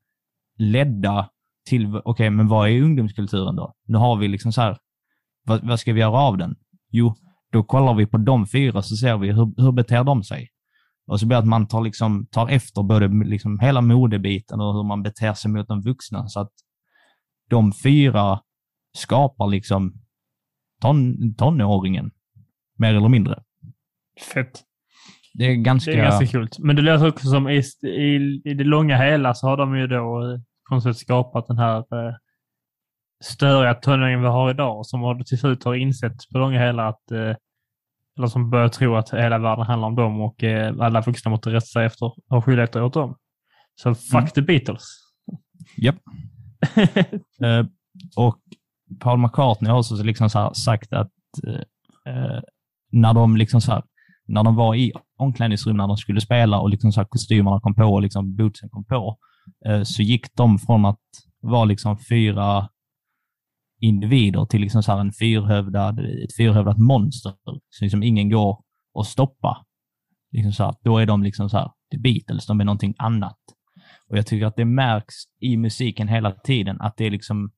ledda 0.59 1.30
till, 1.68 2.01
okej, 2.05 2.30
men 2.30 2.48
vad 2.48 2.68
är 2.68 2.82
ungdomskulturen 2.82 3.57
då? 3.57 3.74
Nu 3.86 3.98
har 3.98 4.16
vi 4.16 4.28
liksom 4.28 4.53
så 4.53 4.61
här, 4.61 4.78
vad, 5.46 5.66
vad 5.68 5.80
ska 5.80 5.92
vi 5.92 6.01
göra 6.01 6.18
av 6.18 6.38
den? 6.38 6.57
Jo, 6.90 7.14
då 7.53 7.62
kollar 7.62 7.94
vi 7.94 8.07
på 8.07 8.18
de 8.18 8.46
fyra 8.46 8.82
så 8.82 8.96
ser 8.96 9.18
vi 9.18 9.32
hur, 9.32 9.62
hur 9.62 9.72
beter 9.72 10.05
de 10.05 10.22
sig? 10.22 10.48
Och 11.07 11.20
så 11.20 11.26
blir 11.26 11.36
det 11.36 11.38
att 11.38 11.48
man 11.48 11.66
tar, 11.66 11.80
liksom, 11.80 12.26
tar 12.30 12.48
efter 12.48 12.82
både 12.82 13.09
liksom 13.09 13.59
hela 13.59 13.80
modebiten 13.80 14.61
och 14.61 14.74
hur 14.74 14.84
man 14.84 15.03
beter 15.03 15.34
sig 15.34 15.51
mot 15.51 15.68
de 15.68 15.82
vuxna. 15.82 16.28
Så 16.28 16.40
att 16.40 16.53
de 17.51 17.72
fyra 17.72 18.40
skapar 18.96 19.46
liksom 19.46 19.92
ton, 20.80 21.34
tonåringen, 21.34 22.11
mer 22.81 22.95
eller 22.95 23.09
mindre. 23.09 23.43
Fett. 24.35 24.61
Det 25.35 25.45
är 25.45 25.55
ganska... 25.55 25.91
Det 25.91 25.97
är 25.99 26.03
ganska 26.03 26.26
kul. 26.26 26.49
Men 26.59 26.76
det 26.76 26.83
låter 26.83 27.09
också 27.09 27.26
som 27.26 27.49
i, 27.49 27.62
i, 27.83 28.43
i 28.45 28.55
det 28.55 28.64
långa 28.64 28.97
hela 28.97 29.35
så 29.35 29.47
har 29.47 29.57
de 29.57 29.78
ju 29.78 29.87
då 29.87 30.33
eh, 30.33 30.41
på 30.68 30.74
något 30.74 30.83
sätt 30.83 30.97
skapat 30.97 31.47
den 31.47 31.59
här 31.59 31.76
eh, 31.78 32.14
störiga 33.24 33.74
tonåringen 33.74 34.20
vi 34.22 34.26
har 34.28 34.51
idag 34.51 34.87
som 34.87 35.01
har 35.01 35.22
till 35.22 35.39
slut 35.39 35.64
har 35.64 35.74
insett 35.74 36.16
på 36.33 36.39
långa 36.39 36.61
hela 36.61 36.89
att 36.89 37.11
eh, 37.11 37.35
eller 38.18 38.26
som 38.26 38.51
börjar 38.51 38.68
tro 38.68 38.97
att 38.97 39.11
hela 39.11 39.39
världen 39.39 39.66
handlar 39.66 39.89
om 39.89 39.95
dem 39.97 40.20
och 40.20 40.45
eh, 40.45 40.74
alla 40.81 41.01
vuxna 41.01 41.31
måste 41.31 41.51
rätta 41.51 41.66
sig 41.66 41.87
efter 41.87 42.12
och 42.28 42.45
skyldigheter 42.45 42.83
åt 42.83 42.95
dem. 42.95 43.16
Så 43.74 43.95
fuck 43.95 44.14
Mm. 44.14 44.26
the 44.26 44.43
Beatles. 44.43 44.85
Japp. 45.76 45.97
Eh, 47.45 47.66
och 48.16 48.39
Paul 49.01 49.18
McCartney 49.18 49.70
har 49.70 49.78
också 49.78 50.03
liksom 50.03 50.53
sagt 50.55 50.93
att 50.93 51.11
eh, 51.47 52.14
eh, 52.14 52.41
när 52.91 53.14
de 53.14 53.36
liksom 53.36 53.61
så 53.61 53.72
här, 53.72 53.82
när 54.26 54.45
de 54.45 54.57
var 54.57 54.74
i 54.74 54.93
omklädningsrum 55.18 55.76
när 55.76 55.88
de 55.88 55.97
skulle 55.97 56.20
spela 56.20 56.61
och 56.61 56.70
liksom 56.70 56.93
så 56.93 57.01
här 57.01 57.09
kostymerna 57.09 57.61
kom 57.61 57.74
på 57.74 57.84
och 57.84 58.03
liksom 58.03 58.36
bootsen 58.36 58.68
kom 58.68 58.84
på, 58.84 59.18
eh, 59.66 59.82
så 59.82 60.03
gick 60.03 60.36
de 60.36 60.59
från 60.59 60.84
att 60.84 61.01
vara 61.41 61.64
liksom 61.64 61.99
fyra 61.99 62.69
individer 63.81 64.44
till 64.44 64.60
liksom 64.60 64.82
så 64.82 64.93
här 64.93 64.98
en 64.98 65.12
fyrhövdad, 65.12 65.98
ett 65.98 66.36
fyrhövdat 66.36 66.78
monster 66.78 67.35
som 67.44 67.85
liksom 67.85 68.02
ingen 68.02 68.31
går 68.31 68.62
att 69.01 69.06
stoppa. 69.06 69.66
Liksom 70.32 70.52
så 70.52 70.65
här, 70.65 70.74
då 70.85 70.98
är 70.98 71.06
de 71.06 71.23
liksom 71.23 71.51
så 71.51 71.56
här, 71.56 71.70
The 71.93 71.98
Beatles, 71.98 72.47
de 72.47 72.60
är 72.60 72.65
någonting 72.65 72.94
annat. 72.98 73.39
Och 74.09 74.19
jag 74.19 74.27
tycker 74.27 74.47
att 74.47 74.56
det 74.56 74.65
märks 74.65 75.15
i 75.40 75.56
musiken 75.56 76.09
hela 76.09 76.32
tiden 76.32 76.81
att 76.81 76.97
det 76.97 77.05
är 77.05 77.10
liksom 77.10 77.51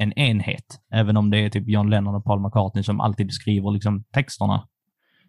en 0.00 0.12
enhet. 0.12 0.80
Även 0.92 1.16
om 1.16 1.30
det 1.30 1.38
är 1.38 1.50
typ 1.50 1.68
John 1.68 1.90
Lennon 1.90 2.14
och 2.14 2.24
Paul 2.24 2.40
McCartney 2.40 2.84
som 2.84 3.00
alltid 3.00 3.32
skriver 3.32 3.70
liksom 3.70 4.04
texterna, 4.12 4.68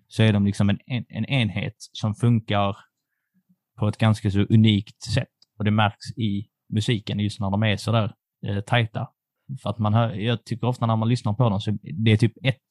så 0.08 0.24
är 0.24 0.34
de 0.34 0.46
liksom 0.46 0.70
en, 0.70 0.80
en, 0.86 1.06
en 1.10 1.26
enhet 1.26 1.76
som 1.78 2.16
funkar 2.16 2.78
på 3.80 3.88
ett 3.88 3.98
ganska 3.98 4.32
så 4.32 4.40
unikt 4.40 5.04
sätt. 5.04 5.28
Och 5.58 5.66
det 5.66 5.72
märks 5.72 6.18
i 6.18 6.48
musiken 6.70 7.20
just 7.20 7.40
när 7.40 7.52
de 7.52 7.64
är 7.64 7.78
sådär 7.78 8.14
eh, 8.48 8.62
tajta. 8.62 9.08
För 9.62 9.70
att 9.70 9.80
man 9.80 9.94
hör, 9.94 10.14
jag 10.14 10.46
tycker 10.46 10.68
ofta 10.68 10.86
när 10.86 10.96
man 10.96 11.10
lyssnar 11.10 11.34
på 11.34 11.50
dem 11.50 11.62
så 11.62 11.78
det 12.04 12.12
är 12.12 12.18
typ 12.18 12.34
ett 12.44 12.68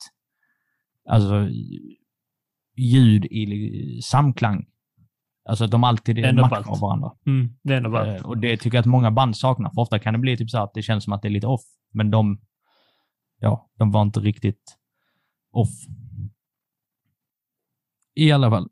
alltså, 1.08 1.48
ljud 2.76 3.24
i 3.24 4.00
samklang. 4.02 4.66
Alltså 5.50 5.64
att 5.64 5.70
de 5.70 5.84
alltid 5.84 6.18
är 6.18 6.32
matchar 6.32 6.80
varandra. 6.80 7.12
Mm, 7.26 7.54
det 7.62 7.74
är 7.74 7.88
bara... 7.88 8.16
Eh, 8.16 8.22
och 8.22 8.38
det 8.38 8.56
tycker 8.56 8.76
jag 8.76 8.82
att 8.82 8.86
många 8.86 9.10
band 9.10 9.36
saknar. 9.36 9.70
För 9.70 9.80
ofta 9.80 9.98
kan 9.98 10.12
det 10.12 10.18
bli 10.18 10.36
typ 10.36 10.50
så 10.50 10.58
att 10.58 10.74
det 10.74 10.82
känns 10.82 11.04
som 11.04 11.12
att 11.12 11.22
det 11.22 11.28
är 11.28 11.30
lite 11.30 11.46
off. 11.46 11.62
Men 11.92 12.10
de, 12.10 12.40
ja, 13.38 13.70
de 13.78 13.90
var 13.90 14.02
inte 14.02 14.20
riktigt 14.20 14.76
off. 15.52 15.70
I 18.14 18.32
alla 18.32 18.50
fall. 18.50 18.68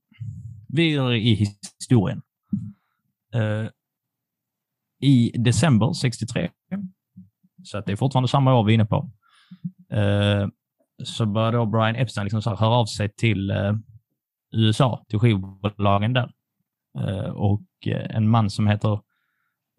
Vidare 0.68 1.18
i 1.18 1.34
historien. 1.34 2.22
Eh, 3.34 3.68
I 5.00 5.32
december 5.38 5.92
63, 5.92 6.50
så 7.64 7.78
att 7.78 7.86
det 7.86 7.92
är 7.92 7.96
fortfarande 7.96 8.28
samma 8.28 8.54
år 8.54 8.64
vi 8.64 8.72
är 8.72 8.74
inne 8.74 8.86
på, 8.86 9.10
eh, 9.90 10.48
så 11.04 11.26
började 11.26 11.56
då 11.56 11.66
Brian 11.66 11.96
Epstein 11.96 12.24
liksom 12.24 12.42
så 12.42 12.50
här 12.50 12.56
höra 12.56 12.74
av 12.74 12.86
sig 12.86 13.08
till 13.08 13.50
eh, 13.50 13.72
USA, 14.52 15.04
till 15.08 15.18
skivbolagen 15.18 16.12
där. 16.12 16.32
Eh, 16.98 17.30
och 17.30 17.66
eh, 17.86 18.16
en 18.16 18.28
man 18.28 18.50
som 18.50 18.66
heter 18.66 18.92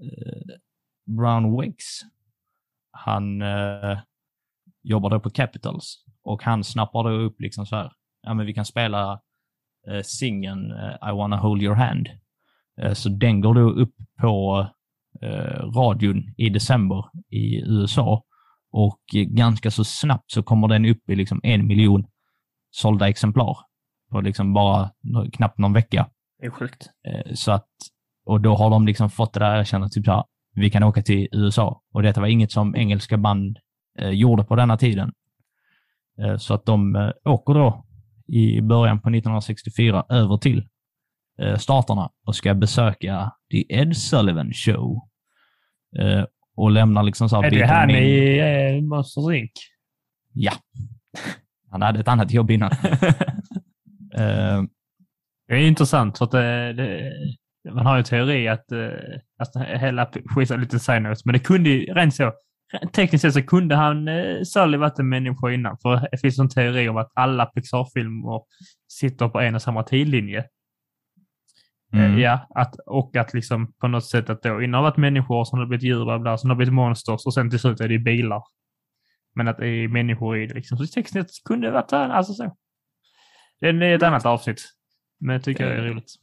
eh, 0.04 0.56
Brown 1.18 1.62
Wicks, 1.62 1.86
han 2.92 3.42
eh, 3.42 4.00
jobbar 4.84 5.10
då 5.10 5.20
på 5.20 5.30
Capitals 5.30 6.06
och 6.24 6.44
han 6.44 6.64
snappar 6.64 7.04
då 7.04 7.10
upp 7.10 7.42
liksom 7.42 7.66
så 7.66 7.76
här, 7.76 7.92
ja 8.22 8.34
men 8.34 8.46
vi 8.46 8.54
kan 8.54 8.66
spela 8.66 9.22
eh, 9.88 10.02
singeln 10.02 10.72
I 11.10 11.12
wanna 11.12 11.38
hold 11.38 11.62
your 11.62 11.76
hand. 11.76 12.10
Eh, 12.82 12.94
så 12.94 13.10
den 13.10 13.42
går 13.42 13.54
då 13.54 13.70
upp 13.70 13.96
på 14.22 14.68
eh, 15.22 15.72
radion 15.76 16.34
i 16.38 16.50
december 16.50 17.06
i 17.30 17.62
USA 17.62 18.24
och 18.72 19.02
ganska 19.28 19.72
så 19.72 19.84
snabbt 19.84 20.32
så 20.32 20.44
kommer 20.44 20.68
den 20.68 20.86
upp 20.86 21.10
i 21.10 21.16
liksom 21.16 21.40
en 21.44 21.68
miljon 21.68 22.06
sålda 22.72 23.10
exemplar 23.10 23.58
på 24.12 24.22
liksom 24.22 24.54
bara 24.54 24.92
knappt 25.34 25.58
någon 25.58 25.74
vecka. 25.74 26.10
Det 26.40 26.46
är 26.46 26.50
sjukt. 26.50 26.90
Eh, 27.08 27.34
Så 27.34 27.52
att, 27.52 27.68
och 28.26 28.42
då 28.42 28.56
har 28.56 28.70
de 28.70 28.86
liksom 28.86 29.10
fått 29.10 29.34
det 29.34 29.40
där 29.40 29.60
erkännandet, 29.60 29.94
typ 29.94 30.06
så 30.06 30.12
här, 30.12 30.24
vi 30.56 30.70
kan 30.70 30.84
åka 30.84 31.02
till 31.02 31.28
USA. 31.32 31.82
Och 31.94 32.04
detta 32.04 32.22
var 32.22 32.28
inget 32.28 32.52
som 32.52 32.76
engelska 32.76 33.18
band 33.18 33.58
eh, 34.00 34.10
gjorde 34.10 34.44
på 34.44 34.56
denna 34.56 34.78
tiden. 34.78 35.12
Eh, 36.22 36.38
så 36.38 36.54
att 36.54 36.66
de 36.66 36.96
eh, 36.96 37.12
åker 37.26 37.54
då 37.54 37.86
i 38.28 38.62
början 38.62 39.00
på 39.02 39.10
1964 39.10 40.06
över 40.10 40.38
till 40.38 40.68
eh, 41.42 41.58
staterna 41.58 42.10
och 42.26 42.36
ska 42.36 42.54
besöka 42.54 43.32
The 43.52 43.74
Ed 43.76 43.98
Sullivan 43.98 44.54
Show. 44.54 45.00
Eh, 46.00 46.24
och 46.56 46.72
lämnar 46.72 47.04
liksom 47.04 47.30
så 47.30 47.36
här 47.42 47.44
Är 47.44 47.52
det 47.52 47.66
han 47.68 47.90
i 47.90 48.38
eh, 48.78 48.82
Monsters 48.84 49.36
Inc? 49.36 49.52
Ja. 50.34 50.52
Han 51.72 51.82
hade 51.82 52.00
ett 52.00 52.08
annat 52.08 52.32
jobb 52.32 52.52
innan. 52.52 52.72
Eh, 55.50 55.56
Det 55.56 55.64
är 55.64 55.68
intressant 55.68 56.18
för 56.18 56.26
att 56.26 56.32
det, 56.32 56.74
det, 56.74 57.12
man 57.74 57.86
har 57.86 57.96
ju 57.96 58.00
en 58.00 58.06
teori 58.06 58.48
att, 58.48 58.72
eh, 58.72 58.90
att 59.38 59.82
hela 59.82 60.12
skiten 60.36 60.58
är 60.58 60.62
lite 60.62 61.00
notes, 61.00 61.26
men 61.26 61.34
det 61.34 61.40
kunde 61.40 61.70
ju 61.70 61.94
rent 61.94 62.16
så, 62.16 62.34
tekniskt 62.94 63.22
sett 63.22 63.34
så 63.34 63.44
kunde 63.44 63.76
han 63.76 64.08
eh, 64.08 64.44
Sully 64.44 64.78
varit 64.78 65.00
en 65.00 65.10
människa 65.10 65.52
innan, 65.52 65.78
för 65.82 66.08
det 66.12 66.18
finns 66.18 66.40
en 66.40 66.50
teori 66.50 66.90
om 66.90 66.98
att 66.98 67.12
alla 67.14 67.46
Pixar-filmer 67.46 68.42
sitter 68.88 69.30
på 69.30 69.40
en 69.40 69.56
och 69.56 69.62
samma 69.62 69.84
tidlinje. 69.84 70.46
Eh, 71.94 72.06
mm. 72.06 72.20
Ja, 72.20 72.48
att, 72.56 72.76
och 72.86 73.16
att 73.16 73.34
liksom 73.34 73.74
på 73.74 73.88
något 73.88 74.06
sätt 74.06 74.30
att 74.30 74.42
då 74.42 74.62
innan 74.62 74.84
har 74.84 74.90
varit 74.90 74.98
människor, 74.98 75.46
sen 75.46 75.60
har 75.60 75.66
blivit 75.66 75.84
djur, 75.84 76.06
bla, 76.06 76.20
bla, 76.20 76.38
sen 76.38 76.50
har 76.50 76.58
blivit 76.58 76.74
monsters 76.74 77.26
och 77.26 77.34
sen 77.34 77.50
till 77.50 77.60
slut 77.60 77.80
är 77.80 77.88
det 77.88 78.00
bilar. 78.00 78.42
Men 79.36 79.48
att 79.48 79.58
det 79.58 79.68
är 79.68 79.88
människor 79.88 80.38
i 80.38 80.48
det 80.48 80.54
liksom. 80.54 80.78
Så 80.78 80.86
tekniskt 80.86 81.44
kunde 81.44 81.68
det 81.68 81.74
varit 81.74 81.94
alltså 81.94 82.34
så. 82.34 82.56
Det 83.60 83.68
är 83.68 83.96
ett 83.96 84.04
annat 84.04 84.26
avsnitt. 84.26 84.62
Men 85.20 85.34
jag 85.34 85.44
tycker 85.44 85.66
det 85.70 85.76
är 85.76 85.84
roligt. 85.84 86.16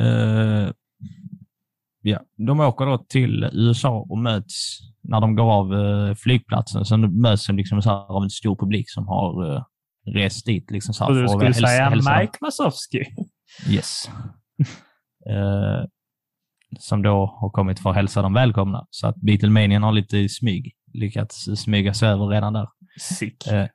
Eh, 0.00 0.72
ja, 2.02 2.20
de 2.36 2.60
åker 2.60 2.86
då 2.86 2.98
till 2.98 3.50
USA 3.52 4.06
och 4.10 4.18
möts 4.18 4.78
när 5.02 5.20
de 5.20 5.34
går 5.36 5.52
av 5.52 5.74
eh, 5.74 6.14
flygplatsen. 6.14 6.84
Sen 6.84 7.20
möts 7.20 7.46
de 7.46 7.56
liksom 7.56 7.82
så 7.82 7.90
av 7.90 8.22
en 8.22 8.30
stor 8.30 8.56
publik 8.56 8.90
som 8.90 9.08
har 9.08 9.54
eh, 9.56 9.62
rest 10.14 10.46
dit. 10.46 10.70
Liksom 10.70 10.94
så 10.94 11.04
här, 11.04 11.10
Och 11.10 11.16
du 11.22 11.28
skulle 11.28 11.44
hälsa- 11.44 11.66
säga 11.66 11.88
hälsa. 11.88 12.18
Mike 12.20 12.38
Masovski. 12.40 13.04
Yes. 13.70 14.10
Eh, 15.30 15.84
som 16.78 17.02
då 17.02 17.26
har 17.40 17.50
kommit 17.50 17.80
för 17.80 17.90
att 17.90 17.96
hälsa 17.96 18.22
dem 18.22 18.32
välkomna. 18.34 18.86
Så 18.90 19.06
att 19.06 19.16
Beatlemanian 19.16 19.82
har 19.82 19.92
lite 19.92 20.18
i 20.18 20.28
smyg 20.28 20.72
lyckats 20.92 21.48
smyga 21.56 21.94
sig 21.94 22.08
över 22.08 22.26
redan 22.26 22.52
där. 22.52 22.68
Sick. 23.00 23.46
Eh, 23.46 23.66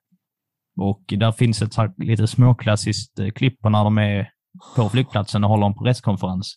och 0.78 1.04
där 1.08 1.32
finns 1.32 1.62
ett 1.62 1.76
här 1.76 1.94
lite 1.98 2.28
småklassiskt 2.28 3.20
eh, 3.20 3.30
klipp 3.30 3.62
på 3.62 3.70
när 3.70 3.84
de 3.84 3.98
är 3.98 4.30
på 4.76 4.90
flygplatsen 4.90 5.44
och 5.44 5.50
håller 5.50 5.66
en 5.66 5.74
presskonferens. 5.74 6.56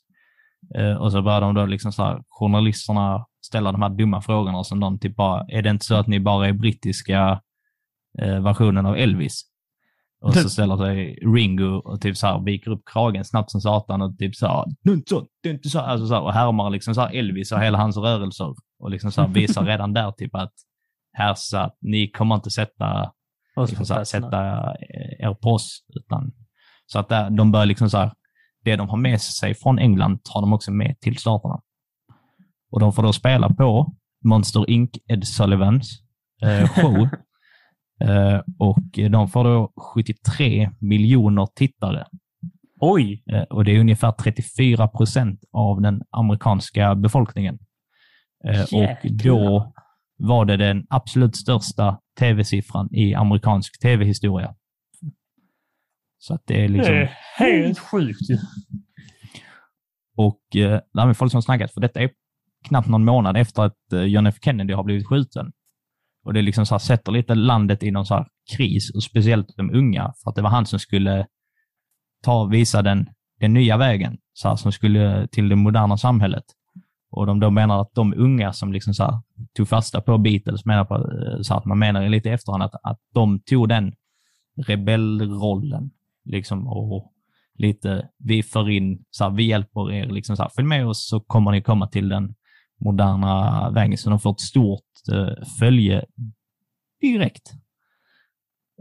Eh, 0.75 0.95
och 0.95 1.13
så 1.13 1.23
börjar 1.23 1.41
de 1.41 1.55
då 1.55 1.67
liksom 1.67 1.93
så 1.93 2.03
här, 2.03 2.23
journalisterna 2.29 3.27
ställa 3.47 3.73
de 3.73 3.83
här 3.83 3.89
dumma 3.89 4.21
frågorna 4.21 4.65
som 4.65 4.81
de 4.81 4.99
typ 4.99 5.17
bara, 5.17 5.45
är 5.49 5.63
det 5.63 5.71
inte 5.71 5.85
så 5.85 5.95
att 5.95 6.07
ni 6.07 6.21
bara 6.21 6.49
är 6.49 6.53
brittiska 6.53 7.41
eh, 8.19 8.43
versionen 8.43 8.87
av 8.87 8.97
Elvis? 8.97 9.43
Och 10.23 10.35
så 10.35 10.49
ställer 10.51 10.77
sig 10.77 11.19
Ringo 11.35 11.83
och 11.85 12.01
typ 12.01 12.17
så 12.17 12.27
här 12.27 12.45
viker 12.45 12.71
upp 12.71 12.83
kragen 12.93 13.25
snabbt 13.25 13.51
som 13.51 13.61
satan 13.61 14.03
och 14.03 14.19
typ 14.19 14.35
så 14.35 14.47
här, 14.47 14.65
det 14.83 14.91
är 14.91 14.95
inte 14.95 15.11
så, 15.11 15.27
det 15.43 15.49
är 15.49 15.55
inte 15.55 15.69
så, 15.69 15.81
alltså 15.81 16.07
så 16.07 16.15
här, 16.15 16.23
och 16.23 16.33
härmar 16.33 16.71
liksom 16.71 16.95
så 16.95 17.01
här 17.01 17.15
Elvis 17.15 17.53
och 17.53 17.61
hela 17.61 17.79
hans 17.79 17.97
rörelser 17.97 18.55
och 18.79 18.91
liksom 18.91 19.13
så 19.13 19.21
här 19.21 19.29
visar 19.29 19.65
redan 19.65 19.93
där 19.93 20.13
typ 20.13 20.35
att 20.35 20.53
här 21.13 21.35
så 21.37 21.57
att 21.57 21.77
ni 21.81 22.11
kommer 22.11 22.35
inte 22.35 22.51
sätta 22.51 23.13
liksom 23.57 23.87
så 23.87 23.95
här, 23.95 24.05
sätta 24.05 24.71
eh, 24.71 25.27
er 25.27 25.35
på 25.35 25.51
oss. 25.51 25.85
Utan, 25.89 26.33
så 26.87 26.99
att 26.99 27.09
där, 27.09 27.31
de 27.31 27.53
bör 27.53 27.67
liksom 27.67 27.91
så 27.91 27.99
här, 27.99 28.13
det 28.65 28.77
de 28.77 28.89
har 28.89 28.97
med 28.97 29.21
sig 29.21 29.55
från 29.55 29.79
England 29.79 30.25
tar 30.25 30.41
de 30.41 30.53
också 30.53 30.71
med 30.71 31.01
till 31.01 31.19
staterna. 31.19 31.61
Och 32.71 32.81
de 32.81 32.93
får 32.93 33.03
då 33.03 33.13
spela 33.13 33.49
på 33.49 33.95
Monster 34.25 34.71
Inc. 34.71 34.91
Ed 35.09 35.27
Sullivans 35.27 36.03
eh, 36.43 36.69
show. 36.69 36.97
eh, 38.09 38.41
och 38.59 39.11
de 39.11 39.29
får 39.29 39.45
då 39.45 39.73
73 39.95 40.71
miljoner 40.79 41.49
tittare. 41.55 42.07
Oj! 42.81 43.23
Eh, 43.33 43.43
och 43.43 43.65
det 43.65 43.71
är 43.77 43.81
ungefär 43.81 44.13
34 44.13 44.89
procent 44.89 45.45
av 45.53 45.81
den 45.81 46.03
amerikanska 46.11 46.95
befolkningen. 46.95 47.59
Eh, 48.49 48.63
och 48.63 49.11
då 49.11 49.74
var 50.17 50.45
det 50.45 50.57
den 50.57 50.87
absolut 50.91 51.37
största 51.37 51.99
tv-siffran 52.19 52.95
i 52.95 53.15
amerikansk 53.15 53.81
tv-historia. 53.81 54.55
Så 56.19 56.35
att 56.35 56.43
det 56.47 56.65
är 56.65 56.69
liksom... 56.69 56.95
Det 56.95 57.01
är 57.01 57.19
helt 57.39 57.79
sjukt 57.79 58.31
ju. 58.31 58.39
Och 60.17 60.57
eh, 60.57 60.81
det 60.93 61.01
här 61.01 61.07
med 61.07 61.17
folk 61.17 61.33
som 61.33 61.43
snackat, 61.43 61.73
för 61.73 61.81
detta 61.81 62.01
är 62.01 62.11
knappt 62.69 62.89
någon 62.89 63.05
månad 63.05 63.37
efter 63.37 63.63
att 63.63 63.93
eh, 63.93 64.03
John 64.03 64.27
F 64.27 64.35
Kennedy 64.43 64.75
har 64.75 64.85
blivit 64.85 65.07
skjuten. 65.07 65.53
Och 66.25 66.35
det 66.35 66.43
liksom 66.43 66.67
så 66.67 66.75
här, 66.75 66.79
sätter 66.79 67.13
lite 67.13 67.35
landet 67.35 67.83
i 67.83 67.91
någon 67.91 68.07
så 68.07 68.15
här 68.15 68.27
kris, 68.57 68.95
och 68.95 69.03
speciellt 69.03 69.57
de 69.57 69.71
unga, 69.71 70.13
för 70.23 70.31
att 70.31 70.37
det 70.37 70.43
var 70.43 70.51
han 70.51 70.67
som 70.67 70.79
skulle 70.79 71.27
ta 72.23 72.45
visa 72.45 72.83
den, 72.83 73.09
den 73.41 73.55
nya 73.55 73.77
vägen, 73.77 74.19
så 74.33 74.49
här, 74.49 74.57
som 74.57 74.73
skulle 74.73 75.29
till 75.29 75.49
det 75.49 75.57
moderna 75.57 75.97
samhället. 75.97 76.45
Och 77.15 77.27
de 77.27 77.41
då 77.41 77.51
menar 77.51 77.81
att 77.81 77.95
de 77.95 78.15
unga 78.17 78.53
som 78.53 78.73
liksom 78.73 78.95
så 78.95 79.05
här, 79.05 79.19
tog 79.57 79.69
fasta 79.69 80.01
på 80.01 80.19
Beatles, 80.19 80.65
menar 80.65 80.85
på, 80.85 80.95
eh, 80.95 81.41
så 81.43 81.55
att 81.55 81.65
man 81.65 81.79
menar 81.79 82.09
lite 82.09 82.29
i 82.29 82.33
efterhand 82.33 82.63
att, 82.63 82.75
att 82.83 82.99
de 83.15 83.41
tog 83.41 83.69
den 83.69 83.95
rebellrollen 84.67 85.91
liksom, 86.25 86.67
och 86.67 87.13
lite, 87.55 88.09
vi 88.19 88.43
för 88.43 88.71
in, 88.71 89.05
så 89.11 89.25
här, 89.25 89.31
vi 89.31 89.45
hjälper 89.45 89.93
er, 89.93 90.07
liksom 90.07 90.37
så 90.37 90.43
här, 90.43 90.51
följ 90.57 90.69
med 90.69 90.87
oss 90.87 91.09
så 91.09 91.21
kommer 91.21 91.51
ni 91.51 91.63
komma 91.63 91.87
till 91.87 92.09
den 92.09 92.35
moderna 92.85 93.71
vägen. 93.71 93.99
Så 93.99 94.11
de 94.11 94.21
får 94.21 94.31
ett 94.31 94.41
stort 94.41 94.83
eh, 95.13 95.45
följe 95.59 96.05
direkt. 97.01 97.53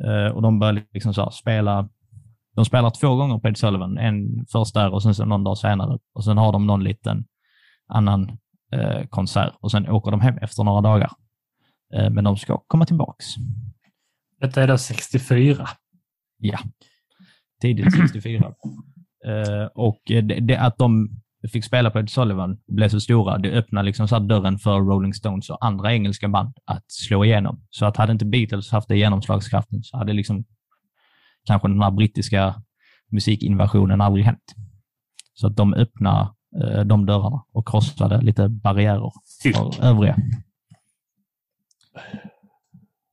Eh, 0.06 0.36
och 0.36 0.42
de 0.42 0.60
börjar 0.60 0.84
liksom 0.94 1.14
så 1.14 1.24
här, 1.24 1.30
spela, 1.30 1.90
de 2.56 2.66
spelar 2.66 2.90
två 2.90 3.16
gånger 3.16 3.40
på 3.40 3.48
Ed 3.48 3.58
Sullivan, 3.58 3.98
en 3.98 4.46
först 4.52 4.74
där 4.74 4.94
och 4.94 5.04
sen 5.04 5.16
så 5.16 5.26
någon 5.26 5.44
dag 5.44 5.58
senare. 5.58 6.00
Och 6.14 6.24
sen 6.24 6.38
har 6.38 6.52
de 6.52 6.68
någon 6.68 6.84
liten 6.84 7.26
annan 7.94 8.38
eh, 8.72 9.06
konsert 9.10 9.54
och 9.60 9.72
sen 9.72 9.90
åker 9.90 10.12
de 10.12 10.22
hem 10.22 10.38
efter 10.38 10.64
några 10.64 10.82
dagar. 10.82 11.12
Eh, 11.94 12.10
men 12.10 12.24
de 12.24 12.38
ska 12.38 12.58
komma 12.68 12.86
tillbaks. 12.86 13.26
Detta 14.42 14.64
är 14.64 14.68
då 14.68 14.78
64. 14.78 15.68
Ja, 16.38 16.60
tidigt 17.62 17.96
64. 17.98 18.54
Eh, 19.26 19.66
och 19.76 20.02
det, 20.06 20.22
det 20.22 20.58
att 20.58 20.78
de 20.78 21.10
fick 21.52 21.66
spela 21.66 21.92
på 21.92 22.00
Ed 22.00 22.10
Sullivan 22.10 22.52
och 22.68 22.74
blev 22.74 22.90
så 22.90 23.00
stora, 23.00 23.38
det 23.38 23.52
öppnade 23.52 23.86
liksom 23.86 24.08
så 24.08 24.20
dörren 24.20 24.60
för 24.60 24.80
Rolling 24.80 25.14
Stones 25.14 25.50
och 25.50 25.66
andra 25.66 25.94
engelska 25.94 26.28
band 26.28 26.58
att 26.66 26.92
slå 26.92 27.26
igenom. 27.26 27.62
Så 27.70 27.86
att 27.86 27.98
hade 27.98 28.12
inte 28.12 28.26
Beatles 28.26 28.72
haft 28.72 28.88
det 28.88 28.98
genomslagskraften 28.98 29.84
så 29.84 29.98
hade 29.98 30.14
liksom 30.14 30.46
kanske 31.46 31.68
den 31.68 31.82
här 31.82 31.92
brittiska 31.92 32.62
musikinvasionen 33.12 34.02
aldrig 34.02 34.26
hänt. 34.26 34.56
Så 35.34 35.48
att 35.48 35.56
de 35.56 35.74
öppnade 35.74 36.22
eh, 36.22 36.30
de 36.86 37.06
dörrarna 37.06 37.44
och 37.52 37.68
krossade 37.68 38.22
lite 38.22 38.50
barriärer 38.50 39.12
för 39.54 39.84
övriga. 39.84 40.18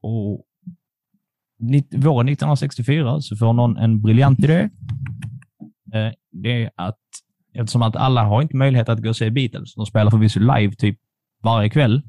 Och 0.02 0.44
våren 1.96 2.28
1964 2.28 3.20
så 3.20 3.36
får 3.36 3.52
någon 3.52 3.76
en 3.76 4.00
briljant 4.02 4.38
idé. 4.38 4.68
Eh, 5.94 6.12
Det 6.32 6.62
är 6.64 6.70
att 6.76 6.98
eftersom 7.54 7.82
att 7.82 7.96
alla 7.96 8.24
har 8.24 8.42
inte 8.42 8.56
möjlighet 8.56 8.88
att 8.88 9.02
gå 9.02 9.08
och 9.08 9.16
se 9.16 9.30
Beatles, 9.30 9.74
de 9.74 9.86
spelar 9.86 10.10
förvisso 10.10 10.40
live 10.40 10.74
typ 10.74 10.98
varje 11.42 11.70
kväll, 11.70 12.02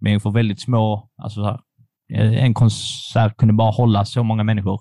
men 0.00 0.20
för 0.20 0.30
väldigt 0.30 0.60
små, 0.60 1.10
alltså 1.16 1.40
så 1.40 1.46
här, 1.46 1.60
eh, 2.12 2.44
en 2.44 2.54
konsert 2.54 3.36
kunde 3.36 3.54
bara 3.54 3.70
hålla 3.70 4.04
så 4.04 4.22
många 4.22 4.44
människor. 4.44 4.80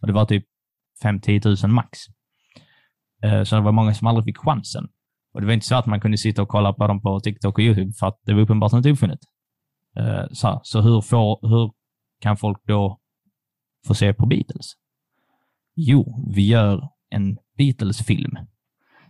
Och 0.00 0.06
det 0.06 0.12
var 0.12 0.24
typ 0.24 0.44
5-10 1.02 1.66
000 1.66 1.72
max. 1.74 1.98
Eh, 3.24 3.42
Så 3.42 3.56
det 3.56 3.62
var 3.62 3.72
många 3.72 3.94
som 3.94 4.06
aldrig 4.06 4.24
fick 4.24 4.38
chansen. 4.38 4.88
Och 5.32 5.40
det 5.40 5.46
var 5.46 5.54
inte 5.54 5.66
så 5.66 5.74
att 5.74 5.86
man 5.86 6.00
kunde 6.00 6.18
sitta 6.18 6.42
och 6.42 6.48
kolla 6.48 6.72
på 6.72 6.86
dem 6.86 7.02
på 7.02 7.20
TikTok 7.20 7.58
och 7.58 7.64
YouTube, 7.64 7.92
för 7.92 8.06
att 8.06 8.20
det 8.26 8.34
var 8.34 8.40
uppenbart 8.40 8.72
inte 8.72 8.90
uppfunnet. 8.90 9.20
Eh, 9.98 10.24
Så, 10.32 10.60
så 10.62 10.80
hur, 10.80 11.00
får, 11.00 11.48
hur 11.48 11.72
kan 12.20 12.36
folk 12.36 12.58
då 12.66 12.98
få 13.86 13.94
se 13.94 14.14
på 14.14 14.26
Beatles? 14.26 14.72
Jo, 15.74 16.30
vi 16.34 16.48
gör 16.48 16.88
en 17.10 17.38
Beatles-film. 17.58 18.36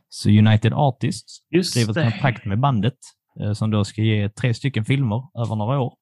Så 0.08 0.28
United 0.28 0.72
Artists 0.72 1.38
Just 1.50 1.70
skriver 1.70 1.98
ett 1.98 2.12
kontrakt 2.12 2.44
med 2.44 2.60
bandet 2.60 2.98
eh, 3.40 3.52
som 3.52 3.70
då 3.70 3.84
ska 3.84 4.02
ge 4.02 4.28
tre 4.28 4.54
stycken 4.54 4.84
filmer 4.84 5.22
över 5.44 5.56
några 5.56 5.80
år. 5.80 5.94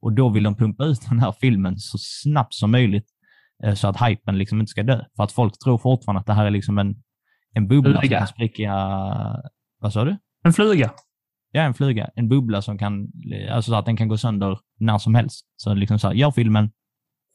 Och 0.00 0.12
då 0.12 0.28
vill 0.28 0.42
de 0.42 0.54
pumpa 0.56 0.84
ut 0.84 1.08
den 1.08 1.20
här 1.20 1.32
filmen 1.40 1.78
så 1.78 1.98
snabbt 2.00 2.54
som 2.54 2.70
möjligt 2.70 3.06
eh, 3.64 3.74
så 3.74 3.88
att 3.88 4.08
hypen 4.08 4.38
liksom 4.38 4.60
inte 4.60 4.70
ska 4.70 4.82
dö. 4.82 5.04
För 5.16 5.24
att 5.24 5.32
folk 5.32 5.58
tror 5.64 5.78
fortfarande 5.78 6.20
att 6.20 6.26
det 6.26 6.34
här 6.34 6.46
är 6.46 6.50
liksom 6.50 6.78
en, 6.78 7.02
en 7.52 7.68
bubbla 7.68 7.92
som 7.92 8.00
Fluga. 8.00 8.18
kan 8.18 8.26
spricka... 8.26 8.72
Vad 9.78 9.92
sa 9.92 10.04
du? 10.04 10.16
En 10.44 10.52
fluga. 10.52 10.90
ja, 11.50 11.62
en 11.62 11.74
fluga, 11.74 12.10
en 12.14 12.28
bubbla 12.28 12.62
som 12.62 12.78
kan, 12.78 13.08
alltså 13.50 13.70
så 13.70 13.76
att 13.76 13.86
den 13.86 13.96
kan 13.96 14.08
gå 14.08 14.16
sönder 14.16 14.58
när 14.78 14.98
som 14.98 15.14
helst. 15.14 15.46
Så 15.56 15.74
liksom 15.74 15.98
så 15.98 16.08
här, 16.08 16.14
gör 16.14 16.30
filmen, 16.30 16.70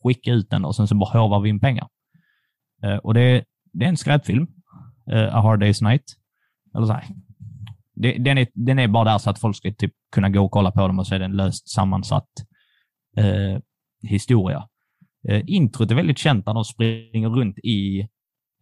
skicka 0.03 0.31
ut 0.31 0.49
den 0.49 0.65
och 0.65 0.75
sen 0.75 0.87
så 0.87 0.95
bara 0.95 1.19
hovar 1.19 1.39
vi 1.39 1.49
in 1.49 1.59
pengar. 1.59 1.87
Eh, 2.83 2.95
och 2.95 3.13
det, 3.13 3.43
det 3.73 3.85
är 3.85 3.89
en 3.89 3.97
skräpfilm, 3.97 4.47
eh, 5.11 5.35
A 5.35 5.41
Hard 5.41 5.63
Day's 5.63 5.83
Night. 5.83 6.03
Eller 6.75 6.85
så 6.85 6.93
här. 6.93 7.03
Det, 7.95 8.17
den, 8.17 8.37
är, 8.37 8.47
den 8.53 8.79
är 8.79 8.87
bara 8.87 9.03
där 9.11 9.17
så 9.17 9.29
att 9.29 9.39
folk 9.39 9.55
ska 9.55 9.73
typ 9.73 9.93
kunna 10.11 10.29
gå 10.29 10.45
och 10.45 10.51
kolla 10.51 10.71
på 10.71 10.87
dem 10.87 10.99
och 10.99 11.07
så 11.07 11.15
är 11.15 11.19
det 11.19 11.25
en 11.25 11.35
löst 11.35 11.69
sammansatt 11.69 12.29
eh, 13.17 13.59
historia. 14.01 14.67
Eh, 15.29 15.43
introt 15.47 15.91
är 15.91 15.95
väldigt 15.95 16.17
känt 16.17 16.45
när 16.45 16.53
de 16.53 16.65
springer 16.65 17.29
runt 17.29 17.57
i 17.57 18.07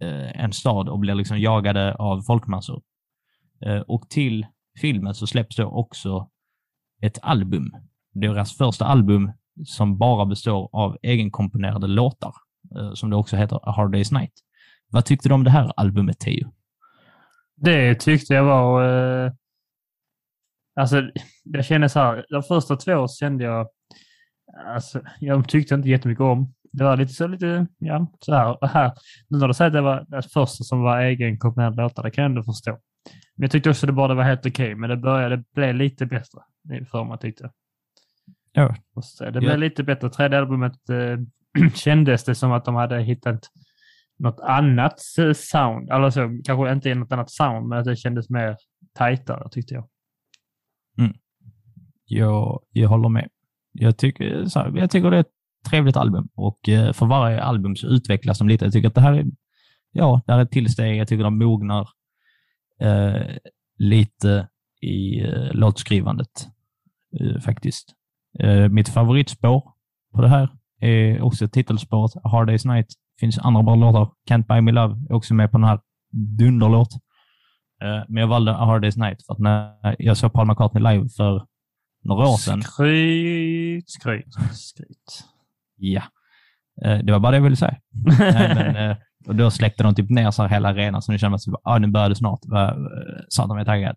Eh, 0.02 0.44
en 0.44 0.54
stad 0.54 0.90
och 0.90 1.00
blir 1.00 1.16
liksom 1.16 1.40
jagade 1.40 1.96
av 1.96 2.22
folkmassor. 2.22 2.82
Eh, 3.66 3.80
och 3.80 4.10
till 4.10 4.46
filmen 4.82 5.16
så 5.16 5.28
släpps 5.28 5.56
då 5.56 5.66
också 5.66 6.30
ett 7.02 7.20
album. 7.22 7.72
Deras 8.14 8.58
första 8.58 8.86
album 8.86 9.32
som 9.66 9.98
bara 9.98 10.26
består 10.26 10.70
av 10.72 10.98
egenkomponerade 11.02 11.88
låtar, 11.88 12.34
eh, 12.78 12.94
som 12.94 13.10
det 13.10 13.16
också 13.16 13.36
heter 13.36 13.56
A 13.70 13.72
Hard 13.72 13.96
Day's 13.96 14.14
Night. 14.14 14.34
Vad 14.88 15.06
tyckte 15.06 15.30
du 15.30 15.34
om 15.34 15.44
det 15.44 15.50
här 15.50 15.72
albumet, 15.78 16.20
Teo? 16.20 16.54
Det 17.56 17.96
tyckte 17.96 18.34
jag 18.34 18.44
var... 18.44 18.84
Eh, 19.26 19.32
alltså, 20.76 21.10
jag 21.44 21.66
kände 21.66 21.90
så 21.90 22.00
här, 22.00 22.26
de 22.30 22.44
första 22.44 22.76
två 22.76 23.08
kände 23.08 23.44
jag... 23.44 23.68
Alltså, 24.68 25.02
jag 25.20 25.50
tyckte 25.50 25.76
inte 25.76 25.90
jättemycket 25.90 26.22
om. 26.22 26.54
Det 26.78 26.84
var 26.84 26.98
lite 26.98 27.14
så, 27.14 27.28
lite, 27.28 27.68
ja, 27.78 28.08
så 28.20 28.34
här. 28.34 28.64
Och 28.64 28.70
här 28.70 28.92
nu 29.30 29.38
när 29.38 29.48
du 29.48 29.54
säger 29.54 29.68
att 29.70 29.74
det 29.74 29.82
var 29.82 30.06
det 30.08 30.22
första 30.34 30.64
som 30.64 30.82
var 30.82 31.00
egenkomponerade 31.02 31.82
låtar, 31.82 32.04
det 32.04 32.12
kan 32.12 32.22
jag 32.22 32.30
ändå 32.30 32.44
förstå. 32.44 32.72
Men 33.36 33.44
jag 33.44 33.52
tyckte 33.52 33.70
också 33.70 33.88
det 33.88 33.94
bara 33.94 34.14
var 34.14 34.24
helt 34.24 34.46
okej, 34.46 34.76
men 34.76 34.90
det 34.90 34.98
började 34.98 35.44
bli 35.54 35.74
lite 35.74 36.06
bättre 36.06 36.42
för 36.92 37.04
mig 37.04 37.18
tyckte 37.18 37.44
jag. 37.44 37.52
Ja. 38.52 38.76
Det 39.20 39.32
blev 39.32 39.52
Ja. 39.52 39.56
lite 39.58 39.84
bättre. 39.84 40.10
Tredje 40.10 40.40
albumet 40.40 40.90
eh, 40.90 41.70
kändes 41.74 42.24
det 42.24 42.36
som 42.36 42.52
att 42.52 42.66
de 42.66 42.76
hade 42.76 43.02
hittat 43.02 43.40
något 44.20 44.40
annat 44.40 45.00
sound. 45.36 45.92
Alltså 45.92 46.30
kanske 46.46 46.72
inte 46.72 46.96
något 46.96 47.12
annat 47.12 47.32
sound, 47.32 47.68
men 47.68 47.80
att 47.80 47.86
det 47.86 47.96
kändes 47.96 48.30
mer 48.30 48.58
tajtare 48.94 49.50
tyckte 49.52 49.74
jag. 49.74 49.88
Jag, 52.06 52.62
jag 52.72 52.90
håller 52.90 53.10
med. 53.10 53.30
Jag 53.72 53.98
tycker, 53.98 54.46
jag 54.76 54.92
tycker 54.92 55.12
det 55.12 55.18
är 55.18 55.22
ett 55.22 55.35
trevligt 55.70 55.98
album 55.98 56.28
och 56.36 56.70
eh, 56.70 56.94
för 56.94 57.06
varje 57.06 57.44
album 57.44 57.76
så 57.76 57.88
utvecklas 57.88 58.38
de 58.38 58.48
lite. 58.48 58.66
Jag 58.66 58.74
tycker 58.74 58.88
att 58.88 58.96
det 58.96 59.02
här 59.02 59.14
är, 59.14 59.26
ja, 59.92 60.22
det 60.26 60.32
här 60.32 60.40
är 60.40 60.44
ett 60.44 60.52
till 60.52 60.72
steg. 60.72 60.98
Jag 60.98 61.08
tycker 61.08 61.24
de 61.24 61.38
mognar 61.38 61.90
eh, 62.82 63.36
lite 63.78 64.48
i 64.82 65.22
eh, 65.22 65.54
låtskrivandet 65.54 66.48
eh, 67.20 67.42
faktiskt. 67.42 67.94
Eh, 68.40 68.70
mitt 68.70 68.90
favoritspår 68.90 69.64
på 70.16 70.22
det 70.22 70.30
här 70.30 70.50
är 70.80 71.22
också 71.22 71.48
titelspåret 71.48 72.16
A 72.16 72.30
Hard 72.30 72.50
Day's 72.50 72.68
Night. 72.68 72.88
finns 73.20 73.40
andra 73.40 73.64
bra 73.64 73.76
låtar. 73.76 74.12
Can't 74.30 74.48
Buy 74.48 74.62
Me 74.62 74.72
Love 74.72 74.96
är 75.10 75.14
också 75.14 75.34
med 75.34 75.52
på 75.52 75.58
den 75.58 75.68
här 75.68 75.80
dunderlåt. 76.38 76.94
Eh, 77.84 78.04
men 78.08 78.22
jag 78.22 78.28
valde 78.28 78.56
A 78.56 78.66
Hard 78.66 78.86
Day's 78.86 79.00
Night 79.00 79.26
för 79.26 79.34
att 79.34 79.40
när 79.40 79.96
jag 80.00 80.18
såg 80.18 80.34
Paul 80.34 80.48
McCartney 80.48 80.84
live 80.84 81.10
för 81.10 81.46
några 82.04 82.28
år 82.28 82.38
sedan. 82.38 82.62
Skryt, 82.62 83.90
skryt, 83.90 84.34
skryt. 84.54 85.26
Ja, 85.78 86.04
Eh, 86.82 86.98
det 86.98 87.12
var 87.12 87.20
bara 87.20 87.32
det 87.32 87.38
jag 87.38 87.44
ville 87.44 87.56
säga. 87.56 87.78
Nej, 88.20 88.56
men, 88.56 88.76
eh, 88.76 88.98
och 89.28 89.36
då 89.36 89.52
släckte 89.52 89.84
de 89.84 89.96
typ 89.96 90.10
ner 90.10 90.32
så 90.32 90.42
här 90.42 90.50
hela 90.50 90.70
arenan, 90.70 91.02
så 91.02 91.12
nu 91.12 91.18
kände 91.18 91.30
man 91.30 91.40
sig, 91.40 91.54
ah, 91.64 91.78
nu 91.78 91.88
börjar 91.88 92.10
det 92.10 92.16
snart. 92.16 92.40
Eh, 92.56 92.78
Satan, 93.30 93.58
jag 93.58 93.62
är 93.62 93.66
taggad. 93.66 93.96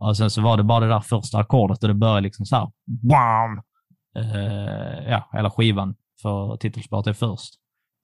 Och 0.00 0.16
sen 0.16 0.30
så 0.30 0.42
var 0.42 0.56
det 0.56 0.62
bara 0.62 0.80
det 0.80 0.88
där 0.88 1.00
första 1.00 1.38
ackordet 1.38 1.82
och 1.82 1.88
det 1.88 1.94
började 1.94 2.20
liksom 2.20 2.46
så 2.46 2.56
här, 2.56 2.68
bam! 3.08 3.62
Eh, 4.16 5.10
ja, 5.10 5.28
hela 5.32 5.50
skivan 5.50 5.94
för 6.22 6.56
titelspåret 6.56 7.06
är 7.06 7.12
först. 7.12 7.54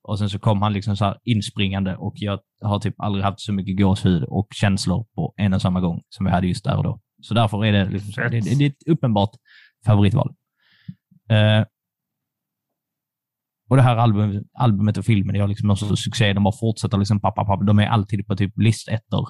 Och 0.03 0.19
sen 0.19 0.29
så 0.29 0.39
kom 0.39 0.61
han 0.61 0.73
liksom 0.73 0.97
så 0.97 1.05
här 1.05 1.17
inspringande 1.23 1.95
och 1.95 2.13
jag 2.15 2.39
har 2.63 2.79
typ 2.79 2.95
aldrig 2.97 3.25
haft 3.25 3.39
så 3.39 3.53
mycket 3.53 3.77
gåshud 3.77 4.23
och 4.23 4.47
känslor 4.53 5.05
på 5.15 5.33
en 5.37 5.53
och 5.53 5.61
samma 5.61 5.79
gång 5.79 6.01
som 6.09 6.25
jag 6.25 6.33
hade 6.33 6.47
just 6.47 6.63
där 6.63 6.77
och 6.77 6.83
då. 6.83 6.99
Så 7.21 7.33
därför 7.33 7.65
är 7.65 7.71
det, 7.71 7.85
liksom, 7.89 8.13
det, 8.15 8.39
det 8.57 8.65
är 8.65 8.69
ett 8.69 8.87
uppenbart 8.87 9.31
favoritval. 9.85 10.33
Eh, 11.29 11.65
och 13.69 13.75
det 13.75 13.81
här 13.81 13.95
album, 13.95 14.43
albumet 14.53 14.97
och 14.97 15.05
filmen 15.05 15.35
gör 15.35 15.47
liksom 15.47 15.69
också 15.69 15.95
succé. 15.95 16.33
De 16.33 16.43
bara 16.43 16.57
fortsätter 16.59 16.97
liksom, 16.97 17.19
pappa, 17.19 17.45
pappa. 17.45 17.63
De 17.63 17.79
är 17.79 17.87
alltid 17.87 18.27
på 18.27 18.35
typ 18.35 18.53
listettor. 18.57 19.27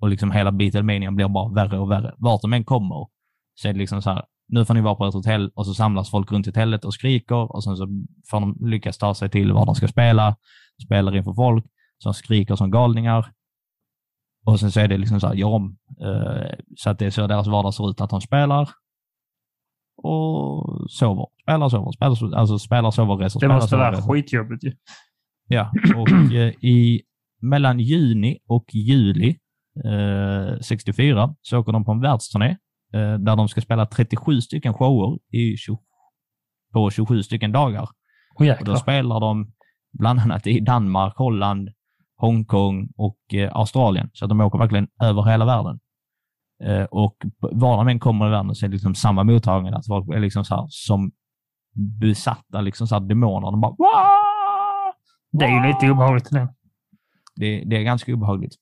Och 0.00 0.08
liksom 0.08 0.30
hela 0.30 0.52
Beatlemania 0.52 1.10
blir 1.10 1.28
bara 1.28 1.54
värre 1.54 1.78
och 1.78 1.90
värre. 1.90 2.14
Vart 2.18 2.42
de 2.42 2.52
än 2.52 2.64
kommer 2.64 3.06
så 3.54 3.68
är 3.68 3.72
det 3.72 3.78
liksom 3.78 4.02
så 4.02 4.10
här, 4.10 4.24
nu 4.48 4.64
får 4.64 4.74
ni 4.74 4.80
vara 4.80 4.94
på 4.94 5.06
ett 5.06 5.14
hotell 5.14 5.50
och 5.54 5.66
så 5.66 5.74
samlas 5.74 6.10
folk 6.10 6.32
runt 6.32 6.46
hotellet 6.46 6.84
och 6.84 6.94
skriker 6.94 7.54
och 7.56 7.64
sen 7.64 7.76
så 7.76 7.86
får 8.30 8.40
de 8.40 8.56
lyckas 8.60 8.98
ta 8.98 9.14
sig 9.14 9.30
till 9.30 9.52
var 9.52 9.66
de 9.66 9.74
ska 9.74 9.88
spela, 9.88 10.36
spelar 10.84 11.16
inför 11.16 11.34
folk 11.34 11.66
som 11.98 12.14
skriker 12.14 12.56
som 12.56 12.70
galningar. 12.70 13.32
Och 14.46 14.60
sen 14.60 14.72
så 14.72 14.80
är 14.80 14.88
det 14.88 14.98
liksom 14.98 15.20
så 15.20 15.26
här, 15.26 15.34
gör 15.34 15.48
om. 15.48 15.76
Eh, 16.00 16.58
så 16.76 16.90
att 16.90 16.98
det 16.98 17.06
är 17.06 17.10
så 17.10 17.26
deras 17.26 17.46
vardag 17.46 17.74
ser 17.74 17.90
ut, 17.90 18.00
att 18.00 18.10
de 18.10 18.20
spelar 18.20 18.70
och 20.06 20.90
sover. 20.90 21.26
Spelar, 21.42 21.68
sover, 21.68 21.92
spelar, 21.92 22.14
sover, 22.14 22.36
alltså 22.36 22.58
spelar, 22.58 22.90
sover, 22.90 23.16
reser, 23.16 23.40
Det 23.40 23.48
måste 23.48 23.70
sover, 23.70 23.92
vara 23.92 24.02
skitjobbigt 24.02 24.64
ju. 24.64 24.72
Ja, 25.48 25.72
och 25.96 26.32
eh, 26.32 26.52
i, 26.64 27.02
mellan 27.42 27.80
juni 27.80 28.38
och 28.48 28.74
juli 28.74 29.36
eh, 29.84 30.58
64 30.60 31.34
så 31.42 31.58
åker 31.58 31.72
de 31.72 31.84
på 31.84 31.92
en 31.92 32.00
världsturné 32.00 32.56
eh, 32.94 33.14
där 33.18 33.36
de 33.36 33.48
ska 33.48 33.60
spela 33.60 33.86
37 33.86 34.40
stycken 34.40 34.74
shower 34.74 35.18
i 35.32 35.56
20, 35.56 35.78
på 36.72 36.90
27 36.90 37.22
stycken 37.22 37.52
dagar. 37.52 37.88
Åh 38.38 38.50
Och 38.60 38.64
då 38.64 38.76
spelar 38.76 39.20
de 39.20 39.52
bland 39.98 40.20
annat 40.20 40.46
i 40.46 40.60
Danmark, 40.60 41.16
Holland, 41.16 41.68
Hongkong 42.16 42.88
och 42.96 43.34
eh, 43.34 43.56
Australien. 43.56 44.10
Så 44.12 44.26
de 44.26 44.40
åker 44.40 44.58
verkligen 44.58 44.88
över 45.02 45.22
hela 45.22 45.44
världen. 45.44 45.78
Eh, 46.64 46.84
och 46.84 47.16
var 47.38 47.76
de 47.76 47.88
än 47.88 47.98
kommer 47.98 48.26
i 48.26 48.30
världen 48.30 48.54
så 48.54 48.66
är 48.66 48.68
det 48.68 48.74
liksom 48.74 48.94
samma 48.94 49.24
mottagande. 49.24 49.78
Att 49.78 49.86
folk 49.86 50.08
är 50.14 50.20
liksom 50.20 50.44
så 50.44 50.54
här, 50.54 50.66
som 50.68 51.12
besatta 52.00 52.60
liksom 52.60 52.86
så 52.86 52.94
här 52.94 53.08
demoner. 53.08 53.50
De 53.50 53.60
bara 53.60 53.74
Wah! 53.78 54.92
Det 55.32 55.44
är 55.44 55.50
ju 55.50 55.68
lite 55.68 55.90
obehagligt. 55.90 56.30
Det. 56.30 56.48
Det, 57.36 57.64
det 57.64 57.76
är 57.76 57.82
ganska 57.82 58.14
obehagligt. 58.14 58.54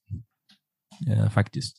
Eh, 1.09 1.29
faktiskt. 1.29 1.77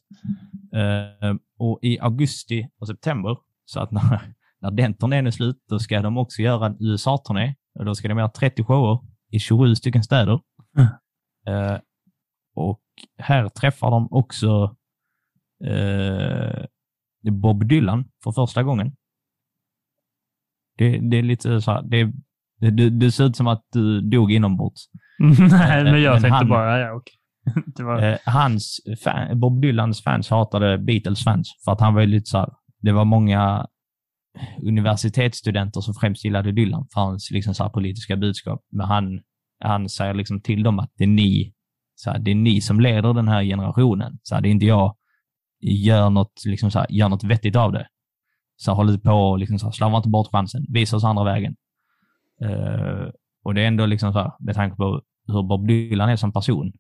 Eh, 0.75 1.37
och 1.59 1.79
i 1.83 1.99
augusti 2.01 2.69
och 2.81 2.87
september, 2.87 3.37
så 3.65 3.81
att 3.81 3.91
när, 3.93 4.35
när 4.61 4.71
den 4.71 4.95
turnén 4.95 5.27
är 5.27 5.31
slut, 5.31 5.65
då 5.69 5.79
ska 5.79 6.03
de 6.03 6.19
också 6.19 6.43
göra 6.43 6.67
en 6.67 6.77
USA-turné. 6.81 7.55
Och 7.79 7.85
då 7.85 7.95
ska 7.95 8.09
de 8.09 8.19
göra 8.19 8.29
30 8.29 8.65
shower 8.65 8.99
i 9.31 9.39
27 9.39 9.75
stycken 9.75 10.03
städer. 10.03 10.41
Mm. 10.79 10.89
Eh, 11.49 11.81
och 12.55 12.83
här 13.19 13.49
träffar 13.49 13.91
de 13.91 14.09
också 14.11 14.76
eh, 15.65 16.65
Bob 17.33 17.69
Dylan 17.69 18.05
för 18.25 18.33
första 18.33 18.63
gången. 18.63 18.93
Det, 20.79 20.99
det 21.11 21.17
är 21.17 21.23
lite 21.23 21.61
så 21.63 21.71
här, 21.73 21.83
det, 21.83 22.13
det, 22.71 22.91
det, 22.91 23.13
ser 23.13 23.25
ut 23.25 23.37
som 23.37 23.47
att 23.47 23.63
du 23.73 24.01
dog 24.01 24.33
inombords. 24.33 24.81
Nej, 25.51 25.85
men 25.85 26.03
jag 26.03 26.13
Men 26.13 26.23
tänkte 26.23 26.29
han- 26.37 26.49
bara, 26.49 26.79
ja. 26.81 27.03
Det 27.77 27.83
var, 27.83 28.03
Eh, 28.03 28.19
hans 28.25 28.81
fan, 29.05 29.41
Bob 29.41 29.63
Dylans 29.63 30.03
fans 30.03 30.31
hatade 30.31 30.79
Beatles 30.79 31.25
fans 31.25 31.53
för 31.65 31.73
att 31.73 31.81
han 31.81 31.95
var 31.95 32.01
ju 32.01 32.07
lite 32.07 32.27
så 32.31 32.39
här, 32.39 32.49
det 32.83 32.93
var 32.93 33.05
många 33.05 33.67
universitetsstudenter 34.63 35.81
som 35.81 35.95
främst 35.95 36.25
gillade 36.25 36.53
Dylan 36.53 36.87
för 36.95 37.01
hans 37.01 37.31
liksom 37.31 37.55
så 37.55 37.63
här 37.63 37.71
politiska 37.71 38.17
budskap. 38.17 38.65
Men 38.73 38.87
han, 38.87 39.21
han 39.65 39.89
säger 39.89 40.15
liksom 40.15 40.41
till 40.41 40.63
dem 40.63 40.79
att 40.79 40.91
det 40.97 41.05
är 41.05 41.09
ni, 41.09 41.55
så 41.95 42.11
här, 42.11 42.19
det 42.19 42.31
är 42.31 42.35
ni 42.35 42.61
som 42.61 42.81
leder 42.81 43.15
den 43.15 43.29
här 43.29 43.43
generationen. 43.45 44.19
Så 44.23 44.35
här, 44.35 44.43
det 44.43 44.49
är 44.49 44.51
inte 44.51 44.67
jag. 44.67 44.97
Gör 45.61 46.11
något, 46.11 46.45
liksom 46.47 46.71
så 46.71 46.79
här, 46.79 46.87
gör 46.91 47.09
något 47.09 47.25
vettigt 47.25 47.57
av 47.57 47.73
det. 47.73 47.89
Så 48.57 48.73
håll 48.73 48.91
inte 48.91 49.03
på 49.03 49.13
och 49.13 49.39
liksom 49.39 49.59
så 49.59 49.67
här, 49.67 49.73
slarva 49.73 49.97
inte 49.97 50.09
bort 50.09 50.31
chansen. 50.33 50.67
Visa 50.69 50.97
oss 50.97 51.05
andra 51.05 51.25
vägen. 51.25 51.57
Uh, 52.45 53.11
och 53.45 53.55
det 53.55 53.63
är 53.63 53.67
ändå 53.67 53.87
liksom 53.87 54.13
så 54.13 54.19
här, 54.19 54.33
med 54.41 54.55
tanke 54.55 54.77
på 54.77 55.03
hur 55.27 55.43
Bob 55.43 55.67
Dylan 55.67 56.09
är 56.09 56.17
som 56.17 56.33
person, 56.33 56.73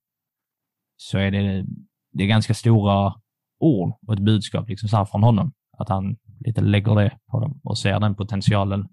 så 0.97 1.19
är 1.19 1.31
det, 1.31 1.65
det 2.12 2.23
är 2.23 2.28
ganska 2.28 2.55
stora 2.55 3.15
ord 3.61 3.94
och 4.07 4.15
ett 4.15 4.20
budskap 4.20 4.69
liksom 4.69 4.89
så 4.89 4.97
här 4.97 5.05
från 5.05 5.23
honom. 5.23 5.53
Att 5.78 5.89
han 5.89 6.16
lite 6.40 6.61
lägger 6.61 6.94
det 6.94 7.19
på 7.31 7.40
dem 7.40 7.61
och 7.65 7.78
ser 7.78 8.01
den 8.01 8.15
potentialen 8.15 8.89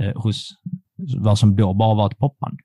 uh, 0.00 0.22
hos 0.22 0.48
vad 1.18 1.38
som 1.38 1.56
då 1.56 1.74
bara 1.74 1.94
var 1.94 2.06
ett 2.06 2.18
popband. 2.18 2.58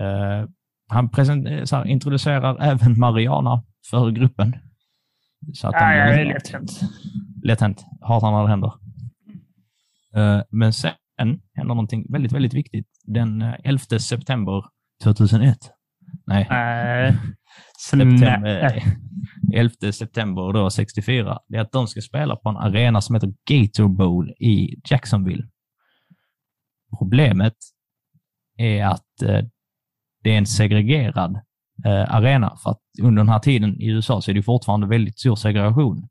Uh, 0.00 0.48
han 0.88 1.08
present, 1.08 1.68
så 1.68 1.76
här, 1.76 1.86
introducerar 1.86 2.56
även 2.60 2.98
Mariana 2.98 3.64
för 3.90 4.10
gruppen. 4.10 4.54
Så 5.54 5.68
att 5.68 5.74
ja, 5.74 5.94
ja, 5.94 6.04
det 6.04 6.20
är 6.20 6.24
lätt 6.24 6.48
hänt. 6.48 6.80
lätt 7.42 7.60
hänt. 7.60 7.84
Hatar 8.00 8.30
när 8.30 8.42
det 8.42 8.48
händer. 8.48 8.72
Eh, 10.14 10.42
men 10.50 10.72
sen 10.72 10.92
händer 11.54 11.74
någonting 11.74 12.06
väldigt, 12.12 12.32
väldigt 12.32 12.54
viktigt. 12.54 12.86
Den 13.04 13.42
eh, 13.42 13.54
11 13.64 13.78
september 13.98 14.64
2001. 15.02 15.58
Nej, 16.26 16.46
Nej. 16.50 17.16
september, 17.90 18.40
Nej. 18.62 18.84
11 19.54 19.92
september 19.92 20.52
då 20.52 20.70
64, 20.70 21.38
det 21.48 21.56
är 21.56 21.60
att 21.60 21.72
de 21.72 21.86
ska 21.86 22.00
spela 22.00 22.36
på 22.36 22.48
en 22.48 22.56
arena 22.56 23.00
som 23.00 23.14
heter 23.14 23.32
Gator 23.50 23.88
Bowl 23.88 24.30
i 24.30 24.80
Jacksonville. 24.90 25.48
Problemet 26.98 27.56
är 28.56 28.84
att 28.84 29.22
eh, 29.22 29.40
det 30.22 30.30
är 30.30 30.38
en 30.38 30.46
segregerad 30.46 31.40
eh, 31.84 32.14
arena, 32.14 32.56
för 32.62 32.70
att 32.70 32.80
under 33.02 33.22
den 33.22 33.28
här 33.28 33.38
tiden 33.38 33.80
i 33.80 33.86
USA 33.86 34.20
så 34.20 34.30
är 34.30 34.34
det 34.34 34.42
fortfarande 34.42 34.86
väldigt 34.86 35.18
stor 35.18 35.36
segregation. 35.36 36.08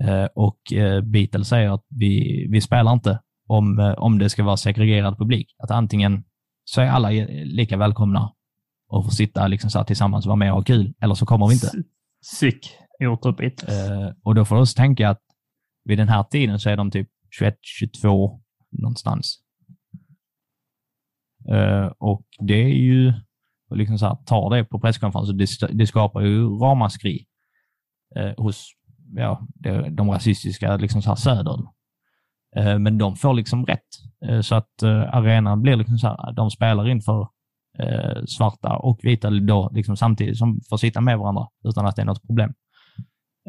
Eh, 0.00 0.24
och 0.34 0.72
eh, 0.72 1.00
Beatles 1.00 1.48
säger 1.48 1.74
att 1.74 1.84
vi, 1.88 2.46
vi 2.50 2.60
spelar 2.60 2.92
inte 2.92 3.20
om, 3.46 3.78
eh, 3.78 3.92
om 3.92 4.18
det 4.18 4.30
ska 4.30 4.44
vara 4.44 4.56
segregerad 4.56 5.18
publik. 5.18 5.54
Att 5.58 5.70
antingen 5.70 6.24
så 6.64 6.80
är 6.80 6.86
alla 6.86 7.10
lika 7.44 7.76
välkomna 7.76 8.32
och 8.88 9.04
får 9.04 9.10
sitta 9.10 9.46
liksom 9.46 9.70
så 9.70 9.84
tillsammans 9.84 10.26
och 10.26 10.28
vara 10.28 10.36
med 10.36 10.50
och 10.50 10.56
ha 10.56 10.64
kul, 10.64 10.94
eller 11.00 11.14
så 11.14 11.26
kommer 11.26 11.46
vi 11.46 11.54
inte. 11.54 11.70
Sick 12.22 12.70
gjort 12.98 13.36
Beatles. 13.36 13.90
Eh, 13.90 14.12
och 14.22 14.34
då 14.34 14.44
får 14.44 14.56
du 14.56 14.62
också 14.62 14.76
tänka 14.76 15.08
att 15.08 15.22
vid 15.84 15.98
den 15.98 16.08
här 16.08 16.22
tiden 16.22 16.58
så 16.58 16.70
är 16.70 16.76
de 16.76 16.90
typ 16.90 17.08
21, 17.30 17.58
22 17.62 18.40
någonstans. 18.70 19.38
Eh, 21.50 21.92
och 21.98 22.26
det 22.38 22.62
är 22.64 22.68
ju, 22.68 23.12
och 23.68 23.76
liksom 23.76 23.98
så 23.98 24.06
här, 24.06 24.16
tar 24.26 24.50
det 24.50 24.64
på 24.64 24.80
presskonferens, 24.80 25.60
det, 25.60 25.66
det 25.72 25.86
skapar 25.86 26.20
ju 26.20 26.48
ramaskri 26.48 27.26
eh, 28.16 28.32
hos 28.36 28.72
ja, 29.14 29.46
det, 29.54 29.90
de 29.90 30.10
rasistiska 30.10 30.76
liksom 30.76 31.02
så 31.02 31.08
här 31.08 31.16
södern. 31.16 31.66
Eh, 32.56 32.78
men 32.78 32.98
de 32.98 33.16
får 33.16 33.34
liksom 33.34 33.66
rätt. 33.66 33.88
Eh, 34.28 34.40
så 34.40 34.54
att 34.54 34.82
eh, 34.82 35.14
arenan 35.14 35.62
blir 35.62 35.76
liksom 35.76 35.98
så 35.98 36.06
här, 36.06 36.32
de 36.32 36.50
spelar 36.50 36.88
inför 36.88 37.28
eh, 37.78 38.24
svarta 38.26 38.76
och 38.76 39.00
vita 39.02 39.30
då 39.30 39.70
liksom 39.72 39.96
samtidigt 39.96 40.38
som 40.38 40.60
får 40.68 40.76
sitta 40.76 41.00
med 41.00 41.18
varandra 41.18 41.48
utan 41.64 41.86
att 41.86 41.96
det 41.96 42.02
är 42.02 42.06
något 42.06 42.26
problem. 42.26 42.54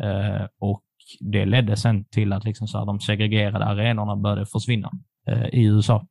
Eh, 0.01 0.45
och 0.59 0.83
det 1.19 1.45
ledde 1.45 1.77
sen 1.77 2.05
till 2.05 2.33
att 2.33 2.43
liksom 2.43 2.67
så 2.67 2.77
här, 2.77 2.85
de 2.85 2.99
segregerade 2.99 3.65
arenorna 3.65 4.15
började 4.15 4.45
försvinna 4.45 4.91
eh, 5.27 5.45
i 5.45 5.63
USA. 5.63 6.07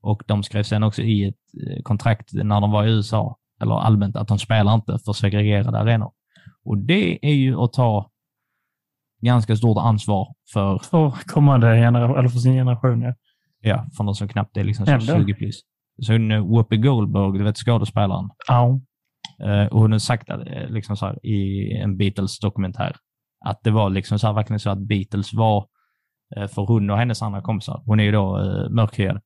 Och 0.00 0.22
de 0.26 0.42
skrev 0.42 0.62
sen 0.62 0.82
också 0.82 1.02
i 1.02 1.28
ett 1.28 1.34
eh, 1.66 1.82
kontrakt 1.82 2.32
när 2.32 2.60
de 2.60 2.70
var 2.70 2.84
i 2.84 2.90
USA, 2.90 3.36
eller 3.62 3.74
allmänt, 3.74 4.16
att 4.16 4.28
de 4.28 4.38
spelar 4.38 4.74
inte 4.74 4.98
för 5.04 5.12
segregerade 5.12 5.78
arenor. 5.78 6.12
Och 6.64 6.78
det 6.78 7.26
är 7.26 7.34
ju 7.34 7.60
att 7.60 7.72
ta 7.72 8.10
ganska 9.20 9.56
stort 9.56 9.78
ansvar 9.78 10.34
för, 10.52 10.78
För 10.78 11.10
kommande 11.10 11.66
generation, 11.76 12.18
eller 12.18 12.28
för 12.28 12.38
sin 12.38 12.52
generation, 12.54 13.02
ja. 13.02 13.14
ja, 13.60 13.86
för 13.96 14.04
någon 14.04 14.14
som 14.14 14.28
knappt 14.28 14.56
är 14.56 14.64
liksom 14.64 14.86
så 14.86 14.92
Ändå. 14.92 15.06
20 15.06 15.34
plus. 15.34 15.60
Så 16.02 16.12
hon, 16.12 16.28
Whoopi 16.28 16.76
Goldberg, 16.76 17.38
du 17.38 17.44
vet 17.44 17.56
skådespelaren, 17.56 18.30
Ja. 18.48 18.80
Eh, 19.44 19.66
och 19.66 19.80
hon 19.80 19.92
har 19.92 19.98
sagt 19.98 20.28
eh, 20.30 20.36
liksom 20.68 20.96
så 20.96 21.06
här, 21.06 21.26
i 21.26 21.72
en 21.72 21.96
Beatles-dokumentär 21.96 22.96
att 23.44 23.60
det 23.62 23.70
var 23.70 23.90
liksom 23.90 24.18
så 24.18 24.26
här, 24.26 24.34
verkligen 24.34 24.60
så 24.60 24.70
att 24.70 24.78
Beatles 24.78 25.34
var, 25.34 25.66
för 26.48 26.66
hon 26.66 26.90
och 26.90 26.98
hennes 26.98 27.22
andra 27.22 27.42
kompisar, 27.42 27.82
hon 27.86 28.00
är 28.00 28.04
ju 28.04 28.12
då 28.12 28.36
mörkhyad, 28.70 29.20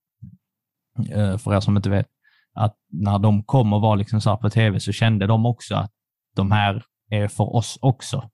för 1.38 1.54
er 1.54 1.60
som 1.60 1.76
inte 1.76 1.90
vet, 1.90 2.06
att 2.54 2.76
när 2.90 3.18
de 3.18 3.42
kom 3.42 3.72
och 3.72 3.80
var 3.80 3.96
liksom 3.96 4.20
så 4.20 4.36
på 4.36 4.50
tv 4.50 4.80
så 4.80 4.92
kände 4.92 5.26
de 5.26 5.46
också 5.46 5.74
att 5.74 5.90
de 6.36 6.52
här 6.52 6.84
är 7.10 7.28
för 7.28 7.56
oss 7.56 7.78
också. 7.82 8.30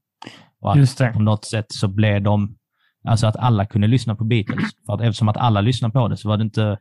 Och 0.61 0.73
att 0.73 0.79
Just 0.79 0.99
det. 0.99 1.13
på 1.13 1.23
något 1.23 1.45
sätt 1.45 1.67
så 1.69 1.89
blev 1.89 2.23
de, 2.23 2.57
alltså 3.05 3.27
att 3.27 3.37
alla 3.37 3.67
kunde 3.67 3.87
lyssna 3.87 4.17
på 4.17 4.25
Beatles. 4.25 4.71
För 4.87 4.95
att 4.95 5.01
eftersom 5.01 5.29
att 5.29 5.37
alla 5.37 5.61
lyssnade 5.61 5.93
på 5.93 6.09
det 6.09 6.17
så 6.17 6.29
var 6.29 6.37
det 6.37 6.45
inte 6.45 6.79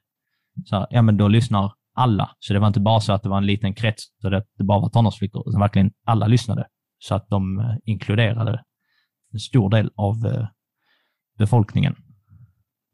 så 0.65 0.75
här, 0.75 0.87
ja 0.89 1.01
men 1.01 1.17
då 1.17 1.27
lyssnar 1.27 1.73
alla. 1.93 2.35
Så 2.39 2.53
det 2.53 2.59
var 2.59 2.67
inte 2.67 2.79
bara 2.79 2.99
så 2.99 3.13
att 3.13 3.23
det 3.23 3.29
var 3.29 3.37
en 3.37 3.45
liten 3.45 3.73
krets, 3.73 4.03
så 4.21 4.29
det, 4.29 4.43
det 4.57 4.63
bara 4.63 4.79
var 4.79 4.89
tonårsflickor, 4.89 5.49
utan 5.49 5.61
verkligen 5.61 5.91
alla 6.05 6.27
lyssnade. 6.27 6.67
Så 6.99 7.15
att 7.15 7.29
de 7.29 7.59
eh, 7.59 7.75
inkluderade 7.83 8.63
en 9.33 9.39
stor 9.39 9.69
del 9.69 9.91
av 9.95 10.25
eh, 10.25 10.47
befolkningen 11.37 11.95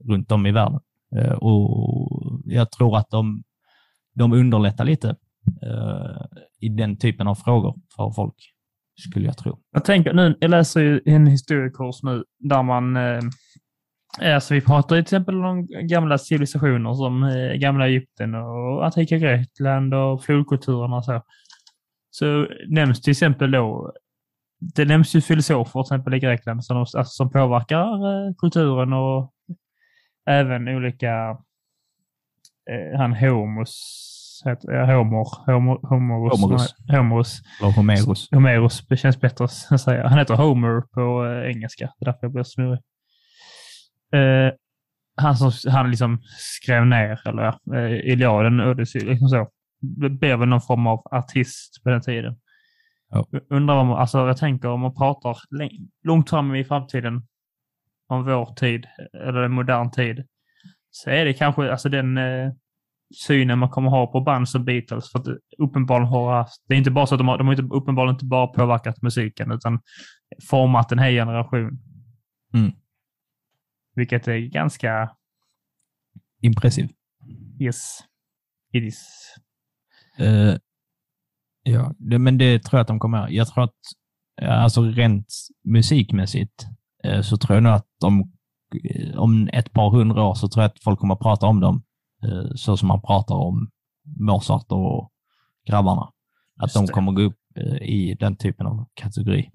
runt 0.09 0.31
om 0.31 0.45
i 0.45 0.51
världen. 0.51 0.79
Eh, 1.17 1.33
och 1.33 2.41
jag 2.45 2.71
tror 2.71 2.97
att 2.97 3.09
de, 3.09 3.43
de 4.15 4.33
underlättar 4.33 4.85
lite 4.85 5.09
eh, 5.61 6.25
i 6.59 6.69
den 6.69 6.97
typen 6.97 7.27
av 7.27 7.35
frågor 7.35 7.75
för 7.95 8.11
folk, 8.11 8.35
skulle 8.99 9.25
jag 9.25 9.37
tro. 9.37 9.59
Jag 9.71 9.85
tänker 9.85 10.13
nu, 10.13 10.37
jag 10.39 10.51
läser 10.51 10.81
ju 10.81 11.01
en 11.05 11.27
historiekurs 11.27 12.03
nu 12.03 12.23
där 12.39 12.63
man, 12.63 12.97
alltså 14.21 14.53
vi 14.53 14.61
pratar 14.61 14.87
till 14.95 15.01
exempel 15.01 15.45
om 15.45 15.67
gamla 15.67 16.17
civilisationer 16.17 16.93
som 16.93 17.23
eh, 17.23 17.53
gamla 17.53 17.87
Egypten 17.87 18.35
och 18.35 18.85
antika 18.85 19.17
Grekland 19.17 19.93
och 19.93 20.23
flodkulturerna 20.23 20.95
och 20.95 21.05
så. 21.05 21.21
Så 22.09 22.47
nämns 22.69 23.01
till 23.01 23.11
exempel 23.11 23.51
då, 23.51 23.93
det 24.75 24.85
nämns 24.85 25.15
ju 25.15 25.21
filosofer 25.21 25.83
till 25.83 25.95
exempel 25.95 26.13
i 26.13 26.19
Grekland 26.19 26.65
som, 26.65 26.77
alltså, 26.77 27.03
som 27.03 27.31
påverkar 27.31 27.87
eh, 27.87 28.33
kulturen 28.37 28.93
och 28.93 29.33
även 30.25 30.67
olika, 30.67 31.37
eh, 32.69 32.97
han 32.99 33.13
Homos, 33.13 34.41
heter, 34.45 34.71
ja, 34.71 34.85
Homer, 34.85 35.51
Homer, 35.51 35.87
Homerus, 35.87 36.41
Homerus. 36.41 36.75
Homerus 36.87 37.41
Eller 37.61 37.71
Homerus. 37.71 38.31
Homerus, 38.31 38.87
det 38.87 38.97
känns 38.97 39.21
bättre 39.21 39.45
att 39.45 39.51
säga. 39.81 40.07
Han 40.07 40.19
heter 40.19 40.35
Homer 40.35 40.81
på 40.81 41.25
eh, 41.25 41.49
engelska, 41.51 41.85
det 41.99 42.03
är 42.03 42.05
därför 42.05 42.19
jag 42.21 42.33
blir 42.33 42.43
snurrig. 42.43 42.79
Eh, 44.13 44.53
han 45.15 45.35
som 45.35 45.71
han 45.71 45.89
liksom 45.89 46.21
skrev 46.37 46.85
ner, 46.85 47.27
eller 47.27 47.47
eh, 47.75 48.11
Iliaden, 48.11 48.59
Odyssey, 48.59 49.01
liksom 49.01 49.29
så. 49.29 49.49
Det 49.81 50.09
Blev 50.09 50.39
väl 50.39 50.49
någon 50.49 50.61
form 50.61 50.87
av 50.87 51.01
artist 51.11 51.83
på 51.83 51.89
den 51.89 52.01
tiden. 52.01 52.35
Ja. 53.09 53.25
Undrar 53.49 53.75
om, 53.75 53.91
alltså 53.91 54.27
jag 54.27 54.37
tänker 54.37 54.69
om 54.69 54.81
man 54.81 54.95
pratar 54.95 55.37
långt 56.03 56.29
fram 56.29 56.55
i 56.55 56.63
framtiden 56.63 57.27
om 58.13 58.25
vår 58.25 58.53
tid, 58.55 58.87
eller 59.13 59.43
en 59.43 59.51
modern 59.51 59.91
tid, 59.91 60.25
så 60.89 61.09
är 61.09 61.25
det 61.25 61.33
kanske 61.33 61.71
alltså 61.71 61.89
den 61.89 62.17
eh, 62.17 62.51
synen 63.27 63.59
man 63.59 63.69
kommer 63.69 63.89
ha 63.89 64.07
på 64.07 64.21
band 64.21 64.49
som 64.49 64.65
Beatles. 64.65 65.11
För 65.11 65.19
att 65.19 65.25
det 65.25 65.37
uppenbarligen 65.57 66.09
har 66.09 66.47
det 66.67 66.73
är 66.73 66.77
inte 66.77 66.91
bara 66.91 67.07
så 67.07 67.15
att 67.15 67.19
de 67.19 67.27
har, 67.27 67.37
de 67.37 67.47
har 67.47 67.53
inte, 67.53 67.75
uppenbarligen 67.75 68.15
inte 68.15 68.25
bara 68.25 68.47
påverkat 68.47 69.01
musiken 69.01 69.51
utan 69.51 69.79
format 70.49 70.91
en 70.91 70.99
hel 70.99 71.13
generation. 71.13 71.79
Mm. 72.53 72.71
Vilket 73.95 74.27
är 74.27 74.37
ganska, 74.37 75.09
Impressiv. 76.41 76.89
yes, 77.59 77.99
it 78.73 78.83
is. 78.83 79.07
Eh, 80.19 80.55
ja, 81.63 81.93
det, 81.97 82.19
men 82.19 82.37
det 82.37 82.59
tror 82.59 82.77
jag 82.77 82.81
att 82.81 82.87
de 82.87 82.99
kommer 82.99 83.29
Jag 83.29 83.47
tror 83.47 83.63
att, 83.63 83.75
eh, 84.41 84.63
alltså 84.63 84.81
rent 84.81 85.27
musikmässigt, 85.63 86.63
eh, 86.63 86.69
så 87.23 87.37
tror 87.37 87.55
jag 87.55 87.63
nog 87.63 87.73
att 87.73 87.87
de, 88.01 88.31
eh, 88.83 89.17
om 89.17 89.49
ett 89.53 89.73
par 89.73 89.89
hundra 89.89 90.23
år 90.23 90.33
så 90.33 90.47
tror 90.47 90.63
jag 90.63 90.69
att 90.69 90.83
folk 90.83 90.99
kommer 90.99 91.13
att 91.13 91.19
prata 91.19 91.45
om 91.45 91.59
dem 91.59 91.83
eh, 92.23 92.51
så 92.55 92.77
som 92.77 92.87
man 92.87 93.01
pratar 93.01 93.35
om 93.35 93.69
Mozart 94.19 94.65
och 94.71 95.11
grabbarna. 95.67 96.01
Att 96.59 96.67
Just 96.67 96.75
de 96.75 96.85
det. 96.85 96.91
kommer 96.93 97.11
gå 97.11 97.21
upp 97.21 97.39
eh, 97.55 97.77
i 97.77 98.17
den 98.19 98.35
typen 98.35 98.67
av 98.67 98.85
kategori. 98.93 99.49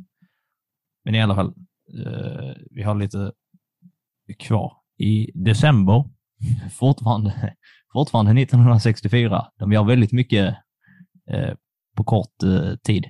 Men 1.05 1.15
i 1.15 1.23
alla 1.23 1.35
fall, 1.35 1.55
eh, 2.07 2.57
vi 2.71 2.83
har 2.83 2.95
lite 2.95 3.33
kvar. 4.39 4.73
I 4.99 5.31
december, 5.35 6.05
fortfarande, 6.73 7.55
fortfarande 7.93 8.43
1964, 8.43 9.47
de 9.59 9.73
gör 9.73 9.85
väldigt 9.85 10.13
mycket 10.13 10.57
eh, 11.31 11.55
på 11.97 12.05
kort 12.05 12.43
eh, 12.43 12.77
tid, 12.77 13.05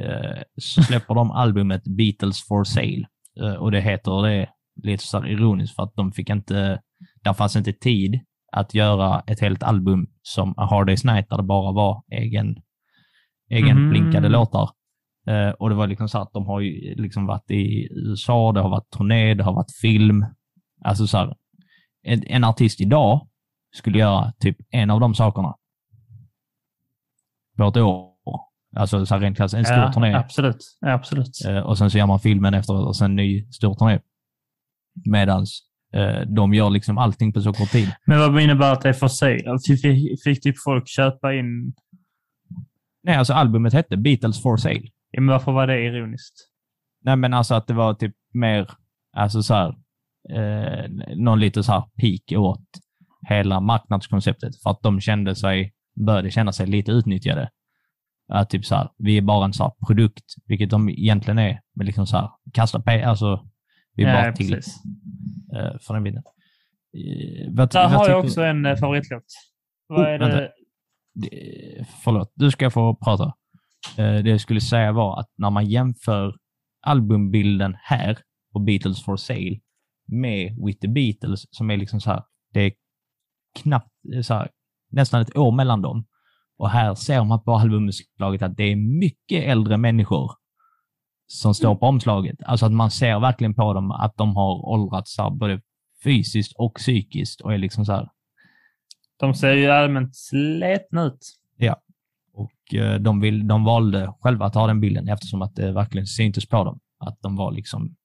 eh, 0.00 0.42
så 0.56 0.82
släpper 0.82 1.14
de 1.14 1.30
albumet 1.30 1.84
Beatles 1.84 2.42
for 2.48 2.64
Sale. 2.64 3.06
Eh, 3.40 3.54
och 3.54 3.70
det 3.70 3.80
heter 3.80 4.22
det 4.22 4.48
lite 4.82 5.04
så 5.04 5.24
ironiskt 5.26 5.76
för 5.76 5.82
att 5.82 5.94
de 5.94 6.12
fick 6.12 6.30
inte, 6.30 6.80
där 7.22 7.32
fanns 7.32 7.56
inte 7.56 7.72
tid 7.72 8.20
att 8.52 8.74
göra 8.74 9.20
ett 9.26 9.40
helt 9.40 9.62
album 9.62 10.06
som 10.22 10.54
A 10.56 10.66
Hard 10.70 10.90
Day's 10.90 11.06
Night 11.14 11.28
där 11.30 11.36
det 11.36 11.42
bara 11.42 11.72
var 11.72 12.02
egen, 12.12 12.56
egen 13.50 13.80
Mhm. 13.80 13.90
blinkade 13.90 14.28
låtar. 14.28 14.70
Eh, 15.26 15.48
och 15.50 15.68
det 15.68 15.74
var 15.74 15.86
liksom 15.86 16.08
så 16.08 16.18
att 16.18 16.32
de 16.32 16.46
har 16.46 16.60
ju 16.60 16.94
liksom 16.94 17.26
varit 17.26 17.50
i 17.50 17.88
USA, 17.92 18.52
det 18.52 18.60
har 18.60 18.68
varit 18.70 18.90
turné, 18.90 19.34
det 19.34 19.44
har 19.44 19.52
varit 19.52 19.76
film. 19.82 20.26
Alltså 20.84 21.06
så 21.06 21.18
här, 21.18 21.34
en, 22.02 22.22
en 22.26 22.44
artist 22.44 22.80
idag 22.80 23.28
skulle 23.74 23.98
göra 23.98 24.32
typ 24.38 24.56
en 24.70 24.90
av 24.90 25.00
de 25.00 25.14
sakerna 25.14 25.54
på 27.56 27.64
ett 27.64 27.76
år. 27.76 28.13
Alltså 28.76 29.06
så 29.06 29.14
här 29.14 29.20
rent 29.20 29.36
krasst, 29.36 29.54
en 29.54 29.64
stor 29.64 29.76
ja, 29.76 29.92
turné. 29.92 30.14
Absolut, 30.14 30.64
absolut. 30.86 31.44
Eh, 31.48 31.58
och 31.58 31.78
sen 31.78 31.90
så 31.90 31.98
gör 31.98 32.06
man 32.06 32.20
filmen 32.20 32.54
efteråt 32.54 32.86
och 32.86 32.96
sen 32.96 33.10
en 33.10 33.16
ny 33.16 33.46
stor 33.50 33.74
turné. 33.74 34.00
Medans 35.04 35.60
eh, 35.94 36.20
de 36.20 36.54
gör 36.54 36.70
liksom 36.70 36.98
allting 36.98 37.32
på 37.32 37.40
så 37.40 37.52
kort 37.52 37.70
tid. 37.70 37.92
Men 38.06 38.18
vad 38.18 38.42
innebär 38.42 38.72
att 38.72 38.80
det 38.80 38.88
är 38.88 38.92
för 38.92 39.08
sig? 39.08 39.44
Fick, 39.66 39.80
fick, 39.82 40.22
fick 40.24 40.42
typ 40.42 40.54
folk 40.64 40.88
köpa 40.88 41.34
in, 41.34 41.74
Nej, 43.04 43.16
alltså 43.16 43.32
albumet 43.32 43.72
hette 43.72 43.96
Beatles 43.96 44.42
for 44.42 44.56
Sale. 44.56 44.88
ja, 45.10 45.20
men 45.20 45.26
varför 45.26 45.52
var 45.52 45.66
det 45.66 45.80
ironiskt? 45.80 46.34
Nej, 47.04 47.16
men 47.16 47.34
alltså 47.34 47.54
att 47.54 47.66
det 47.66 47.74
var 47.74 47.94
typ 47.94 48.14
mer, 48.32 48.70
alltså 49.16 49.42
så 49.42 49.54
här, 49.54 49.68
eh, 50.30 50.90
någon 51.16 51.40
lite 51.40 51.62
så 51.62 51.72
här 51.72 51.82
peak 52.00 52.38
åt 52.38 52.64
hela 53.28 53.60
marknadskonceptet 53.60 54.62
för 54.62 54.70
att 54.70 54.82
de 54.82 55.00
kände 55.00 55.34
sig, 55.34 55.72
började 56.06 56.30
känna 56.30 56.52
sig 56.52 56.66
lite 56.66 56.92
utnyttjade. 56.92 57.50
Att 58.28 58.50
typ 58.50 58.64
så 58.66 58.74
här, 58.74 58.88
vi 58.98 59.16
är 59.18 59.22
bara 59.22 59.44
en 59.44 59.52
så 59.52 59.62
här 59.62 59.72
produkt, 59.86 60.24
vilket 60.46 60.70
de 60.70 60.88
egentligen 60.88 61.38
är, 61.38 61.60
men 61.74 61.86
liksom 61.86 62.06
så 62.06 62.16
här, 62.16 62.30
kasta 62.52 62.80
pengar, 62.80 63.08
alltså, 63.08 63.48
vi 63.94 64.04
är 64.04 64.08
Ja, 64.16 64.22
bara 64.22 64.32
till 64.32 64.54
precis. 64.54 64.76
eh, 65.56 65.78
för 65.80 65.94
den 65.94 66.02
bilden. 66.02 66.22
Eh, 66.96 67.52
vad, 67.54 67.70
Där 67.70 67.82
vad 67.82 67.90
har 67.92 68.08
jag 68.08 68.24
också 68.24 68.42
en 68.42 68.66
eh, 68.66 68.76
favoritlåt. 68.76 69.24
Vad 69.86 70.00
Oh, 70.00 70.06
är 70.08 70.18
vänta. 70.18 70.40
det? 70.40 70.50
förlåt, 72.04 72.32
du 72.34 72.50
ska 72.50 72.70
få 72.70 72.94
prata. 72.96 73.34
Det 73.96 74.30
jag 74.30 74.40
skulle 74.40 74.60
säga 74.60 74.92
var 74.92 75.20
att 75.20 75.28
när 75.38 75.50
man 75.50 75.66
jämför 75.66 76.34
albumbilden 76.86 77.76
här 77.82 78.18
på 78.52 78.58
Beatles 78.58 79.04
for 79.04 79.16
Sale 79.16 79.60
med 80.06 80.56
With 80.66 80.80
the 80.80 80.88
Beatles, 80.88 81.46
som 81.50 81.70
är 81.70 81.76
liksom 81.76 82.00
så 82.00 82.10
här, 82.10 82.22
det 82.52 82.60
är 82.60 82.72
knappt 83.62 83.90
så 84.22 84.34
här, 84.34 84.48
nästan 84.90 85.20
ett 85.20 85.36
år 85.36 85.52
mellan 85.52 85.82
dem. 85.82 86.04
Och 86.58 86.70
här 86.70 86.94
ser 86.94 87.24
man 87.24 87.42
på 87.44 87.54
albumomslaget 87.54 88.42
att 88.42 88.56
det 88.56 88.64
är 88.64 88.76
mycket 88.76 89.44
äldre 89.44 89.76
människor 89.76 90.32
som 91.26 91.54
står 91.54 91.74
på 91.74 91.86
omslaget. 91.86 92.36
Alltså 92.44 92.66
att 92.66 92.72
man 92.72 92.90
ser 92.90 93.20
verkligen 93.20 93.54
på 93.54 93.72
dem 93.72 93.90
att 93.90 94.16
de 94.16 94.36
har 94.36 94.68
åldrats 94.68 95.16
både 95.30 95.60
fysiskt 96.04 96.52
och 96.58 96.74
psykiskt 96.74 97.40
och 97.40 97.54
är 97.54 97.58
liksom 97.58 97.84
så 97.84 97.92
här, 97.92 98.08
De 99.16 99.34
ser 99.34 99.52
ju 99.52 99.70
allmänt 99.70 100.16
sletna 100.16 101.02
ut. 101.04 101.34
Och 102.32 102.74
eh, 102.74 103.00
de, 103.00 103.20
vill, 103.20 103.48
de 103.48 103.64
valde 103.64 104.12
själva 104.20 104.46
att 104.46 104.52
ta 104.52 104.66
den 104.66 104.80
bilden 104.80 105.08
eftersom 105.08 105.42
att 105.42 105.54
det 105.54 105.72
verkligen 105.72 106.06
syntes 106.06 106.46
på 106.48 106.64
dem 106.64 106.80
att 106.98 107.18
de 107.22 107.36
var 107.36 107.52
liksom... 107.52 107.96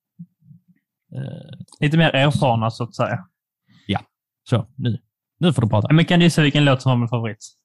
Eh, 1.15 1.59
Lite 1.79 1.97
mer 1.97 2.15
erfarna 2.15 2.71
så 2.71 2.83
att 2.83 2.95
säga. 2.95 3.25
så, 4.43 4.67
nu. 4.75 4.97
Nu 5.39 5.53
får 5.53 5.61
du 5.61 5.69
prata. 5.69 5.93
Men 5.93 6.05
kan 6.05 6.19
du 6.19 6.25
gissa 6.25 6.41
vilken 6.41 6.65
låt 6.65 6.81
som 6.81 6.89
var 6.89 6.97
min 6.97 7.07
favorit? 7.07 7.58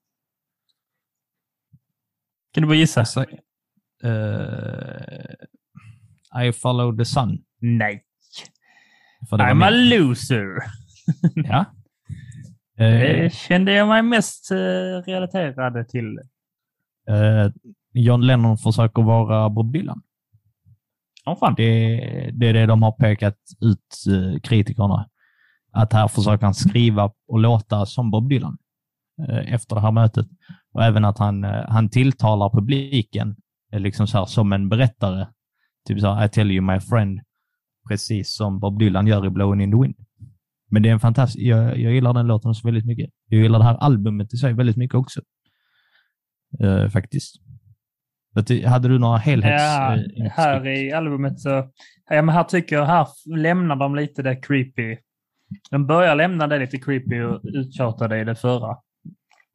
Kan 2.55 2.63
du 2.63 2.67
bara 2.67 2.77
gissa? 2.77 3.01
Alltså, 3.01 3.25
eh, 4.05 5.35
I 6.47 6.53
follow 6.53 6.97
the 6.97 7.05
sun. 7.05 7.39
Nej. 7.61 8.05
Det 9.31 9.37
I'm 9.37 9.65
a 9.65 9.71
loser. 9.71 10.47
Ja. 11.35 11.65
Eh, 12.79 13.01
Det 13.01 13.33
kände 13.35 13.73
jag 13.73 13.89
mig 13.89 14.03
mest 14.03 14.51
eh, 14.51 14.57
relaterad 15.07 15.89
till. 15.89 16.19
eh, 17.09 17.53
John 17.93 18.21
Lennon 18.27 18.59
försöker 18.59 19.03
vara 19.03 19.51
Bob 19.51 19.73
Dylan. 19.73 20.03
Åh 21.27 21.39
fan. 21.39 21.55
Det, 21.57 21.97
det 22.35 22.47
är 22.49 22.53
det 22.53 22.67
de 22.67 22.83
har 22.83 22.93
pekat 22.93 23.39
ut, 23.61 23.95
eh, 24.15 24.41
kritikerna. 24.41 25.09
Att 25.73 25.93
här 25.93 26.09
försöker 26.09 26.45
han 26.45 26.55
skriva 26.55 27.13
och 27.29 27.39
låta 27.39 27.87
som 27.87 28.11
Bob 28.11 28.29
Dylan 28.29 28.59
eh, 29.29 29.55
efter 29.55 29.75
det 29.77 29.83
här 29.83 29.93
mötet. 29.93 30.27
Och 30.75 30.85
även 30.85 31.05
att 31.05 31.19
han, 31.19 31.45
eh, 31.45 31.65
han 31.69 31.89
tilltalar 31.89 32.51
publiken 32.51 33.37
eh, 33.73 33.81
liksom 33.81 34.07
så 34.07 34.19
här, 34.19 34.25
som 34.25 34.53
en 34.53 34.69
berättare. 34.69 35.27
Typ 35.89 36.01
så 36.01 36.13
här, 36.13 36.27
I 36.27 36.29
tell 36.29 36.51
you 36.51 36.61
my 36.61 36.81
friend, 36.81 37.21
precis 37.89 38.35
som 38.35 38.61
Bob 38.61 38.79
Dylan 38.79 39.07
gör 39.07 39.27
i 39.27 39.31
Blowing 39.31 39.61
in 39.61 39.71
the 39.71 39.83
wind. 39.83 39.95
Men 40.71 40.83
det 40.83 40.89
är 40.89 40.93
en 40.93 41.01
fantastisk, 41.01 41.45
jag, 41.45 41.79
jag 41.79 41.93
gillar 41.93 42.13
den 42.13 42.27
låten 42.27 42.55
så 42.55 42.69
väldigt 42.69 42.87
mycket. 42.87 43.11
Jag 43.29 43.41
gillar 43.41 43.59
det 43.59 43.65
här 43.65 43.77
albumet 43.77 44.35
i 44.35 44.37
sig 44.37 44.53
väldigt 44.53 44.77
mycket 44.77 44.95
också. 44.95 45.21
Eh, 46.61 46.89
faktiskt. 46.89 47.35
Du, 48.47 48.67
Hade 48.67 48.89
du 48.89 48.99
några 48.99 49.17
helhets... 49.17 49.63
Ja, 49.63 50.29
här 50.31 50.67
i 50.67 50.93
albumet 50.93 51.41
så... 51.41 51.49
Ja, 52.09 52.23
men 52.23 52.29
här 52.29 52.45
tycker 52.45 52.77
jag, 52.77 52.87
här 52.87 53.07
lämnar 53.37 53.77
de 53.77 53.95
lite 53.95 54.23
det 54.23 54.37
creepy. 54.37 54.97
De 55.71 55.87
börjar 55.87 56.15
lämna 56.15 56.47
det 56.47 56.59
lite 56.59 56.79
creepy 56.79 57.23
och 57.23 57.41
uttjatade 57.45 58.21
i 58.21 58.25
det 58.25 58.35
förra. 58.35 58.77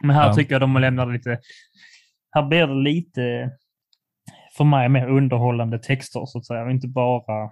Men 0.04 0.16
här 0.16 0.28
Ja. 0.28 0.34
tycker 0.34 0.52
jag 0.54 0.62
de 0.62 0.74
lämnar 0.78 1.06
det 1.06 1.14
lite... 1.14 1.40
Här 2.32 2.48
blir 2.48 2.68
det 2.68 2.82
lite, 2.84 3.52
för 4.58 4.64
mig, 4.64 4.90
mer 4.90 5.08
underhållande 5.10 5.80
texter 5.80 6.26
så 6.26 6.38
att 6.38 6.46
säga. 6.46 6.64
och 6.64 6.72
Inte 6.72 6.88
bara... 6.88 7.52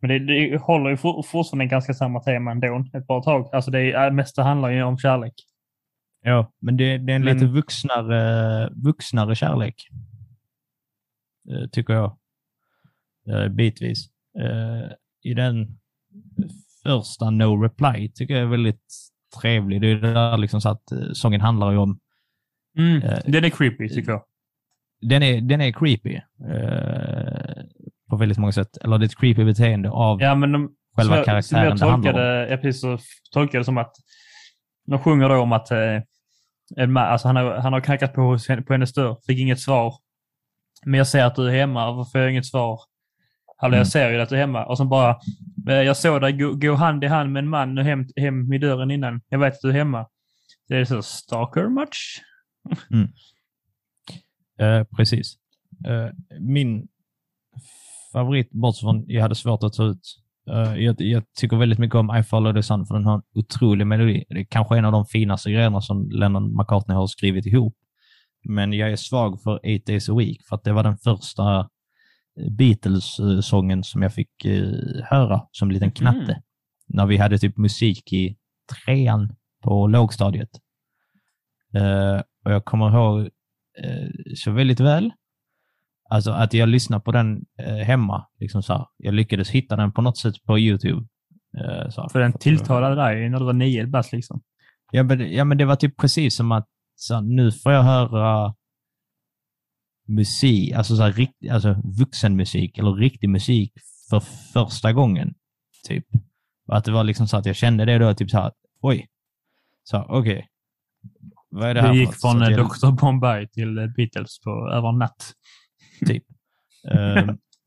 Men 0.00 0.08
det, 0.08 0.18
det 0.18 0.58
håller 0.62 0.90
ju 0.90 0.96
for, 0.96 1.22
fortfarande 1.22 1.66
ganska 1.66 1.94
samma 1.94 2.20
tema 2.20 2.50
ändå 2.50 2.84
ett 2.94 3.06
bra 3.06 3.22
tag. 3.22 3.54
Alltså 3.54 3.70
det 3.70 3.92
är, 3.92 4.10
mesta 4.10 4.42
handlar 4.42 4.68
ju 4.70 4.82
om 4.82 4.98
kärlek. 4.98 5.34
Ja, 6.22 6.52
men 6.58 6.76
det, 6.76 6.98
det 6.98 7.12
är 7.12 7.16
en 7.16 7.24
Men- 7.24 7.34
lite 7.34 7.46
vuxnare, 7.46 8.68
vuxnare 8.84 9.34
kärlek. 9.34 9.74
Eh, 11.50 11.68
tycker 11.72 11.94
jag. 11.94 12.16
Eh, 13.28 13.48
bitvis. 13.48 14.06
Eh, 14.38 14.90
I 15.22 15.34
den 15.34 15.78
första 16.82 17.30
No 17.30 17.62
Reply 17.62 18.12
tycker 18.12 18.34
jag 18.34 18.42
är 18.42 18.46
väldigt 18.46 18.92
trevlig. 19.40 19.80
Det 19.80 19.90
är 19.90 19.94
det 19.94 20.12
där 20.12 20.36
liksom 20.38 20.60
så 20.60 20.68
att 20.68 20.92
eh, 20.92 20.98
sången 21.12 21.40
handlar 21.40 21.70
ju 21.72 21.78
om... 21.78 21.98
Mm. 22.78 23.02
Eh, 23.02 23.18
Den 23.26 23.44
är 23.44 23.50
creepy 23.50 23.88
tycker 23.88 24.12
jag. 24.12 24.22
Den 25.00 25.22
är, 25.22 25.40
den 25.40 25.60
är 25.60 25.72
creepy. 25.72 26.14
Eh, 26.50 27.62
på 28.10 28.16
väldigt 28.16 28.38
många 28.38 28.52
sätt. 28.52 28.76
Eller 28.84 28.98
det 28.98 29.04
är 29.04 29.06
ett 29.06 29.18
creepy 29.18 29.44
beteende 29.44 29.90
av... 29.90 30.22
Ja, 30.22 30.34
men 30.34 30.52
de, 30.52 30.70
Själva 30.96 31.16
jag, 31.16 31.24
karaktären 31.24 31.78
som 31.78 31.86
det 31.86 31.86
jag 31.86 31.90
handlar 31.92 32.12
tolkade, 32.12 32.48
jag 32.50 32.62
precis 32.62 32.80
så 32.80 32.98
tolkade 33.32 33.60
det 33.60 33.64
som 33.64 33.78
att 33.78 33.92
de 34.86 34.98
sjunger 34.98 35.28
då 35.28 35.36
om 35.36 35.52
att 35.52 35.70
eh, 35.70 36.00
en 36.76 36.92
man, 36.92 37.04
alltså 37.08 37.28
han, 37.28 37.36
har, 37.36 37.54
han 37.56 37.72
har 37.72 37.80
knackat 37.80 38.14
på, 38.14 38.20
hos 38.20 38.48
henne- 38.48 38.62
på 38.62 38.72
hennes 38.72 38.92
dörr, 38.92 39.16
fick 39.26 39.38
inget 39.38 39.60
svar. 39.60 39.94
Men 40.84 40.98
jag 40.98 41.06
ser 41.06 41.24
att 41.24 41.34
du 41.34 41.48
är 41.48 41.52
hemma, 41.58 41.92
varför 41.92 42.10
får 42.10 42.20
jag 42.20 42.30
inget 42.30 42.46
svar? 42.46 42.80
Hallå, 43.56 43.72
Mm. 43.72 43.78
jag 43.78 43.86
ser 43.88 44.10
ju 44.10 44.20
att 44.20 44.28
du 44.28 44.34
är 44.34 44.40
hemma. 44.40 44.66
Och 44.66 44.76
så 44.76 44.84
bara, 44.84 45.10
eh, 45.10 45.16
Eh, 45.68 45.74
jag 45.74 45.96
såg 45.96 46.20
dig 46.20 46.32
gå, 46.32 46.54
gå 46.54 46.74
hand 46.74 47.04
i 47.04 47.06
hand 47.06 47.32
med 47.32 47.40
en 47.40 47.48
man 47.48 47.78
och 47.78 47.84
hem, 47.84 48.06
hem 48.16 48.52
i 48.52 48.58
dörren 48.58 48.90
innan. 48.90 49.20
Jag 49.28 49.38
vet 49.38 49.54
att 49.54 49.60
du 49.62 49.68
är 49.68 49.72
hemma. 49.72 50.06
Det 50.68 50.76
är 50.76 50.84
så 50.84 51.02
stalker 51.02 51.68
much? 51.68 52.22
Mm. 52.90 53.08
Eh, 54.58 54.86
precis. 54.96 55.36
Eh, 55.86 56.38
min 56.40 56.88
favorit, 58.12 58.50
bortsett 58.50 58.80
från 58.80 59.04
jag 59.06 59.22
hade 59.22 59.34
svårt 59.34 59.62
att 59.62 59.72
ta 59.72 59.84
ut, 59.84 60.00
eh, 60.50 60.74
jag, 60.74 61.00
jag 61.00 61.22
tycker 61.38 61.56
väldigt 61.56 61.78
mycket 61.78 61.94
om 61.94 62.16
I 62.16 62.22
follow 62.22 62.54
the 62.54 62.62
sun 62.62 62.86
för 62.86 62.94
den 62.94 63.04
har 63.04 63.14
en 63.14 63.22
otrolig 63.34 63.86
melodi. 63.86 64.24
Det 64.28 64.40
är 64.40 64.44
kanske 64.44 64.78
en 64.78 64.84
av 64.84 64.92
de 64.92 65.06
finaste 65.06 65.50
grejerna 65.50 65.80
som 65.80 66.10
Lennon 66.10 66.56
McCartney 66.56 66.96
har 66.96 67.06
skrivit 67.06 67.46
ihop. 67.46 67.76
Men 68.44 68.72
jag 68.72 68.90
är 68.90 68.96
svag 68.96 69.42
för 69.42 69.60
Eight 69.62 69.86
Days 69.86 70.08
a 70.08 70.14
Week 70.14 70.42
för 70.48 70.56
att 70.56 70.64
det 70.64 70.72
var 70.72 70.82
den 70.82 70.98
första 70.98 71.68
Beatles-sången 72.50 73.84
som 73.84 74.02
jag 74.02 74.14
fick 74.14 74.44
eh, 74.44 74.72
höra 75.04 75.42
som 75.50 75.70
liten 75.70 75.90
knatte. 75.90 76.32
Mhm. 76.32 76.42
När 76.88 77.06
vi 77.06 77.16
hade 77.16 77.38
typ 77.38 77.56
musik 77.56 78.12
i 78.12 78.36
trean 78.84 79.36
på 79.62 79.86
lågstadiet. 79.86 80.50
Eh, 81.74 82.20
och 82.44 82.52
jag 82.52 82.64
kommer 82.64 82.90
ihåg 82.90 83.20
eh, 83.84 84.08
så 84.34 84.50
väldigt 84.50 84.80
väl. 84.80 85.12
Alltså 86.10 86.30
att 86.30 86.54
jag 86.54 86.68
lyssnade 86.68 87.04
på 87.04 87.12
den 87.12 87.44
hemma. 87.84 88.26
Liksom 88.40 88.62
så 88.62 88.72
här. 88.72 88.86
Jag 88.96 89.14
lyckades 89.14 89.50
hitta 89.50 89.76
den 89.76 89.92
på 89.92 90.02
något 90.02 90.18
sätt 90.18 90.34
på 90.44 90.58
YouTube. 90.58 91.06
Här. 91.56 92.08
För 92.08 92.20
den 92.20 92.32
tilltalade 92.32 92.94
dig 92.94 93.28
när 93.28 93.38
du 93.38 93.44
var 93.44 93.52
nio 93.52 93.86
bast 93.86 94.12
liksom. 94.12 94.42
Ja 94.90 95.02
men, 95.02 95.32
ja, 95.32 95.44
men 95.44 95.58
det 95.58 95.64
var 95.64 95.76
typ 95.76 95.96
precis 95.96 96.36
som 96.36 96.52
att 96.52 96.66
så 96.94 97.14
här, 97.14 97.22
nu 97.22 97.52
får 97.52 97.72
jag 97.72 97.82
höra 97.82 98.54
musik, 100.08 100.72
alltså, 100.72 100.96
så 100.96 101.02
här, 101.02 101.12
rikt, 101.12 101.50
alltså 101.50 101.76
vuxenmusik 101.98 102.78
eller 102.78 102.92
riktig 102.94 103.28
musik 103.30 103.72
för 104.10 104.20
första 104.52 104.92
gången. 104.92 105.34
Typ. 105.88 106.04
Och 106.68 106.76
att 106.76 106.84
det 106.84 106.92
var 106.92 107.04
liksom 107.04 107.28
så 107.28 107.36
att 107.36 107.46
jag 107.46 107.56
kände 107.56 107.84
det 107.84 107.98
då, 107.98 108.14
typ 108.14 108.30
så 108.30 108.36
här, 108.38 108.52
oj. 108.80 109.06
Så 109.84 110.04
okej. 110.08 110.48
Vad 111.50 111.68
är 111.70 111.74
det 111.74 111.80
här 111.82 111.92
Du 111.92 111.98
gick 112.00 112.14
från 112.14 112.42
eh, 112.42 112.48
jag- 112.50 112.66
Dr. 112.68 113.00
Bombay 113.00 113.48
till 113.48 113.78
eh, 113.78 113.86
Beatles 113.86 114.40
på 114.44 114.50
över 114.72 114.88
en 114.88 114.98
natt. 114.98 115.32
typ. 116.06 116.24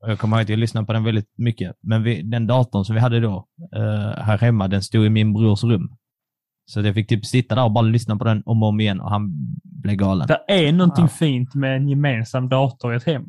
Och 0.01 0.09
jag 0.11 0.19
kommer 0.19 0.37
ihåg 0.37 0.43
att 0.43 0.49
jag 0.49 0.59
lyssnade 0.59 0.87
på 0.87 0.93
den 0.93 1.03
väldigt 1.03 1.33
mycket. 1.37 1.75
Men 1.81 2.03
vi, 2.03 2.21
den 2.21 2.47
datorn 2.47 2.85
som 2.85 2.95
vi 2.95 3.01
hade 3.01 3.19
då, 3.19 3.47
eh, 3.75 4.23
här 4.23 4.37
hemma, 4.37 4.67
den 4.67 4.83
stod 4.83 5.05
i 5.05 5.09
min 5.09 5.33
brors 5.33 5.63
rum. 5.63 5.95
Så 6.65 6.81
jag 6.81 6.95
fick 6.95 7.09
typ 7.09 7.25
sitta 7.25 7.55
där 7.55 7.63
och 7.63 7.71
bara 7.71 7.81
lyssna 7.81 8.17
på 8.17 8.23
den 8.23 8.43
om 8.45 8.63
och 8.63 8.69
om 8.69 8.79
igen 8.79 8.99
och 9.01 9.09
han 9.09 9.31
blev 9.81 9.95
galen. 9.95 10.27
Det 10.27 10.43
är 10.47 10.71
någonting 10.71 11.03
Wow. 11.03 11.09
fint 11.09 11.55
med 11.55 11.75
en 11.75 11.89
gemensam 11.89 12.49
dator 12.49 12.93
i 12.93 12.97
ett 12.97 13.03
hem. 13.05 13.23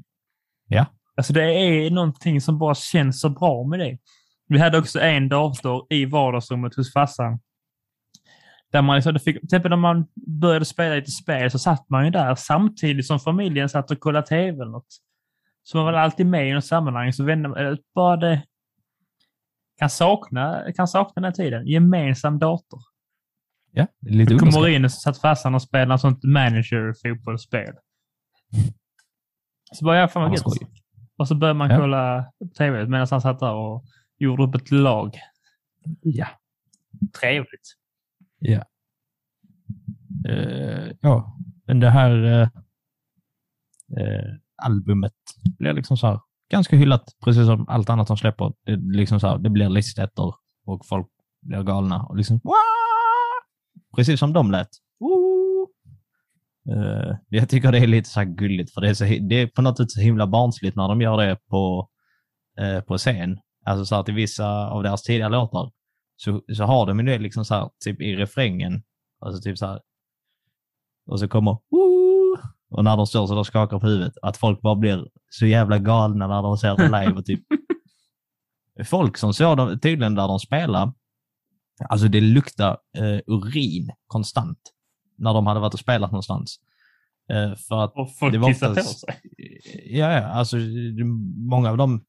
Ja. 0.69 0.87
Alltså 1.17 1.33
det 1.33 1.43
är 1.45 1.91
någonting 1.91 2.41
som 2.41 2.59
bara 2.59 2.75
känns 2.75 3.21
så 3.21 3.29
bra 3.29 3.65
med 3.65 3.79
det. 3.79 3.99
Vi 4.49 4.59
hade 4.59 4.79
också 4.79 5.01
en 5.01 5.29
dator 5.29 5.87
i 5.91 6.05
vardagsrummet 6.05 6.75
hos 6.75 6.93
farsan. 6.93 7.39
Där 8.73 8.83
man 8.83 8.97
liksom, 8.97 9.15
fick, 9.15 9.37
till 9.37 9.45
exempel 9.45 9.71
när 9.71 9.77
man 9.77 10.07
började 10.41 10.65
spela 10.65 10.95
lite 10.95 11.11
spel 11.11 11.51
så 11.51 11.59
satt 11.59 11.91
man 11.91 12.05
ju 12.05 12.11
där 12.11 12.35
samtidigt 12.35 13.07
som 13.07 13.21
familjen 13.21 13.69
satt 13.69 13.91
och 13.91 14.01
kollade 14.01 14.27
tv 14.27 14.51
eller 14.63 14.73
något. 14.73 14.87
Så 15.63 15.77
man 15.77 15.87
var 15.87 15.93
alltid 15.93 16.27
med 16.27 16.49
i 16.49 16.53
något 16.53 16.65
sammanhang. 16.67 17.13
Så 17.13 17.25
vände, 17.25 17.49
man- 17.49 17.79
bara 17.95 18.17
det 18.17 18.43
kan 19.79 19.91
sakna, 19.91 20.73
kan 20.77 20.89
sakna 20.89 21.13
den 21.15 21.25
här 21.25 21.33
tiden. 21.33 21.67
Gemensam 21.67 22.39
dator. 22.39 22.81
Ja, 23.73 23.87
lite 24.01 24.33
Du 24.33 24.39
kommer 24.39 24.69
in 24.69 24.85
och 24.85 24.93
satt 24.93 25.19
farsan 25.21 25.55
och 25.55 25.63
spelade 25.63 25.89
något 25.89 26.01
sånt 26.01 26.25
manager-fotbollsspel. 26.25 27.75
Så 29.73 29.85
bara, 29.85 29.97
ja, 29.99 30.09
fan 30.09 30.23
vad 30.23 30.31
Ja, 30.39 30.43
gött. 30.61 30.71
Och 31.19 31.29
så 31.29 31.35
började 31.35 31.59
man 31.59 31.71
Ja. 31.71 31.77
kolla 31.79 32.33
tv 32.59 32.87
medan 32.87 33.07
han 33.11 33.21
satt 33.21 33.39
där 33.41 33.53
och 33.53 33.85
gjorde 34.19 34.43
upp 34.45 34.55
ett 34.55 34.71
lag. 34.71 35.15
Ja. 36.03 36.27
Trevligt. 37.21 37.77
Eh, 40.29 40.93
ja. 41.01 41.37
Men 41.67 41.81
det 41.81 41.91
här 41.91 42.25
eh, 42.25 42.49
eh, 43.99 44.35
albumet 44.63 45.13
blir 45.59 45.73
liksom 45.73 45.97
så 45.97 46.07
här 46.07 46.21
ganska 46.51 46.77
hyllat, 46.77 47.05
precis 47.25 47.47
som 47.47 47.69
allt 47.69 47.91
annat 47.91 48.09
de 48.09 48.17
släpper. 48.17 48.53
Det, 48.65 48.77
liksom 48.77 49.21
så 49.21 49.27
här, 49.29 49.39
det 49.39 49.51
blir 49.51 49.69
listettor 49.69 50.35
och 50.65 50.87
folk 50.87 51.07
blir 51.43 51.63
galna 51.63 52.03
och 52.03 52.17
liksom 52.17 52.41
"Wah!" 52.45 52.53
Precis 53.97 54.21
som 54.21 54.33
de 54.33 54.51
lät. 54.51 54.69
Woo! 55.01 55.69
Eh, 56.71 57.17
jag 57.29 57.49
tycker 57.49 57.73
det 57.73 57.79
är 57.79 57.87
lite 57.87 58.09
så 58.09 58.21
här 58.21 58.27
gulligt, 58.27 58.75
för 58.75 58.81
det 58.81 58.89
är, 58.89 58.95
så, 58.95 59.05
det 59.05 59.35
är 59.35 59.47
på 59.47 59.63
något 59.63 59.77
sätt 59.77 59.91
så 59.91 60.01
himla 60.01 60.27
barnsligt 60.27 60.77
när 60.77 60.89
de 60.89 61.01
gör 61.01 61.17
det 61.17 61.37
på, 61.51 61.89
eh, 62.59 62.81
på 62.81 62.99
scen. 62.99 63.39
Alltså 63.65 63.85
så 63.85 63.97
att 63.97 64.09
i 64.09 64.13
vissa 64.13 64.69
av 64.71 64.83
deras 64.83 65.03
tidiga 65.03 65.29
låtar 65.29 65.71
så, 66.17 66.43
så 66.57 66.65
har 66.65 66.87
de 66.87 66.99
ju 66.99 67.07
det 67.07 67.19
liksom 67.19 67.45
så 67.45 67.55
här, 67.55 67.71
typ 67.85 68.01
i 68.01 68.17
refrängen. 68.17 68.83
Alltså 69.21 69.43
typ 69.43 69.59
så 69.59 69.67
här. 69.67 69.81
Och 71.07 71.21
så 71.21 71.29
kommer 71.29 71.51
Woo! 71.51 72.11
och 72.71 72.85
när 72.85 72.97
de 72.97 73.07
står 73.07 73.27
så 73.27 73.35
de 73.35 73.45
skakar 73.45 73.79
på 73.79 73.87
huvudet. 73.87 74.15
Att 74.23 74.37
folk 74.37 74.61
bara 74.61 74.75
blir 74.75 75.09
så 75.29 75.47
jävla 75.47 75.79
galna 75.79 76.27
när 76.27 76.43
de 76.43 76.57
ser 76.57 76.77
det 76.77 76.85
live. 76.85 77.19
Och 77.19 77.25
typ. 77.25 77.41
Folk 78.85 79.17
som 79.17 79.35
såg 79.35 79.57
dem 79.57 79.79
tydligen 79.81 80.15
där 80.15 80.29
de 80.29 80.39
spelar, 80.39 80.93
alltså 81.89 82.09
det 82.09 82.21
luktar 82.21 82.79
eh, 82.99 83.19
urin 83.27 83.91
konstant 84.07 84.59
när 85.19 85.35
de 85.35 85.47
hade 85.47 85.61
varit 85.61 85.75
och 85.75 85.81
spelat 85.81 86.11
någonstans. 86.13 86.61
Eh, 87.31 87.55
för 87.55 87.85
att 87.85 87.93
Och 87.97 88.17
folk 88.19 88.33
det 88.33 88.39
var 88.39 88.49
kissar 88.49 88.67
på 88.67 88.73
oftast- 88.73 89.01
sig. 89.01 89.15
Ja, 89.85 90.13
ja, 90.13 90.21
alltså 90.27 90.57
många 91.51 91.71
av 91.71 91.77
de 91.77 92.05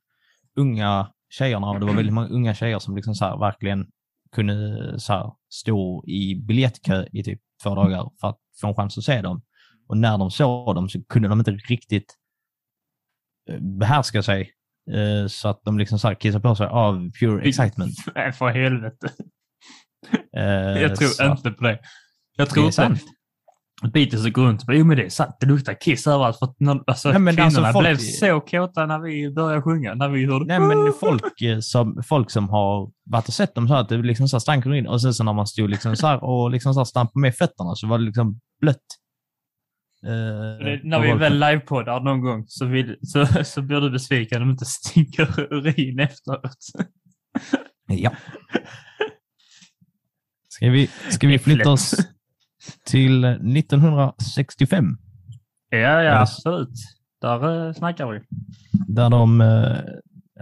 unga 0.56 1.08
tjejerna, 1.30 1.70
och 1.70 1.80
det 1.80 1.86
var 1.86 1.94
väldigt 1.94 2.14
många 2.14 2.28
unga 2.28 2.54
tjejer 2.54 2.80
som 2.80 2.96
liksom 2.96 3.16
så 3.16 3.26
här, 3.26 3.38
verkligen 3.38 3.88
kunde 4.32 5.00
så 5.00 5.14
här, 5.14 5.32
stå 5.50 6.04
i 6.08 6.36
biljettkö 6.36 7.06
i 7.12 7.24
typ 7.24 7.40
två 7.64 7.76
dagar 7.76 8.10
för 8.22 8.28
att 8.28 8.40
få 8.62 8.68
en 8.68 8.76
chans 8.76 8.98
att 8.98 9.04
se 9.04 9.22
dem. 9.22 9.42
Och 9.88 9.98
när 9.98 10.18
de 10.18 10.32
såg 10.32 10.76
dem 10.76 10.90
så 10.90 11.04
kunde 11.04 11.28
de 11.28 11.40
inte 11.40 11.52
riktigt 11.52 12.18
eh, 13.50 13.60
behärska 13.60 14.24
sig. 14.24 14.52
eh, 14.92 15.28
Så 15.28 15.48
att 15.50 15.62
de 15.64 15.78
liksom 15.78 16.00
så 16.00 16.08
här 16.08 16.16
kissade 16.16 16.42
på 16.42 16.56
sig 16.56 16.68
av 16.68 17.12
pure 17.20 17.44
excitement. 17.48 17.96
Nej, 18.16 18.32
för 18.32 18.50
helvete. 18.50 19.12
Eh, 20.38 20.82
Jag 20.82 20.96
tror 20.96 21.08
så 21.08 21.24
att 21.24 21.38
inte 21.38 21.52
på 21.52 21.64
det. 21.64 21.80
Jag 22.38 22.48
det 22.48 22.52
tror 22.52 22.64
är 22.64 22.66
inte 22.66 22.76
sant. 22.76 23.00
Beatles 23.94 24.28
går 24.34 24.44
runt 24.46 24.62
och 24.62 24.68
bara, 24.68 24.78
jo 24.78 24.86
men 24.86 24.98
det 24.98 25.04
är 25.06 25.10
sant, 25.10 25.36
det 25.40 25.46
luktar 25.46 25.74
kiss 25.82 26.08
överallt. 26.08 26.40
För 26.40 26.46
att 26.46 26.56
alltså, 26.88 27.10
Nej, 27.12 27.20
men 27.20 27.36
kvinnorna 27.36 27.68
alltså, 27.68 27.74
folk- 27.74 27.86
blev 27.86 27.96
så 27.98 28.40
kåta 28.42 28.86
när 28.86 29.00
vi 29.00 29.32
började 29.32 29.62
sjunga. 29.62 29.94
När 29.94 30.10
vi 30.10 30.26
hörde 30.26 30.46
Nej, 30.46 30.60
men 30.60 30.94
folk 30.94 31.42
eh, 31.42 31.60
som, 31.60 32.04
folk 32.08 32.32
som 32.32 32.50
har 32.50 32.92
varit 33.06 33.28
och 33.28 33.34
sett 33.34 33.56
dem 33.56 33.68
sa 33.68 33.80
att 33.80 33.90
det 33.90 33.98
liksom 33.98 34.28
så 34.28 34.36
här 34.36 34.40
stank 34.40 34.66
urin 34.66 34.88
och 34.88 35.02
sen 35.02 35.14
så 35.14 35.24
när 35.24 35.34
man 35.34 35.48
stod 35.48 35.70
liksom 35.70 35.96
så 35.96 36.08
här 36.08 36.24
och 36.24 36.52
liksom 36.52 36.74
så 36.74 36.80
här 36.80 36.86
stampade 36.86 37.22
med 37.22 37.36
fötterna 37.36 37.76
så 37.76 37.88
var 37.88 37.98
det 37.98 38.04
liksom 38.06 38.40
blött. 38.62 38.78
Eh, 40.06 40.12
Det- 40.66 40.82
när 40.84 41.00
vi 41.00 41.14
väl 41.14 41.40
livepoddar 41.40 42.00
någon 42.00 42.22
gång 42.22 42.44
så, 42.48 42.66
vill, 42.66 42.96
så, 43.02 43.26
så 43.44 43.62
blir 43.62 43.82
du 43.82 43.90
besviken 43.92 44.42
om 44.42 44.48
det 44.48 44.52
inte 44.52 44.66
stinker 44.82 45.54
urin 45.54 46.00
efteråt. 46.00 46.58
Ja. 47.88 48.12
Ska 50.62 50.70
vi, 50.70 50.90
ska 51.10 51.28
vi 51.28 51.40
flytta 51.40 51.72
oss 51.72 51.96
till 52.86 53.24
1965 53.24 54.98
Ja, 55.70 55.78
ja, 55.78 56.22
absolut. 56.22 56.70
Där 57.22 57.68
uh, 57.68 57.74
snackar 57.74 58.12
vi. 58.12 58.20
där 58.88 59.10
de, 59.10 59.42
eh, 59.42 59.78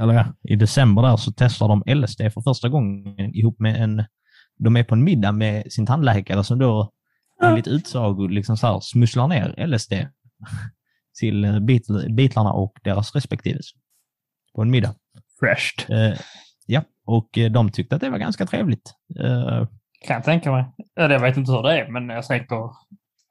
eller 0.02 0.14
ja, 0.14 0.26
i 0.44 0.56
december 0.56 1.02
där 1.02 1.18
så 1.18 1.32
testar 1.32 1.68
de 1.68 1.84
LSD 1.96 2.22
för 2.34 2.41
första 2.41 2.70
gången 2.70 3.36
ihop 3.36 3.60
med 3.60 3.84
en, 3.84 4.04
de 4.58 4.78
är 4.78 4.84
på 4.84 4.96
en 4.96 5.04
middag 5.04 5.32
med 5.32 5.72
sin 5.72 5.86
tandläkare 5.86 6.44
som 6.44 6.60
då 6.60 6.91
enligt 7.44 7.68
utsago 7.68 8.28
liksom 8.28 8.58
så 8.58 8.68
här 8.68 8.80
smusslar 8.80 9.28
ner 9.28 9.68
LSD 9.68 9.94
till 11.20 11.46
eh, 11.46 11.60
Beatlarna 12.16 12.52
och 12.52 12.74
deras 12.84 13.16
respektive 13.16 13.60
på 14.56 14.62
en 14.62 14.72
middag. 14.72 14.96
Freshed. 15.40 16.12
Eh, 16.12 16.20
ja, 16.66 16.84
och 17.06 17.38
eh, 17.38 17.52
de 17.52 17.72
tyckte 17.72 17.96
att 17.96 18.02
det 18.02 18.10
var 18.10 18.18
ganska 18.18 18.46
trevligt. 18.46 18.94
Eh, 19.20 19.68
Kan 20.08 20.14
jag 20.14 20.24
tänka 20.24 20.52
mig. 20.52 20.66
Eller 21.00 21.16
jag 21.16 21.22
vet 21.22 21.38
inte 21.38 21.52
hur 21.52 21.64
det 21.64 21.80
är, 21.80 21.92
men 21.92 22.10
jag 22.10 22.28
tänker 22.28 22.70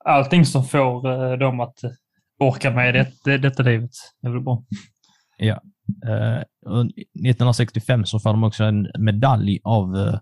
allting 0.05 0.45
som 0.45 0.65
får 0.65 1.11
eh, 1.11 1.39
dem 1.39 1.61
att 1.61 1.85
eh, 1.85 1.90
orka 2.39 2.70
med 2.70 2.95
det, 2.95 3.09
det, 3.24 3.39
detta 3.39 3.62
livet 3.62 3.90
är 4.23 4.31
väl 4.31 4.40
bra. 4.40 4.62
Eh, 6.07 6.43
och 6.66 6.81
1965 6.81 8.05
så 8.05 8.20
får 8.20 8.31
de 8.31 8.45
också 8.45 8.65
en 8.65 8.89
medalj 8.99 9.59
av 9.65 9.97
eh, 9.97 10.19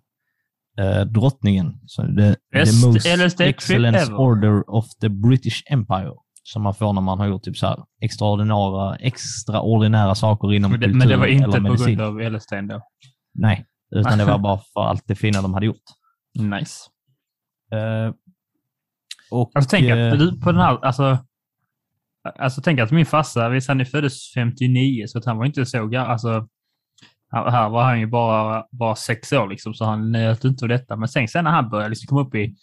eh, 0.85 1.05
drottningen. 1.05 1.81
Så 1.87 2.03
det, 2.03 2.37
Best 2.53 2.83
the 2.83 2.87
most 2.87 3.19
LSD 3.19 3.41
excellence 3.41 4.13
order 4.13 4.71
of 4.71 4.85
the 5.01 5.09
British 5.09 5.63
Empire. 5.71 6.13
Som 6.43 6.63
man 6.63 6.75
får 6.75 6.93
när 6.93 7.01
man 7.01 7.19
har 7.19 7.27
gjort 7.27 7.43
typ 7.43 7.57
så 7.57 7.67
här 7.67 7.79
extraordinära, 8.01 8.97
extraordinära 8.97 10.15
saker 10.15 10.53
inom 10.53 10.71
Men 10.71 10.81
det, 10.81 10.87
kultur 10.87 10.99
men 10.99 11.09
det 11.09 11.17
var 11.17 11.27
inte 11.27 11.45
eller 11.45 11.57
på 11.57 11.63
medicin. 11.63 11.97
grund 11.97 12.25
av 12.25 12.33
LSD 12.33 12.53
ändå. 12.53 12.81
Nej, 13.35 13.65
utan 13.97 14.19
det 14.19 14.25
var 14.25 14.39
bara 14.49 14.59
för 14.59 14.81
allt 14.81 15.03
det 15.07 15.15
fina 15.15 15.43
de 15.43 15.55
hade 15.55 15.67
gjort. 15.67 15.83
Nice. 16.37 16.91
Eh, 17.73 18.15
och, 19.31 19.53
Alltså 19.55 19.71
tänk 19.71 19.87
eh, 19.87 20.13
att 20.13 20.19
du 20.19 20.41
på 20.41 20.53
den 20.53 20.61
här, 20.61 20.85
alltså, 20.85 21.19
alltså 22.39 22.61
tänk 22.61 22.81
att 22.81 22.91
min 22.91 23.07
farsa, 23.07 23.49
visst 23.49 23.69
han 23.69 23.81
är 23.81 23.85
föddes 23.85 24.33
59, 24.35 25.07
så 25.07 25.19
att 25.19 25.25
han 25.25 25.39
var 25.39 25.47
inte 25.47 25.67
så 25.67 25.87
gammal, 25.87 26.11
alltså, 26.11 26.49
här 27.31 27.69
var 27.69 27.85
han 27.85 28.01
ju 28.01 28.07
bara, 28.07 28.67
bara 28.71 28.97
sex 28.97 29.33
år 29.33 29.49
liksom, 29.49 29.75
så 29.75 29.85
han 29.85 30.13
njöt 30.13 30.45
inte 30.45 30.65
av 30.65 30.69
detta. 30.69 30.97
Men 30.97 31.09
sen, 31.09 31.29
sen 31.29 31.45
när 31.45 31.51
han 31.51 31.71
började 31.71 31.89
liksom 31.89 32.07
komma 32.07 32.29
upp 32.29 32.35
i 32.35 32.57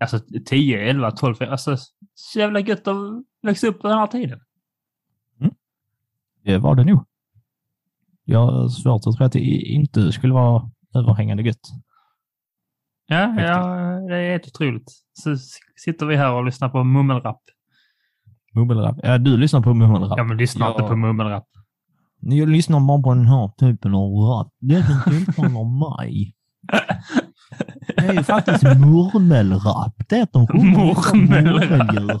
alltså 0.00 0.20
10, 0.46 0.90
11, 0.90 1.10
12, 1.10 1.36
alltså 1.40 1.76
så 2.14 2.38
jävla 2.38 2.60
gött 2.60 2.88
att 2.88 2.96
växa 3.42 3.66
upp 3.66 3.80
på 3.80 3.88
den 3.88 3.98
här 3.98 4.06
tiden. 4.06 4.40
Det 6.44 6.58
var 6.58 6.74
det 6.74 6.84
nog. 6.84 7.04
Jag 8.24 8.46
har 8.46 8.68
svårt 8.68 9.06
att 9.06 9.16
tro 9.16 9.26
att 9.26 9.32
det 9.32 9.40
inte 9.40 10.12
skulle 10.12 10.32
vara 10.32 10.70
överhängande 10.94 11.42
gött. 11.42 11.68
Ja, 13.10 13.40
ja, 13.40 13.66
det 14.08 14.16
är 14.16 14.30
helt 14.32 14.46
otroligt. 14.46 14.90
Så 15.12 15.36
sitter 15.84 16.06
vi 16.06 16.16
här 16.16 16.32
och 16.32 16.44
lyssnar 16.44 16.68
på 16.68 16.84
mummelrap. 16.84 17.40
Mummelrap. 18.54 18.96
Ja, 19.02 19.18
du 19.18 19.36
lyssnar 19.36 19.60
på 19.60 19.74
mummelrap. 19.74 20.18
Ja, 20.18 20.24
men 20.24 20.36
lyssna 20.36 20.66
Ja. 20.66 20.70
inte 20.72 20.82
på 20.82 20.96
mummelrap. 20.96 21.44
Jag 22.20 22.48
lyssnar 22.48 22.80
bara 22.80 23.02
på 23.02 23.14
den 23.14 23.26
här 23.26 23.48
typen 23.58 23.94
av 23.94 24.10
rap. 24.10 24.52
Det 24.60 24.82
som 24.86 25.02
tilltalar 25.12 25.98
mig. 25.98 26.34
Det 27.96 28.06
är 28.06 28.12
ju 28.12 28.22
faktiskt 28.22 28.62
murmelrap. 28.62 29.94
Det 30.08 30.16
är 30.18 30.22
att 30.22 30.32
de 30.32 30.46
murmeldjur. 30.52 32.20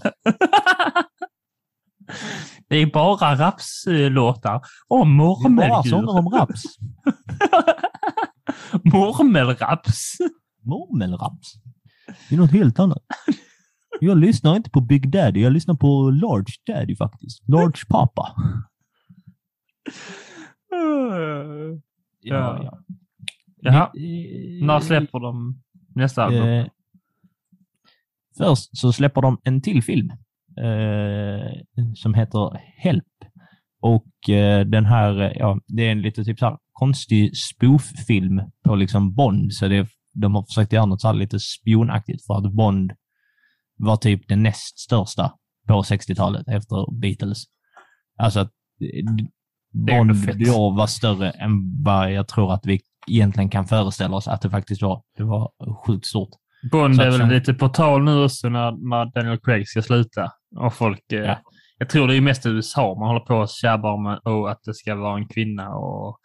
Det 2.68 2.76
är 2.76 2.86
bara 2.92 3.34
rapslåtar 3.34 4.60
om 4.88 5.18
Det 5.18 5.24
är 5.64 5.68
bara 5.68 5.82
sånger 5.82 6.02
murmeldjur. 6.02 6.18
om 6.18 6.28
raps. 6.28 6.62
Murmelraps. 8.84 10.12
Murmelraps. 10.68 11.54
Det 12.28 12.34
är 12.34 12.38
något 12.38 12.52
helt 12.52 12.78
annat. 12.78 13.02
Jag 14.00 14.18
lyssnar 14.18 14.56
inte 14.56 14.70
på 14.70 14.80
Big 14.80 15.10
Daddy, 15.10 15.40
jag 15.40 15.52
lyssnar 15.52 15.74
på 15.74 16.10
Large 16.10 16.52
Daddy 16.66 16.96
faktiskt. 16.96 17.48
Large 17.48 17.80
Papa. 17.88 18.34
Ja. 22.20 22.62
ja. 22.62 22.78
Jaha, 23.60 23.90
när 24.62 24.80
släpper 24.80 25.20
de 25.20 25.62
nästa 25.94 26.24
album? 26.24 26.48
Eh, 26.48 26.66
först 28.38 28.78
så 28.78 28.92
släpper 28.92 29.22
de 29.22 29.40
en 29.44 29.62
till 29.62 29.82
film 29.82 30.10
eh, 30.58 31.52
som 31.94 32.14
heter 32.14 32.60
Help. 32.76 33.04
Och 33.80 34.30
eh, 34.30 34.66
den 34.66 34.84
här, 34.84 35.38
ja, 35.38 35.60
det 35.66 35.86
är 35.86 35.92
en 35.92 36.02
lite 36.02 36.24
typ 36.24 36.38
så 36.38 36.46
här 36.46 36.58
konstig 36.72 37.36
spoof-film 37.36 38.42
på 38.64 38.74
liksom 38.74 39.14
Bond. 39.14 39.52
Så 39.52 39.68
det, 39.68 39.88
de 40.20 40.34
har 40.34 40.42
försökt 40.42 40.72
göra 40.72 40.86
något 40.86 41.00
så 41.00 41.08
här 41.08 41.14
lite 41.14 41.40
spionaktigt 41.40 42.26
för 42.26 42.34
att 42.34 42.52
Bond 42.52 42.92
var 43.78 43.96
typ 43.96 44.28
den 44.28 44.42
näst 44.42 44.78
största 44.78 45.32
på 45.68 45.82
60-talet 45.82 46.48
efter 46.48 47.00
Beatles. 47.00 47.44
Alltså 48.18 48.40
att 48.40 48.50
eh, 48.80 49.24
Bond 49.72 50.38
då 50.46 50.70
var 50.70 50.86
större 50.86 51.30
än 51.30 51.82
vad 51.84 52.12
jag 52.12 52.28
tror 52.28 52.52
att 52.52 52.66
vi 52.66 52.80
egentligen 53.08 53.48
kan 53.50 53.66
föreställa 53.66 54.16
oss 54.16 54.28
att 54.28 54.42
det 54.42 54.50
faktiskt 54.50 54.82
var. 54.82 55.02
Det 55.16 55.24
var 55.24 55.50
sjukt 55.86 56.06
stort. 56.06 56.30
Bond 56.72 57.00
är 57.00 57.10
väl 57.10 57.18
som- 57.20 57.28
lite 57.28 57.54
på 57.54 57.68
tal 57.68 58.04
nu 58.04 58.24
också 58.24 58.48
när, 58.48 58.70
när 58.90 59.12
Daniel 59.14 59.38
Craig 59.38 59.68
ska 59.68 59.82
sluta. 59.82 60.30
Och 60.56 60.74
folk... 60.74 61.12
Eh, 61.12 61.18
Ja. 61.20 61.38
Jag 61.80 61.88
tror 61.88 62.08
det 62.08 62.16
är 62.16 62.20
mest 62.20 62.46
i 62.46 62.48
USA 62.48 62.94
man 62.98 63.08
håller 63.08 63.20
på 63.20 63.34
och 63.36 63.48
tjabbar 63.48 63.92
om 63.92 64.06
oh, 64.24 64.50
att 64.50 64.58
det 64.64 64.74
ska 64.74 64.94
vara 64.94 65.18
en 65.18 65.28
kvinna 65.28 65.68
och, 65.68 66.18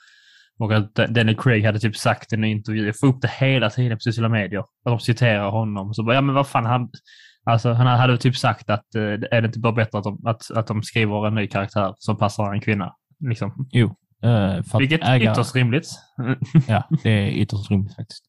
och 0.64 0.73
att 0.73 0.95
Daniel 0.95 1.38
Craig 1.38 1.65
hade 1.65 1.80
typ 1.80 1.95
sagt 1.95 2.34
i 2.34 2.35
en 2.35 2.44
intervju, 2.44 2.85
jag 2.85 2.99
får 2.99 3.07
upp 3.07 3.22
det 3.22 3.31
hela 3.31 3.69
tiden 3.69 3.98
på 3.98 4.02
sociala 4.02 4.30
medier, 4.30 4.60
att 4.60 4.68
de 4.84 4.99
citerar 4.99 5.52
honom. 5.52 5.94
Så 5.94 6.03
bara, 6.03 6.15
ja 6.15 6.22
men 6.22 6.35
vad 6.35 6.48
fan, 6.48 6.65
han, 6.65 6.90
alltså, 7.44 7.73
han 7.73 7.88
hade 7.88 8.18
typ 8.18 8.35
sagt 8.35 8.69
att 8.69 8.95
eh, 8.95 9.02
är 9.02 9.41
det 9.41 9.45
inte 9.45 9.60
bara 9.60 9.73
bättre 9.73 9.98
att 9.98 10.03
de, 10.03 10.26
att, 10.26 10.52
att 10.52 10.68
de 10.68 10.84
skriver 10.84 11.27
en 11.27 11.35
ny 11.35 11.48
karaktär 11.48 11.94
som 11.98 12.18
passar 12.18 12.53
en 12.53 12.61
kvinna? 12.61 12.95
Liksom. 13.30 13.68
Jo. 13.72 13.95
att 14.22 14.81
Vilket 14.81 15.03
äga, 15.03 15.31
ytterst 15.31 15.56
rimligt. 15.56 15.88
Ja, 16.68 16.84
det 17.03 17.10
är 17.10 17.30
ytterst 17.30 17.72
rimligt 17.72 17.95
faktiskt. 17.95 18.23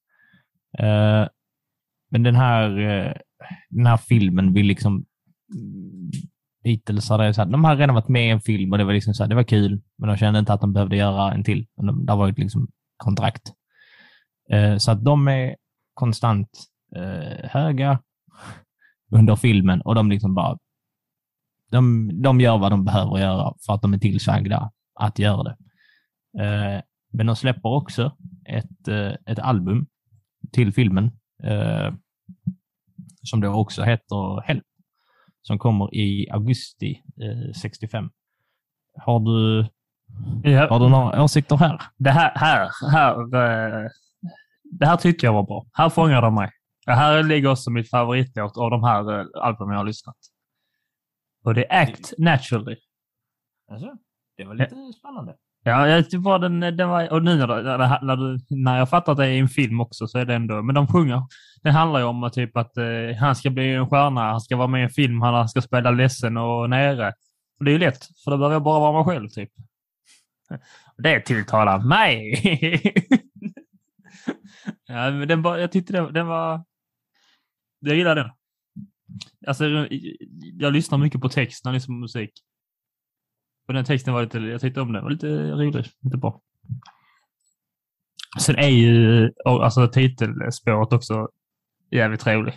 Eh, 0.79 1.29
men 2.11 2.23
den 2.23 2.37
här, 2.37 2.79
eh, 2.79 3.13
den 3.71 3.87
här 3.87 3.97
filmen 3.97 4.53
vill 4.53 4.67
liksom... 4.67 5.05
Beatles 6.65 7.09
hade 7.09 7.35
så 7.35 7.43
här, 7.43 7.51
de 7.51 7.65
hade 7.65 7.81
redan 7.81 7.95
varit 7.95 8.09
med 8.09 8.27
i 8.27 8.31
en 8.31 8.41
film 8.41 8.73
och 8.73 8.79
det 8.79 8.85
var 8.85 8.93
liksom 8.93 9.15
så 9.15 9.23
här, 9.23 9.29
det 9.29 9.35
var 9.35 9.43
kul, 9.43 9.83
men 9.99 10.09
de 10.09 10.17
kände 10.17 10.39
inte 10.39 10.53
att 10.53 10.61
de 10.61 10.73
behövde 10.73 10.97
göra 10.97 11.33
en 11.33 11.45
till. 11.45 11.67
De, 11.77 12.07
det 12.07 12.15
var 12.15 12.27
ju 12.27 12.35
liksom 12.35 12.69
kontrakt. 12.97 13.53
Eh, 14.51 14.77
så 14.77 14.91
att 14.91 15.05
de 15.05 15.29
är 15.29 15.57
konstant 15.95 16.49
eh, 16.97 17.51
höga 17.51 17.99
under 19.13 19.37
filmen 19.37 19.81
och 19.81 19.95
de 19.95 20.11
liksom 20.11 20.35
bara... 20.35 20.59
De, 21.71 22.11
de 22.23 22.41
gör 22.41 22.59
vad 22.59 22.73
de 22.73 22.85
behöver 22.85 23.19
göra 23.19 23.55
för 23.67 23.75
att 23.75 23.83
de 23.83 23.95
är 23.95 23.99
tillsagda 23.99 24.71
att 24.95 25.19
göra 25.19 25.43
det. 25.43 25.57
Eh, 26.45 26.83
men 27.13 27.27
de 27.27 27.37
släpper 27.37 27.69
också 27.69 28.17
ett, 28.45 28.89
eh, 28.89 29.13
ett 29.27 29.39
album 29.39 29.87
till 30.53 30.73
filmen 30.73 31.11
eh, 31.43 31.95
som 33.23 33.41
då 33.41 33.49
också 33.49 33.83
heter 33.83 34.41
Help, 34.47 34.65
som 35.47 35.59
kommer 35.59 35.95
i 35.95 36.31
augusti 36.31 37.03
eh, 37.23 37.53
65. 37.63 38.11
Har 39.03 39.21
du, 39.21 39.67
Ja, 40.51 40.69
har 40.69 40.79
du 40.81 40.89
några 40.89 41.23
åsikter 41.23 41.57
här? 41.57 41.83
det 41.97 42.11
här, 42.11 42.33
här, 42.35 42.71
här, 42.91 43.19
eh, 43.85 43.89
det 44.63 44.87
här 44.87 44.97
tyckte 44.97 45.27
jag 45.27 45.33
var 45.33 45.43
bra. 45.43 45.67
Här 45.73 45.89
fångar 45.89 46.23
de 46.23 46.35
mig. 46.35 46.51
Det 46.87 46.93
här 46.93 47.23
ligger 47.23 47.51
också 47.51 47.71
mitt 47.71 47.91
favoritlåt 47.91 48.57
av 48.57 48.71
de 48.71 48.85
här 48.85 49.21
eh, 49.21 49.27
albumen 49.35 49.73
jag 49.73 49.81
har 49.81 49.87
lyssnat. 49.87 50.17
Och 51.45 51.55
det 51.55 51.73
är 51.73 51.83
Act 51.83 52.13
Naturally. 52.19 52.77
Alltså, 53.71 53.97
det 54.37 54.45
var 54.45 54.55
lite 54.55 54.93
spännande. 54.99 55.37
Ja, 55.67 55.89
jag 55.89 56.05
tyckte 56.05 56.19
bara 56.19 56.39
den, 56.39 56.61
den 56.61 56.89
var, 56.89 57.13
och 57.13 57.23
nu 57.23 57.37
när, 57.37 57.47
det- 57.47 57.99
när, 58.03 58.17
du, 58.17 58.39
när 58.51 58.79
jag 58.79 58.91
fattar 58.91 59.13
att 59.13 59.19
det 59.19 59.27
är 59.27 59.39
en 59.41 59.49
film 59.49 59.81
också 59.81 60.07
så 60.07 60.19
är 60.19 60.25
det 60.25 60.35
ändå, 60.35 60.63
men 60.63 60.75
de 60.75 60.87
sjunger. 60.87 61.23
Det 61.63 61.71
handlar 61.71 62.01
ju 62.01 62.07
om 62.07 62.31
typ 62.33 62.57
att 62.57 62.77
eh, 62.77 63.17
han 63.21 63.37
ska 63.37 63.51
bli 63.51 63.75
en 63.75 63.89
stjärna, 63.91 64.21
han 64.31 64.41
ska 64.41 64.57
vara 64.57 64.67
med 64.69 64.81
i 64.81 64.85
en 64.85 64.91
film, 64.91 65.21
han 65.23 65.49
ska 65.49 65.61
spela 65.63 65.91
ledsen 65.91 66.37
och 66.37 66.71
nere. 66.71 67.13
Och 67.59 67.65
det 67.65 67.71
är 67.71 67.73
ju 67.73 67.79
lätt, 67.79 68.07
för 68.25 68.31
då 68.31 68.37
behöver 68.37 68.55
jag 68.55 68.63
bara 68.63 68.81
vara 68.81 68.93
mig 69.05 69.15
själv 69.15 69.29
typ. 69.29 69.51
Det 70.99 71.21
tilltalar 71.21 71.79
mig. 71.79 72.35
ja, 74.87 75.11
men 75.11 75.29
den 75.29 75.43
bara, 75.43 75.61
jag 75.61 75.73
tyckte 75.73 75.93
den, 75.93 76.13
den 76.13 76.27
var... 76.27 76.65
Jag 77.81 77.97
gillar 77.97 78.15
den. 78.15 78.31
Alltså, 79.47 79.65
jag 80.53 80.73
lyssnar 80.73 80.99
mycket 80.99 81.21
på 81.21 81.29
text 81.29 81.65
när 81.65 81.73
jag 81.73 81.75
lyssnar 81.75 81.95
på 81.95 81.99
musik. 81.99 82.31
Och 83.69 83.75
den 83.75 83.85
texten 83.85 84.15
var 84.15 84.23
lite, 84.23 84.39
jag 84.39 84.61
tyckte 84.61 84.81
om 84.81 84.93
den, 84.93 85.03
var 85.03 85.11
lite 85.11 85.51
rolig, 85.53 85.85
lite 86.01 86.17
bra. 86.17 86.41
Sen 88.41 88.57
är 88.57 88.69
ju 88.69 89.31
alltså 89.45 89.89
titelspåret 89.89 90.93
också 90.93 91.29
jävligt 91.91 92.21
trevlig. 92.21 92.55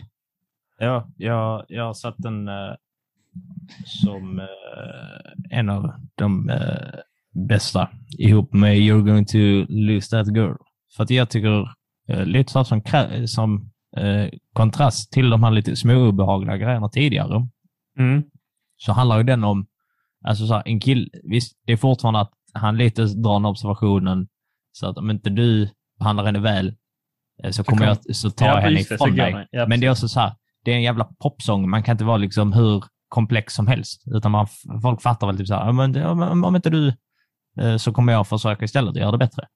Ja, 0.79 1.07
jag, 1.17 1.65
jag 1.67 1.84
har 1.85 1.93
satt 1.93 2.15
den 2.17 2.47
eh, 2.47 2.73
som 3.85 4.39
eh, 4.39 5.57
en 5.59 5.69
av 5.69 5.93
de 6.15 6.49
eh, 6.49 6.99
bästa 7.47 7.89
ihop 8.17 8.53
med 8.53 8.77
You're 8.77 9.01
going 9.05 9.25
to 9.25 9.65
lose 9.73 10.09
that 10.09 10.35
girl. 10.35 10.53
För 10.95 11.03
att 11.03 11.09
jag 11.09 11.29
tycker, 11.29 11.69
eh, 12.07 12.25
lite 12.25 12.51
så 12.51 12.63
som, 12.63 12.81
som 13.27 13.69
eh, 13.97 14.29
kontrast 14.53 15.11
till 15.11 15.29
de 15.29 15.43
här 15.43 15.51
lite 15.51 15.75
småobehagliga 15.75 16.57
grejerna 16.57 16.89
tidigare, 16.89 17.47
Mm. 17.99 18.23
så 18.77 18.91
handlar 18.93 19.17
ju 19.17 19.23
den 19.23 19.43
om, 19.43 19.67
alltså 20.26 20.48
så 20.48 20.53
här, 20.53 20.64
en 20.65 20.80
kill, 20.80 21.10
visst, 21.23 21.57
det 21.65 21.73
är 21.73 21.77
fortfarande 21.77 22.19
att 22.19 22.31
han 22.53 22.77
lite 22.77 23.03
drar 23.06 23.34
den 23.34 23.45
observationen, 23.45 24.27
så 24.72 24.88
att 24.89 24.98
om 24.98 25.10
inte 25.11 25.30
du 25.30 25.69
behandlar 25.99 26.26
henne 26.26 26.39
väl, 26.39 26.76
eh, 27.44 27.52
så 27.52 27.64
kommer 27.64 27.85
kom- 27.88 27.98
jag, 28.06 28.15
så 28.15 28.30
tar 28.31 28.45
jag 28.45 28.56
henne 28.61 28.80
ifrån 28.94 29.15
dig. 29.15 29.48
Ja, 29.52 29.68
Men 29.68 29.80
det 29.80 29.85
är 29.88 29.91
också 29.91 30.07
så 30.07 30.19
här, 30.19 30.35
det 30.64 30.72
är 30.72 30.76
en 30.76 30.81
jävla 30.81 31.03
popsång. 31.19 31.69
Man 31.69 31.84
kan 31.84 31.91
inte 31.94 32.03
vara 32.06 32.18
liksom 32.18 32.53
hur 32.53 32.84
komplex 33.10 33.53
som 33.53 33.68
helst. 33.68 34.03
Utan 34.07 34.31
man, 34.31 34.48
folk 34.81 35.02
fattar 35.02 35.27
väl 35.27 35.38
typ 35.38 35.48
så 35.48 35.53
här, 35.56 35.65
"Ja, 35.65 35.72
men, 35.72 35.91
det- 35.94 36.07
om, 36.07 36.44
om 36.44 36.56
inte 36.56 36.69
du, 36.69 36.94
eh, 37.61 37.77
så 37.77 37.94
kommer 37.94 38.14
jag 38.14 38.27
försöka 38.27 38.65
istället 38.65 38.89
att 38.89 38.95
göra 38.95 39.11
det 39.11 39.18
bättre. 39.18 39.48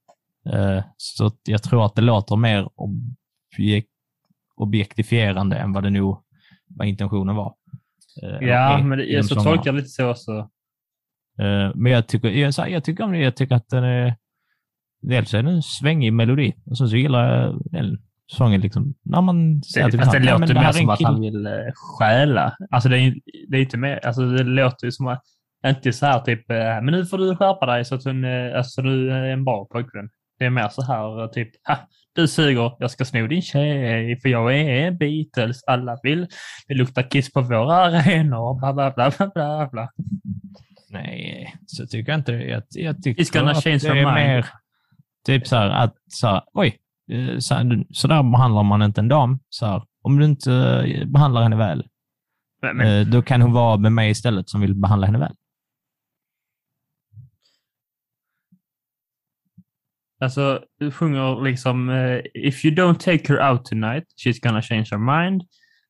Eh, 0.46 0.84
Så 0.98 1.32
jag 1.44 1.64
tror 1.64 1.86
att 1.86 1.96
det 1.96 2.02
låter 2.02 2.36
mer 2.36 2.70
objek, 2.76 3.86
objektifierande 4.56 5.58
än 5.58 5.74
vad 5.74 5.84
det 5.84 5.90
nog 5.90 6.24
vad 6.68 6.88
intentionen 6.88 7.36
var. 7.36 7.54
Eh, 8.24 8.48
ja 8.48 8.84
men 8.84 8.98
det, 8.98 9.06
jag 9.06 9.26
så 9.26 9.36
sångerna. 9.36 9.56
tolkar 9.56 9.68
jag 9.72 9.76
lite 9.76 9.88
så 9.90 10.10
också. 10.10 10.32
Eh, 11.40 11.72
Men 11.76 11.92
jag 11.92 12.08
tycker, 12.08 12.30
jag, 12.30 12.70
jag 12.70 12.84
tycker 12.84 13.04
om 13.04 13.12
det. 13.12 13.18
Jag 13.20 13.36
tycker 13.36 13.56
att 13.56 13.70
den 13.70 13.84
är... 13.84 14.16
Dels 15.02 15.34
är 15.34 15.44
det 15.44 15.50
en 15.52 15.62
svängig 15.62 16.14
melodi 16.14 16.54
och 16.66 16.78
sen 16.78 16.88
så 16.90 16.96
gillar 16.98 17.36
jag 17.42 17.62
den 17.72 17.98
sången 18.28 18.62
liksom. 18.62 18.94
När 19.04 19.22
man 19.22 19.64
säger 19.64 19.92
Det, 19.92 19.98
fast 19.98 20.12
det 20.12 20.18
"Ja, 20.18 20.38
låter 20.38 20.54
men 20.54 20.58
här 20.58 20.64
mer 20.66 20.72
som 20.80 20.90
att 20.90 20.98
kille." 20.98 21.08
han 21.10 21.22
vill 21.22 21.46
eh, 21.46 21.52
stjäla. 21.76 22.56
Alltså 22.72 22.90
det 22.90 23.00
är, 23.00 23.16
det 23.48 23.58
är 23.58 23.62
inte 23.62 23.78
mer, 23.78 24.06
alltså 24.06 24.22
det 24.26 24.44
låter 24.44 24.86
ju 24.88 24.92
som 24.92 25.08
att, 25.08 25.24
inte 25.68 25.94
så 25.94 26.06
här 26.06 26.20
typ, 26.20 26.50
men 26.50 26.86
nu 26.86 27.06
får 27.06 27.18
du 27.18 27.36
skärpa 27.36 27.66
dig 27.66 27.86
så 27.86 27.96
att 27.96 28.04
hon, 28.04 28.26
alltså 28.56 28.82
du 28.82 29.12
är 29.12 29.24
en 29.24 29.46
bra 29.46 29.66
pojkvän. 29.72 30.10
Det 30.42 30.46
är 30.46 30.50
mer 30.50 30.70
så 30.70 30.82
här 30.82 31.28
typ, 31.28 31.50
ha, 31.68 31.78
du 32.16 32.28
suger, 32.28 32.72
jag 32.80 32.92
ska 32.92 33.06
sno 33.06 33.28
din 33.28 33.42
tjej, 33.42 34.20
för 34.20 34.30
jag 34.30 34.56
är 34.56 34.92
Beatles, 34.92 35.64
alla 35.64 35.98
vill, 36.04 36.28
det 36.68 36.74
luktar 36.74 37.10
kiss 37.10 37.34
på 37.34 37.42
våra 37.42 37.76
arenor, 37.76 38.60
bla 38.60 38.74
bla 38.74 38.92
bla 38.92 39.12
bla 39.18 39.32
bla 39.36 39.70
bla. 39.72 39.90
Nej, 40.90 41.56
så 41.66 41.88
tycker 41.88 42.12
jag 42.12 42.20
inte. 42.20 42.32
Jag, 42.32 42.64
jag 42.70 43.04
tycker 43.04 43.24
It's 43.24 43.40
gonna 43.40 43.52
att 43.52 43.64
det 43.64 43.88
är 43.88 43.94
mind. 43.94 44.06
mer 44.16 44.46
typ 45.26 45.48
så 45.48 45.56
här 45.56 45.70
att 45.70 45.96
så 46.08 46.28
här, 46.28 46.42
oj, 46.54 46.78
eh, 47.12 47.38
så, 47.38 47.56
här, 47.56 47.84
så 47.92 48.08
där 48.08 48.32
behandlar 48.32 48.64
man 48.64 48.82
inte 48.82 49.02
en 49.02 49.08
dam. 49.08 49.40
Så 49.50 49.66
här, 49.66 49.84
om 50.02 50.20
du 50.20 50.26
inte 50.26 50.54
eh, 50.54 51.08
behandlar 51.08 51.44
henne 51.44 51.56
väl, 51.56 51.86
Men, 52.62 52.78
men, 52.78 53.00
eh, 53.02 53.08
då 53.08 53.22
kan 53.22 53.42
hon 53.42 53.54
vara 53.54 53.78
med 53.78 53.92
mig 53.92 54.10
istället 54.12 54.50
som 54.50 54.62
vill 54.62 54.76
behandla 54.76 55.08
henne 55.08 55.20
väl. 55.20 55.36
Alltså, 60.22 60.64
du 60.80 60.92
sjunger 60.92 61.44
liksom 61.44 61.90
eh, 61.90 62.22
If 62.34 62.66
you 62.66 62.76
don't 62.76 63.00
take 63.00 63.34
her 63.34 63.52
out 63.52 63.66
tonight, 63.66 64.06
she's 64.18 64.40
gonna 64.42 64.62
change 64.62 64.86
her 64.92 64.98
mind. 64.98 65.42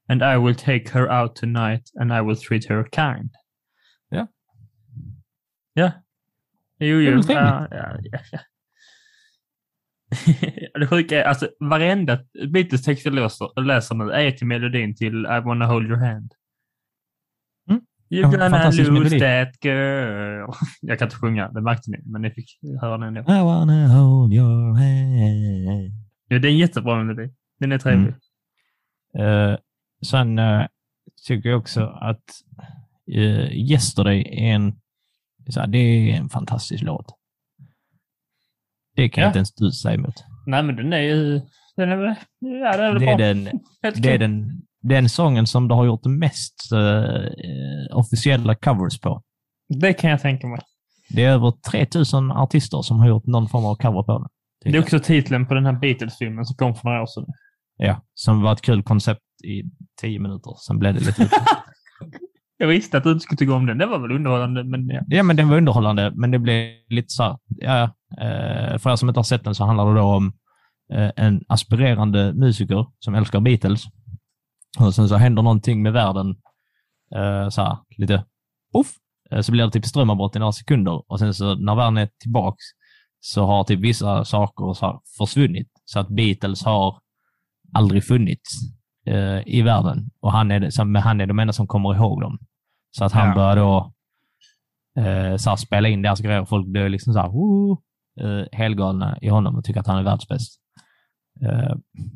And 0.10 0.22
I 0.24 0.38
will 0.38 0.56
take 0.56 0.90
her 0.94 1.12
out 1.12 1.36
tonight 1.36 1.84
and 2.00 2.12
I 2.12 2.22
will 2.22 2.38
treat 2.38 2.70
her 2.70 2.84
kind. 2.84 3.30
Ja. 4.10 4.28
Ja. 5.74 5.92
Jo, 6.80 7.00
jo. 7.00 7.22
ja, 7.28 7.68
ja, 7.72 8.00
ja. 8.32 8.40
det 10.80 10.88
sjuka 10.88 11.20
är, 11.20 11.24
alltså 11.24 11.50
varenda 11.60 12.20
Beatles-text 12.54 13.06
jag 13.06 13.14
läser, 13.14 13.62
läser 13.62 13.96
nu 13.96 14.12
är 14.12 14.32
till 14.32 14.48
melodin 14.48 14.96
till 14.96 15.26
I 15.26 15.40
wanna 15.46 15.66
hold 15.66 15.88
your 15.88 16.00
hand. 16.00 16.34
Mm. 18.12 18.32
You're 18.32 18.38
gonna 18.38 19.00
lose 19.00 19.20
that 19.20 19.66
girl. 19.66 20.52
Jag 20.82 21.00
kan 21.00 21.06
inte 21.06 21.16
sjunga, 21.16 21.50
det 21.52 21.62
märkte 21.62 21.92
ni, 21.92 21.98
men 22.06 22.22
ni 22.22 22.32
fick 22.32 22.60
höra 22.82 22.98
den 22.98 23.18
ändå. 23.18 23.22
I 23.34 23.42
wanna 23.44 23.88
hold 23.88 24.34
your 24.34 24.74
hand. 24.74 25.92
Ja, 26.28 26.40
det 26.40 26.48
är 26.48 26.52
en 26.52 26.58
jättebra 26.58 27.04
melodi. 27.04 27.34
Den 27.60 27.72
är 27.72 27.78
trevlig. 27.80 28.14
Eh, 29.18 29.56
sen 30.06 30.40
eh, 30.40 30.66
tycker 31.28 31.50
jag 31.50 31.60
också 31.60 31.82
att 31.86 32.24
uh, 33.16 33.52
Yesterday 33.54 34.22
är 34.22 34.56
en, 34.56 34.74
här, 35.56 35.68
det 35.68 35.78
är 35.78 36.16
en 36.18 36.30
fantastisk 36.30 36.84
låt. 36.84 37.06
Det 38.96 39.10
kan 39.10 39.22
Ja. 39.22 39.26
jag 39.26 39.30
inte 39.30 39.38
ens 39.38 39.54
du 39.54 39.72
säga 39.72 39.96
emot. 39.96 40.24
Nej, 40.46 40.64
men 40.64 40.76
den 40.76 40.94
är 40.94 41.00
ju... 41.02 41.42
Den 41.76 41.90
är. 41.90 42.16
Ja, 42.40 42.78
den 42.78 42.96
är 42.96 43.00
Det 43.00 43.06
är 43.06 43.18
den, 43.18 43.44
det 44.02 44.14
är 44.14 44.18
den, 44.18 44.62
den 44.82 45.10
sången 45.10 45.48
som 45.48 45.68
det 45.68 45.76
har 45.76 45.86
gjort 45.86 46.06
mest 46.06 46.72
eh, 46.72 47.98
officiella 47.98 48.56
covers 48.56 49.00
på. 49.00 49.22
det 49.70 49.94
kan 49.94 50.10
jag 50.10 50.22
tänka 50.22 50.48
mig. 50.48 50.60
Det 51.10 51.24
är 51.24 51.30
över 51.30 51.54
3000 51.72 52.32
artister 52.32 52.82
som 52.82 53.00
har 53.00 53.08
gjort 53.08 53.26
någon 53.26 53.50
form 53.50 53.66
av 53.66 53.76
cover 53.76 54.04
på 54.04 54.12
den. 54.12 54.28
Det 54.64 54.78
är 54.78 54.82
också 54.82 55.00
titeln 55.00 55.46
på 55.46 55.54
den 55.54 55.66
här 55.66 55.74
Beatles-filmen 55.74 56.46
som 56.46 56.56
kom 56.56 56.76
för 56.76 56.90
några 56.90 57.02
år 57.02 57.06
sedan. 57.06 57.26
Ja, 57.78 58.02
som 58.14 58.42
var 58.42 58.54
ett 58.54 58.62
kul 58.62 58.84
koncept 58.84 59.22
i 59.44 59.64
tio 60.02 60.20
minuter. 60.20 60.54
Sen 60.68 60.80
blev 60.80 60.94
det 60.94 61.00
lite... 61.00 61.30
Jag 62.58 62.68
visste 62.68 62.98
att 62.98 63.04
du 63.04 63.12
inte 63.12 63.24
skulle 63.24 63.38
tycka 63.38 63.54
om 63.54 63.66
den. 63.66 63.78
Det 63.78 63.86
var 63.86 64.00
väl 64.00 64.12
underhållande, 64.12 64.64
men 64.64 64.88
ja. 64.88 65.02
ja, 65.08 65.24
men 65.24 65.36
den 65.36 65.50
var 65.50 65.58
underhållande, 65.58 66.12
men 66.16 66.32
det 66.32 66.40
blev 66.40 66.70
lite 66.90 67.10
så 67.10 67.24
här, 67.24 67.38
ja, 67.48 67.84
eh, 68.22 68.78
för 68.78 68.92
er 68.92 68.96
som 68.96 69.10
inte 69.10 69.20
har 69.20 69.24
sett 69.24 69.44
den 69.44 69.56
så 69.56 69.66
handlar 69.66 69.94
det 69.94 70.00
då 70.00 70.06
om 70.06 70.34
eh, 70.94 71.12
en 71.16 71.44
aspirerande 71.48 72.34
musiker 72.34 72.86
som 73.00 73.16
älskar 73.16 73.40
Beatles. 73.40 73.84
Och 74.80 74.96
sen 74.96 75.10
så 75.10 75.16
händer 75.16 75.42
någonting 75.44 75.82
med 75.82 75.94
världen, 75.94 76.30
eh, 77.16 77.50
så 77.50 77.62
här, 77.62 77.78
lite 77.98 78.26
poff, 78.74 78.96
eh, 79.32 79.42
så 79.42 79.52
blir 79.52 79.66
det 79.66 79.72
typ 79.72 79.86
strömavbrott 79.86 80.36
i 80.36 80.40
några 80.40 80.52
sekunder 80.52 81.12
och 81.12 81.20
sen 81.20 81.34
så 81.34 81.56
när 81.56 81.76
världen 81.76 81.98
är 81.98 82.10
tillbaks 82.20 82.64
så 83.20 83.46
har 83.46 83.64
typ 83.64 83.80
vissa 83.80 84.26
saker 84.26 84.74
så 84.74 85.02
försvunnit. 85.18 85.68
Så 85.86 86.00
att 86.00 86.08
Beatles 86.08 86.64
har 86.64 87.00
aldrig 87.74 88.04
funnits 88.06 88.50
eh, 89.06 89.48
i 89.48 89.62
världen 89.62 90.10
och 90.20 90.32
han 90.32 90.52
är, 90.52 90.86
men 90.86 91.02
han 91.02 91.22
är 91.22 91.26
de 91.26 91.40
enda 91.40 91.54
som 91.54 91.68
kommer 91.68 91.96
ihåg 91.96 92.22
dem. 92.22 92.40
Så 92.98 93.06
att 93.06 93.12
han 93.12 93.28
Ja. 93.28 93.36
börjar 93.36 93.56
då 93.56 93.94
eh, 95.02 95.36
så 95.38 95.58
spela 95.58 95.90
in 95.90 96.02
deras 96.02 96.20
grejer 96.22 96.42
och 96.42 96.50
folk 96.50 96.68
blir 96.68 96.90
liksom 96.90 97.14
så 97.14 97.20
här, 97.20 97.30
eh, 98.22 98.48
helgalna 98.52 99.18
i 99.22 99.30
honom 99.30 99.56
och 99.56 99.64
tycker 99.64 99.80
att 99.80 99.88
han 99.88 99.98
är 99.98 100.04
världsbäst. 100.04 100.61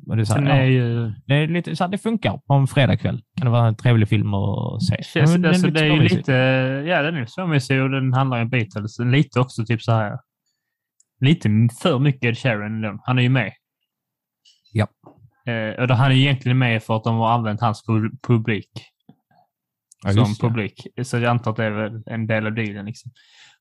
Och 0.07 0.18
det, 0.18 0.26
så 0.26 0.34
här, 0.34 0.41
ja, 0.41 0.56
är 0.56 0.65
ju... 0.65 1.14
det, 1.26 1.35
är 1.35 1.47
lite, 1.47 1.76
så 1.76 1.84
här, 1.84 1.91
det 1.91 1.97
funkar 1.97 2.38
på 2.38 2.53
en 2.53 2.68
fredagkväll. 2.68 3.22
Kan 3.38 3.45
det 3.45 3.52
vara 3.52 3.68
en 3.68 3.76
trevlig 3.76 4.10
film 4.10 4.34
att 4.34 4.84
se. 4.84 5.03
Känns, 5.03 5.31
Men 5.31 5.41
den 5.41 5.49
alltså, 5.49 5.68
det 5.68 5.80
är 5.80 5.93
ju 5.93 6.02
lite... 6.02 6.31
Ja, 6.88 7.02
den 7.02 7.15
är 7.15 7.26
småmysig 7.26 7.81
och 7.81 7.89
den 7.89 8.14
handlar 8.14 8.41
om 8.41 8.49
Beatles. 8.49 8.99
Lite 8.99 9.39
också 9.39 9.65
typ 9.65 9.81
så 9.81 9.91
här... 9.91 10.18
Lite 11.19 11.49
för 11.81 11.99
mycket 11.99 12.23
Ed 12.23 12.38
Sheeran. 12.38 12.99
Han 13.03 13.18
är 13.18 13.23
ju 13.23 13.30
med. 13.30 13.52
Ja. 14.73 14.88
Eh, 15.52 15.81
och 15.81 15.88
då 15.88 15.93
han 15.93 16.11
är 16.11 16.15
egentligen 16.15 16.57
med 16.57 16.84
för 16.84 16.95
att 16.95 17.03
de 17.03 17.18
har 17.18 17.31
använt 17.31 17.61
hans 17.61 17.88
pu- 17.88 18.18
publik 18.27 18.72
Ja, 20.03 20.11
som 20.11 20.23
det. 20.23 20.39
publik. 20.41 20.88
Så 21.03 21.18
jag 21.18 21.26
antar 21.26 21.52
att 21.52 21.57
det 21.57 21.65
är 21.65 21.72
väl 21.72 22.03
en 22.06 22.27
del 22.27 22.45
av 22.45 22.53
dealen. 22.53 22.85
Liksom. 22.85 23.11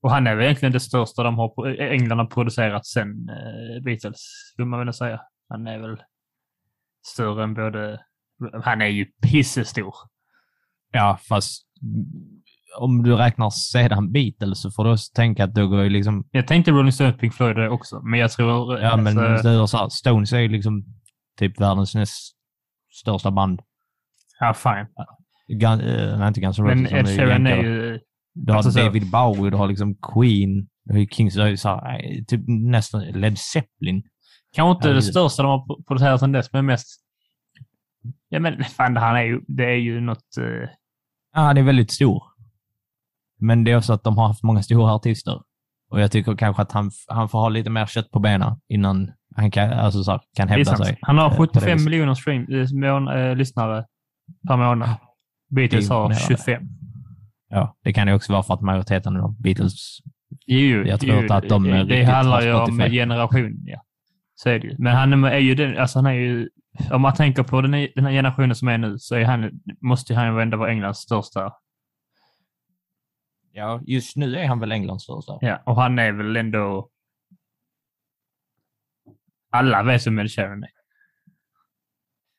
Och 0.01 0.11
han 0.11 0.27
är 0.27 0.35
väl 0.35 0.45
egentligen 0.45 0.73
det 0.73 0.81
största 0.81 1.23
de 1.23 1.39
har, 1.39 1.81
England 1.81 2.19
har 2.19 2.27
producerat 2.27 2.87
sen 2.87 3.29
eh, 3.29 3.83
Beatles, 3.85 4.21
skulle 4.53 4.67
man 4.67 4.85
väl 4.85 4.95
säga. 4.95 5.21
Han 5.55 5.67
är 5.67 5.79
väl 5.79 5.97
större 7.07 7.45
än 7.45 7.55
både... 7.55 8.01
Han 8.65 8.83
är 8.83 8.87
ju 8.87 9.05
pissestor. 9.23 9.95
Ja, 10.93 11.19
fast 11.29 11.67
om 12.79 13.03
du 13.03 13.15
räknar 13.17 13.51
sedan 13.51 14.13
Beatles 14.13 14.63
så 14.63 14.71
får 14.71 14.85
du 14.85 14.93
också 14.93 15.13
tänka 15.15 15.45
att 15.45 15.55
då 15.55 15.67
går 15.69 15.83
ju 15.83 15.91
liksom... 15.91 16.29
Jag 16.31 16.47
tänkte 16.47 16.71
Rolling 16.71 16.93
Stones 16.93 17.17
Pink 17.17 17.35
Floyd 17.35 17.59
också, 17.69 18.01
men 18.03 18.21
jag 18.21 18.31
tror... 18.31 18.79
Ja, 18.81 18.97
men 18.97 19.19
alltså, 19.19 19.67
så 19.67 19.77
här, 19.79 19.89
Stones 19.89 20.33
är 20.33 20.39
ju 20.41 20.49
liksom 20.49 20.85
typ 21.39 21.61
världens 21.61 21.95
näst 21.95 22.37
största 22.93 23.31
band. 23.31 23.61
ja, 24.41 24.55
fine. 24.55 24.87
Gun, 25.59 25.81
eh, 25.81 26.19
nej, 26.19 26.29
inte 26.29 26.41
Guns 26.41 26.59
N' 26.59 26.65
Roses. 26.65 26.91
Men 26.93 27.01
Ed 27.01 27.07
Sheeran 27.17 27.47
är 27.47 27.63
ju... 27.63 28.01
Du 28.35 28.53
har 28.53 28.57
alltså 28.57 28.73
så- 28.73 28.79
David 28.79 29.11
Bowie, 29.11 29.51
du 29.51 29.57
har 29.57 29.69
liksom 29.69 29.95
Queen, 29.95 30.69
du 30.85 30.93
har 30.93 31.01
ju 31.01 31.07
Kings, 31.07 31.35
du 31.35 31.41
har 31.41 31.49
ju 31.49 31.57
så 31.57 31.69
här, 31.69 31.95
eh, 32.05 32.25
typ 32.25 32.41
nästan 32.47 33.01
Led 33.05 33.39
Zeppelin. 33.39 34.03
Kanske 34.55 34.71
inte 34.71 34.89
det 34.89 34.95
Herregud. 34.95 35.05
största 35.11 35.43
de 35.43 35.49
har 35.49 35.67
pro- 35.67 35.83
producerat 35.83 36.21
sedan 36.21 36.33
dess, 36.33 36.53
men 36.53 36.67
mest... 36.67 37.01
Ja, 38.29 38.41
men 38.41 38.65
fan, 38.65 38.97
han 38.97 39.17
är 39.17 39.23
ju... 39.23 39.41
Det 39.49 39.65
är 39.65 39.77
ju 39.77 40.01
något... 40.01 40.37
eh, 40.39 40.69
Ja, 41.35 41.41
han 41.41 41.57
är 41.59 41.63
väldigt 41.63 41.91
stor. 41.91 42.23
Men 43.41 43.65
det 43.65 43.71
är 43.71 43.77
också 43.77 43.93
att 43.93 44.05
de 44.05 44.19
har 44.19 44.27
haft 44.27 44.43
många 44.43 44.63
stora 44.63 44.93
artister. 44.95 45.41
Och 45.91 46.01
jag 46.01 46.11
tycker 46.13 46.37
kanske 46.37 46.63
att 46.63 46.73
han, 46.73 46.91
han 47.09 47.29
får 47.29 47.39
ha 47.39 47.49
lite 47.49 47.71
mer 47.71 47.87
kött 47.87 48.11
på 48.11 48.19
benen 48.19 48.57
innan 48.69 49.13
han 49.37 49.51
kan, 49.51 49.71
alltså 49.73 50.05
så 50.05 50.11
här, 50.11 50.21
kan 50.37 50.47
det 50.49 50.55
hävda 50.55 50.77
sig. 50.77 50.99
Han 51.03 51.19
har 51.19 51.31
eh, 51.31 51.37
på 51.37 51.45
det 51.45 51.51
75 51.53 51.73
viset. 51.77 51.85
miljoner 51.91 52.15
stream, 52.15 52.47
eh, 52.53 52.91
mån, 52.93 53.09
eh, 53.09 53.37
lyssnare 53.37 53.85
per 54.49 54.57
månad. 54.57 54.89
Beatles 55.51 55.89
Det 55.89 55.95
har 55.95 56.05
imponerande. 56.05 56.37
25. 56.37 56.63
Ja, 57.49 57.77
det 57.85 57.93
kan 57.93 58.09
ju 58.09 58.15
också 58.15 58.33
vara 58.33 58.43
för 58.43 58.55
att 58.55 58.61
majoriteten 58.61 59.17
av 59.17 59.41
Beatles... 59.43 59.99
Jo, 60.47 60.83
Jag 60.87 61.01
tror 61.01 61.23
jo, 61.23 61.33
att 61.35 61.49
de 61.49 61.63
det, 61.65 61.85
det 61.85 62.05
handlar 62.05 62.43
ju 62.43 62.53
om 62.55 62.79
generation, 62.79 63.63
ja. 63.67 63.81
Så 64.35 64.49
är 64.49 64.59
det 64.59 64.67
ju. 64.67 64.77
Men 64.79 64.97
han 64.97 65.25
är, 65.25 65.39
ju 65.39 65.55
den, 65.55 65.79
alltså 65.79 65.99
han 65.99 66.07
är 66.07 66.13
ju, 66.13 66.49
om 66.91 67.03
man 67.03 67.15
tänker 67.15 67.43
på 67.43 67.61
den, 67.61 67.71
den 67.71 68.05
här 68.05 68.13
generationen 68.13 68.55
som 68.55 68.69
är 68.69 68.79
nu, 68.79 68.99
så 68.99 69.15
är 69.15 69.25
han, 69.25 69.61
måste 69.81 70.15
han 70.15 70.35
ju 70.35 70.43
ändå 70.43 70.57
vara 70.57 70.71
Englands 70.71 71.01
största. 71.01 71.53
Ja, 73.53 73.81
just 73.87 74.17
nu 74.17 74.37
är 74.37 74.47
han 74.47 74.61
väl 74.61 74.73
Englands 74.73 75.05
största. 75.05 75.39
Ja, 75.41 75.63
och 75.67 75.77
han 75.77 75.99
är 75.99 76.13
väl 76.13 76.37
ändå... 76.37 76.91
Alla 79.51 79.83
vet 79.83 80.07
vem 80.07 80.19
Ed 80.19 80.31
Sheeran 80.31 80.63
är. 80.63 80.71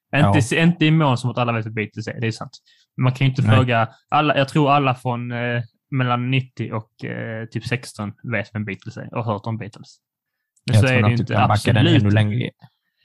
Ja. 0.09 0.37
Inte, 0.37 0.55
inte 0.55 0.85
i 0.85 0.91
mån 0.91 1.17
som 1.17 1.29
att 1.29 1.37
alla 1.37 1.51
vet 1.51 1.65
vem 1.65 1.73
Beatles 1.73 2.07
är, 2.07 2.19
det 2.19 2.27
är 2.27 2.31
sant. 2.31 2.57
Man 2.97 3.13
kan 3.13 3.27
ju 3.27 3.29
inte 3.29 3.41
Nej. 3.41 3.55
fråga... 3.55 3.89
Alla, 4.09 4.37
jag 4.37 4.49
tror 4.49 4.71
alla 4.71 4.95
från 4.95 5.31
eh, 5.31 5.63
mellan 5.91 6.31
90 6.31 6.73
och 6.73 7.05
eh, 7.05 7.45
typ 7.45 7.65
16 7.65 8.13
vet 8.31 8.55
vem 8.55 8.65
Beatles 8.65 8.97
är 8.97 9.13
och 9.13 9.23
har 9.23 9.33
hört 9.33 9.45
om 9.45 9.57
Beatles. 9.57 9.99
Jag 10.65 10.75
så 10.75 10.87
tror 10.87 11.01
nog 11.01 11.09
typ 11.11 11.19
inte. 11.19 11.33
kan 11.33 11.47
backa 11.47 11.73
den 11.73 11.87
ännu 11.87 12.09
längre. 12.09 12.49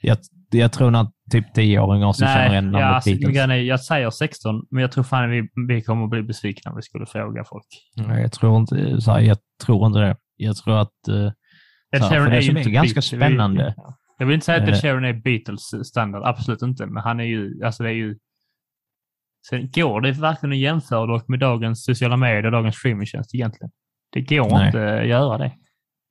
Jag, 0.01 0.17
jag 0.51 0.71
tror 0.71 0.91
nog 0.91 1.01
att 1.01 1.11
typ 1.31 1.45
10-åringar 1.57 2.11
så 2.13 2.25
känner 2.25 2.49
igen 2.51 2.63
Nej, 2.63 2.71
namnet 2.71 2.81
ja, 2.81 2.87
alltså, 2.87 3.09
Beatles. 3.09 3.29
grejen 3.33 3.51
är, 3.51 3.55
jag 3.55 3.81
säger 3.81 4.09
16, 4.09 4.61
men 4.71 4.81
jag 4.81 4.91
tror 4.91 5.03
fan 5.03 5.29
vi, 5.29 5.49
vi 5.67 5.81
kommer 5.81 6.03
att 6.03 6.09
bli 6.09 6.23
besvikna 6.23 6.71
om 6.71 6.77
vi 6.77 6.81
skulle 6.81 7.05
fråga 7.05 7.43
folk. 7.43 7.65
Nej, 7.95 8.21
jag 8.21 8.31
tror 8.31 8.57
inte, 8.57 9.01
så 9.01 9.11
här, 9.11 9.19
jag 9.19 9.37
tror 9.65 9.87
inte 9.87 9.99
det. 9.99 10.15
Jag 10.37 10.55
tror 10.55 10.81
att... 10.81 11.07
eh, 11.09 11.31
Ed 11.95 12.03
Sheeran 12.09 12.27
är 12.31 12.35
ju 12.35 12.41
som 12.47 12.57
inte 12.57 12.69
ganska 12.69 12.93
Beatles. 12.93 13.05
spännande- 13.05 13.75
Jag 14.17 14.25
vill 14.25 14.33
inte 14.33 14.45
säga 14.45 14.57
att 14.63 14.67
Ed 14.69 14.73
Eh. 14.75 14.81
Sheeran 14.81 15.05
är 15.05 15.13
Beatles 15.13 15.87
standard, 15.87 16.21
absolut 16.25 16.61
inte, 16.61 16.85
men 16.85 17.03
han 17.03 17.19
är 17.19 17.23
ju, 17.23 17.63
alltså 17.65 17.83
det 17.83 17.89
är 17.89 17.93
ju... 17.93 18.17
Sen 19.49 19.69
går 19.71 20.01
det 20.01 20.11
verkligen 20.11 20.53
att 20.53 20.59
jämföra 20.59 21.05
dock 21.05 21.27
med 21.27 21.39
dagens 21.39 21.83
sociala 21.85 22.17
medier 22.17 22.45
och 22.45 22.51
dagens 22.51 22.75
streamingtjänst 22.75 23.35
egentligen. 23.35 23.71
Det 24.13 24.21
går 24.21 24.49
Nej. 24.49 24.65
inte 24.65 24.99
att 25.01 25.07
göra 25.07 25.37
det 25.37 25.51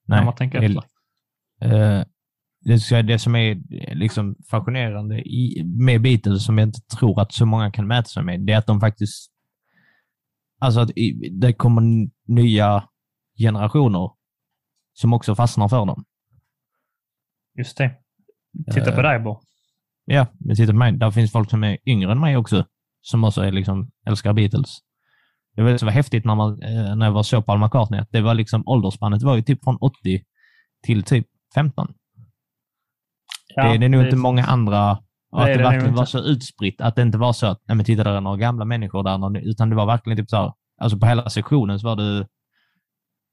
när 0.08 0.16
nej, 0.16 0.24
man 0.24 0.34
tänker 0.34 0.58
efter. 0.62 0.82
Eh, 1.60 2.02
det, 2.64 3.18
som 3.18 3.34
är 3.34 3.50
eh, 3.50 3.94
liksom 3.94 4.36
fascinerande 4.50 5.20
i, 5.20 5.64
med 5.64 6.02
Beatles, 6.02 6.44
som 6.44 6.58
jag 6.58 6.68
inte 6.68 6.80
tror 6.80 7.20
att 7.20 7.32
så 7.32 7.46
många 7.46 7.70
kan 7.70 7.86
mäta 7.86 8.04
sig 8.08 8.22
med, 8.22 8.40
det 8.40 8.52
är 8.52 8.58
att 8.58 8.66
de 8.66 8.80
faktiskt... 8.80 9.32
Alltså 10.60 10.80
att 10.80 10.90
det 11.32 11.52
kommer 11.52 12.08
nya 12.26 12.84
generationer 13.38 14.10
som 14.92 15.12
också 15.12 15.34
fastnar 15.34 15.68
för 15.68 15.86
dem. 15.86 16.04
Just 17.58 17.76
det. 17.78 17.94
Titta 18.72 18.90
Eh. 18.90 18.96
på 18.96 19.02
dig 19.02 19.20
bara. 19.20 19.38
Ja, 20.04 20.26
men 20.38 20.56
titta 20.56 20.72
på 20.72 20.78
mig. 20.78 20.92
Där 20.92 21.10
finns 21.10 21.32
folk 21.32 21.50
som 21.50 21.64
är 21.64 21.78
yngre 21.86 22.12
än 22.12 22.20
mig 22.20 22.36
också, 22.36 22.66
som 23.00 23.24
också 23.24 23.42
är 23.42 23.52
liksom, 23.52 23.90
älskar 24.06 24.32
Beatles. 24.32 24.78
Det 25.56 25.62
var 25.62 25.84
var 25.84 25.92
häftigt 25.92 26.24
när, 26.24 26.34
man, 26.34 26.62
eh, 26.62 26.96
när 26.96 27.06
jag 27.06 27.12
var 27.12 27.22
så 27.22 27.42
Paul 27.42 27.60
McCartney, 27.60 28.00
att 28.00 28.10
det 28.10 28.20
var 28.20 28.34
liksom 28.34 28.62
åldersspannet 28.66 29.22
var 29.22 29.36
ju 29.36 29.42
typ 29.42 29.64
från 29.64 29.76
80 29.80 30.22
till 30.82 31.02
typ 31.02 31.26
15. 31.54 31.92
Ja, 33.54 33.72
det, 33.72 33.78
det 33.78 33.84
är 33.84 33.88
nog 33.88 34.04
inte 34.04 34.16
många 34.16 34.44
andra, 34.44 34.92
och 35.32 35.38
Det 35.38 35.42
att 35.42 35.48
är 35.48 35.52
det 35.52 35.58
det 35.58 35.64
verkligen 35.70 35.94
var 35.94 36.04
så 36.04 36.18
utspritt, 36.18 36.80
att 36.80 36.96
det 36.96 37.02
inte 37.02 37.18
var 37.18 37.32
så 37.32 37.46
att, 37.46 37.60
nej 37.68 37.76
men 37.76 37.84
titta 37.86 38.04
där 38.04 38.14
är 38.14 38.20
några 38.20 38.36
gamla 38.36 38.64
människor 38.64 39.02
där, 39.02 39.38
utan 39.50 39.70
det 39.70 39.76
var 39.76 39.86
verkligen 39.86 40.16
typ 40.18 40.30
så 40.30 40.36
här, 40.36 40.52
alltså 40.80 40.98
på 40.98 41.06
hela 41.06 41.30
sektionen 41.30 41.80
så 41.80 41.86
var 41.86 41.96
det 41.96 42.26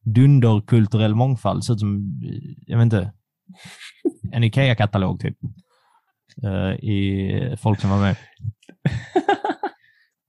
dunderkulturell 0.05 1.15
mångfald, 1.15 1.63
så 1.63 1.77
som, 1.77 2.19
jag 2.67 2.77
vet 2.77 2.83
inte, 2.83 3.13
en 4.31 4.43
IKEA-katalog 4.43 5.19
typ. 5.19 5.37
eh, 6.43 6.71
I 6.71 7.55
folk 7.59 7.79
som 7.79 7.89
var 7.89 7.99
med. 8.01 8.15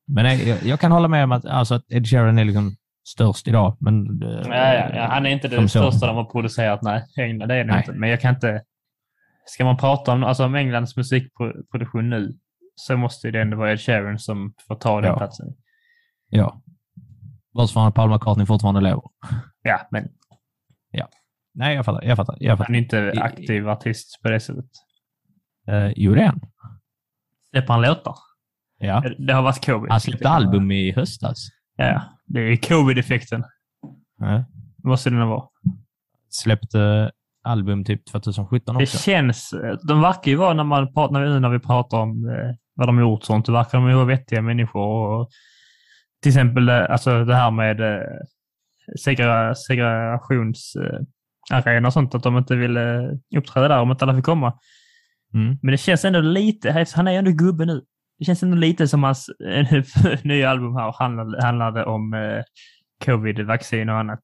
Men 0.06 0.24
nej, 0.24 0.48
jag, 0.48 0.62
jag 0.62 0.80
kan 0.80 0.92
hålla 0.92 1.08
med 1.08 1.24
om 1.24 1.32
att, 1.32 1.44
alltså, 1.44 1.74
att 1.74 1.92
Ed 1.92 2.06
Sheeran 2.06 2.38
är 2.38 2.44
liksom 2.44 2.76
störst 3.14 3.48
idag, 3.48 3.76
men... 3.80 4.22
eh, 4.22 4.28
Ja, 4.28 4.74
ja, 4.74 4.90
ja, 4.94 5.06
han 5.10 5.26
är 5.26 5.30
inte 5.30 5.48
så. 5.50 5.68
största 5.68 6.06
de 6.06 6.16
har 6.16 6.24
producerat, 6.24 6.82
nej. 6.82 7.04
England, 7.16 7.48
det 7.48 7.54
är 7.54 7.64
det 7.64 7.70
Nej. 7.72 7.78
inte. 7.78 7.92
Men 7.92 8.10
jag 8.10 8.20
kan 8.20 8.34
inte... 8.34 8.62
Ska 9.44 9.64
man 9.64 9.76
prata 9.76 10.12
om, 10.12 10.24
alltså, 10.24 10.44
om 10.44 10.54
Englands 10.54 10.96
musikproduktion 10.96 12.10
nu 12.10 12.38
så 12.74 12.96
måste 12.96 13.30
det 13.30 13.40
ändå 13.40 13.56
vara 13.56 13.72
Ed 13.72 13.80
Sheeran 13.80 14.18
som 14.18 14.54
får 14.68 14.74
ta 14.74 15.00
den 15.00 15.10
Ja. 15.10 15.16
platsen. 15.16 15.46
Ja. 16.28 16.62
Bortsett 17.54 17.72
från 17.72 17.86
att 17.86 17.94
Paul 17.94 18.10
McCartney 18.10 18.46
fortfarande 18.46 18.80
lever. 18.80 19.02
Ja, 19.62 19.88
men 19.90 20.08
Nej, 21.54 21.74
jag 21.76 21.84
fattar. 21.84 22.02
Jag 22.04 22.16
fattar. 22.16 22.36
Jag 22.40 22.58
fattar. 22.58 22.66
han 22.66 22.74
är 22.74 22.78
inte 22.78 22.96
I- 22.96 23.18
aktiv 23.20 23.68
artist 23.68 24.22
på 24.22 24.28
det 24.30 24.40
sättet. 24.40 24.64
Uh, 25.68 25.92
jo, 25.96 26.14
det 26.14 26.20
är 26.22 26.26
han. 26.26 26.40
Släpper 27.52 27.72
han 27.72 27.82
låtar? 27.82 28.14
Ja. 28.78 29.02
Det 29.18 29.32
har 29.32 29.42
varit 29.42 29.66
covid. 29.66 29.90
Han 29.90 30.00
släppte 30.00 30.28
album 30.28 30.70
i 30.70 30.92
höstas. 30.92 31.48
Ja, 31.78 32.02
det 32.26 32.40
är 32.40 32.56
covid-effekten. 32.56 33.44
Ja. 34.18 34.44
Måste 34.84 35.10
det 35.10 35.16
nog 35.16 35.28
vara. 35.28 35.44
Släppte 36.30 37.10
album 37.44 37.84
typ 37.84 38.06
2017 38.06 38.76
Det 38.76 38.82
också. 38.82 38.98
känns... 38.98 39.54
De 39.88 40.00
verkar 40.00 40.30
ju 40.30 40.36
vara, 40.36 40.54
när, 40.54 40.64
man 40.64 40.94
pratar, 40.94 41.12
när, 41.12 41.40
när 41.40 41.48
vi 41.48 41.58
pratar 41.58 41.98
om 41.98 42.28
eh, 42.28 42.54
vad 42.74 42.88
de 42.88 42.96
har 42.96 43.04
gjort 43.04 43.24
sånt, 43.24 43.46
så 43.46 43.52
verkar 43.52 43.78
de 43.78 43.88
ju 43.88 43.94
vara 43.94 44.04
vettiga 44.04 44.42
människor. 44.42 45.20
Och, 45.20 45.28
till 46.22 46.30
exempel 46.30 46.68
eh, 46.68 46.90
alltså 46.90 47.24
det 47.24 47.34
här 47.34 47.50
med 47.50 47.80
eh, 47.80 48.02
segre, 49.04 49.54
segregationsarena 49.54 51.86
och 51.86 51.92
sånt, 51.92 52.14
att 52.14 52.22
de 52.22 52.38
inte 52.38 52.56
ville 52.56 53.10
uppträda 53.36 53.68
där 53.68 53.80
om 53.80 53.90
inte 53.90 54.04
alla 54.04 54.16
fick 54.16 54.24
komma. 54.24 54.58
Mm. 55.34 55.58
Men 55.62 55.72
det 55.72 55.78
känns 55.78 56.04
ändå 56.04 56.20
lite, 56.20 56.86
han 56.94 57.08
är 57.08 57.12
ju 57.12 57.18
ändå 57.18 57.30
gubbe 57.30 57.64
nu. 57.64 57.82
Det 58.18 58.24
känns 58.24 58.42
ändå 58.42 58.56
lite 58.56 58.88
som 58.88 59.02
hans 59.02 59.28
eh, 59.28 59.82
nya 60.24 60.50
album 60.50 60.74
här 60.76 60.94
handlade, 60.98 61.42
handlade 61.44 61.84
om 61.84 62.14
eh, 62.14 62.42
covid-vaccin 63.04 63.88
och 63.88 63.98
annat. 63.98 64.22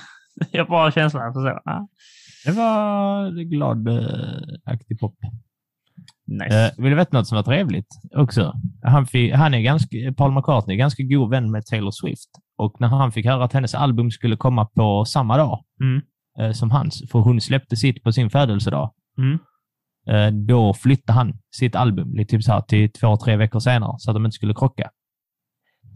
Jag 0.52 0.64
har 0.64 0.70
bara 0.70 0.92
känslan 0.92 1.32
för 1.32 1.40
så. 1.40 1.70
Ah, 1.70 1.86
Det 2.44 2.52
var 2.52 3.30
glad 3.44 3.88
uh, 3.88 4.40
aktiv 4.64 4.96
pop. 5.00 5.14
nice. 6.26 6.66
Uh, 6.76 6.82
vill 6.82 6.90
du 6.90 6.96
veta 6.96 7.16
något 7.18 7.26
som 7.26 7.36
var 7.36 7.42
trevligt 7.42 7.86
också? 8.14 8.52
Han, 8.82 9.06
fick, 9.06 9.34
han 9.34 9.54
är 9.54 9.60
ganska, 9.60 9.96
Paul 10.16 10.32
McCartney 10.32 10.76
är 10.76 10.78
ganska 10.78 11.02
god 11.02 11.30
vän 11.30 11.50
med 11.50 11.66
Taylor 11.66 11.90
Swift. 11.90 12.28
Och 12.58 12.80
när 12.80 12.88
han 12.88 13.12
fick 13.12 13.26
höra 13.26 13.44
att 13.44 13.52
hennes 13.52 13.74
album 13.74 14.10
skulle 14.10 14.36
komma 14.36 14.66
på 14.66 15.04
samma 15.04 15.36
dag 15.36 15.64
Mm. 15.80 16.02
eh, 16.38 16.52
som 16.52 16.70
hans, 16.70 17.02
för 17.10 17.18
hon 17.18 17.40
släppte 17.40 17.76
sitt 17.76 18.02
på 18.02 18.12
sin 18.12 18.30
födelsedag, 18.30 18.92
Mm. 19.18 19.38
Eh, 20.10 20.28
då 20.30 20.74
flyttade 20.74 21.18
han 21.18 21.38
sitt 21.56 21.74
album 21.74 22.14
lite 22.14 22.30
typ 22.30 22.44
så 22.44 22.52
här, 22.52 22.60
till 22.60 22.92
två, 22.92 23.16
tre 23.16 23.36
veckor 23.36 23.60
senare 23.60 23.94
så 23.98 24.10
att 24.10 24.14
de 24.14 24.24
inte 24.24 24.34
skulle 24.34 24.54
krocka. 24.54 24.90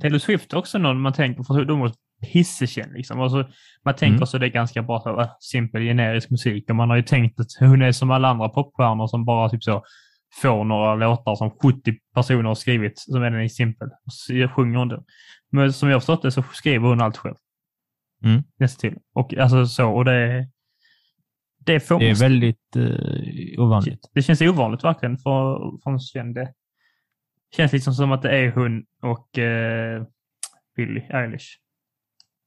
Taylor 0.01 0.19
Swift 0.19 0.53
är 0.53 0.57
också 0.57 0.79
någon 0.79 1.01
man 1.01 1.13
tänker, 1.13 1.43
för 1.43 1.65
de 1.65 1.93
pissekänd. 2.33 2.93
Liksom. 2.93 3.21
Och 3.21 3.31
så, 3.31 3.45
man 3.85 3.95
tänker 3.95 4.17
Mm. 4.17 4.27
så 4.27 4.39
det 4.39 4.47
är 4.47 4.51
ganska 4.51 4.83
bra 4.83 5.01
så, 5.01 5.21
äh, 5.21 5.29
simpel 5.41 5.83
generisk 5.83 6.31
musik 6.31 6.71
och 6.71 6.77
man 6.77 6.91
har 6.91 6.97
ju 6.97 7.03
tänkt 7.03 7.41
att 7.41 7.47
hon 7.59 7.83
är 7.83 7.93
som 7.93 8.11
alla 8.11 8.29
andra 8.29 8.49
popstjärnor 8.49 9.07
som 9.07 9.25
bara 9.25 9.49
typ 9.49 9.63
så 9.65 9.83
får 10.43 10.65
några 10.65 10.95
låtar 10.95 11.35
som 11.35 11.51
70 11.51 11.99
personer 12.15 12.43
har 12.43 12.55
skrivit 12.55 12.99
som 12.99 13.23
är 13.23 13.31
den 13.31 13.51
simpel. 13.51 13.89
Och 14.07 14.13
så 14.13 14.49
sjunger 14.49 14.79
hon 14.79 14.89
det. 14.89 15.03
Men 15.53 15.73
som 15.73 15.89
jag 15.89 15.95
har 15.95 16.01
förstått 16.01 16.23
det 16.23 16.31
så 16.31 16.43
skriver 16.43 16.89
hon 16.89 17.01
allt 17.01 17.17
själv. 17.17 17.35
Mm. 18.25 18.43
Nästan 18.59 18.91
till. 18.91 18.99
Och 19.15 19.35
alltså 19.35 19.67
så, 19.67 19.91
och 19.91 20.05
det, 20.05 20.49
det 21.67 21.81
får 21.81 21.99
Det 21.99 22.11
är 22.11 22.15
väldigt 22.15 22.77
eh, 22.77 23.63
ovanligt. 23.65 24.11
det 24.15 24.23
känns 24.23 24.41
ovanligt 24.41 24.85
verkligen 24.85 25.19
för, 25.19 25.59
för 25.83 25.91
en 25.91 25.99
känd. 26.01 26.35
Det 26.35 26.53
känns 27.57 27.73
liksom 27.73 27.95
som 27.95 28.13
att 28.13 28.23
det 28.23 28.31
är 28.39 28.53
hon 28.53 28.85
och 29.03 29.39
eh, 29.39 30.05
Billie 30.77 31.07
Eilish. 31.11 31.59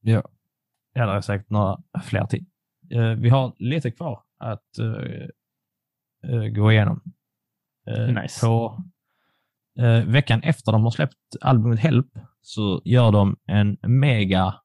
Ja. 0.02 0.24
Ja, 0.94 1.06
det 1.06 1.12
är 1.12 1.22
säkert 1.22 1.50
några 1.50 1.78
fler 2.04 2.26
till. 2.26 2.46
Eh, 2.92 3.10
vi 3.12 3.30
har 3.30 3.54
lite 3.58 3.92
kvar 3.92 4.24
att 4.40 4.78
eh, 4.80 5.28
eh, 6.34 6.48
gå 6.48 6.72
igenom. 6.72 7.02
Eh, 7.88 8.22
Nice. 8.22 8.46
På 8.46 8.84
eh, 9.80 10.06
veckan 10.06 10.44
efter 10.44 10.72
de 10.72 10.84
har 10.84 10.92
släppt 10.92 11.18
albumet 11.42 11.80
Help 11.80 12.08
så 12.42 12.82
gör 12.86 13.12
de 13.12 13.36
en 13.48 13.78
mega, 13.82 14.56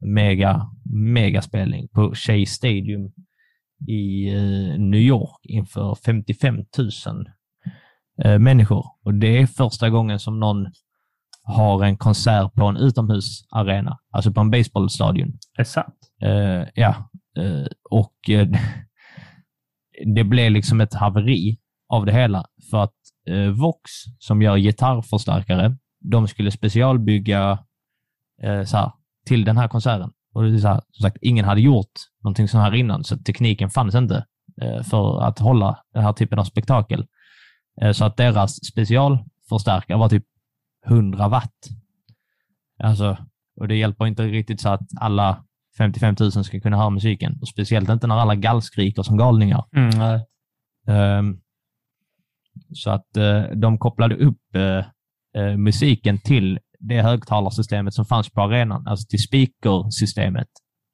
mega, 0.00 0.70
mega 0.94 1.42
spelning 1.42 1.88
på 1.88 2.14
Shea 2.14 2.46
Stadium 2.46 3.12
i 3.88 4.34
eh, 4.34 4.78
New 4.78 5.00
York 5.00 5.40
inför 5.42 5.94
55 5.94 6.56
000 6.56 6.64
eh, 8.24 8.38
människor. 8.38 8.86
Och 9.04 9.14
det 9.14 9.38
är 9.38 9.46
första 9.46 9.90
gången 9.90 10.18
som 10.18 10.40
någon 10.40 10.66
har 11.46 11.84
en 11.84 11.96
konsert 11.96 12.54
på 12.54 12.64
en 12.64 12.76
utomhusarena, 12.76 13.98
alltså 14.10 14.32
på 14.32 14.40
en 14.40 14.50
baseballstadion. 14.50 15.38
Det 15.56 15.62
är 15.62 15.64
sant. 15.64 15.96
Eh, 16.22 16.68
ja, 16.74 17.10
eh, 17.38 17.66
och 17.90 18.30
eh, 18.30 18.48
det 20.14 20.24
blev 20.24 20.52
liksom 20.52 20.80
ett 20.80 20.94
haveri 20.94 21.58
av 21.88 22.06
det 22.06 22.12
hela 22.12 22.46
för 22.70 22.82
att 22.82 22.92
Vox, 23.54 23.90
som 24.18 24.42
gör 24.42 24.56
gitarrförstärkare, 24.56 25.76
de 26.00 26.28
skulle 26.28 26.50
specialbygga 26.50 27.58
så 28.66 28.76
här, 28.76 28.92
till 29.26 29.44
den 29.44 29.56
här 29.56 29.68
konserten. 29.68 30.10
Och 30.36 30.42
det 30.42 30.54
är 30.54 30.58
så 30.58 30.68
här, 30.68 30.80
som 30.90 31.02
sagt, 31.02 31.18
ingen 31.20 31.44
hade 31.44 31.60
gjort 31.60 31.92
någonting 32.22 32.48
sånt 32.48 32.64
här 32.64 32.74
innan, 32.74 33.04
så 33.04 33.16
tekniken 33.16 33.70
fanns 33.70 33.94
inte 33.94 34.26
eh, 34.62 34.82
för 34.82 35.22
att 35.22 35.38
hålla 35.38 35.78
den 35.92 36.02
här 36.02 36.12
typen 36.12 36.38
av 36.38 36.44
spektakel. 36.44 37.06
Eh, 37.80 37.92
så 37.92 38.04
att 38.04 38.16
deras 38.16 38.64
specialförstärkare 38.64 39.98
var 39.98 40.08
typ 40.08 40.24
100 40.86 41.28
watt. 41.28 41.68
Alltså, 42.78 43.16
och 43.60 43.68
det 43.68 43.76
hjälper 43.76 44.06
inte 44.06 44.22
riktigt 44.22 44.60
så 44.60 44.68
att 44.68 44.88
alla 45.00 45.44
55 45.78 46.16
000 46.20 46.32
ska 46.32 46.60
kunna 46.60 46.76
höra 46.76 46.90
musiken. 46.90 47.38
Och 47.40 47.48
speciellt 47.48 47.88
inte 47.88 48.06
när 48.06 48.16
alla 48.16 48.34
gallskriker 48.34 49.02
som 49.02 49.16
galningar. 49.16 49.64
Mm. 49.76 50.20
Ehm, 50.88 51.40
så 52.74 52.90
att 52.90 53.16
eh, 53.16 53.42
de 53.42 53.78
kopplade 53.78 54.16
upp 54.16 54.40
musiken 55.56 56.18
till 56.18 56.58
det 56.78 57.02
högtalarsystemet 57.02 57.94
som 57.94 58.04
fanns 58.04 58.30
på 58.30 58.40
arenan, 58.40 58.86
alltså 58.86 59.06
till 59.08 59.22
speakersystemet 59.22 60.48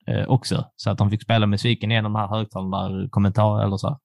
eh, 0.06 0.24
också. 0.24 0.64
Så 0.76 0.90
att 0.90 0.98
de 0.98 1.10
fick 1.10 1.22
spela 1.22 1.46
musiken 1.46 1.90
genom 1.90 2.12
de 2.12 2.18
här 2.18 2.28
högtalarna 2.28 2.88
där 2.88 3.08
kommentar 3.08 3.64
eller 3.64 3.76
så. 3.76 3.88
här, 3.88 3.96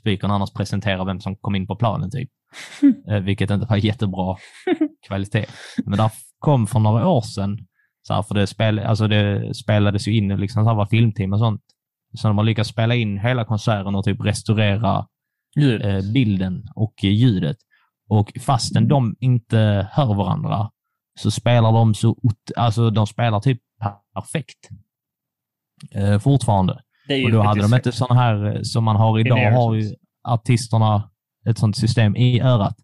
Speakern 0.00 0.30
annars 0.30 0.52
presenterar 0.52 1.04
vem 1.04 1.20
som 1.20 1.36
kom 1.36 1.54
in 1.54 1.66
på 1.66 1.76
planen 1.76 2.10
typ. 2.10 2.30
Eh, 3.08 3.20
vilket 3.20 3.50
inte 3.50 3.66
var 3.66 3.76
jättebra 3.76 4.36
kvalitet. 5.06 5.46
Men 5.84 5.98
där 5.98 6.10
kom 6.38 6.66
för 6.66 6.78
några 6.78 7.08
år 7.08 7.20
sedan, 7.20 7.58
så 8.02 8.14
här, 8.14 8.22
för 8.22 8.34
det, 8.34 8.46
spel, 8.46 8.78
alltså 8.78 9.08
det 9.08 9.54
spelades 9.54 10.08
ju 10.08 10.16
in 10.16 10.28
liksom 10.28 10.64
så 10.64 10.68
här 10.68 10.76
var 10.76 10.86
filmteam 10.86 11.32
och 11.32 11.38
sånt. 11.38 11.60
Så 12.14 12.28
de 12.28 12.38
har 12.38 12.44
lyckats 12.44 12.70
spela 12.70 12.94
in 12.94 13.18
hela 13.18 13.44
konserten 13.44 13.94
och 13.94 14.04
typ 14.04 14.24
restaurera 14.24 15.06
eh, 15.60 16.12
bilden 16.12 16.64
och 16.74 16.94
eh, 17.04 17.10
ljudet. 17.10 17.56
Och 18.08 18.32
fastän 18.40 18.88
de 18.88 19.16
inte 19.20 19.88
hör 19.92 20.14
varandra 20.14 20.70
så 21.18 21.30
spelar 21.30 21.72
de 21.72 21.94
så, 21.94 22.16
alltså 22.56 22.90
de 22.90 23.06
spelar 23.06 23.40
typ 23.40 23.60
perfekt. 24.14 24.68
Eh, 25.94 26.18
fortfarande. 26.18 26.72
Och 27.24 27.32
då 27.32 27.42
hade 27.42 27.62
de 27.62 27.74
inte 27.74 27.92
sådana 27.92 28.20
här 28.20 28.56
eh, 28.56 28.62
som 28.62 28.84
man 28.84 28.96
har 28.96 29.18
idag, 29.18 29.52
har 29.52 29.74
ju 29.74 29.94
artisterna 30.28 31.10
ett 31.46 31.58
sånt 31.58 31.76
system 31.76 32.16
i 32.16 32.40
örat. 32.40 32.76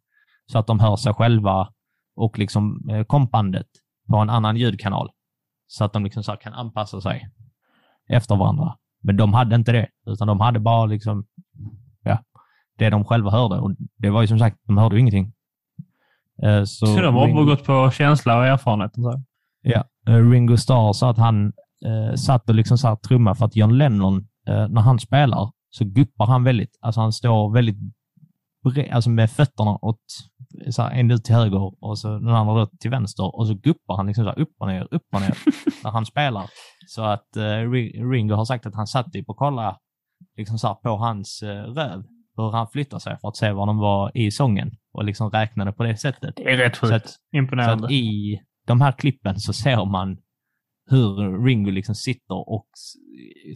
Så 0.47 0.59
att 0.59 0.67
de 0.67 0.81
hör 0.81 0.97
sig 0.97 1.15
själva 1.15 1.69
och 2.17 2.39
liksom 2.39 2.89
eh, 2.91 3.05
kompandet 3.05 3.67
på 4.11 4.17
en 4.17 4.31
annan 4.31 4.57
ljudkanal. 4.57 5.11
Så 5.67 5.85
att 5.85 5.93
de 5.93 6.05
liksom 6.05 6.23
så 6.23 6.37
kan 6.37 6.53
anpassa 6.53 7.01
sig 7.01 7.29
efter 8.09 8.37
varandra. 8.37 8.77
Men 9.03 9.17
de 9.17 9.35
hade 9.35 9.57
inte 9.57 9.73
det, 9.73 9.89
utan 10.07 10.29
de 10.29 10.41
hade 10.41 10.61
bara 10.61 10.87
liksom, 10.87 11.27
ja, 12.03 12.19
det 12.79 12.91
de 12.91 13.05
själva 13.05 13.31
hörde. 13.31 13.55
Och 13.61 13.73
det 13.99 14.11
var 14.11 14.21
ju 14.21 14.27
som 14.27 14.39
sagt, 14.39 14.57
de 14.67 14.79
hörde 14.79 14.97
ju 14.97 15.01
ingenting. 15.01 15.33
Eh, 16.43 16.65
Så, 16.65 16.87
Så 16.87 17.01
de 17.01 17.15
har 17.15 17.27
Ringo- 17.27 17.45
gått 17.45 17.65
på 17.65 17.91
känsla 17.91 18.39
och 18.39 18.47
erfarenhet. 18.47 18.97
och 18.97 19.03
Så. 19.03 19.23
Ja, 19.63 19.85
eh, 20.09 20.31
Ringo 20.31 20.57
Starr 20.57 20.93
sa 20.93 21.11
att 21.11 21.19
han 21.19 21.53
eh, 21.87 22.15
satt 22.15 22.49
och 22.49 22.55
liksom 22.55 22.97
trumma 23.09 23.35
för 23.35 23.45
att 23.47 23.57
John 23.57 23.79
Lennon, 23.79 24.17
eh, 24.49 24.69
när 24.69 24.81
han 24.81 24.99
spelar, 24.99 25.51
så 25.71 25.85
guppar 25.85 26.27
han 26.27 26.45
väldigt. 26.45 26.79
Alltså 26.81 27.01
han 27.01 27.13
står 27.13 27.53
väldigt 27.55 27.77
bre- 28.67 28.93
alltså 28.93 29.11
med 29.11 29.31
fötterna 29.31 29.79
åt 29.83 30.01
så 30.71 30.83
här, 30.83 30.91
en 30.91 31.11
ut 31.11 31.25
till 31.25 31.35
höger 31.35 31.85
och 31.85 31.99
så 31.99 32.09
den 32.19 32.29
andra 32.29 32.67
till 32.81 32.91
vänster 32.91 33.37
och 33.37 33.47
så 33.47 33.55
guppar 33.55 33.97
han 33.97 34.07
liksom 34.07 34.25
så 34.25 34.31
här 34.31 34.39
upp 34.39 34.53
och 34.59 34.67
ner, 34.69 34.89
upp 34.91 35.03
och 35.15 35.21
ner 35.21 35.39
när 35.85 35.91
han 35.91 36.07
spelar. 36.07 36.45
Så 36.89 37.03
att 37.03 37.37
eh, 37.37 37.41
Ri- 37.43 38.11
Ringo 38.13 38.35
har 38.35 38.45
sagt 38.45 38.67
att 38.67 38.75
han 38.75 38.87
satt 38.87 39.13
typ 39.13 39.29
och 39.29 39.37
kollade 39.37 39.77
liksom 40.37 40.59
så 40.59 40.67
här, 40.67 40.75
på 40.75 40.97
hans 40.97 41.43
eh, 41.43 41.49
röv, 41.63 42.03
hur 42.37 42.51
han 42.51 42.69
flyttar 42.69 42.99
sig 42.99 43.19
för 43.21 43.29
att 43.29 43.37
se 43.37 43.53
var 43.53 43.67
de 43.67 43.79
var 43.79 44.11
i 44.17 44.31
sången 44.31 44.71
och 44.93 45.05
liksom 45.05 45.31
räknade 45.31 45.73
på 45.73 45.83
det 45.83 45.97
sättet. 45.97 46.37
Det 46.37 46.53
är 46.53 46.57
rätt 46.57 46.77
Så 46.77 46.81
sjukt. 46.87 46.95
att- 46.95 47.09
Så 47.09 47.19
Imponerande. 47.37 47.85
att 47.85 47.91
i 47.93 48.41
de 48.67 48.81
här 48.81 48.93
klippen 48.93 49.41
så 49.41 49.53
ser 49.53 49.85
man 49.85 50.19
hur 50.91 51.45
Ringo 51.45 51.71
liksom 51.71 51.95
sitter 51.95 52.49
och 52.49 52.67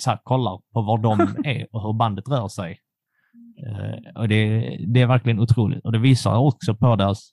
så 0.01 0.11
här, 0.11 0.19
kollar 0.23 0.61
på 0.73 0.83
var 0.83 0.99
de 0.99 1.21
är 1.45 1.67
och 1.75 1.83
hur 1.83 1.93
bandet 1.93 2.29
rör 2.29 2.49
sig. 2.49 2.79
Eh, 3.67 4.21
och 4.21 4.29
det, 4.29 4.61
det 4.95 5.01
är 5.01 5.07
verkligen 5.07 5.41
otroligt. 5.41 5.85
Och 5.85 5.93
det 5.93 5.99
visar 5.99 6.37
också 6.37 6.75
på 6.75 6.97
deras 6.97 7.31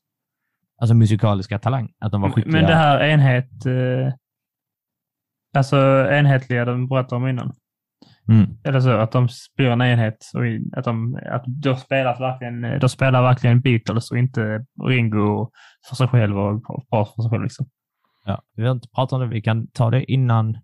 alltså, 0.81 0.93
musikaliska 0.95 1.59
talang, 1.59 1.91
att 1.99 2.11
de 2.11 2.21
var 2.21 2.29
skickliga. 2.31 2.53
Men 2.61 2.65
det 2.69 2.75
här 2.75 3.03
enhet... 3.03 3.65
Eh, 3.65 4.13
alltså 5.57 5.77
enhetliga 6.11 6.65
de 6.65 6.87
berättade 6.87 7.15
om 7.15 7.27
innan. 7.27 7.53
Mm. 8.27 8.57
Eller 8.63 8.79
så, 8.79 8.89
att 8.89 9.11
de 9.11 9.27
blir 9.55 9.67
en 9.67 9.81
enhet 9.81 10.31
och 10.33 10.77
att 10.77 10.85
de, 10.85 11.19
att 11.31 11.43
då 11.45 11.75
spelar 11.75 12.19
verkligen, 12.19 12.79
då 12.79 12.89
spelar 12.89 13.21
verkligen 13.21 13.61
Beatles 13.61 14.11
och 14.11 14.17
inte 14.17 14.65
Ringo 14.83 15.51
för 15.89 15.95
sig 15.95 16.07
själv 16.07 16.37
och 16.37 16.61
bara 16.91 17.05
för 17.05 17.21
sig 17.21 17.31
själv. 17.31 17.43
Liksom. 17.43 17.65
Ja, 18.25 18.41
vi 18.55 18.63
har 18.63 18.71
inte 18.71 18.87
pratat 18.95 19.13
om 19.13 19.19
det, 19.19 19.27
vi 19.27 19.41
kan 19.41 19.67
ta 19.67 19.89
det 19.89 20.11
innan 20.11 20.55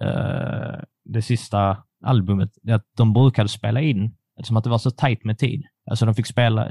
eh, 0.00 0.80
det 1.04 1.22
sista 1.22 1.76
albumet. 2.04 2.50
Att 2.70 2.84
de 2.96 3.12
brukade 3.12 3.48
spela 3.48 3.80
in, 3.80 4.16
eftersom 4.38 4.56
att 4.56 4.64
det 4.64 4.70
var 4.70 4.78
så 4.78 4.90
tajt 4.90 5.24
med 5.24 5.38
tid. 5.38 5.64
Alltså 5.90 6.06
de 6.06 6.14
fick 6.14 6.26
spela, 6.26 6.68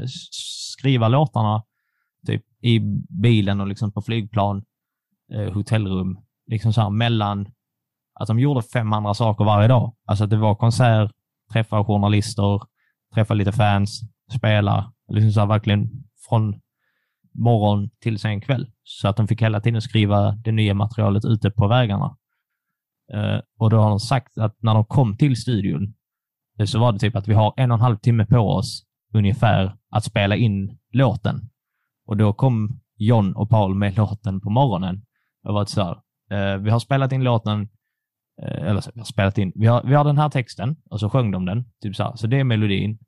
skriva 0.78 1.08
låtarna 1.08 1.64
typ 2.28 2.44
i 2.62 2.80
bilen 3.22 3.62
och 3.62 3.68
liksom 3.68 3.92
på 3.92 4.02
flygplan, 4.02 4.64
eh, 5.34 5.54
hotellrum, 5.54 6.20
liksom 6.48 6.74
så 6.74 6.82
här 6.82 6.90
mellan 6.90 7.48
att 8.20 8.28
de 8.28 8.40
gjorde 8.40 8.62
fem 8.62 8.94
andra 8.94 9.14
saker 9.14 9.46
varje 9.46 9.68
dag. 9.68 9.96
Alltså 10.06 10.24
att 10.24 10.30
det 10.30 10.38
var 10.38 10.56
konsert, 10.56 11.12
träffa 11.54 11.84
journalister, 11.84 12.62
träffa 13.14 13.34
lite 13.34 13.52
fans, 13.52 14.02
spela, 14.38 14.94
liksom 15.08 15.32
så 15.32 15.40
här 15.40 15.48
verkligen 15.48 15.90
från 16.30 16.62
morgon 17.34 17.90
till 18.02 18.20
sen 18.20 18.42
kväll. 18.42 18.68
Så 18.84 19.08
att 19.08 19.18
de 19.18 19.28
fick 19.28 19.42
hela 19.42 19.62
tiden 19.62 19.82
skriva 19.82 20.32
det 20.32 20.52
nya 20.52 20.74
materialet 20.74 21.26
ute 21.26 21.52
på 21.52 21.68
vägarna. 21.68 22.18
Uh, 23.14 23.40
och 23.60 23.70
då 23.70 23.78
har 23.78 23.90
de 23.90 24.00
sagt 24.00 24.38
att 24.38 24.56
när 24.62 24.74
de 24.74 24.86
kom 24.86 25.18
till 25.18 25.36
studion 25.36 25.94
eh, 26.60 26.66
så 26.66 26.80
var 26.80 26.92
det 26.92 27.00
typ 27.00 27.16
att 27.16 27.28
vi 27.28 27.34
har 27.34 27.54
en 27.58 27.72
och 27.72 27.78
en 27.78 27.82
halv 27.82 27.98
timme 27.98 28.26
på 28.26 28.38
oss 28.38 28.86
ungefär 29.14 29.78
att 29.92 30.04
spela 30.04 30.36
in 30.36 30.78
låten. 30.92 31.50
Och 32.08 32.18
då 32.18 32.34
kom 32.34 32.80
John 32.98 33.36
och 33.36 33.50
Paul 33.50 33.76
med 33.76 33.98
låten 33.98 34.42
på 34.42 34.50
morgonen. 34.50 35.06
Och 35.44 35.54
var 35.54 35.66
så 35.66 35.84
här, 35.84 35.96
uh, 36.56 36.62
vi 36.64 36.70
har 36.70 36.80
spelat 36.80 37.12
in 37.12 37.24
låten, 37.24 37.70
eller 38.41 38.82
så, 38.82 38.91
vi 38.94 38.99
har 38.99 39.06
spelat 39.06 39.38
in, 39.38 39.52
vi 39.56 39.66
har, 39.66 39.84
vi 39.84 39.94
har 39.94 40.03
den 40.03 40.18
här 40.18 40.30
texten 40.30 40.76
och 40.90 40.99
så 40.99 41.10
sjöng 41.10 41.32
de 41.32 41.45
den. 41.45 41.66
Typ 41.82 41.95
så, 41.95 42.03
här. 42.03 42.16
så 42.16 42.28
det 42.28 42.40
är 42.40 42.44
melodin. 42.44 42.99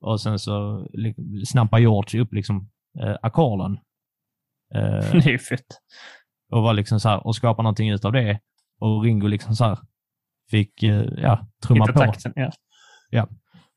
Och 0.00 0.20
sen 0.20 0.38
så 0.38 0.86
liksom, 0.92 1.24
snappar 1.46 1.78
George 1.78 2.20
upp 2.20 2.32
liksom 2.32 2.70
eh, 3.00 3.16
ackorden. 3.22 3.78
Eh, 4.74 4.80
Det 5.12 5.26
är 5.26 5.30
ju 5.30 5.38
fett. 5.38 5.66
och 6.52 6.62
var 6.62 6.74
liksom 6.74 7.00
så 7.00 7.08
här, 7.08 7.26
och 7.26 7.36
skapa 7.36 7.62
någonting 7.62 7.90
utav 7.90 8.12
det. 8.12 8.40
Och 8.80 9.02
Ringo 9.04 9.26
liksom 9.26 9.56
så 9.56 9.64
här, 9.64 9.78
fick 10.50 10.82
eh, 10.82 11.04
ja, 11.16 11.46
trumma 11.66 11.84
Hitta 11.84 11.92
på. 11.92 11.98
takten. 11.98 12.32
Ja. 13.10 13.28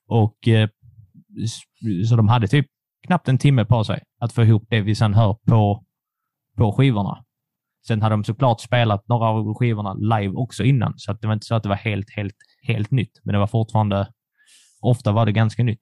Och 0.07 0.48
eh, 0.48 0.70
så 2.10 2.15
de 2.15 2.28
hade 2.28 2.48
typ 2.48 2.68
knappt 3.07 3.28
en 3.28 3.38
timme 3.38 3.65
på 3.65 3.84
sig 3.84 4.03
att 4.20 4.34
få 4.34 4.44
ihop 4.44 4.64
det 4.70 4.82
vi 4.82 4.95
sen 4.95 5.14
hör 5.14 5.34
på, 5.34 5.86
på 6.57 6.72
skivorna. 6.72 7.26
Sen 7.88 8.01
hade 8.01 8.14
de 8.14 8.23
såklart 8.23 8.61
spelat 8.61 9.07
några 9.07 9.26
av 9.26 9.53
skivorna 9.53 9.93
live 9.93 10.34
också 10.34 10.64
innan, 10.64 10.93
så 10.97 11.11
att 11.11 11.22
det 11.22 11.27
var 11.27 11.34
inte 11.34 11.45
så 11.45 11.55
att 11.55 11.64
det 11.64 11.69
var 11.69 11.76
helt, 11.76 12.10
helt, 12.15 12.35
helt 12.64 12.91
nytt. 12.91 13.19
Men 13.23 13.34
det 13.34 13.39
var 13.39 13.47
fortfarande, 13.47 14.07
ofta 14.81 15.11
var 15.11 15.26
det 15.26 15.31
ganska 15.31 15.64
nytt. 15.64 15.81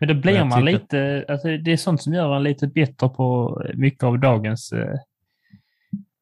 Men 0.00 0.08
då 0.08 0.14
blir 0.14 0.44
man 0.44 0.64
lite, 0.64 1.24
alltså 1.28 1.48
det 1.48 1.72
är 1.72 1.76
sånt 1.76 2.02
som 2.02 2.14
gör 2.14 2.36
en 2.36 2.42
lite 2.42 2.66
bitter 2.66 3.08
på 3.08 3.60
mycket 3.74 4.02
av 4.02 4.18
dagens 4.18 4.72
eh, 4.72 4.94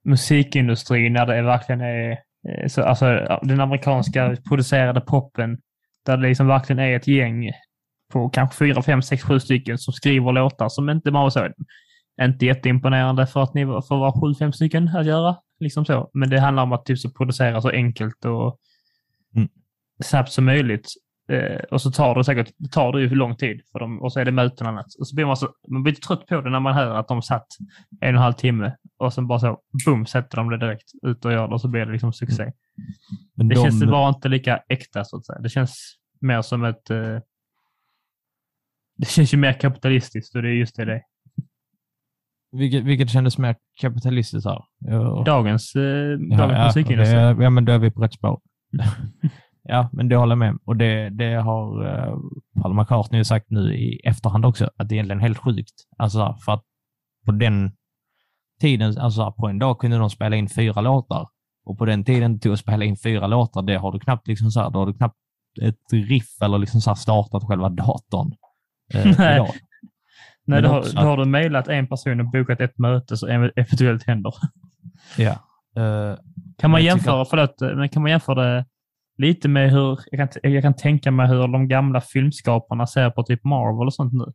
musikindustri 0.04 1.10
när 1.10 1.26
det 1.26 1.42
verkligen 1.42 1.80
är, 1.80 2.10
eh, 2.48 2.68
så, 2.68 2.82
alltså 2.82 3.38
den 3.42 3.60
amerikanska 3.60 4.36
producerade 4.48 5.00
poppen 5.00 5.58
där 6.06 6.16
det 6.16 6.28
liksom 6.28 6.46
verkligen 6.46 6.78
är 6.78 6.96
ett 6.96 7.08
gäng 7.08 7.50
på 8.12 8.28
kanske 8.28 8.56
fyra, 8.56 8.82
fem, 8.82 9.02
sex, 9.02 9.22
sju 9.22 9.40
stycken 9.40 9.78
som 9.78 9.92
skriver 9.92 10.32
låtar 10.32 10.68
som 10.68 10.90
inte 10.90 11.10
bara 11.10 11.30
så, 11.30 11.48
inte 12.20 12.46
jätteimponerande 12.46 13.26
för 13.26 13.42
att 13.42 13.54
ni 13.54 13.62
att 13.62 13.90
vara 13.90 14.12
sju, 14.12 14.34
fem 14.38 14.52
stycken 14.52 14.88
att 14.88 15.06
göra. 15.06 15.36
Liksom 15.60 15.84
så. 15.84 16.10
Men 16.14 16.30
det 16.30 16.40
handlar 16.40 16.62
om 16.62 16.72
att 16.72 16.84
typ 16.84 16.98
så 16.98 17.10
producera 17.10 17.60
så 17.60 17.68
enkelt 17.68 18.24
och 18.24 18.60
Mm. 19.36 19.48
snabbt 20.04 20.32
som 20.32 20.44
möjligt. 20.44 20.88
Eh, 21.28 21.60
och 21.70 21.82
så 21.82 21.90
tar 21.90 22.14
det 22.14 22.24
säkert 22.24 22.52
det 22.58 22.68
tar 22.68 22.92
det 22.92 23.00
ju 23.00 23.14
lång 23.14 23.36
tid 23.36 23.60
för 23.72 23.78
dem 23.78 24.02
och 24.02 24.12
så 24.12 24.20
är 24.20 24.24
det 24.24 24.32
möten 24.32 24.66
och 24.66 24.72
annat. 24.72 24.86
Och 24.98 25.08
så 25.08 25.14
blir 25.14 25.24
man, 25.26 25.36
så, 25.36 25.48
man 25.68 25.82
blir 25.82 25.92
trött 25.94 26.26
på 26.26 26.40
det 26.40 26.50
när 26.50 26.60
man 26.60 26.74
hör 26.74 26.94
att 26.94 27.08
de 27.08 27.22
satt 27.22 27.46
en 28.00 28.08
och 28.08 28.08
en 28.08 28.16
halv 28.16 28.32
timme 28.32 28.76
och 28.98 29.12
sen 29.12 29.26
bara 29.26 29.38
så, 29.38 29.60
boom, 29.86 30.06
sätter 30.06 30.36
de 30.36 30.50
det 30.50 30.58
direkt 30.58 30.90
ut 31.02 31.24
och 31.24 31.32
gör 31.32 31.48
det 31.48 31.54
och 31.54 31.60
så 31.60 31.68
blir 31.68 31.86
det 31.86 31.92
liksom 31.92 32.12
succé. 32.12 32.52
Men 33.34 33.48
Det 33.48 33.54
de, 33.54 33.62
känns 33.62 33.84
bara 33.84 34.08
inte 34.08 34.28
lika 34.28 34.62
äkta 34.68 35.04
så 35.04 35.16
att 35.16 35.26
säga. 35.26 35.38
Det 35.38 35.48
känns 35.48 35.96
mer 36.20 36.42
som 36.42 36.64
ett... 36.64 36.90
Eh, 36.90 37.18
det 38.96 39.08
känns 39.08 39.34
ju 39.34 39.38
mer 39.38 39.52
kapitalistiskt 39.52 40.34
och 40.36 40.42
det 40.42 40.48
är 40.48 40.52
just 40.52 40.76
det 40.76 40.84
det 40.84 40.92
är. 40.92 41.02
Vilket, 42.54 42.84
vilket 42.84 43.10
kändes 43.10 43.38
mer 43.38 43.56
kapitalistiskt 43.80 44.46
här. 44.48 44.62
Dagens, 45.24 45.74
eh, 45.76 45.82
Ja, 45.82 46.36
dagens 46.36 46.76
ja, 46.76 46.82
det- 47.36 47.42
ja, 47.44 47.50
men 47.50 47.64
då 47.64 47.72
är 47.72 47.78
vi 47.78 47.90
på 47.90 48.02
rätt 48.02 48.12
spår. 48.14 48.40
ja, 49.62 49.88
men 49.92 50.08
det 50.08 50.16
håller 50.16 50.32
jag 50.32 50.38
med 50.38 50.50
om. 50.50 50.58
Och 50.64 50.76
det, 50.76 51.08
det 51.10 51.34
har 51.34 51.84
uh, 51.86 52.16
Paul 52.62 52.74
McCartney 52.74 53.24
sagt 53.24 53.46
nu 53.50 53.74
i 53.76 54.00
efterhand 54.04 54.44
också, 54.44 54.64
att 54.76 54.88
det 54.88 54.92
är 54.94 54.96
egentligen 54.96 55.20
helt 55.20 55.38
sjukt. 55.38 55.74
Alltså, 55.98 56.36
för 56.44 56.52
att 56.52 56.62
på 57.26 57.32
den 57.32 57.72
tiden, 58.60 58.98
alltså 58.98 59.32
på 59.32 59.48
en 59.48 59.58
dag 59.58 59.78
kunde 59.78 59.96
de 59.98 60.10
spela 60.10 60.36
in 60.36 60.48
fyra 60.48 60.80
låtar. 60.80 61.28
Och 61.66 61.78
på 61.78 61.84
den 61.84 62.04
tiden 62.04 62.40
tog 62.40 62.52
att 62.52 62.58
spela 62.58 62.84
in 62.84 62.96
fyra 62.96 63.26
låtar, 63.26 63.62
det 63.62 63.76
har 63.76 63.92
du 63.92 64.00
knappt 64.00 64.28
liksom 64.28 64.50
så 64.50 64.60
här, 64.60 64.70
då 64.70 64.78
har 64.78 64.86
du 64.86 64.94
knappt 64.94 65.16
ett 65.62 65.92
riff 66.08 66.42
eller 66.42 66.58
liksom 66.58 66.80
så 66.80 66.94
startat 66.94 67.44
själva 67.44 67.68
datorn. 67.68 68.32
eh, 68.94 69.14
Nej. 69.18 69.50
Nej, 70.46 70.62
då 70.62 70.68
har, 70.68 70.78
också 70.78 70.96
då 70.96 71.02
har 71.02 71.16
du 71.16 71.24
mejlat 71.24 71.68
en 71.68 71.86
person 71.86 72.20
och 72.20 72.30
bokat 72.30 72.60
ett 72.60 72.78
möte 72.78 73.14
ev- 73.14 73.52
eventuellt 73.56 74.06
händer. 74.06 74.32
Ja. 75.18 75.30
Eh, 75.82 76.18
Kan 76.58 76.70
man 76.70 76.84
jämföra, 76.84 77.24
förlåt, 77.24 77.62
eh, 77.62 77.74
men 77.76 77.88
kan 77.88 78.02
man 78.02 78.10
jämföra 78.10 78.44
det 78.54 78.64
lite 79.18 79.48
med 79.48 79.70
hur, 79.70 79.98
jag 80.10 80.32
kan, 80.32 80.52
jag 80.52 80.62
kan 80.62 80.74
tänka 80.74 81.10
mig 81.10 81.28
hur 81.28 81.48
de 81.48 81.68
gamla 81.68 82.00
filmskaparna 82.00 82.86
ser 82.86 83.10
på 83.10 83.22
typ 83.22 83.44
Marvel 83.44 83.86
och 83.86 83.94
sånt 83.94 84.12
nu. 84.12 84.32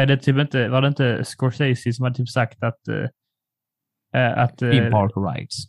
Är 0.00 0.06
det 0.06 0.16
typ 0.16 0.38
inte, 0.38 0.68
var 0.68 0.82
det 0.82 0.88
inte 0.88 1.24
Scorsese 1.24 1.92
som 1.92 2.02
hade 2.02 2.14
typ 2.14 2.28
sagt 2.28 2.62
att, 2.62 2.88
eh, 2.88 4.38
att 4.38 4.58
Theme 4.58 4.90
Park 4.90 5.12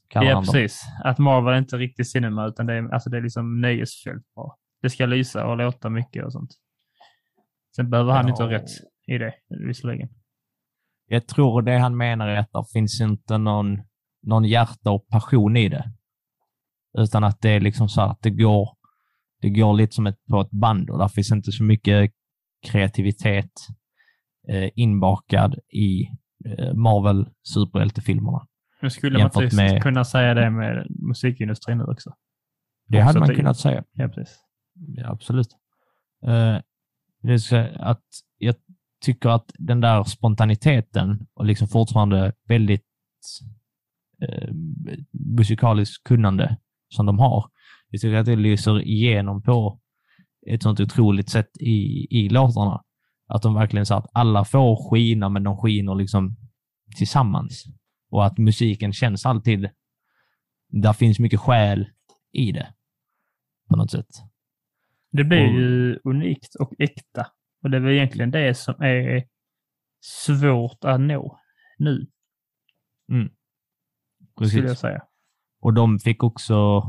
kallar 0.08 0.30
Ja, 0.30 0.40
precis. 0.42 0.82
Att 1.04 1.18
Marvel 1.18 1.54
är 1.54 1.58
inte 1.58 1.78
riktigt 1.78 2.10
cinema, 2.12 2.48
utan 2.48 2.66
det 2.66 2.74
är, 2.74 2.94
alltså 2.94 3.10
det 3.10 3.18
är 3.18 3.22
liksom 3.22 3.62
nöjesfält 3.62 4.24
bara. 4.36 4.52
Det 4.82 4.90
ska 4.90 5.06
lysa 5.06 5.46
och 5.46 5.58
låta 5.58 5.90
mycket 5.90 6.26
och 6.26 6.32
sånt. 6.34 6.52
Sen 7.76 7.90
behöver 7.90 8.12
han 8.14 8.26
Ja. 8.26 8.30
inte 8.30 8.44
ha 8.44 8.52
rätt 8.52 8.70
i 9.08 9.18
det, 9.18 9.34
visserligen. 9.68 10.10
Jag 11.08 11.28
tror 11.28 11.62
det 11.62 11.78
han 11.78 11.98
menar 11.98 12.28
är 12.28 12.38
att 12.40 12.52
det 12.52 12.66
finns 12.74 13.02
inte 13.02 13.38
någon, 13.38 13.82
någon 14.24 14.44
hjärta 14.46 14.92
och 14.92 15.08
passion 15.08 15.58
i 15.58 15.70
det. 15.70 15.92
Utan 16.98 17.24
att 17.24 17.42
det 17.42 17.50
är 17.50 17.60
liksom 17.60 17.90
så 17.90 18.02
att 18.02 18.22
det 18.22 18.30
går, 18.30 18.70
det 19.42 19.50
går 19.50 19.74
lite 19.74 19.96
som 19.96 20.08
ett, 20.08 20.26
på 20.30 20.42
ett 20.42 20.52
band 20.52 20.90
och 20.90 21.00
där 21.00 21.08
finns 21.08 21.32
inte 21.32 21.52
så 21.52 21.64
mycket 21.64 22.12
kreativitet 22.68 23.52
eh, 24.50 24.70
inbakad 24.76 25.56
i 25.74 26.02
eh, 26.46 26.74
Marvel 26.74 27.30
superhjältefilmerna. 27.44 28.48
Men 28.82 28.92
skulle 28.92 29.18
man 29.20 29.44
inte 29.44 29.56
med- 29.56 29.84
kunna 29.84 30.06
säga 30.06 30.34
det 30.34 30.50
med 30.50 30.88
musikindustrin 30.90 31.78
nu 31.78 31.84
också? 31.84 32.14
Det 32.88 32.98
Också 32.98 33.06
hade 33.08 33.20
man 33.20 33.30
det- 33.30 33.36
kunnat 33.36 33.58
säga. 33.58 33.84
Ja, 33.94 34.08
precis. 34.08 34.40
Ja, 34.88 35.10
absolut. 35.12 35.48
Eh, 36.26 36.58
det 37.22 37.34
är 37.34 37.38
så 37.38 37.56
att 37.80 38.04
tycker 39.02 39.30
att 39.30 39.52
den 39.58 39.82
där 39.82 40.04
spontaniteten 40.04 41.28
och 41.34 41.46
liksom 41.46 41.68
fortfarande 41.68 42.34
väldigt 42.48 42.86
eh, 44.22 44.50
musikaliskt 45.12 46.04
kunnande 46.04 46.58
som 46.90 47.06
de 47.06 47.20
har, 47.20 47.50
jag 47.90 48.02
tycker 48.02 48.16
att 48.18 48.26
det 48.26 48.36
lyser 48.36 48.82
igenom 48.82 49.42
på 49.44 49.80
ett 50.48 50.64
sånt 50.64 50.80
otroligt 50.80 51.30
sätt 51.30 51.50
i, 51.60 52.08
i 52.10 52.30
låtarna. 52.30 52.84
Att 53.28 53.42
de 53.42 53.54
verkligen 53.54 53.86
så 53.86 53.96
att 53.96 54.06
alla 54.14 54.46
får 54.46 54.90
skina, 54.90 55.30
men 55.30 55.44
de 55.44 55.58
skiner 55.58 55.96
liksom 55.96 56.36
tillsammans. 56.98 57.66
Och 58.10 58.26
att 58.26 58.38
musiken 58.38 58.94
känns 58.94 59.26
alltid, 59.26 59.70
där 60.70 60.94
finns 60.94 61.20
mycket 61.20 61.40
själ 61.40 61.88
i 62.32 62.52
det. 62.52 62.74
På 63.70 63.76
något 63.76 63.92
sätt. 63.92 64.08
Det 65.12 65.24
blir 65.24 65.48
Och- 65.48 65.54
ju 65.54 66.00
unikt 66.04 66.56
och 66.56 66.74
äkta. 66.80 67.28
Och 67.68 67.72
det 67.72 67.78
är 67.78 67.82
väl 67.82 67.94
egentligen 67.94 68.32
det 68.32 68.58
som 68.58 68.82
är 68.82 69.24
svårt 70.02 70.84
att 70.84 71.00
nå 71.00 71.40
nu, 71.78 72.08
skulle 74.48 74.68
jag 74.68 74.78
säga. 74.78 75.04
Och 75.62 75.74
de 75.74 76.00
fick 76.00 76.24
också, 76.24 76.82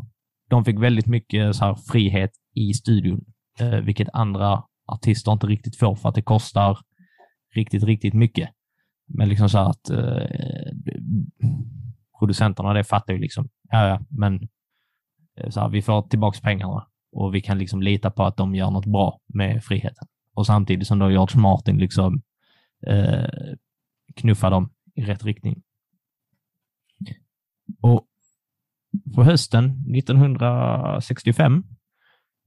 de 0.48 0.64
fick 0.64 0.78
väldigt 0.78 1.06
mycket 1.06 1.56
så 1.56 1.64
här 1.64 1.74
frihet 1.74 2.30
i 2.54 2.74
studion, 2.74 3.24
eh, 3.60 3.80
vilket 3.80 4.08
andra 4.12 4.64
artister 4.86 5.32
inte 5.32 5.46
riktigt 5.46 5.78
får 5.78 5.94
för 5.94 6.08
att 6.08 6.14
det 6.14 6.22
kostar 6.22 6.78
riktigt, 7.54 7.84
riktigt 7.84 8.14
mycket. 8.14 8.50
Men 9.06 9.28
liksom 9.28 9.48
så 9.48 9.58
att 9.58 9.90
eh, 9.90 10.26
producenterna, 12.18 12.72
det 12.72 12.84
fattar 12.84 13.12
ju 13.12 13.20
liksom, 13.20 13.48
ja, 13.70 13.88
ja, 13.88 14.00
men 14.10 14.48
eh, 15.36 15.50
så 15.50 15.60
här, 15.60 15.68
vi 15.68 15.82
får 15.82 16.02
tillbaks 16.02 16.40
pengarna 16.40 16.86
och 17.12 17.34
vi 17.34 17.40
kan 17.40 17.58
liksom 17.58 17.82
lita 17.82 18.10
på 18.10 18.24
att 18.24 18.36
de 18.36 18.54
gör 18.54 18.70
något 18.70 18.86
bra 18.86 19.20
med 19.26 19.64
friheten. 19.64 20.08
Och 20.38 20.46
samtidigt 20.46 20.86
som 20.86 20.98
då 20.98 21.10
George 21.10 21.40
Martin 21.40 21.78
liksom 21.78 22.22
eh, 22.86 23.24
knuffar 24.16 24.50
dem 24.50 24.70
i 24.94 25.04
rätt 25.04 25.24
riktning. 25.24 25.62
Och 27.80 28.06
på 29.14 29.24
hösten 29.24 29.64
1965, 29.96 31.64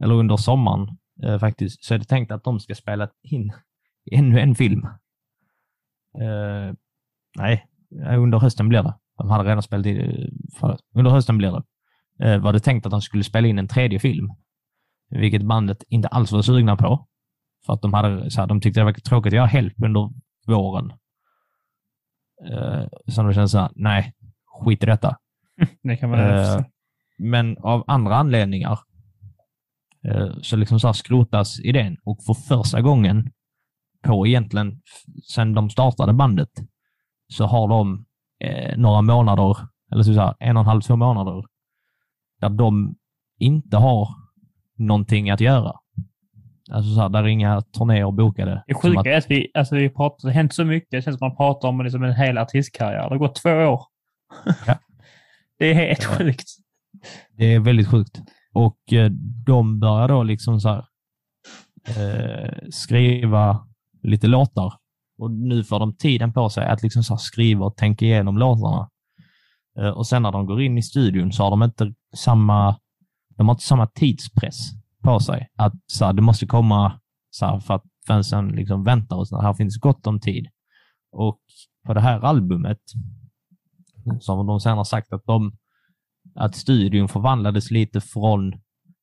eller 0.04 0.16
under 0.16 0.38
sommaren 0.38 0.98
eh, 1.24 1.40
faktiskt, 1.40 1.84
så 1.84 1.94
är 1.94 1.98
det 1.98 2.06
tänkt 2.06 2.32
att 2.32 2.44
de 2.44 2.60
ska 2.60 2.76
spela 2.76 3.10
in 3.24 3.54
ännu 4.12 4.40
en 4.40 4.56
film. 4.56 4.86
Eh, 6.20 6.74
nej, 7.38 7.68
eh, 8.06 8.22
under 8.22 8.40
hösten 8.40 8.70
blir 8.70 8.84
det. 8.84 8.94
De 9.18 9.30
hade 9.30 9.50
redan 9.50 9.64
spelat 9.64 9.86
in. 9.86 9.98
Eh, 10.64 10.76
under 10.94 11.12
hösten 11.12 11.38
blir 11.38 11.52
det. 11.52 11.64
Eh, 12.26 12.42
var 12.42 12.54
det 12.54 12.60
tänkt 12.60 12.86
att 12.86 12.92
de 12.92 13.02
skulle 13.02 13.24
spela 13.24 13.48
in 13.48 13.60
en 13.60 13.68
tredje 13.68 14.00
film, 14.00 14.30
vilket 15.10 15.44
bandet 15.44 15.84
inte 15.90 16.08
alls 16.08 16.32
var 16.32 16.42
sugna 16.42 16.78
på. 16.78 17.08
För 17.66 17.74
att 17.74 17.82
de, 17.82 17.94
hade, 17.94 18.32
så 18.32 18.42
här, 18.42 18.48
de 18.48 18.62
tyckte 18.62 18.80
det 18.80 18.84
var 18.84 18.94
tråkigt 18.94 19.30
att 19.30 19.38
göra 19.38 19.46
help 19.46 19.74
under 19.84 20.10
våren. 20.48 20.94
Eh, 22.52 22.88
så 23.08 23.24
de 23.24 23.34
kände 23.34 23.50
så 23.50 23.60
här, 23.60 23.72
nej, 23.76 24.14
skit 24.46 24.84
i 24.84 24.86
detta. 24.86 25.18
Det 25.84 25.98
kan 25.98 26.10
man 26.10 26.20
Eh, 26.20 26.62
men 27.18 27.58
av 27.58 27.84
andra 27.88 28.16
anledningar 28.16 28.80
eh, 30.06 30.32
så 30.42 30.56
liksom 30.56 30.80
så 30.80 30.88
här 30.88 30.94
skrotas 30.94 31.60
idén 31.60 31.98
och 32.04 32.24
för 32.24 32.34
första 32.34 32.82
gången 32.82 33.32
på 34.04 34.28
egentligen 34.28 34.82
sedan 35.24 35.54
de 35.54 35.70
startade 35.70 36.14
bandet 36.14 36.50
så 37.28 37.46
har 37.46 37.68
de 37.68 38.06
eh, 38.40 38.78
några 38.78 39.02
månader, 39.02 39.58
eller 39.92 40.04
så 40.04 40.14
här, 40.14 40.36
en 40.40 40.58
och 40.58 40.62
en 40.62 40.68
halv, 40.68 40.82
två 40.82 40.96
månader 40.96 41.46
där 42.40 42.50
de 42.50 42.96
inte 43.40 43.78
har 43.78 44.10
någonting 44.78 45.30
att 45.30 45.42
göra. 45.42 45.81
Alltså 46.72 46.94
så 46.96 47.02
här, 47.02 47.10
där 47.10 47.24
är 47.24 47.28
inga 47.28 47.62
turnéer 47.62 48.12
bokade. 48.12 48.64
Det 48.68 48.74
sjuka 48.74 49.00
att- 49.00 49.06
är 49.06 49.18
att 49.18 49.32
vi, 49.32 49.52
alltså 49.54 49.76
vi 49.76 49.90
pratar, 49.90 50.28
det 50.28 50.34
har 50.34 50.34
hänt 50.34 50.54
så 50.54 50.66
mycket. 50.66 50.88
Det 50.92 51.02
känns 51.02 51.18
som 51.20 51.28
man 51.28 51.38
pratar 51.38 51.68
om 51.70 51.82
liksom 51.84 52.04
en 52.04 52.14
hel 52.16 52.38
artistkarriär. 52.38 53.04
Det 53.04 53.10
har 53.10 53.18
gått 53.18 53.36
två 53.36 53.50
år. 53.50 53.82
Ja. 54.68 54.76
det 55.60 55.66
är 55.66 55.74
helt 55.74 56.04
Ja. 56.04 56.10
sjukt. 56.18 56.48
Det 57.38 57.54
är 57.54 57.60
väldigt 57.60 57.88
sjukt. 57.88 58.22
Och 58.54 58.94
eh, 58.94 59.12
de 59.46 59.80
börjar 59.80 60.08
då 60.08 60.24
liksom 60.24 60.60
så 60.62 60.70
här, 60.70 60.86
eh, 61.88 62.54
skriva 62.72 63.68
lite 64.04 64.28
låtar. 64.28 64.74
Och 65.18 65.32
nu 65.32 65.64
får 65.64 65.80
de 65.80 65.96
tiden 65.96 66.34
på 66.34 66.50
sig 66.50 66.66
att 66.66 66.84
liksom 66.84 67.04
så 67.04 67.18
skriva 67.18 67.66
och 67.66 67.76
tänka 67.78 68.06
igenom 68.06 68.38
låtarna. 68.38 68.90
Eh, 69.80 69.90
och 69.90 70.08
sen 70.08 70.22
när 70.22 70.32
de 70.32 70.46
går 70.46 70.62
in 70.62 70.78
i 70.78 70.82
studion 70.82 71.32
så 71.32 71.44
har 71.44 71.50
de 71.50 71.64
inte 71.64 71.94
samma, 72.16 72.76
de 73.38 73.48
har 73.48 73.56
inte 73.56 73.64
samma 73.64 73.88
tidspress 73.88 74.58
på 75.02 75.20
sig. 75.20 75.48
Att 75.56 75.74
så 75.88 76.06
här, 76.06 76.14
det 76.14 76.22
måste 76.22 76.46
komma 76.46 77.00
så 77.30 77.46
här, 77.46 77.60
för 77.60 77.74
att 77.74 77.84
fansen 78.08 78.48
liksom 78.48 78.84
väntar 78.84 79.16
och 79.16 79.28
så 79.28 79.36
här, 79.36 79.48
här 79.48 79.54
finns 79.54 79.78
gott 79.78 80.08
om 80.08 80.20
tid. 80.20 80.48
Och 81.12 81.40
på 81.86 81.94
det 81.94 82.02
här 82.02 82.20
albumet 82.20 82.80
som 84.20 84.48
de 84.48 84.60
sen 84.60 84.78
har 84.78 84.84
sagt 84.84 85.14
att 85.14 85.26
de 85.26 85.58
att 86.36 86.56
studion 86.56 87.08
förvandlades 87.08 87.72
lite 87.72 88.02
från 88.02 88.54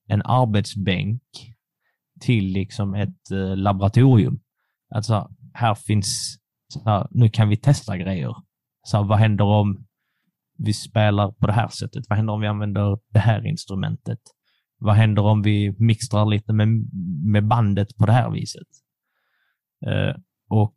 en 0.09 0.23
arbetsbänk 0.23 1.23
till 2.21 2.45
liksom 2.45 2.95
ett 2.95 3.31
eh, 3.33 3.57
laboratorium. 3.57 4.41
Alltså, 4.95 5.31
här 5.53 5.75
finns, 5.75 6.39
så 6.73 6.85
här, 6.85 7.07
nu 7.11 7.29
kan 7.29 7.49
vi 7.49 7.57
testa 7.57 7.97
grejer. 7.97 8.35
Så 8.83 8.97
här, 8.97 9.05
vad 9.05 9.19
händer 9.19 9.45
om 9.45 9.87
vi 10.59 10.73
spelar 10.73 11.33
på 11.33 11.47
det 11.47 11.53
här 11.53 11.69
sättet? 11.69 12.05
Vad 12.09 12.17
händer 12.17 12.33
om 12.33 12.41
vi 12.41 12.47
använder 12.47 12.99
det 13.13 13.19
här 13.19 13.47
instrumentet? 13.47 14.19
Vad 14.79 14.95
händer 14.95 15.23
om 15.23 15.43
vi 15.43 15.75
mixtrar 15.79 16.27
lite 16.27 16.53
med, 16.53 16.69
med 17.25 17.47
bandet 17.47 17.97
på 17.97 18.07
det 18.07 18.13
här 18.13 18.31
viset? 18.31 18.67
Eh, 19.87 20.17
och 20.49 20.77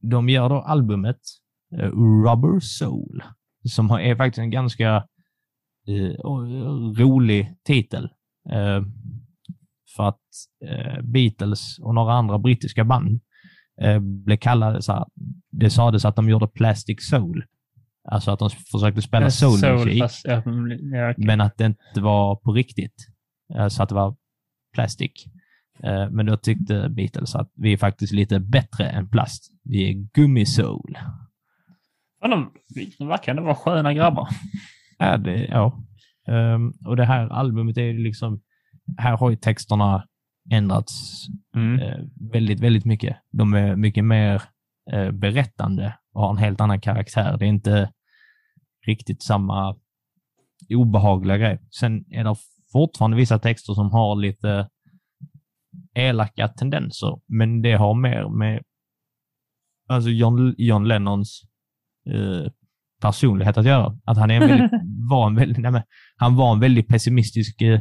de 0.00 0.28
gör 0.28 0.48
då 0.48 0.54
albumet 0.60 1.20
eh, 1.78 1.90
Rubber 2.24 2.60
Soul, 2.60 3.22
som 3.64 3.90
har- 3.90 4.00
är 4.00 4.16
faktiskt 4.16 4.38
en 4.38 4.50
ganska 4.50 4.96
eh, 5.88 6.12
rolig 6.98 7.56
titel. 7.64 8.04
Eh, 8.50 8.82
för 9.96 10.08
att 10.08 10.20
eh, 10.64 11.02
Beatles 11.02 11.78
och 11.78 11.94
några 11.94 12.12
andra 12.14 12.38
brittiska 12.38 12.84
band 12.84 13.20
eh, 13.80 13.98
blev 14.00 14.36
kallade 14.36 14.82
så 14.82 14.92
här, 14.92 15.04
det 15.50 15.70
sades 15.70 16.04
att 16.04 16.16
de 16.16 16.28
gjorde 16.28 16.48
plastic 16.48 17.08
soul. 17.08 17.44
Alltså 18.08 18.30
att 18.30 18.38
de 18.38 18.50
försökte 18.50 19.02
spela 19.02 19.24
fast- 20.00 20.24
ja, 20.26 20.42
mm, 20.46 20.94
ja, 20.94 21.10
okej. 21.10 21.26
men 21.26 21.40
att 21.40 21.56
det 21.58 21.64
inte 21.66 22.00
var 22.00 22.36
på 22.36 22.52
riktigt. 22.52 23.06
Eh, 23.54 23.68
så 23.68 23.82
att 23.82 23.88
det 23.88 23.94
var 23.94 24.16
plastic. 24.74 25.10
Eh, 25.82 26.10
men 26.10 26.26
då 26.26 26.36
tyckte 26.36 26.88
Beatles 26.88 27.34
att 27.34 27.50
vi 27.56 27.72
är 27.72 27.76
faktiskt 27.76 28.12
lite 28.12 28.40
bättre 28.40 28.88
än 28.88 29.08
plast. 29.08 29.52
Vi 29.64 29.90
är 29.90 29.92
gummisoul. 30.14 30.98
Fan, 32.20 32.30
de, 32.30 32.50
de 32.98 33.08
verkar 33.08 33.32
ändå 33.32 33.42
vara 33.42 33.54
sköna 33.54 33.94
grabbar. 33.94 34.28
Ja, 34.98 35.16
det, 35.16 35.44
ja. 35.44 35.82
Ehm, 36.28 36.72
och 36.86 36.96
det 36.96 37.04
här 37.04 37.28
albumet 37.28 37.78
är 37.78 37.92
liksom, 37.94 38.40
här 38.98 39.16
har 39.16 39.30
ju 39.30 39.36
texterna 39.36 40.04
ändrats 40.50 41.26
Mm. 41.56 41.80
eh, 41.80 41.98
väldigt, 42.32 42.60
väldigt 42.60 42.84
mycket. 42.84 43.16
De 43.32 43.54
är 43.54 43.76
mycket 43.76 44.04
mer 44.04 44.42
berättande 45.12 45.94
och 46.12 46.22
har 46.22 46.30
en 46.30 46.36
helt 46.36 46.60
annan 46.60 46.80
karaktär. 46.80 47.36
Det 47.38 47.44
är 47.44 47.48
inte 47.48 47.90
riktigt 48.86 49.22
samma 49.22 49.76
obehagliga 50.74 51.36
grej. 51.38 51.58
Sen 51.80 52.04
är 52.10 52.24
det 52.24 52.36
fortfarande 52.72 53.16
vissa 53.16 53.38
texter 53.38 53.74
som 53.74 53.90
har 53.90 54.16
lite 54.16 54.68
elaka 55.94 56.48
tendenser, 56.48 57.20
men 57.26 57.62
det 57.62 57.72
har 57.72 57.94
mer 57.94 58.28
med 58.38 58.62
alltså 59.88 60.10
John, 60.10 60.54
John 60.58 60.84
Lennons 60.88 61.42
eh, 62.10 62.52
personlighet 63.02 63.56
att 63.58 63.66
göra. 63.66 63.98
Att 64.04 64.18
han 64.18 64.30
är 64.30 64.34
en 64.40 64.48
väldigt, 64.48 64.70
var 65.10 65.26
en 65.26 65.34
väldigt, 65.34 65.58
nej, 65.58 65.70
men, 65.72 65.82
han 66.16 66.36
var 66.36 66.52
en 66.52 66.60
väldigt 66.60 66.88
pessimistisk 66.88 67.62
eh, 67.62 67.80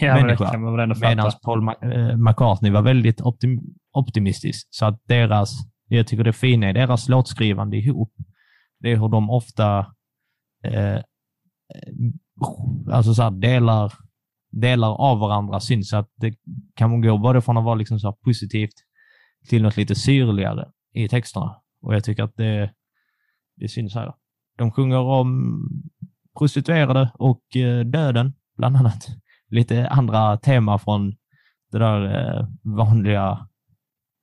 Ja, 0.00 0.14
men 0.14 0.26
människa. 0.26 0.44
ändå 0.82 0.94
Medan. 1.00 1.32
Paul 1.44 1.60
Ma- 1.62 2.10
eh, 2.10 2.16
McCartney 2.16 2.70
var 2.72 2.82
väldigt 2.82 3.20
optim 3.20 3.60
optimistisk. 3.92 4.66
Så 4.70 4.86
att 4.86 5.00
deras, 5.04 5.50
jag 5.88 6.06
tycker 6.06 6.24
det 6.24 6.32
fina 6.32 6.70
i 6.70 6.72
deras 6.72 7.08
låtskrivande 7.08 7.76
ihop, 7.76 8.12
det 8.80 8.92
är 8.92 8.96
hur 8.96 9.08
de 9.08 9.30
ofta 9.30 9.86
eh, 10.64 11.00
alltså 12.92 13.14
så 13.14 13.22
här, 13.22 13.30
delar, 13.30 13.92
delar 14.50 14.94
av 14.94 15.18
varandra 15.18 15.60
syns. 15.60 15.88
Så 15.88 15.96
att 15.96 16.10
det 16.16 16.34
kan 16.74 17.00
gå 17.00 17.18
både 17.18 17.40
från 17.42 17.56
att 17.56 17.64
vara 17.64 17.74
liksom 17.74 17.98
så 17.98 18.06
här 18.06 18.16
positivt 18.24 18.74
till 19.48 19.62
något 19.62 19.76
lite 19.76 19.94
syrligare 19.94 20.68
i 20.92 21.08
texterna. 21.08 21.56
Och 21.82 21.94
jag 21.94 22.04
tycker 22.04 22.22
att 22.22 22.36
det, 22.36 22.74
det 23.56 23.68
syns 23.68 23.94
här. 23.94 24.14
De 24.58 24.72
sjunger 24.72 24.98
om 24.98 25.58
prostituerade 26.38 27.10
och 27.14 27.56
eh, 27.56 27.84
döden, 27.84 28.32
bland 28.56 28.76
annat 28.76 29.08
lite 29.48 29.88
andra 29.88 30.36
tema 30.36 30.78
från 30.78 31.10
det 31.72 31.78
där 31.78 32.04
eh, 32.04 32.46
vanliga 32.62 33.48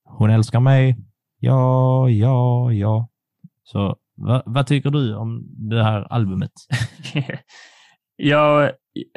Hon 0.05 0.29
älskar 0.29 0.59
mig, 0.59 0.97
ja, 1.39 2.09
ja, 2.09 2.71
ja. 2.71 3.09
Så 3.63 3.95
va, 4.25 4.43
vad 4.45 4.67
tycker 4.67 4.89
du 4.89 5.15
om 5.15 5.43
det 5.69 5.83
här 5.83 6.13
albumet? 6.13 6.51
jag, 8.15 8.71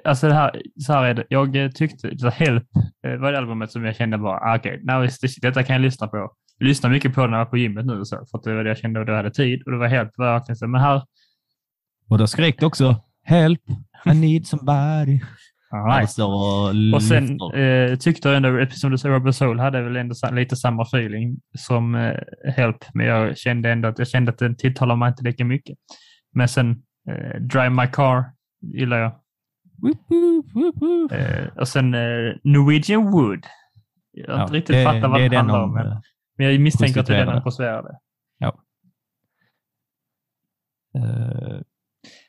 alltså 0.05 0.29
det 0.29 0.35
här, 0.35 0.63
så 0.87 0.93
här 0.93 1.05
är 1.05 1.15
det. 1.15 1.25
Jag 1.29 1.75
tyckte, 1.75 2.19
så 2.19 2.29
Help 2.29 2.65
eh, 3.07 3.17
var 3.17 3.33
det 3.33 3.39
albumet 3.39 3.73
som 3.73 3.85
jag 3.85 3.97
kände 3.97 4.19
bara, 4.19 4.41
ah, 4.41 4.57
okej, 4.57 4.83
okay, 4.83 5.31
detta 5.43 5.63
kan 5.63 5.75
jag 5.75 5.83
lyssna 5.83 6.07
på. 6.09 6.17
Jag 6.59 6.67
lyssnar 6.69 6.91
mycket 6.91 7.15
på 7.15 7.21
det 7.21 7.27
när 7.27 7.39
jag 7.39 7.45
var 7.45 7.51
på 7.51 7.57
gymmet 7.57 7.87
nu 7.87 8.01
och 8.01 8.09
så, 8.09 8.17
för 8.31 8.39
att 8.39 8.45
det 8.45 8.55
var 8.55 8.65
det 8.65 8.71
jag 8.71 8.79
kände 8.79 9.01
och 9.01 9.07
då 9.07 9.13
hade 9.13 9.31
tid. 9.31 9.63
Och 9.67 9.73
det 9.73 9.79
var 9.79 9.89
Help, 9.89 10.19
verkligen 10.19 10.57
så, 10.57 10.67
men 10.67 10.81
här, 10.81 11.03
Och 12.11 12.19
då 12.19 12.27
skrek 12.27 12.61
det 12.61 12.67
också 12.67 13.01
Help, 13.25 13.61
I 14.05 14.15
need 14.15 14.47
somebody. 14.47 15.21
Right. 15.85 16.11
står 16.11 16.33
och 16.35 16.95
Och 16.95 17.03
sen 17.03 17.39
eh, 17.55 17.97
tyckte 17.99 18.29
jag 18.29 18.37
ändå, 18.37 18.67
som 18.71 18.91
du 18.91 18.99
sa, 18.99 19.09
Robert 19.09 19.35
Soul 19.35 19.59
hade 19.61 19.83
väl 19.83 19.97
ändå 19.97 20.15
lite 20.33 20.57
samma 20.57 20.83
feeling 20.83 21.37
som 21.59 21.95
eh, 21.95 22.15
Help, 22.57 22.77
men 22.95 23.07
jag 23.07 23.39
kände 23.39 23.71
ändå 23.71 23.89
att 23.89 23.99
jag 23.99 24.09
kände 24.09 24.31
att 24.33 24.39
den 24.39 24.57
tilltalar 24.57 24.97
mig 24.97 25.09
inte 25.09 25.23
lika 25.25 25.45
mycket. 25.45 25.79
Men 26.33 26.49
sen 26.49 26.71
eh, 27.11 27.41
Drive 27.41 27.71
My 27.71 27.87
Car 27.87 28.25
gillar 28.61 28.99
jag. 28.99 29.13
Woop, 29.83 29.99
woop, 30.55 30.77
woop. 30.83 31.13
Eh, 31.13 31.47
och 31.57 31.69
sen 31.69 31.95
eh, 31.95 32.35
Norwegian 32.45 33.11
Wood. 33.11 33.47
Jag 34.13 34.29
har 34.33 34.37
Ja, 34.39 34.43
inte 34.43 34.55
riktigt 34.55 34.77
det- 34.77 34.85
fattat 34.85 35.11
vad 35.11 35.21
det 35.21 35.29
det 35.29 35.37
handlar 35.37 35.63
om. 35.63 35.75
Men, 35.75 35.87
eh, 35.87 35.99
men 36.39 36.47
jag 36.47 36.61
misstänker 36.61 37.01
att 37.01 37.07
det 37.07 37.17
är 37.17 37.27
den 37.27 37.35
om 37.37 37.43
prostituerade. 37.43 37.99
eh, 40.95 41.61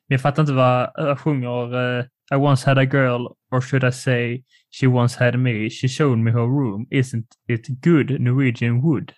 Men 0.10 0.16
jag 0.16 0.22
fattar 0.22 0.44
inte 0.44 0.54
vad 0.54 0.92
jag 0.96 1.20
sjunger. 1.20 2.10
I 2.32 2.36
once 2.36 2.66
had 2.66 2.78
a 2.78 2.86
girl, 2.86 3.28
or 3.52 3.62
should 3.62 3.84
I 3.84 3.92
say, 3.92 4.44
she 4.70 4.88
once 4.88 5.16
had 5.16 5.40
me. 5.40 5.70
She 5.70 5.88
showed 5.88 6.18
me 6.18 6.32
her 6.32 6.48
room. 6.48 6.86
Isn't 6.92 7.28
it 7.48 7.82
good 7.82 8.20
Norwegian 8.20 8.82
wood? 8.82 9.14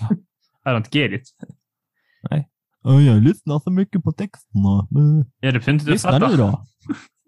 I 0.66 0.72
don't 0.72 0.90
get 0.90 1.12
it. 1.12 1.28
Ja, 2.86 3.00
jag 3.00 3.22
lyssnar 3.22 3.58
så 3.58 3.70
mycket 3.70 4.04
på 4.04 4.12
texterna. 4.12 4.88
Ja, 5.40 5.52
det 5.52 5.68
inte 5.68 5.84
du 5.84 5.92
Lyssna 5.92 6.18
nu 6.18 6.36
då. 6.36 6.66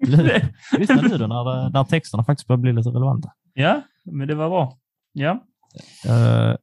Lyssna 0.78 1.02
nu 1.02 1.18
då 1.18 1.26
när, 1.26 1.70
när 1.70 1.84
texterna 1.84 2.24
faktiskt 2.24 2.48
börjar 2.48 2.58
bli 2.58 2.72
lite 2.72 2.88
relevanta. 2.88 3.32
Ja, 3.54 3.82
men 4.04 4.28
det 4.28 4.34
var 4.34 4.48
bra. 4.48 4.78
Ja. 5.12 5.44
Eh, 6.06 6.56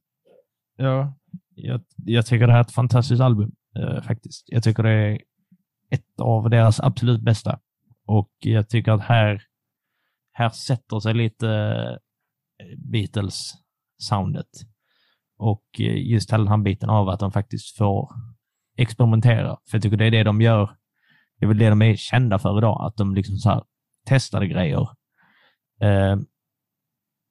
ja, 0.76 1.14
jag, 1.54 1.80
jag 1.96 2.26
tycker 2.26 2.46
det 2.46 2.52
här 2.52 2.60
är 2.60 2.64
ett 2.64 2.72
fantastiskt 2.72 3.20
album 3.20 3.52
eh, 3.78 4.02
faktiskt. 4.02 4.44
Jag 4.46 4.62
tycker 4.62 4.82
det 4.82 4.90
är 4.90 5.20
ett 5.90 6.20
av 6.20 6.50
deras 6.50 6.80
absolut 6.80 7.20
bästa. 7.20 7.58
Och 8.06 8.30
jag 8.38 8.68
tycker 8.68 8.92
att 8.92 9.02
här, 9.02 9.42
här 10.32 10.48
sätter 10.48 11.00
sig 11.00 11.14
lite 11.14 11.48
eh, 12.60 12.78
Beatles-soundet. 12.92 14.50
Och 15.38 15.64
eh, 15.78 16.10
just 16.10 16.32
hela 16.32 16.44
den 16.44 16.50
här 16.50 16.58
biten 16.58 16.90
av 16.90 17.08
att 17.08 17.20
de 17.20 17.32
faktiskt 17.32 17.76
får 17.76 18.10
experimentera. 18.76 19.56
För 19.70 19.76
jag 19.76 19.82
tycker 19.82 19.96
det 19.96 20.06
är 20.06 20.10
det 20.10 20.22
de 20.22 20.40
gör. 20.40 20.76
Det 21.38 21.46
är 21.46 21.48
väl 21.48 21.58
det 21.58 21.68
de 21.68 21.82
är 21.82 21.96
kända 21.96 22.38
för 22.38 22.58
idag, 22.58 22.86
att 22.86 22.96
de 22.96 23.14
liksom 23.14 23.36
så 23.36 23.48
här 23.48 23.62
testade 24.06 24.46
grejer. 24.46 24.88
Eh, 25.80 26.16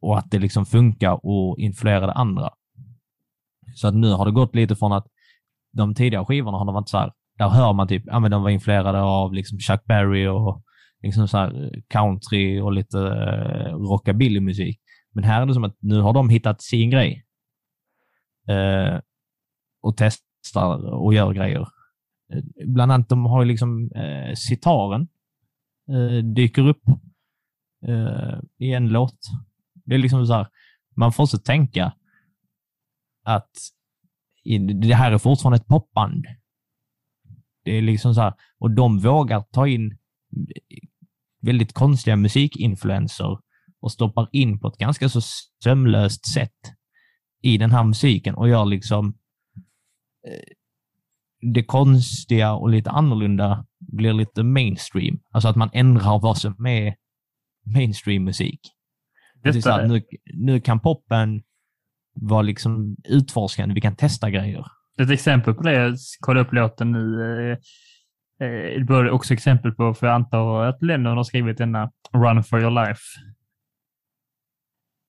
och 0.02 0.18
att 0.18 0.32
det 0.32 0.40
liksom 0.40 0.66
funkar 0.66 1.26
och 1.26 1.60
influerade 1.60 2.14
andra. 2.14 2.50
Så 3.76 3.88
att 3.88 3.96
nu 3.96 4.12
har 4.12 4.26
det 4.26 4.32
gått 4.32 4.56
lite 4.56 4.76
från 4.76 4.94
att 4.94 5.08
de 5.72 5.96
tidigare 5.96 6.26
skivorna 6.26 6.58
har 6.58 6.66
de 6.66 6.76
varit 6.76 6.90
så 6.90 6.98
här, 6.98 7.14
där 7.38 7.50
hör 7.50 7.74
man 7.74 7.88
typ, 7.88 8.04
ja 8.06 8.20
men 8.20 8.32
de 8.32 8.44
var 8.44 8.50
influerade 8.50 9.02
av 9.02 9.34
liksom 9.34 9.60
Chuck 9.60 9.86
Berry 9.86 10.28
och 10.28 10.64
liksom 11.02 11.28
så 11.28 11.38
här 11.38 11.64
eh, 11.64 11.82
country 11.90 12.60
och 12.60 12.74
lite 12.74 12.98
rockabillymusik. 12.98 13.90
rockabilly-musik. 13.90 14.80
Men 15.12 15.24
här 15.24 15.42
är 15.42 15.46
det 15.46 15.54
som 15.54 15.64
att 15.64 15.78
nu 15.80 16.02
har 16.02 16.14
de 16.14 16.30
hittat 16.30 16.62
sin 16.62 16.90
grej. 16.90 17.26
Eh, 18.48 19.00
och 19.82 19.98
testar 19.98 20.94
och 20.94 21.14
gör 21.14 21.34
grejer. 21.34 21.62
Eh, 22.34 22.44
bland 22.68 22.92
annat 22.92 23.10
de 23.10 23.26
har 23.26 23.42
ju 23.44 23.48
liksom 23.48 23.92
eh, 23.96 24.34
sitaren 24.36 25.08
eh, 25.90 26.24
dyker 26.26 26.68
upp 26.68 26.84
eh, 27.88 28.40
i 28.58 28.74
en 28.74 28.88
låt. 28.88 29.20
Det 29.86 29.96
är 29.96 30.00
liksom 30.00 30.26
så 30.28 30.34
här, 30.34 30.48
man 30.96 31.12
får 31.14 31.26
så 31.26 31.38
tänka 31.38 31.94
att 33.24 33.52
i- 34.44 34.58
det 34.58 34.96
här 34.96 35.12
är 35.12 35.18
fortfarande 35.18 35.56
ett 35.58 35.68
popband. 35.68 36.26
Det 37.64 37.72
är 37.72 37.82
liksom 37.82 38.16
så 38.16 38.22
här, 38.22 38.34
och 38.60 38.72
de 38.72 39.00
vågar 39.00 39.42
ta 39.42 39.68
in 39.68 39.98
väldigt 41.42 41.74
konstiga 41.74 42.16
musikinfluenser 42.16 43.40
och 43.82 43.92
stoppar 43.92 44.30
in 44.32 44.60
på 44.60 44.68
ett 44.68 44.78
ganska 44.78 45.10
så 45.10 45.22
sömlöst 45.64 46.34
sätt 46.34 46.74
i 47.42 47.58
den 47.58 47.72
här 47.72 47.84
musiken 47.84 48.36
och 48.36 48.50
gör 48.50 48.66
liksom 48.66 49.18
eh, 50.28 50.54
det 51.54 51.64
konstiga 51.64 52.54
och 52.54 52.70
lite 52.70 52.90
annorlunda 52.90 53.66
blir 53.80 54.14
lite 54.14 54.44
mainstream. 54.44 55.20
Alltså 55.32 55.50
att 55.50 55.56
man 55.56 55.70
ändrar 55.74 56.20
vad 56.20 56.38
som 56.38 56.66
är 56.66 56.96
mainstream-musik. 57.66 58.60
Det 59.44 59.66
är 59.66 59.88
nu, 59.88 60.04
nu 60.34 60.62
kan 60.62 60.80
poppen 60.80 61.44
vara 62.14 62.42
liksom 62.42 62.96
utforskande, 63.04 63.76
vi 63.76 63.82
kan 63.82 63.96
testa 63.96 64.30
grejer. 64.30 64.66
Ett 65.02 65.10
exempel 65.10 65.54
på 65.54 65.64
det, 65.64 65.74
jag 65.74 65.96
kollade 66.20 66.46
upp 66.48 66.54
låten 66.54 66.92
nu, 66.92 67.22
eh, 67.52 67.58
eh, 68.48 68.80
det 68.80 68.94
var 68.94 69.10
också 69.10 69.34
exempel 69.34 69.72
på, 69.72 69.94
för 69.94 70.08
jag 70.08 70.14
antar 70.16 70.64
att 70.64 70.82
Lennon 70.84 71.18
har 71.18 71.24
skrivit 71.24 71.58
denna 71.58 71.92
Run 72.14 72.44
for 72.44 72.62
your 72.62 72.72
life. 72.86 73.02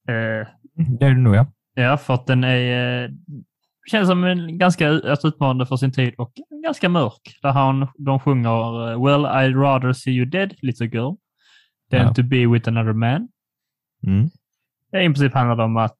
Eh, 0.09 0.48
Det 0.98 1.06
är 1.06 1.15
det 1.15 1.20
nog, 1.20 1.35
ja. 1.35 1.47
Ja, 1.74 1.97
för 1.97 2.15
att 2.15 2.27
den 2.27 2.44
är, 2.44 3.11
känns 3.90 4.09
som 4.09 4.24
en 4.24 4.59
ganska 4.59 4.89
alltså, 4.90 5.28
utmanande 5.28 5.66
för 5.66 5.77
sin 5.77 5.93
tid 5.93 6.15
och 6.19 6.32
ganska 6.65 6.89
mörk. 6.89 7.39
Där 7.43 7.51
han, 7.52 7.86
de 7.98 8.20
sjunger 8.20 8.51
Well, 9.05 9.27
I'd 9.27 9.61
rather 9.61 9.93
see 9.93 10.11
you 10.11 10.24
dead, 10.27 10.55
little 10.62 10.86
girl, 10.86 11.15
than 11.90 12.01
Ja. 12.06 12.15
to 12.15 12.23
be 12.23 12.47
with 12.47 12.69
another 12.69 12.93
man. 12.93 13.28
Mm. 14.06 14.31
Det 14.90 15.02
i 15.02 15.06
princip 15.06 15.35
handlar 15.35 15.65
om 15.65 15.77
att, 15.77 15.98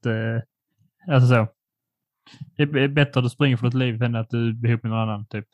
alltså 1.09 1.29
så, 1.29 1.47
det 2.57 2.63
är 2.63 2.89
bättre 2.89 3.19
att 3.19 3.25
du 3.25 3.31
springer 3.31 3.57
för 3.57 3.67
ditt 3.67 3.75
liv 3.75 4.03
än 4.03 4.15
att 4.15 4.31
du 4.31 4.55
blir 4.55 4.71
ihop 4.71 4.83
med 4.83 4.93
någon 4.93 5.01
annan, 5.01 5.27
typ. 5.27 5.47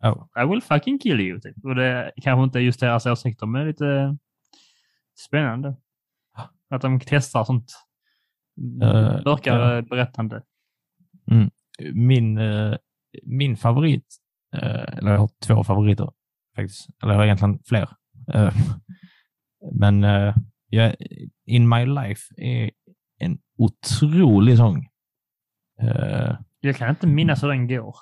Ja. 0.00 0.28
I 0.42 0.46
will 0.46 0.62
fucking 0.62 0.98
kill 0.98 1.20
you, 1.20 1.40
typ. 1.40 1.64
Och 1.64 1.74
det 1.74 2.12
kanske 2.22 2.44
inte 2.44 2.58
är 2.58 2.62
just 2.62 2.80
deras 2.80 3.06
åsikter, 3.06 3.46
men 3.46 3.66
lite 3.66 4.16
spännande. 5.26 5.76
Att 6.70 6.82
de 6.82 7.00
testar 7.00 7.44
sånt 7.44 7.72
Eh, 8.82 9.22
mörkare 9.24 9.74
ja. 9.74 9.82
berättande. 9.82 10.42
Min, 11.92 12.38
eh, 12.38 12.76
min 13.22 13.56
favorit, 13.56 14.06
eh, 14.56 14.98
eller 14.98 15.10
jag 15.10 15.18
har 15.18 15.30
två 15.46 15.64
favoriter 15.64 16.10
faktiskt, 16.56 16.88
eller 17.02 17.12
jag 17.12 17.18
har 17.18 17.24
egentligen 17.24 17.58
fler. 17.64 17.88
Men 19.72 20.02
jag, 20.68 20.94
In 21.46 21.68
My 21.68 21.86
Life 21.86 22.34
är 22.36 22.70
en 23.18 23.38
otrolig 23.58 24.56
sång. 24.56 24.88
Eh, 25.80 26.36
Jag 26.60 26.76
kan 26.76 26.90
inte 26.90 27.06
minnas 27.06 27.42
hur 27.42 27.48
den 27.48 27.68
går. 27.68 27.96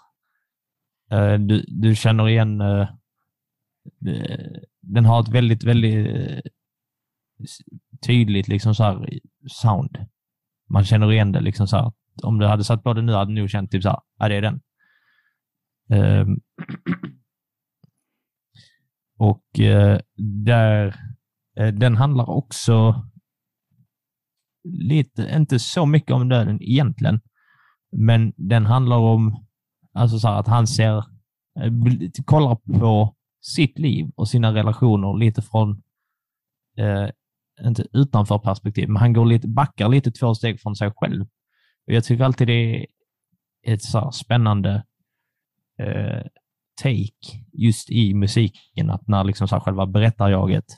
Eh, 1.11 1.35
du, 1.39 1.65
du 1.69 1.95
känner 1.97 2.29
igen... 2.29 2.59
det- 4.01 4.61
den 4.81 5.05
har 5.05 5.21
ett 5.21 5.29
väldigt, 5.29 5.65
väldigt 5.65 6.41
tydligt 8.07 8.49
liksom 8.49 8.75
så 8.75 8.85
här 8.85 9.09
sound. 9.47 10.07
Man 10.69 10.85
känner 10.85 11.13
igen 11.13 11.33
det. 11.33 11.41
liksom 11.41 11.67
så 11.67 11.77
här. 11.77 11.93
Om 12.23 12.39
du 12.39 12.47
hade 12.47 12.65
satt 12.65 12.83
på 12.83 12.93
det 12.95 13.03
nu 13.03 13.13
hade 13.13 13.35
du 13.35 13.41
nog 13.41 13.51
känt 13.51 13.71
typ 13.71 13.83
så 13.83 13.89
här, 13.89 14.01
ja 14.19 14.29
det 14.29 14.35
är 14.35 14.43
den. 14.43 14.61
Ehm, 15.91 16.41
och 19.19 19.45
där, 20.45 20.97
den 21.73 21.97
handlar 21.97 22.31
också 22.31 23.05
lite, 24.65 25.31
inte 25.37 25.59
så 25.59 25.87
mycket 25.87 26.11
om 26.11 26.29
döden 26.29 26.63
egentligen, 26.63 27.21
men 27.93 28.33
den 28.37 28.67
handlar 28.67 28.97
om 28.97 29.49
Alltså 29.99 30.19
så 30.19 30.29
här 30.29 30.35
att 30.35 30.47
han 30.47 30.67
ser, 30.67 30.97
eh, 31.61 31.73
kollar 32.25 32.55
på 32.81 33.15
sitt 33.41 33.79
liv 33.79 34.11
och 34.17 34.29
sina 34.29 34.55
relationer 34.55 35.19
lite 35.19 35.43
från, 35.43 35.83
eh, 36.77 37.09
inte 37.67 37.87
utanför 37.93 38.39
perspektiv, 38.39 38.89
men 38.89 38.97
han 38.97 39.13
går 39.13 39.27
lite, 39.27 39.49
backar 39.49 39.89
lite 39.89 40.11
två 40.11 40.35
steg 40.35 40.61
från 40.61 40.77
sig 40.77 40.93
själv. 40.97 41.23
Och 41.87 41.93
jag 41.93 42.05
tycker 42.05 42.25
alltid 42.25 42.47
det 42.47 42.53
är 42.53 42.87
ett 43.67 43.83
så 43.83 43.99
här 43.99 44.11
spännande 44.11 44.85
eh, 45.79 46.23
take 46.83 47.45
just 47.53 47.91
i 47.91 48.15
musiken, 48.15 48.91
att 48.91 49.09
när 49.09 49.25
liksom 49.25 49.49
så 49.49 49.55
här 49.55 49.61
själva 49.61 49.87
berättarjaget 49.87 50.77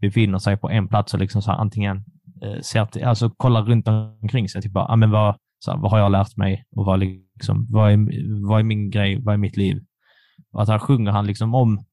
befinner 0.00 0.38
sig 0.38 0.56
på 0.56 0.70
en 0.70 0.88
plats 0.88 1.14
och 1.14 1.20
liksom 1.20 1.42
så 1.42 1.50
här 1.50 1.58
antingen 1.58 2.04
eh, 2.42 2.60
ser 2.60 2.86
till, 2.86 3.04
alltså 3.04 3.30
kollar 3.30 3.62
runt 3.62 3.88
omkring 3.88 4.48
sig, 4.48 4.62
typ 4.62 4.72
bara, 4.72 4.86
ah, 4.86 4.96
men 4.96 5.10
vad, 5.10 5.36
så 5.64 5.70
här, 5.70 5.78
vad 5.78 5.90
har 5.90 5.98
jag 5.98 6.12
lärt 6.12 6.36
mig 6.36 6.64
och 6.76 6.84
vad, 6.84 6.98
liksom, 6.98 7.66
vad, 7.70 7.92
är, 7.92 7.96
vad 8.48 8.60
är 8.60 8.64
min 8.64 8.90
grej, 8.90 9.20
vad 9.22 9.34
är 9.34 9.38
mitt 9.38 9.56
liv? 9.56 9.84
Och 10.52 10.62
att 10.62 10.68
här 10.68 10.78
sjunger 10.78 11.10
han 11.10 11.26
liksom 11.26 11.54
om 11.54 11.84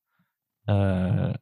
eh, 0.68 1.36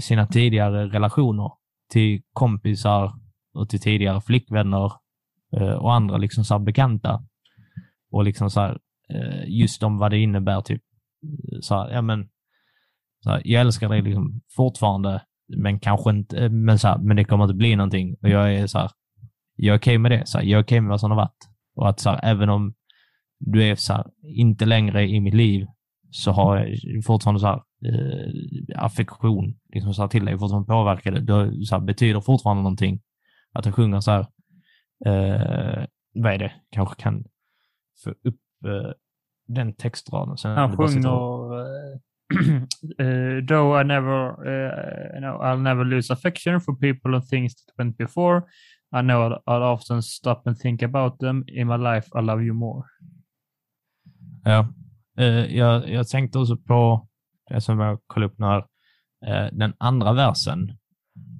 sina 0.00 0.26
tidigare 0.26 0.86
relationer 0.86 1.50
till 1.92 2.22
kompisar 2.32 3.12
och 3.54 3.68
till 3.68 3.80
tidigare 3.80 4.20
flickvänner 4.20 4.92
eh, 5.56 5.72
och 5.72 5.94
andra 5.94 6.16
liksom 6.16 6.44
så 6.44 6.54
här 6.54 6.58
bekanta. 6.58 7.22
Och 8.10 8.24
liksom 8.24 8.50
så 8.50 8.60
här, 8.60 8.78
eh, 9.08 9.44
just 9.46 9.82
om 9.82 9.98
vad 9.98 10.10
det 10.10 10.18
innebär, 10.18 10.60
typ 10.60 10.82
så 11.60 11.74
här, 11.74 11.90
ja 11.90 12.02
men, 12.02 12.28
så 13.22 13.30
här, 13.30 13.42
jag 13.44 13.60
älskar 13.60 13.88
dig 13.88 14.02
liksom 14.02 14.40
fortfarande, 14.56 15.22
men 15.56 15.80
kanske 15.80 16.10
inte, 16.10 16.44
eh, 16.44 16.50
men, 16.50 16.78
så 16.78 16.88
här, 16.88 16.98
men 16.98 17.16
det 17.16 17.24
kommer 17.24 17.44
inte 17.44 17.54
bli 17.54 17.76
någonting. 17.76 18.16
Och 18.22 18.28
jag 18.28 18.54
är 18.54 18.66
så 18.66 18.78
här, 18.78 18.90
jag 19.56 19.74
är 19.74 19.78
okej 19.78 19.98
med 19.98 20.10
det. 20.10 20.22
Så 20.26 20.38
här, 20.38 20.44
jag 20.44 20.58
är 20.58 20.64
okej 20.64 20.80
med 20.80 20.90
vad 20.90 21.00
som 21.00 21.10
har 21.10 21.16
varit. 21.16 21.53
Och 21.74 21.88
att 21.88 22.00
så 22.00 22.10
här, 22.10 22.20
även 22.22 22.48
om 22.48 22.74
du 23.38 23.64
är 23.64 23.74
så 23.74 23.92
här, 23.92 24.06
inte 24.22 24.64
längre 24.64 25.08
i 25.08 25.20
mitt 25.20 25.34
liv 25.34 25.66
så 26.10 26.30
har 26.30 26.56
jag 26.56 27.04
fortfarande 27.04 27.40
så 27.40 27.46
här, 27.46 27.62
eh, 27.86 28.84
affektion 28.84 29.54
liksom 29.74 29.94
så 29.94 30.02
här, 30.02 30.08
till 30.08 30.24
dig, 30.24 30.38
fortfarande 30.38 30.66
påverkar 30.66 31.12
det. 31.12 31.20
Det 31.20 31.66
så 31.66 31.74
här, 31.74 31.82
betyder 31.82 32.20
fortfarande 32.20 32.62
någonting. 32.62 33.00
Att 33.52 33.66
jag 33.66 33.74
sjunger 33.74 34.00
så 34.00 34.10
här, 34.10 34.20
eh, 35.06 35.86
vad 36.14 36.32
är 36.32 36.38
det, 36.38 36.52
kanske 36.70 37.02
kan 37.02 37.24
få 38.04 38.10
upp 38.10 38.40
eh, 38.66 38.92
den 39.46 39.72
textraden. 39.72 40.36
Sen 40.36 40.56
Han 40.56 40.76
sjunger 40.76 41.10
eh, 42.98 43.46
Though 43.48 43.80
I 43.80 43.84
never, 43.84 44.28
eh, 44.46 45.20
no, 45.20 45.42
I'll 45.42 45.62
never 45.62 45.84
lose 45.84 46.12
affection 46.12 46.60
for 46.60 46.74
people 46.74 47.14
and 47.14 47.28
things 47.28 47.54
that 47.54 47.74
went 47.78 47.96
before. 47.98 48.42
I 48.94 49.02
know 49.02 49.38
I'll 49.46 49.62
often 49.62 50.02
stop 50.02 50.46
and 50.46 50.58
think 50.58 50.82
about 50.82 51.18
them. 51.18 51.44
In 51.48 51.66
my 51.68 51.76
life 51.76 52.08
I 52.14 52.22
love 52.22 52.42
you 52.42 52.54
more. 52.54 52.82
Ja. 54.44 54.68
Eh, 55.18 55.56
jag, 55.56 55.88
jag 55.88 56.08
tänkte 56.08 56.38
också 56.38 56.56
på 56.56 57.08
det 57.48 57.60
som 57.60 57.80
jag 57.80 58.00
kollade 58.06 58.32
upp 58.32 58.38
när 58.38 58.58
eh, 59.26 59.48
den 59.52 59.74
andra 59.78 60.12
versen. 60.12 60.70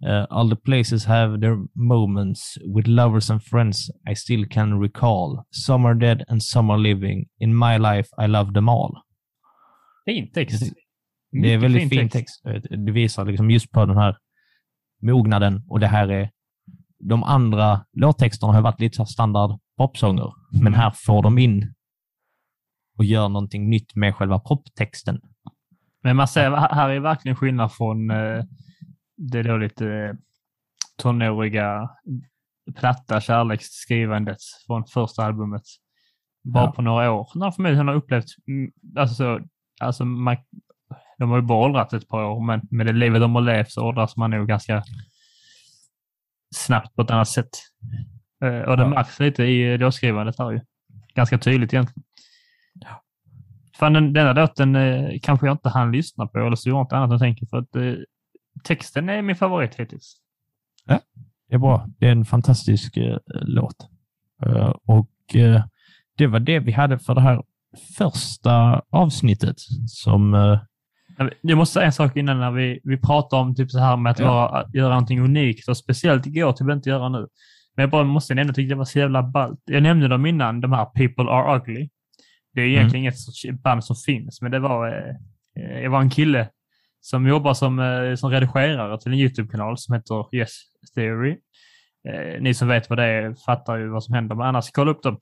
Eh, 0.07 0.27
All 0.31 0.51
the 0.51 0.57
places 0.57 1.07
have 1.07 1.41
their 1.41 1.57
moments 1.75 2.59
with 2.77 2.89
lovers 2.89 3.31
and 3.31 3.43
friends 3.43 3.91
I 4.11 4.15
still 4.17 4.49
can 4.49 4.81
recall. 4.83 5.45
Some 5.51 5.89
are 5.89 5.95
dead 5.95 6.25
and 6.29 6.43
some 6.43 6.73
are 6.73 6.81
living. 6.81 7.27
In 7.39 7.59
my 7.59 7.79
life 7.79 8.09
I 8.25 8.27
love 8.27 8.53
them 8.55 8.69
all. 8.69 8.95
Fin 10.05 10.33
text. 10.33 10.73
Det 11.43 11.53
är 11.53 11.59
väldigt 11.59 11.89
fin 11.89 12.09
text. 12.09 12.41
Jag 12.45 12.53
vet, 12.53 12.87
Det 12.87 12.93
visar 12.93 13.25
liksom 13.25 13.51
just 13.51 13.71
på 13.71 13.87
den 13.87 13.97
här 13.97 14.17
mognaden 15.03 15.63
och 15.69 15.81
det 15.81 15.87
här 15.87 16.09
är... 16.09 16.31
De 17.09 17.25
andra 17.25 17.85
låttexterna 17.93 18.53
har 18.53 18.63
varit 18.63 18.81
lite 18.81 18.97
så 18.97 19.07
standard 19.07 19.59
popsånger, 19.77 20.33
men 20.63 20.75
här 20.75 20.93
får 20.97 21.23
de 21.23 21.39
in 21.39 21.75
och 22.99 23.05
gör 23.05 23.29
någonting 23.29 23.71
nytt 23.71 23.95
med 23.95 24.15
själva 24.15 24.39
poptexten. 24.39 25.21
Men 26.03 26.17
man 26.17 26.29
ser, 26.29 26.51
här 26.51 26.91
är 26.91 27.01
verkligen 27.01 27.37
skillnad 27.37 27.73
från 27.73 28.11
eh, 28.11 28.45
det 29.17 29.43
då 29.43 29.57
lite 29.57 29.87
eh, 29.89 30.15
tonåriga 31.03 31.91
platta 32.77 33.21
kärleksskrivandet 33.21 34.39
från 34.67 34.85
första 34.85 35.25
albumet. 35.25 35.63
Bara 36.45 36.65
Ja. 36.65 36.73
på 36.73 36.83
några 36.83 37.13
år. 37.13 37.29
När 37.35 37.51
förmodligen 37.51 37.89
har 37.89 37.95
upplevt, 37.95 38.25
mm, 38.49 38.71
alltså, 38.97 39.15
så, 39.15 39.41
alltså 39.81 40.05
man, 40.05 40.37
de 41.19 41.31
har 41.31 41.37
ju 41.37 41.43
bara 41.43 41.67
åldrats 41.67 41.95
ett 41.95 42.09
par 42.09 42.25
år, 42.25 42.47
men 42.47 42.61
med 42.71 42.87
det 42.87 42.93
livet 42.93 43.21
de 43.21 43.35
har 43.35 43.43
levt 43.43 43.71
så 43.71 43.87
åldras 43.87 44.17
man 44.17 44.31
nog 44.31 44.49
ganska 44.49 44.83
snabbt 46.55 46.95
på 46.97 47.03
ett 47.03 47.11
annat 47.11 47.29
sätt. 47.29 47.49
Eh, 48.45 48.59
och 48.61 48.77
det 48.77 48.83
Ja. 48.83 48.89
märks 48.89 49.21
lite 49.21 49.43
i 49.45 49.79
låtskrivandet 49.79 50.39
här 50.39 50.51
ju. 50.53 50.61
Ganska 51.15 51.39
tydligt 51.39 51.73
egentligen. 51.75 52.05
Fan, 53.77 53.93
den, 53.93 54.13
denna 54.13 54.33
låten 54.33 54.77
eh, 54.77 55.11
kanske 55.23 55.47
jag 55.47 55.55
inte 55.55 55.69
hann 55.69 55.93
lyssna 55.93 56.27
på, 56.27 56.39
eller 56.39 56.57
så 56.57 56.69
gjorde 56.69 56.79
jag 56.79 56.85
inte 56.85 56.97
annat 56.97 57.11
än 57.13 57.19
tänker, 57.19 57.47
för 57.47 57.57
att 57.57 57.77
eh, 57.77 57.93
texten 58.65 59.09
är 59.09 59.23
min 59.23 59.37
favorit 59.37 59.75
hittills. 59.75 60.17
Det 61.49 61.55
är 61.55 61.59
bra. 61.59 61.87
Det 61.99 62.07
är 62.07 62.13
en 62.13 62.25
fantastisk 62.25 62.97
eh, 62.97 63.19
låt. 63.27 63.77
Eh, 64.47 64.75
och 64.87 65.37
eh, 65.37 65.65
det 66.17 66.27
var 66.27 66.41
det 66.41 66.59
vi 66.59 66.73
hade 66.73 66.99
för 66.99 67.15
det 67.15 67.21
här 67.21 67.43
första 67.99 68.83
avsnittet 68.91 69.57
som... 69.87 70.35
Eh, 70.35 70.59
Jag 71.41 71.59
måste 71.59 71.73
säga 71.73 71.87
en 71.87 71.93
sak 71.93 72.17
innan 72.17 72.41
när 72.41 72.51
vi, 72.51 72.81
vi 72.85 72.97
pratar 72.97 73.37
om 73.37 73.55
typ 73.55 73.71
så 73.71 73.79
här 73.79 73.97
med 73.97 74.11
att, 74.11 74.19
Ja. 74.19 74.27
vara, 74.27 74.65
göra 74.73 74.89
någonting 74.89 75.21
unikt 75.21 75.69
och 75.69 75.77
speciellt 75.77 76.27
igår 76.27 76.51
att 76.51 76.61
inte 76.61 76.89
göra 76.89 77.09
nu. 77.09 77.27
Men 77.77 77.83
jag 77.83 77.91
bara 77.91 78.05
måste 78.05 78.35
nämna, 78.35 78.49
jag 78.49 78.55
tyckte 78.55 78.75
det 78.75 78.79
var 78.79 78.85
så 78.85 78.99
jävla 78.99 79.23
ballt. 79.23 79.61
Jag 79.65 79.83
nämnde 79.83 80.09
dem 80.09 80.27
innan, 80.27 80.61
de 80.61 80.73
här 80.73 80.85
People 80.85 81.25
Are 81.31 81.57
Ugly. 81.57 81.89
Det 82.55 82.61
är 82.61 82.67
egentligen 82.67 83.03
inget 83.03 83.19
sorts 83.19 83.47
band 83.63 83.85
som 83.85 83.97
finns, 83.97 84.43
men 84.43 84.51
det 84.51 84.59
var, 84.59 84.87
eh, 84.87 85.15
det 85.83 85.89
var 85.89 86.01
en 86.01 86.11
kille 86.11 86.49
som 87.01 87.27
jobbar 87.27 87.55
som, 87.55 87.79
eh, 87.79 88.15
som 88.15 88.31
redigerare 88.31 89.01
till 89.01 89.13
en 89.13 89.19
YouTube-kanal 89.19 89.79
som 89.79 89.95
heter 89.95 90.37
Yes 90.37 90.51
Theory. 90.95 91.39
Eh, 92.09 92.41
ni 92.43 92.55
som 92.55 92.69
vet 92.69 92.91
vad 92.91 92.99
det 92.99 93.05
är 93.05 93.35
fattar 93.47 93.77
ju 93.77 93.89
vad 93.89 94.05
som 94.05 94.15
händer, 94.15 94.35
men 94.35 94.47
annars 94.47 94.71
kolla 94.71 94.91
upp 94.91 95.03
dem. 95.03 95.19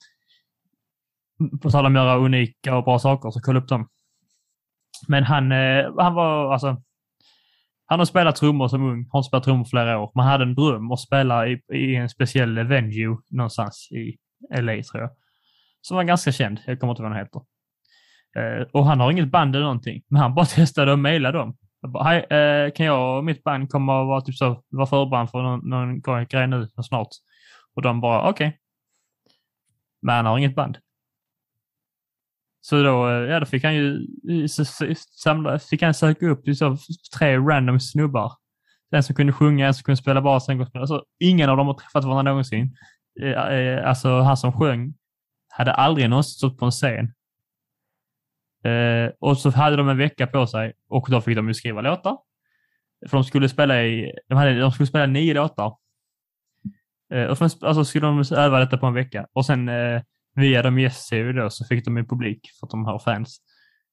På 1.63 1.71
tal 1.71 1.87
om 1.87 1.97
att 1.97 2.03
göra 2.03 2.17
unika 2.19 2.77
och 2.77 2.85
bra 2.85 2.99
saker, 2.99 3.31
så 3.31 3.41
kolla 3.41 3.61
upp 3.61 3.69
dem. 3.69 3.89
Men 5.09 5.25
han, 5.25 5.53
eh, 5.53 5.93
han 5.99 6.15
var 6.15 6.53
alltså... 6.53 6.83
Han 7.87 7.99
har 7.99 8.07
spelat 8.07 8.37
trummor 8.37 8.69
som 8.69 8.83
ung, 8.83 9.09
har 9.11 9.19
inte 9.19 9.27
spelat 9.29 9.45
trummor 9.45 9.65
flera 9.65 9.99
år. 9.99 10.13
Man 10.15 10.27
hade 10.27 10.45
en 10.45 10.55
dröm 10.55 10.93
att 10.93 11.01
spela 11.01 11.49
i, 11.49 11.61
i 11.73 11.97
en 11.97 12.09
speciell 12.09 12.59
venue 12.59 13.17
någonstans 13.31 13.89
i 13.91 14.17
LA 14.61 14.83
tror 14.83 15.03
jag. 15.03 15.11
Som 15.81 15.97
var 15.97 16.05
ganska 16.05 16.33
känd. 16.33 16.61
Jag 16.67 16.81
kommer 16.81 16.93
inte 16.93 17.03
ihåg 17.03 17.11
vad 17.11 17.19
han 17.19 17.27
heter. 17.27 17.43
Eh, 18.37 18.67
och 18.73 18.87
han 18.87 19.01
har 19.01 19.11
inget 19.11 19.31
band 19.31 19.57
eller 19.57 19.65
någonting, 19.65 20.03
men 20.09 20.21
han 20.21 20.35
bara 20.35 20.47
testade 20.57 20.93
att 20.93 20.99
mejla 20.99 21.33
dem. 21.33 21.57
Jag 21.81 21.91
bara, 21.91 22.05
Hej, 22.05 22.25
eh, 22.31 22.73
kan 22.73 22.87
jag 22.87 23.19
och 23.19 23.25
mitt 23.25 23.45
band 23.45 23.71
komma 23.71 24.01
och 24.01 24.07
vara, 24.07 24.21
typ 24.21 24.35
så, 24.35 24.63
vara 24.69 24.87
förband 24.87 25.31
för 25.31 25.43
någon, 25.43 25.69
någon 25.69 26.01
grej 26.29 26.47
nu 26.47 26.69
snart? 26.83 27.09
Och 27.75 27.83
de 27.83 28.01
bara, 28.01 28.31
okej. 28.31 28.59
Men 30.03 30.15
han 30.15 30.27
har 30.27 30.39
inget 30.39 30.55
band. 30.55 30.79
Så 32.65 32.83
då, 32.83 33.09
eh, 33.09 33.31
ja, 33.31 33.41
då 33.41 33.47
fick 33.47 33.65
han 33.65 33.75
ju 33.75 34.07
samla, 35.23 35.59
fick 35.59 35.83
han 35.83 35.95
söka 35.95 36.27
upp 36.27 36.57
så 36.57 36.77
tre 37.19 37.39
random 37.39 37.81
snubbar. 37.81 38.33
En 38.91 39.03
som 39.03 39.15
kunde 39.15 39.33
sjunga, 39.33 39.67
en 39.67 39.75
som 39.75 39.83
kunde 39.83 39.97
spela 39.97 40.23
bas, 40.23 40.49
en 40.49 40.53
som 40.53 40.59
kunde 40.59 40.71
spela. 40.71 40.81
Alltså, 40.81 41.05
ingen 41.21 41.51
av 41.51 41.57
dem 41.57 41.67
har 41.67 41.75
träffat 41.75 42.05
varandra 42.05 42.33
någonsin. 42.33 42.77
Eh, 43.21 43.31
eh, 43.31 43.89
alltså 43.89 44.21
han 44.21 44.37
som 44.37 44.53
sjöng 44.53 44.95
hade 45.49 45.73
aldrig 45.73 46.11
någonsin 46.11 46.31
stått 46.31 46.59
på 46.59 46.65
en 46.65 46.71
scen. 46.71 47.13
Eh, 48.65 49.11
och 49.21 49.39
så 49.39 49.51
hade 49.51 49.77
de 49.77 49.89
en 49.89 49.99
vecka 49.99 50.27
på 50.27 50.47
sig 50.47 50.73
och 50.89 51.07
då 51.11 51.21
fick 51.21 51.37
de 51.37 51.49
ju 51.49 51.55
skriva 51.55 51.81
låtar. 51.81 52.19
För 53.09 53.17
de 53.17 53.25
skulle 53.25 53.49
spela 53.49 53.83
i, 53.83 54.13
de, 54.29 54.35
hade, 54.35 54.61
de 54.61 54.73
skulle 54.73 54.87
spela 54.87 55.07
nio 55.07 55.35
låtar. 55.35 55.77
Eh, 57.15 57.25
och 57.25 57.39
för, 57.39 57.45
alltså 57.45 57.85
skulle 57.85 58.07
de 58.07 58.25
öva 58.37 58.59
detta 58.59 58.79
på 58.79 58.87
en 58.87 58.95
vecka. 58.95 59.27
Och 59.33 59.47
sen 59.47 59.69
via 60.35 60.63
de 60.63 60.79
gästserie 60.79 61.33
då 61.33 61.51
så 61.51 61.65
fick 61.65 61.85
de 61.85 61.97
en 61.97 62.07
publik 62.07 62.41
för 62.61 62.67
att 62.67 62.71
de 62.71 62.85
har 62.85 62.99
fans. 62.99 63.41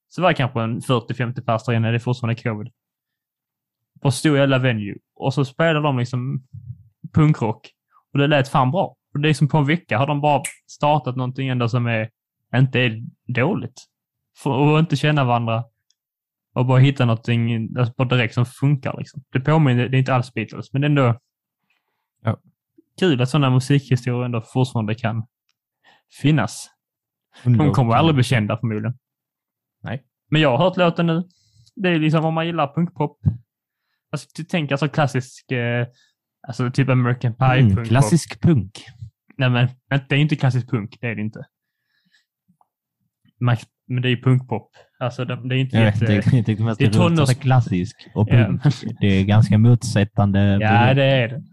Så 0.09 0.21
var 0.21 0.29
det 0.29 0.35
kanske 0.35 0.61
en 0.61 0.79
40-50 0.79 1.45
pers 1.45 1.63
där 1.65 1.73
inne, 1.73 1.89
det 1.91 1.97
är 1.97 1.99
fortfarande 1.99 2.41
covid. 2.43 2.73
På 4.01 4.11
stor 4.11 4.37
jävla 4.37 4.57
venue. 4.57 4.95
Och 5.15 5.33
så 5.33 5.45
spelade 5.45 5.79
de 5.79 5.99
liksom 5.99 6.43
punkrock. 7.13 7.69
Och 8.13 8.19
det 8.19 8.27
lät 8.27 8.49
fan 8.49 8.71
bra. 8.71 8.95
Och 9.13 9.19
det 9.19 9.29
är 9.29 9.33
som 9.33 9.47
på 9.47 9.57
en 9.57 9.65
vecka 9.65 9.97
har 9.97 10.07
de 10.07 10.21
bara 10.21 10.43
startat 10.67 11.15
någonting 11.15 11.47
ändå 11.47 11.69
som 11.69 11.87
är, 11.87 12.09
inte 12.55 12.79
är 12.79 13.03
dåligt. 13.27 13.85
För 14.37 14.77
att 14.77 14.79
inte 14.79 14.95
känna 14.95 15.23
varandra 15.23 15.63
och 16.53 16.65
bara 16.65 16.79
hitta 16.79 17.05
någonting 17.05 17.69
alltså 17.77 18.05
direkt 18.05 18.33
som 18.33 18.45
funkar. 18.45 18.95
Liksom. 18.97 19.23
Det 19.31 19.39
påminner, 19.39 19.89
det 19.89 19.97
är 19.97 19.99
inte 19.99 20.13
alls 20.13 20.33
Beatles, 20.33 20.73
men 20.73 20.81
det 20.81 20.85
är 20.85 20.89
ändå 20.89 21.19
Ja. 22.23 22.37
kul 22.99 23.21
att 23.21 23.29
sådana 23.29 23.49
musikhistorier 23.49 24.25
ändå 24.25 24.41
fortfarande 24.41 24.95
kan 24.95 25.23
finnas. 26.21 26.67
De 27.43 27.71
kommer 27.73 27.93
aldrig 27.95 28.15
bli 28.15 28.23
kända 28.23 28.57
förmodligen. 28.57 28.97
Nej. 29.83 30.03
Men 30.31 30.41
jag 30.41 30.57
har 30.57 30.65
hört 30.65 30.77
låten 30.77 31.07
nu. 31.07 31.23
Det 31.75 31.89
är 31.89 31.99
liksom 31.99 32.25
om 32.25 32.33
man 32.33 32.45
gillar 32.45 32.73
punkpop. 32.75 33.19
Alltså, 34.11 34.27
tänk 34.49 34.71
alltså 34.71 34.87
klassisk, 34.89 35.51
eh, 35.51 35.87
alltså 36.47 36.71
typ 36.71 36.89
American 36.89 37.33
Pie 37.33 37.47
Mm, 37.47 37.65
punkpop. 37.67 37.85
klassisk 37.87 38.41
punk. 38.41 38.85
Nej 39.37 39.49
men, 39.49 39.67
det 40.09 40.15
är 40.15 40.19
inte 40.19 40.35
klassisk 40.35 40.69
punk, 40.69 40.97
det 41.01 41.07
är 41.07 41.15
det 41.15 41.21
inte. 41.21 41.45
Man, 43.39 43.57
men 43.87 44.01
det 44.01 44.07
är 44.07 44.09
ju 44.09 44.21
punkpop. 44.21 44.71
Alltså 44.99 45.25
det, 45.25 45.49
det 45.49 45.55
är 45.55 45.59
inte 45.59 45.77
Jag 45.77 45.85
vet 45.85 46.01
jätte... 46.01 46.13
inte, 46.15 46.35
jag 46.37 46.45
tyckte 46.45 46.63
mest 46.63 46.79
det 46.79 46.85
är 46.85 46.89
det 46.91 46.97
tonårs- 46.97 47.27
det 47.27 47.35
klassisk 47.35 48.07
och 48.15 48.27
Ja. 48.31 48.35
punk. 48.45 48.61
Det 48.99 49.07
är 49.07 49.23
ganska 49.25 49.57
motsättande. 49.57 50.39
Ja, 50.61 50.93
det 50.93 51.03
är 51.03 51.27
det. 51.27 51.43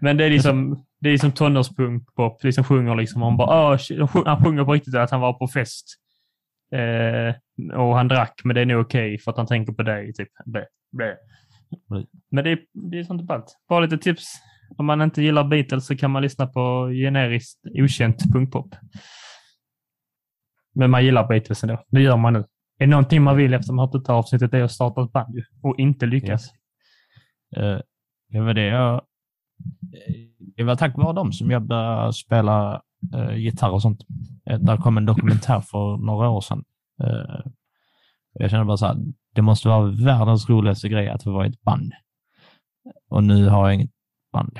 Men 0.00 0.16
det 0.16 0.24
är 0.24 0.30
liksom, 0.30 0.84
Liksom 1.04 1.28
det 1.28 1.28
är 1.28 1.30
som 1.30 1.32
tonårspunkpop. 1.32 2.44
Liksom 2.44 2.64
sjunger 2.64 2.94
liksom 2.94 3.22
om 3.22 3.36
bara, 3.36 3.48
ah, 3.48 3.78
han 4.26 4.44
sjunger 4.44 4.64
på 4.64 4.72
riktigt 4.72 4.94
att 4.94 5.10
han 5.10 5.20
var 5.20 5.32
på 5.32 5.48
fest. 5.48 5.86
Eh, 6.72 7.34
och 7.74 7.96
han 7.96 8.08
drack, 8.08 8.40
men 8.44 8.54
det 8.54 8.60
är 8.60 8.66
nog 8.66 8.80
okej 8.80 9.18
för 9.18 9.30
att 9.30 9.36
han 9.36 9.46
tänker 9.46 9.72
på 9.72 9.82
dig. 9.82 10.12
Typ. 10.12 10.28
Blä, 10.44 10.66
blä. 10.92 11.16
Men 12.30 12.44
det 12.44 12.50
är, 12.50 12.58
det 12.72 12.98
är 12.98 13.04
sånt 13.04 13.22
ballt. 13.22 13.56
Bara 13.68 13.80
lite 13.80 13.98
tips. 13.98 14.24
Om 14.76 14.86
man 14.86 15.02
inte 15.02 15.22
gillar 15.22 15.44
Beatles 15.44 15.86
så 15.86 15.96
kan 15.96 16.10
man 16.10 16.22
lyssna 16.22 16.46
på 16.46 16.88
generiskt 16.88 17.60
okänt 17.74 18.32
punkpop. 18.32 18.74
Men 20.74 20.90
man 20.90 21.04
gillar 21.04 21.28
Beatles 21.28 21.62
ändå. 21.62 21.84
Det 21.88 22.02
gör 22.02 22.16
man 22.16 22.32
nu. 22.32 22.38
Är 22.78 22.86
det 22.86 22.86
någonting 22.86 23.22
man 23.22 23.36
vill 23.36 23.54
efter 23.54 23.72
man 23.72 23.78
har 23.78 23.86
hört 23.86 24.02
detta 24.02 24.12
avsnittet 24.12 24.50
det 24.50 24.58
är 24.58 24.62
att 24.62 24.72
starta 24.72 25.02
ett 25.04 25.12
band 25.12 25.42
och 25.62 25.78
inte 25.78 26.06
lyckas. 26.06 26.50
Eh, 27.56 27.78
det 28.28 28.40
var 28.40 28.54
det 28.54 28.66
jag... 28.66 29.02
Det 30.56 30.62
var 30.64 30.76
tack 30.76 30.96
vare 30.96 31.12
dem 31.12 31.32
som 31.32 31.50
jag 31.50 31.62
började 31.62 32.12
spela 32.12 32.82
eh, 33.14 33.36
gitarr 33.36 33.70
och 33.70 33.82
sånt. 33.82 34.00
Eh, 34.50 34.58
där 34.58 34.76
kom 34.76 34.96
en 34.96 35.06
dokumentär 35.06 35.60
för 35.60 35.96
några 35.96 36.28
år 36.28 36.40
sedan. 36.40 36.64
Eh, 37.04 37.50
jag 38.32 38.50
kände 38.50 38.64
bara 38.66 38.76
så 38.76 38.86
här, 38.86 38.96
det 39.34 39.42
måste 39.42 39.68
vara 39.68 39.90
världens 39.90 40.48
roligaste 40.48 40.88
grej 40.88 41.08
att 41.08 41.22
få 41.22 41.32
vara 41.32 41.46
i 41.46 41.50
ett 41.50 41.62
band. 41.62 41.92
Och 43.10 43.24
nu 43.24 43.48
har 43.48 43.66
jag 43.68 43.74
inget 43.74 43.90
band. 44.32 44.58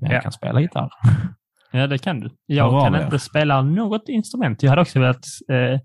Men 0.00 0.10
jag 0.10 0.16
Ja. 0.18 0.20
kan 0.22 0.32
spela 0.32 0.60
gitarr. 0.60 0.90
Ja, 1.72 1.86
det 1.86 1.98
kan 1.98 2.20
du. 2.20 2.30
Jag 2.46 2.84
kan 2.84 3.04
inte 3.04 3.18
spela 3.18 3.62
något 3.62 4.08
instrument. 4.08 4.62
Jag 4.62 4.70
hade 4.70 4.82
också 4.82 5.00
velat 5.00 5.24
eh, 5.50 5.80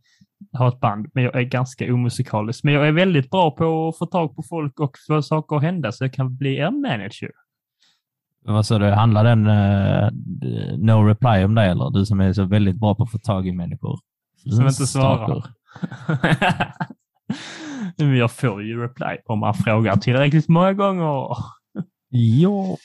ha 0.59 0.67
ett 0.67 0.79
band, 0.79 1.07
men 1.13 1.23
jag 1.23 1.35
är 1.35 1.41
ganska 1.43 1.93
omusikalisk. 1.93 2.63
Men 2.63 2.73
jag 2.73 2.87
är 2.87 2.91
väldigt 2.91 3.29
bra 3.29 3.51
på 3.51 3.87
att 3.87 3.97
få 3.97 4.05
tag 4.05 4.35
på 4.35 4.43
folk 4.49 4.79
och 4.79 4.91
få 5.07 5.21
saker 5.21 5.55
att 5.55 5.61
hända, 5.61 5.91
så 5.91 6.03
jag 6.03 6.13
kan 6.13 6.37
bli 6.37 6.55
er 6.57 6.71
manager. 6.71 7.31
Vad 8.47 8.65
sa 8.65 8.79
du, 8.79 8.85
handlar 8.85 9.23
den 9.23 9.47
uh, 9.47 10.09
No 10.77 11.07
Reply 11.07 11.43
om 11.43 11.55
dig 11.55 11.69
eller? 11.69 11.89
Du 11.89 12.05
som 12.05 12.19
är 12.19 12.33
så 12.33 12.45
väldigt 12.45 12.79
bra 12.79 12.95
på 12.95 13.03
att 13.03 13.11
få 13.11 13.17
tag 13.17 13.47
i 13.47 13.51
människor. 13.51 13.99
Som 14.55 14.67
inte 14.67 14.87
svarar. 14.87 15.45
Jag 18.17 18.31
får 18.31 18.63
ju 18.63 18.81
reply 18.83 19.17
om 19.25 19.39
man 19.39 19.53
frågar 19.53 19.95
tillräckligt 19.95 20.47
många 20.47 20.73
gånger. 20.73 21.37
Ja, 22.09 22.77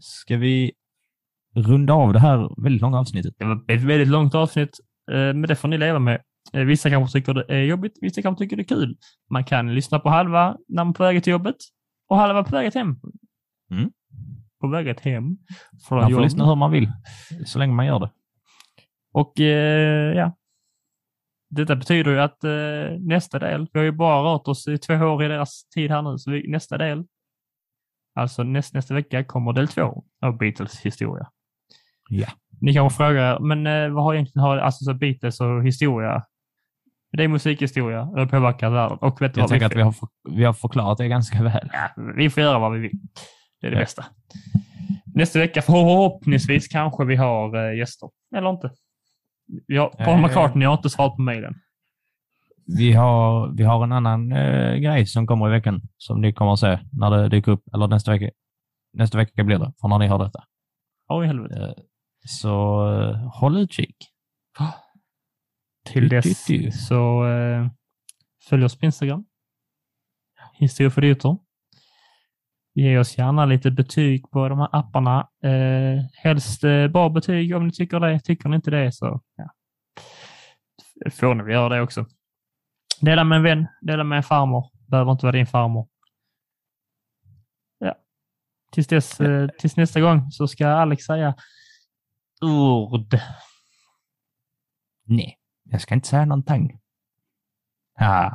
ska 0.00 0.36
vi 0.36 0.72
runda 1.56 1.92
av 1.92 2.12
det 2.12 2.18
här 2.18 2.62
väldigt 2.62 2.82
långa 2.82 2.98
avsnittet? 2.98 3.34
Det 3.38 3.44
var 3.44 3.64
ett 3.68 3.82
väldigt 3.82 4.08
långt 4.08 4.34
avsnitt, 4.34 4.80
eh, 5.12 5.16
men 5.16 5.42
det 5.42 5.56
får 5.56 5.68
ni 5.68 5.78
leva 5.78 5.98
med. 5.98 6.20
Eh, 6.52 6.60
Vissa 6.60 6.90
kanske 6.90 7.18
tycker 7.18 7.34
det 7.34 7.44
är 7.48 7.62
jobbigt, 7.62 7.98
vissa 8.00 8.22
kanske 8.22 8.44
tycker 8.44 8.56
det 8.56 8.62
är 8.62 8.76
kul. 8.76 8.96
Man 9.30 9.44
kan 9.44 9.74
lyssna 9.74 9.98
på 9.98 10.08
halva 10.08 10.56
när 10.68 10.84
man 10.84 10.88
är 10.88 10.94
på 10.94 11.02
väg 11.02 11.24
till 11.24 11.30
jobbet 11.30 11.56
och 12.08 12.16
halva 12.16 12.44
på 12.44 12.56
väg 12.56 12.74
hem. 12.74 13.00
Mm. 13.70 13.90
På 14.60 14.68
väg 14.68 15.00
hem 15.00 15.38
från 15.88 15.98
Man 15.98 16.04
får 16.04 16.10
jobbet. 16.10 16.24
lyssna 16.24 16.46
hur 16.46 16.54
man 16.56 16.70
vill, 16.70 16.92
så 17.46 17.58
länge 17.58 17.72
man 17.74 17.86
gör 17.86 17.98
det. 17.98 18.10
Och 19.12 19.40
eh, 19.40 20.14
ja, 20.16 20.36
detta 21.50 21.76
betyder 21.76 22.10
ju 22.10 22.20
att 22.20 22.44
eh, 22.44 22.98
nästa 23.00 23.38
del, 23.38 23.68
vi 23.72 23.78
har 23.78 23.84
ju 23.84 23.92
bara 23.92 24.34
rört 24.34 24.48
oss 24.48 24.68
i 24.68 24.78
två 24.78 24.94
år 24.94 25.24
i 25.24 25.28
deras 25.28 25.68
tid 25.74 25.90
här 25.90 26.02
nu, 26.02 26.18
så 26.18 26.30
vi, 26.30 26.50
nästa 26.50 26.78
del, 26.78 27.04
alltså 28.14 28.42
näst, 28.42 28.74
nästa 28.74 28.94
vecka 28.94 29.24
kommer 29.24 29.52
del 29.52 29.68
två 29.68 30.04
av 30.22 30.38
Beatles 30.38 30.80
historia. 30.80 31.30
Ja. 32.08 32.28
Ni 32.60 32.74
kanske 32.74 32.96
frågar, 32.96 33.38
men 33.40 33.66
eh, 33.66 33.90
vad 33.90 34.04
har 34.04 34.14
egentligen 34.14 34.42
har, 34.42 34.58
alltså 34.58 34.84
så 34.84 34.94
Beatles 34.94 35.40
och 35.40 35.64
historia? 35.66 36.24
Det 37.12 37.24
är 37.24 37.28
musikhistoria, 37.28 38.04
det 38.04 38.20
har 38.20 38.26
påverkat 38.26 38.72
världen. 38.72 38.98
Och 39.00 39.22
vet 39.22 39.34
du 39.34 39.40
Jag 39.40 39.48
tänker 39.48 39.66
att 39.66 39.76
vi 39.76 39.82
har, 39.82 39.92
för, 39.92 40.08
vi 40.30 40.44
har 40.44 40.52
förklarat 40.52 40.98
det 40.98 41.08
ganska 41.08 41.42
väl. 41.42 41.70
ja, 41.72 42.02
vi 42.16 42.30
får 42.30 42.42
göra 42.42 42.58
vad 42.58 42.72
vi 42.72 42.78
vill. 42.78 43.00
Det 43.60 43.66
är 43.66 43.70
det 43.70 43.76
bästa. 43.76 44.04
Nästa 45.14 45.38
vecka 45.38 45.62
förhoppningsvis 45.62 46.68
kanske 46.68 47.04
vi 47.04 47.16
har 47.16 47.70
eh, 47.70 47.78
gäster. 47.78 48.10
Eller 48.36 48.50
inte. 48.50 48.70
Vi 49.66 49.76
har, 49.76 49.88
Paul 49.88 50.18
Eh. 50.18 50.22
McCartney 50.22 50.66
har 50.66 50.74
inte 50.74 50.90
svarat 50.90 51.16
på 51.16 51.22
mejlen. 51.22 51.54
Vi 52.66 52.92
har, 52.92 53.48
vi 53.56 53.64
har 53.64 53.84
en 53.84 53.92
annan 53.92 54.32
eh, 54.32 54.74
grej 54.76 55.06
som 55.06 55.26
kommer 55.26 55.48
i 55.48 55.50
veckan 55.50 55.80
som 55.96 56.20
ni 56.20 56.32
kommer 56.32 56.52
att 56.52 56.60
se 56.60 56.78
när 56.92 57.10
det 57.10 57.28
dyker 57.28 57.52
upp, 57.52 57.74
eller 57.74 57.88
nästa 57.88 58.10
vecka. 58.10 58.30
Nästa 58.92 59.18
vecka 59.18 59.44
blir 59.44 59.58
det, 59.58 59.72
för 59.80 59.88
när 59.88 59.98
ni 59.98 60.06
hör 60.06 60.18
detta. 60.18 60.44
Oj, 61.08 61.26
helvete. 61.26 61.60
Eh, 61.60 61.72
så 62.26 62.86
eh, 62.92 63.16
håll 63.40 63.56
utkik. 63.56 63.96
Till 65.86 66.08
dess 66.08 66.46
så 66.88 67.26
eh, 67.28 67.66
följ 68.48 68.64
oss 68.64 68.78
på 68.78 68.86
Instagram. 68.86 69.24
Historia 70.54 70.90
för 70.90 71.04
idioter. 71.04 71.36
Ge 72.74 72.98
oss 72.98 73.18
gärna 73.18 73.46
lite 73.46 73.70
betyg 73.70 74.30
på 74.30 74.48
de 74.48 74.58
här 74.58 74.68
apparna. 74.72 75.28
Eh, 75.42 76.04
helst 76.12 76.64
eh, 76.64 76.88
bra 76.88 77.08
betyg 77.08 77.56
om 77.56 77.66
ni 77.66 77.72
tycker 77.72 78.00
det. 78.00 78.20
Tycker 78.20 78.48
ni 78.48 78.56
inte 78.56 78.70
det 78.70 78.92
så 78.92 79.20
ja. 79.36 79.50
får 81.10 81.34
ni 81.34 81.42
väl 81.42 81.52
göra 81.52 81.68
det 81.68 81.82
också. 81.82 82.06
Dela 83.00 83.24
med 83.24 83.36
en 83.36 83.42
vän, 83.42 83.66
dela 83.80 84.04
med 84.04 84.16
en 84.16 84.22
farmor. 84.22 84.70
Behöver 84.88 85.12
inte 85.12 85.26
vara 85.26 85.36
din 85.36 85.46
farmor. 85.46 85.88
Ja. 87.78 87.94
Tills, 88.72 88.86
dess, 88.86 89.20
eh, 89.20 89.48
tills 89.58 89.76
nästa 89.76 90.00
gång 90.00 90.30
så 90.30 90.48
ska 90.48 90.68
Alex 90.68 91.04
säga 91.04 91.34
ord. 92.40 93.18
Nej, 95.04 95.38
jag 95.64 95.80
ska 95.80 95.94
inte 95.94 96.08
säga 96.08 96.24
någonting. 96.24 96.78
Ah, 97.98 98.30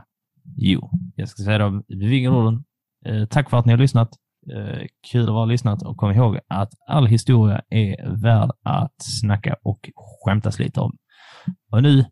jo, 0.58 0.90
jag 1.16 1.30
ska 1.30 1.44
säga 1.44 1.58
de 1.58 1.84
bevingar 1.88 2.32
orden. 2.32 2.64
Eh, 3.06 3.26
tack 3.26 3.50
för 3.50 3.58
att 3.58 3.66
ni 3.66 3.74
har 3.74 3.78
lyssnat. 3.78 4.10
Eh, 4.54 4.88
kul 5.12 5.24
att 5.24 5.30
ha 5.30 5.46
lyssnat 5.46 5.84
och 5.84 5.98
kom 5.98 6.12
ihåg 6.12 6.40
att 6.48 6.70
all 6.88 7.08
historia 7.08 7.62
är 7.70 8.22
värd 8.22 8.52
att 8.64 8.96
snacka 8.98 9.56
och 9.64 9.90
skämtas 9.96 10.60
lite 10.60 10.80
om. 10.80 10.98
Och 11.72 11.84
nu 11.84 12.06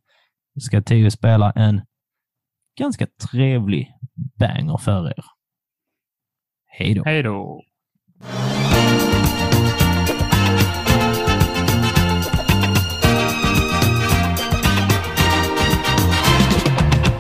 ska 0.59 0.81
Teo 0.81 1.11
spela 1.11 1.51
en 1.51 1.81
ganska 2.79 3.07
trevlig 3.31 3.91
banger 4.39 4.77
för 4.77 5.07
er. 5.07 5.25
Hej 6.65 6.93
då! 6.93 7.03
Hej 7.05 7.23
då! 7.23 7.61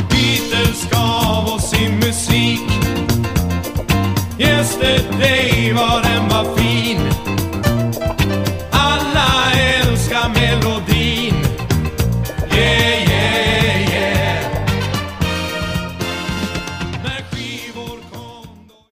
Beatles 0.09 0.89
gav 0.91 1.55
oss 1.55 1.69
sin 1.69 1.95
musik 1.95 2.72
Yesterday, 4.43 5.73
but 5.73 6.05
in 6.05 6.27
my. 6.27 6.62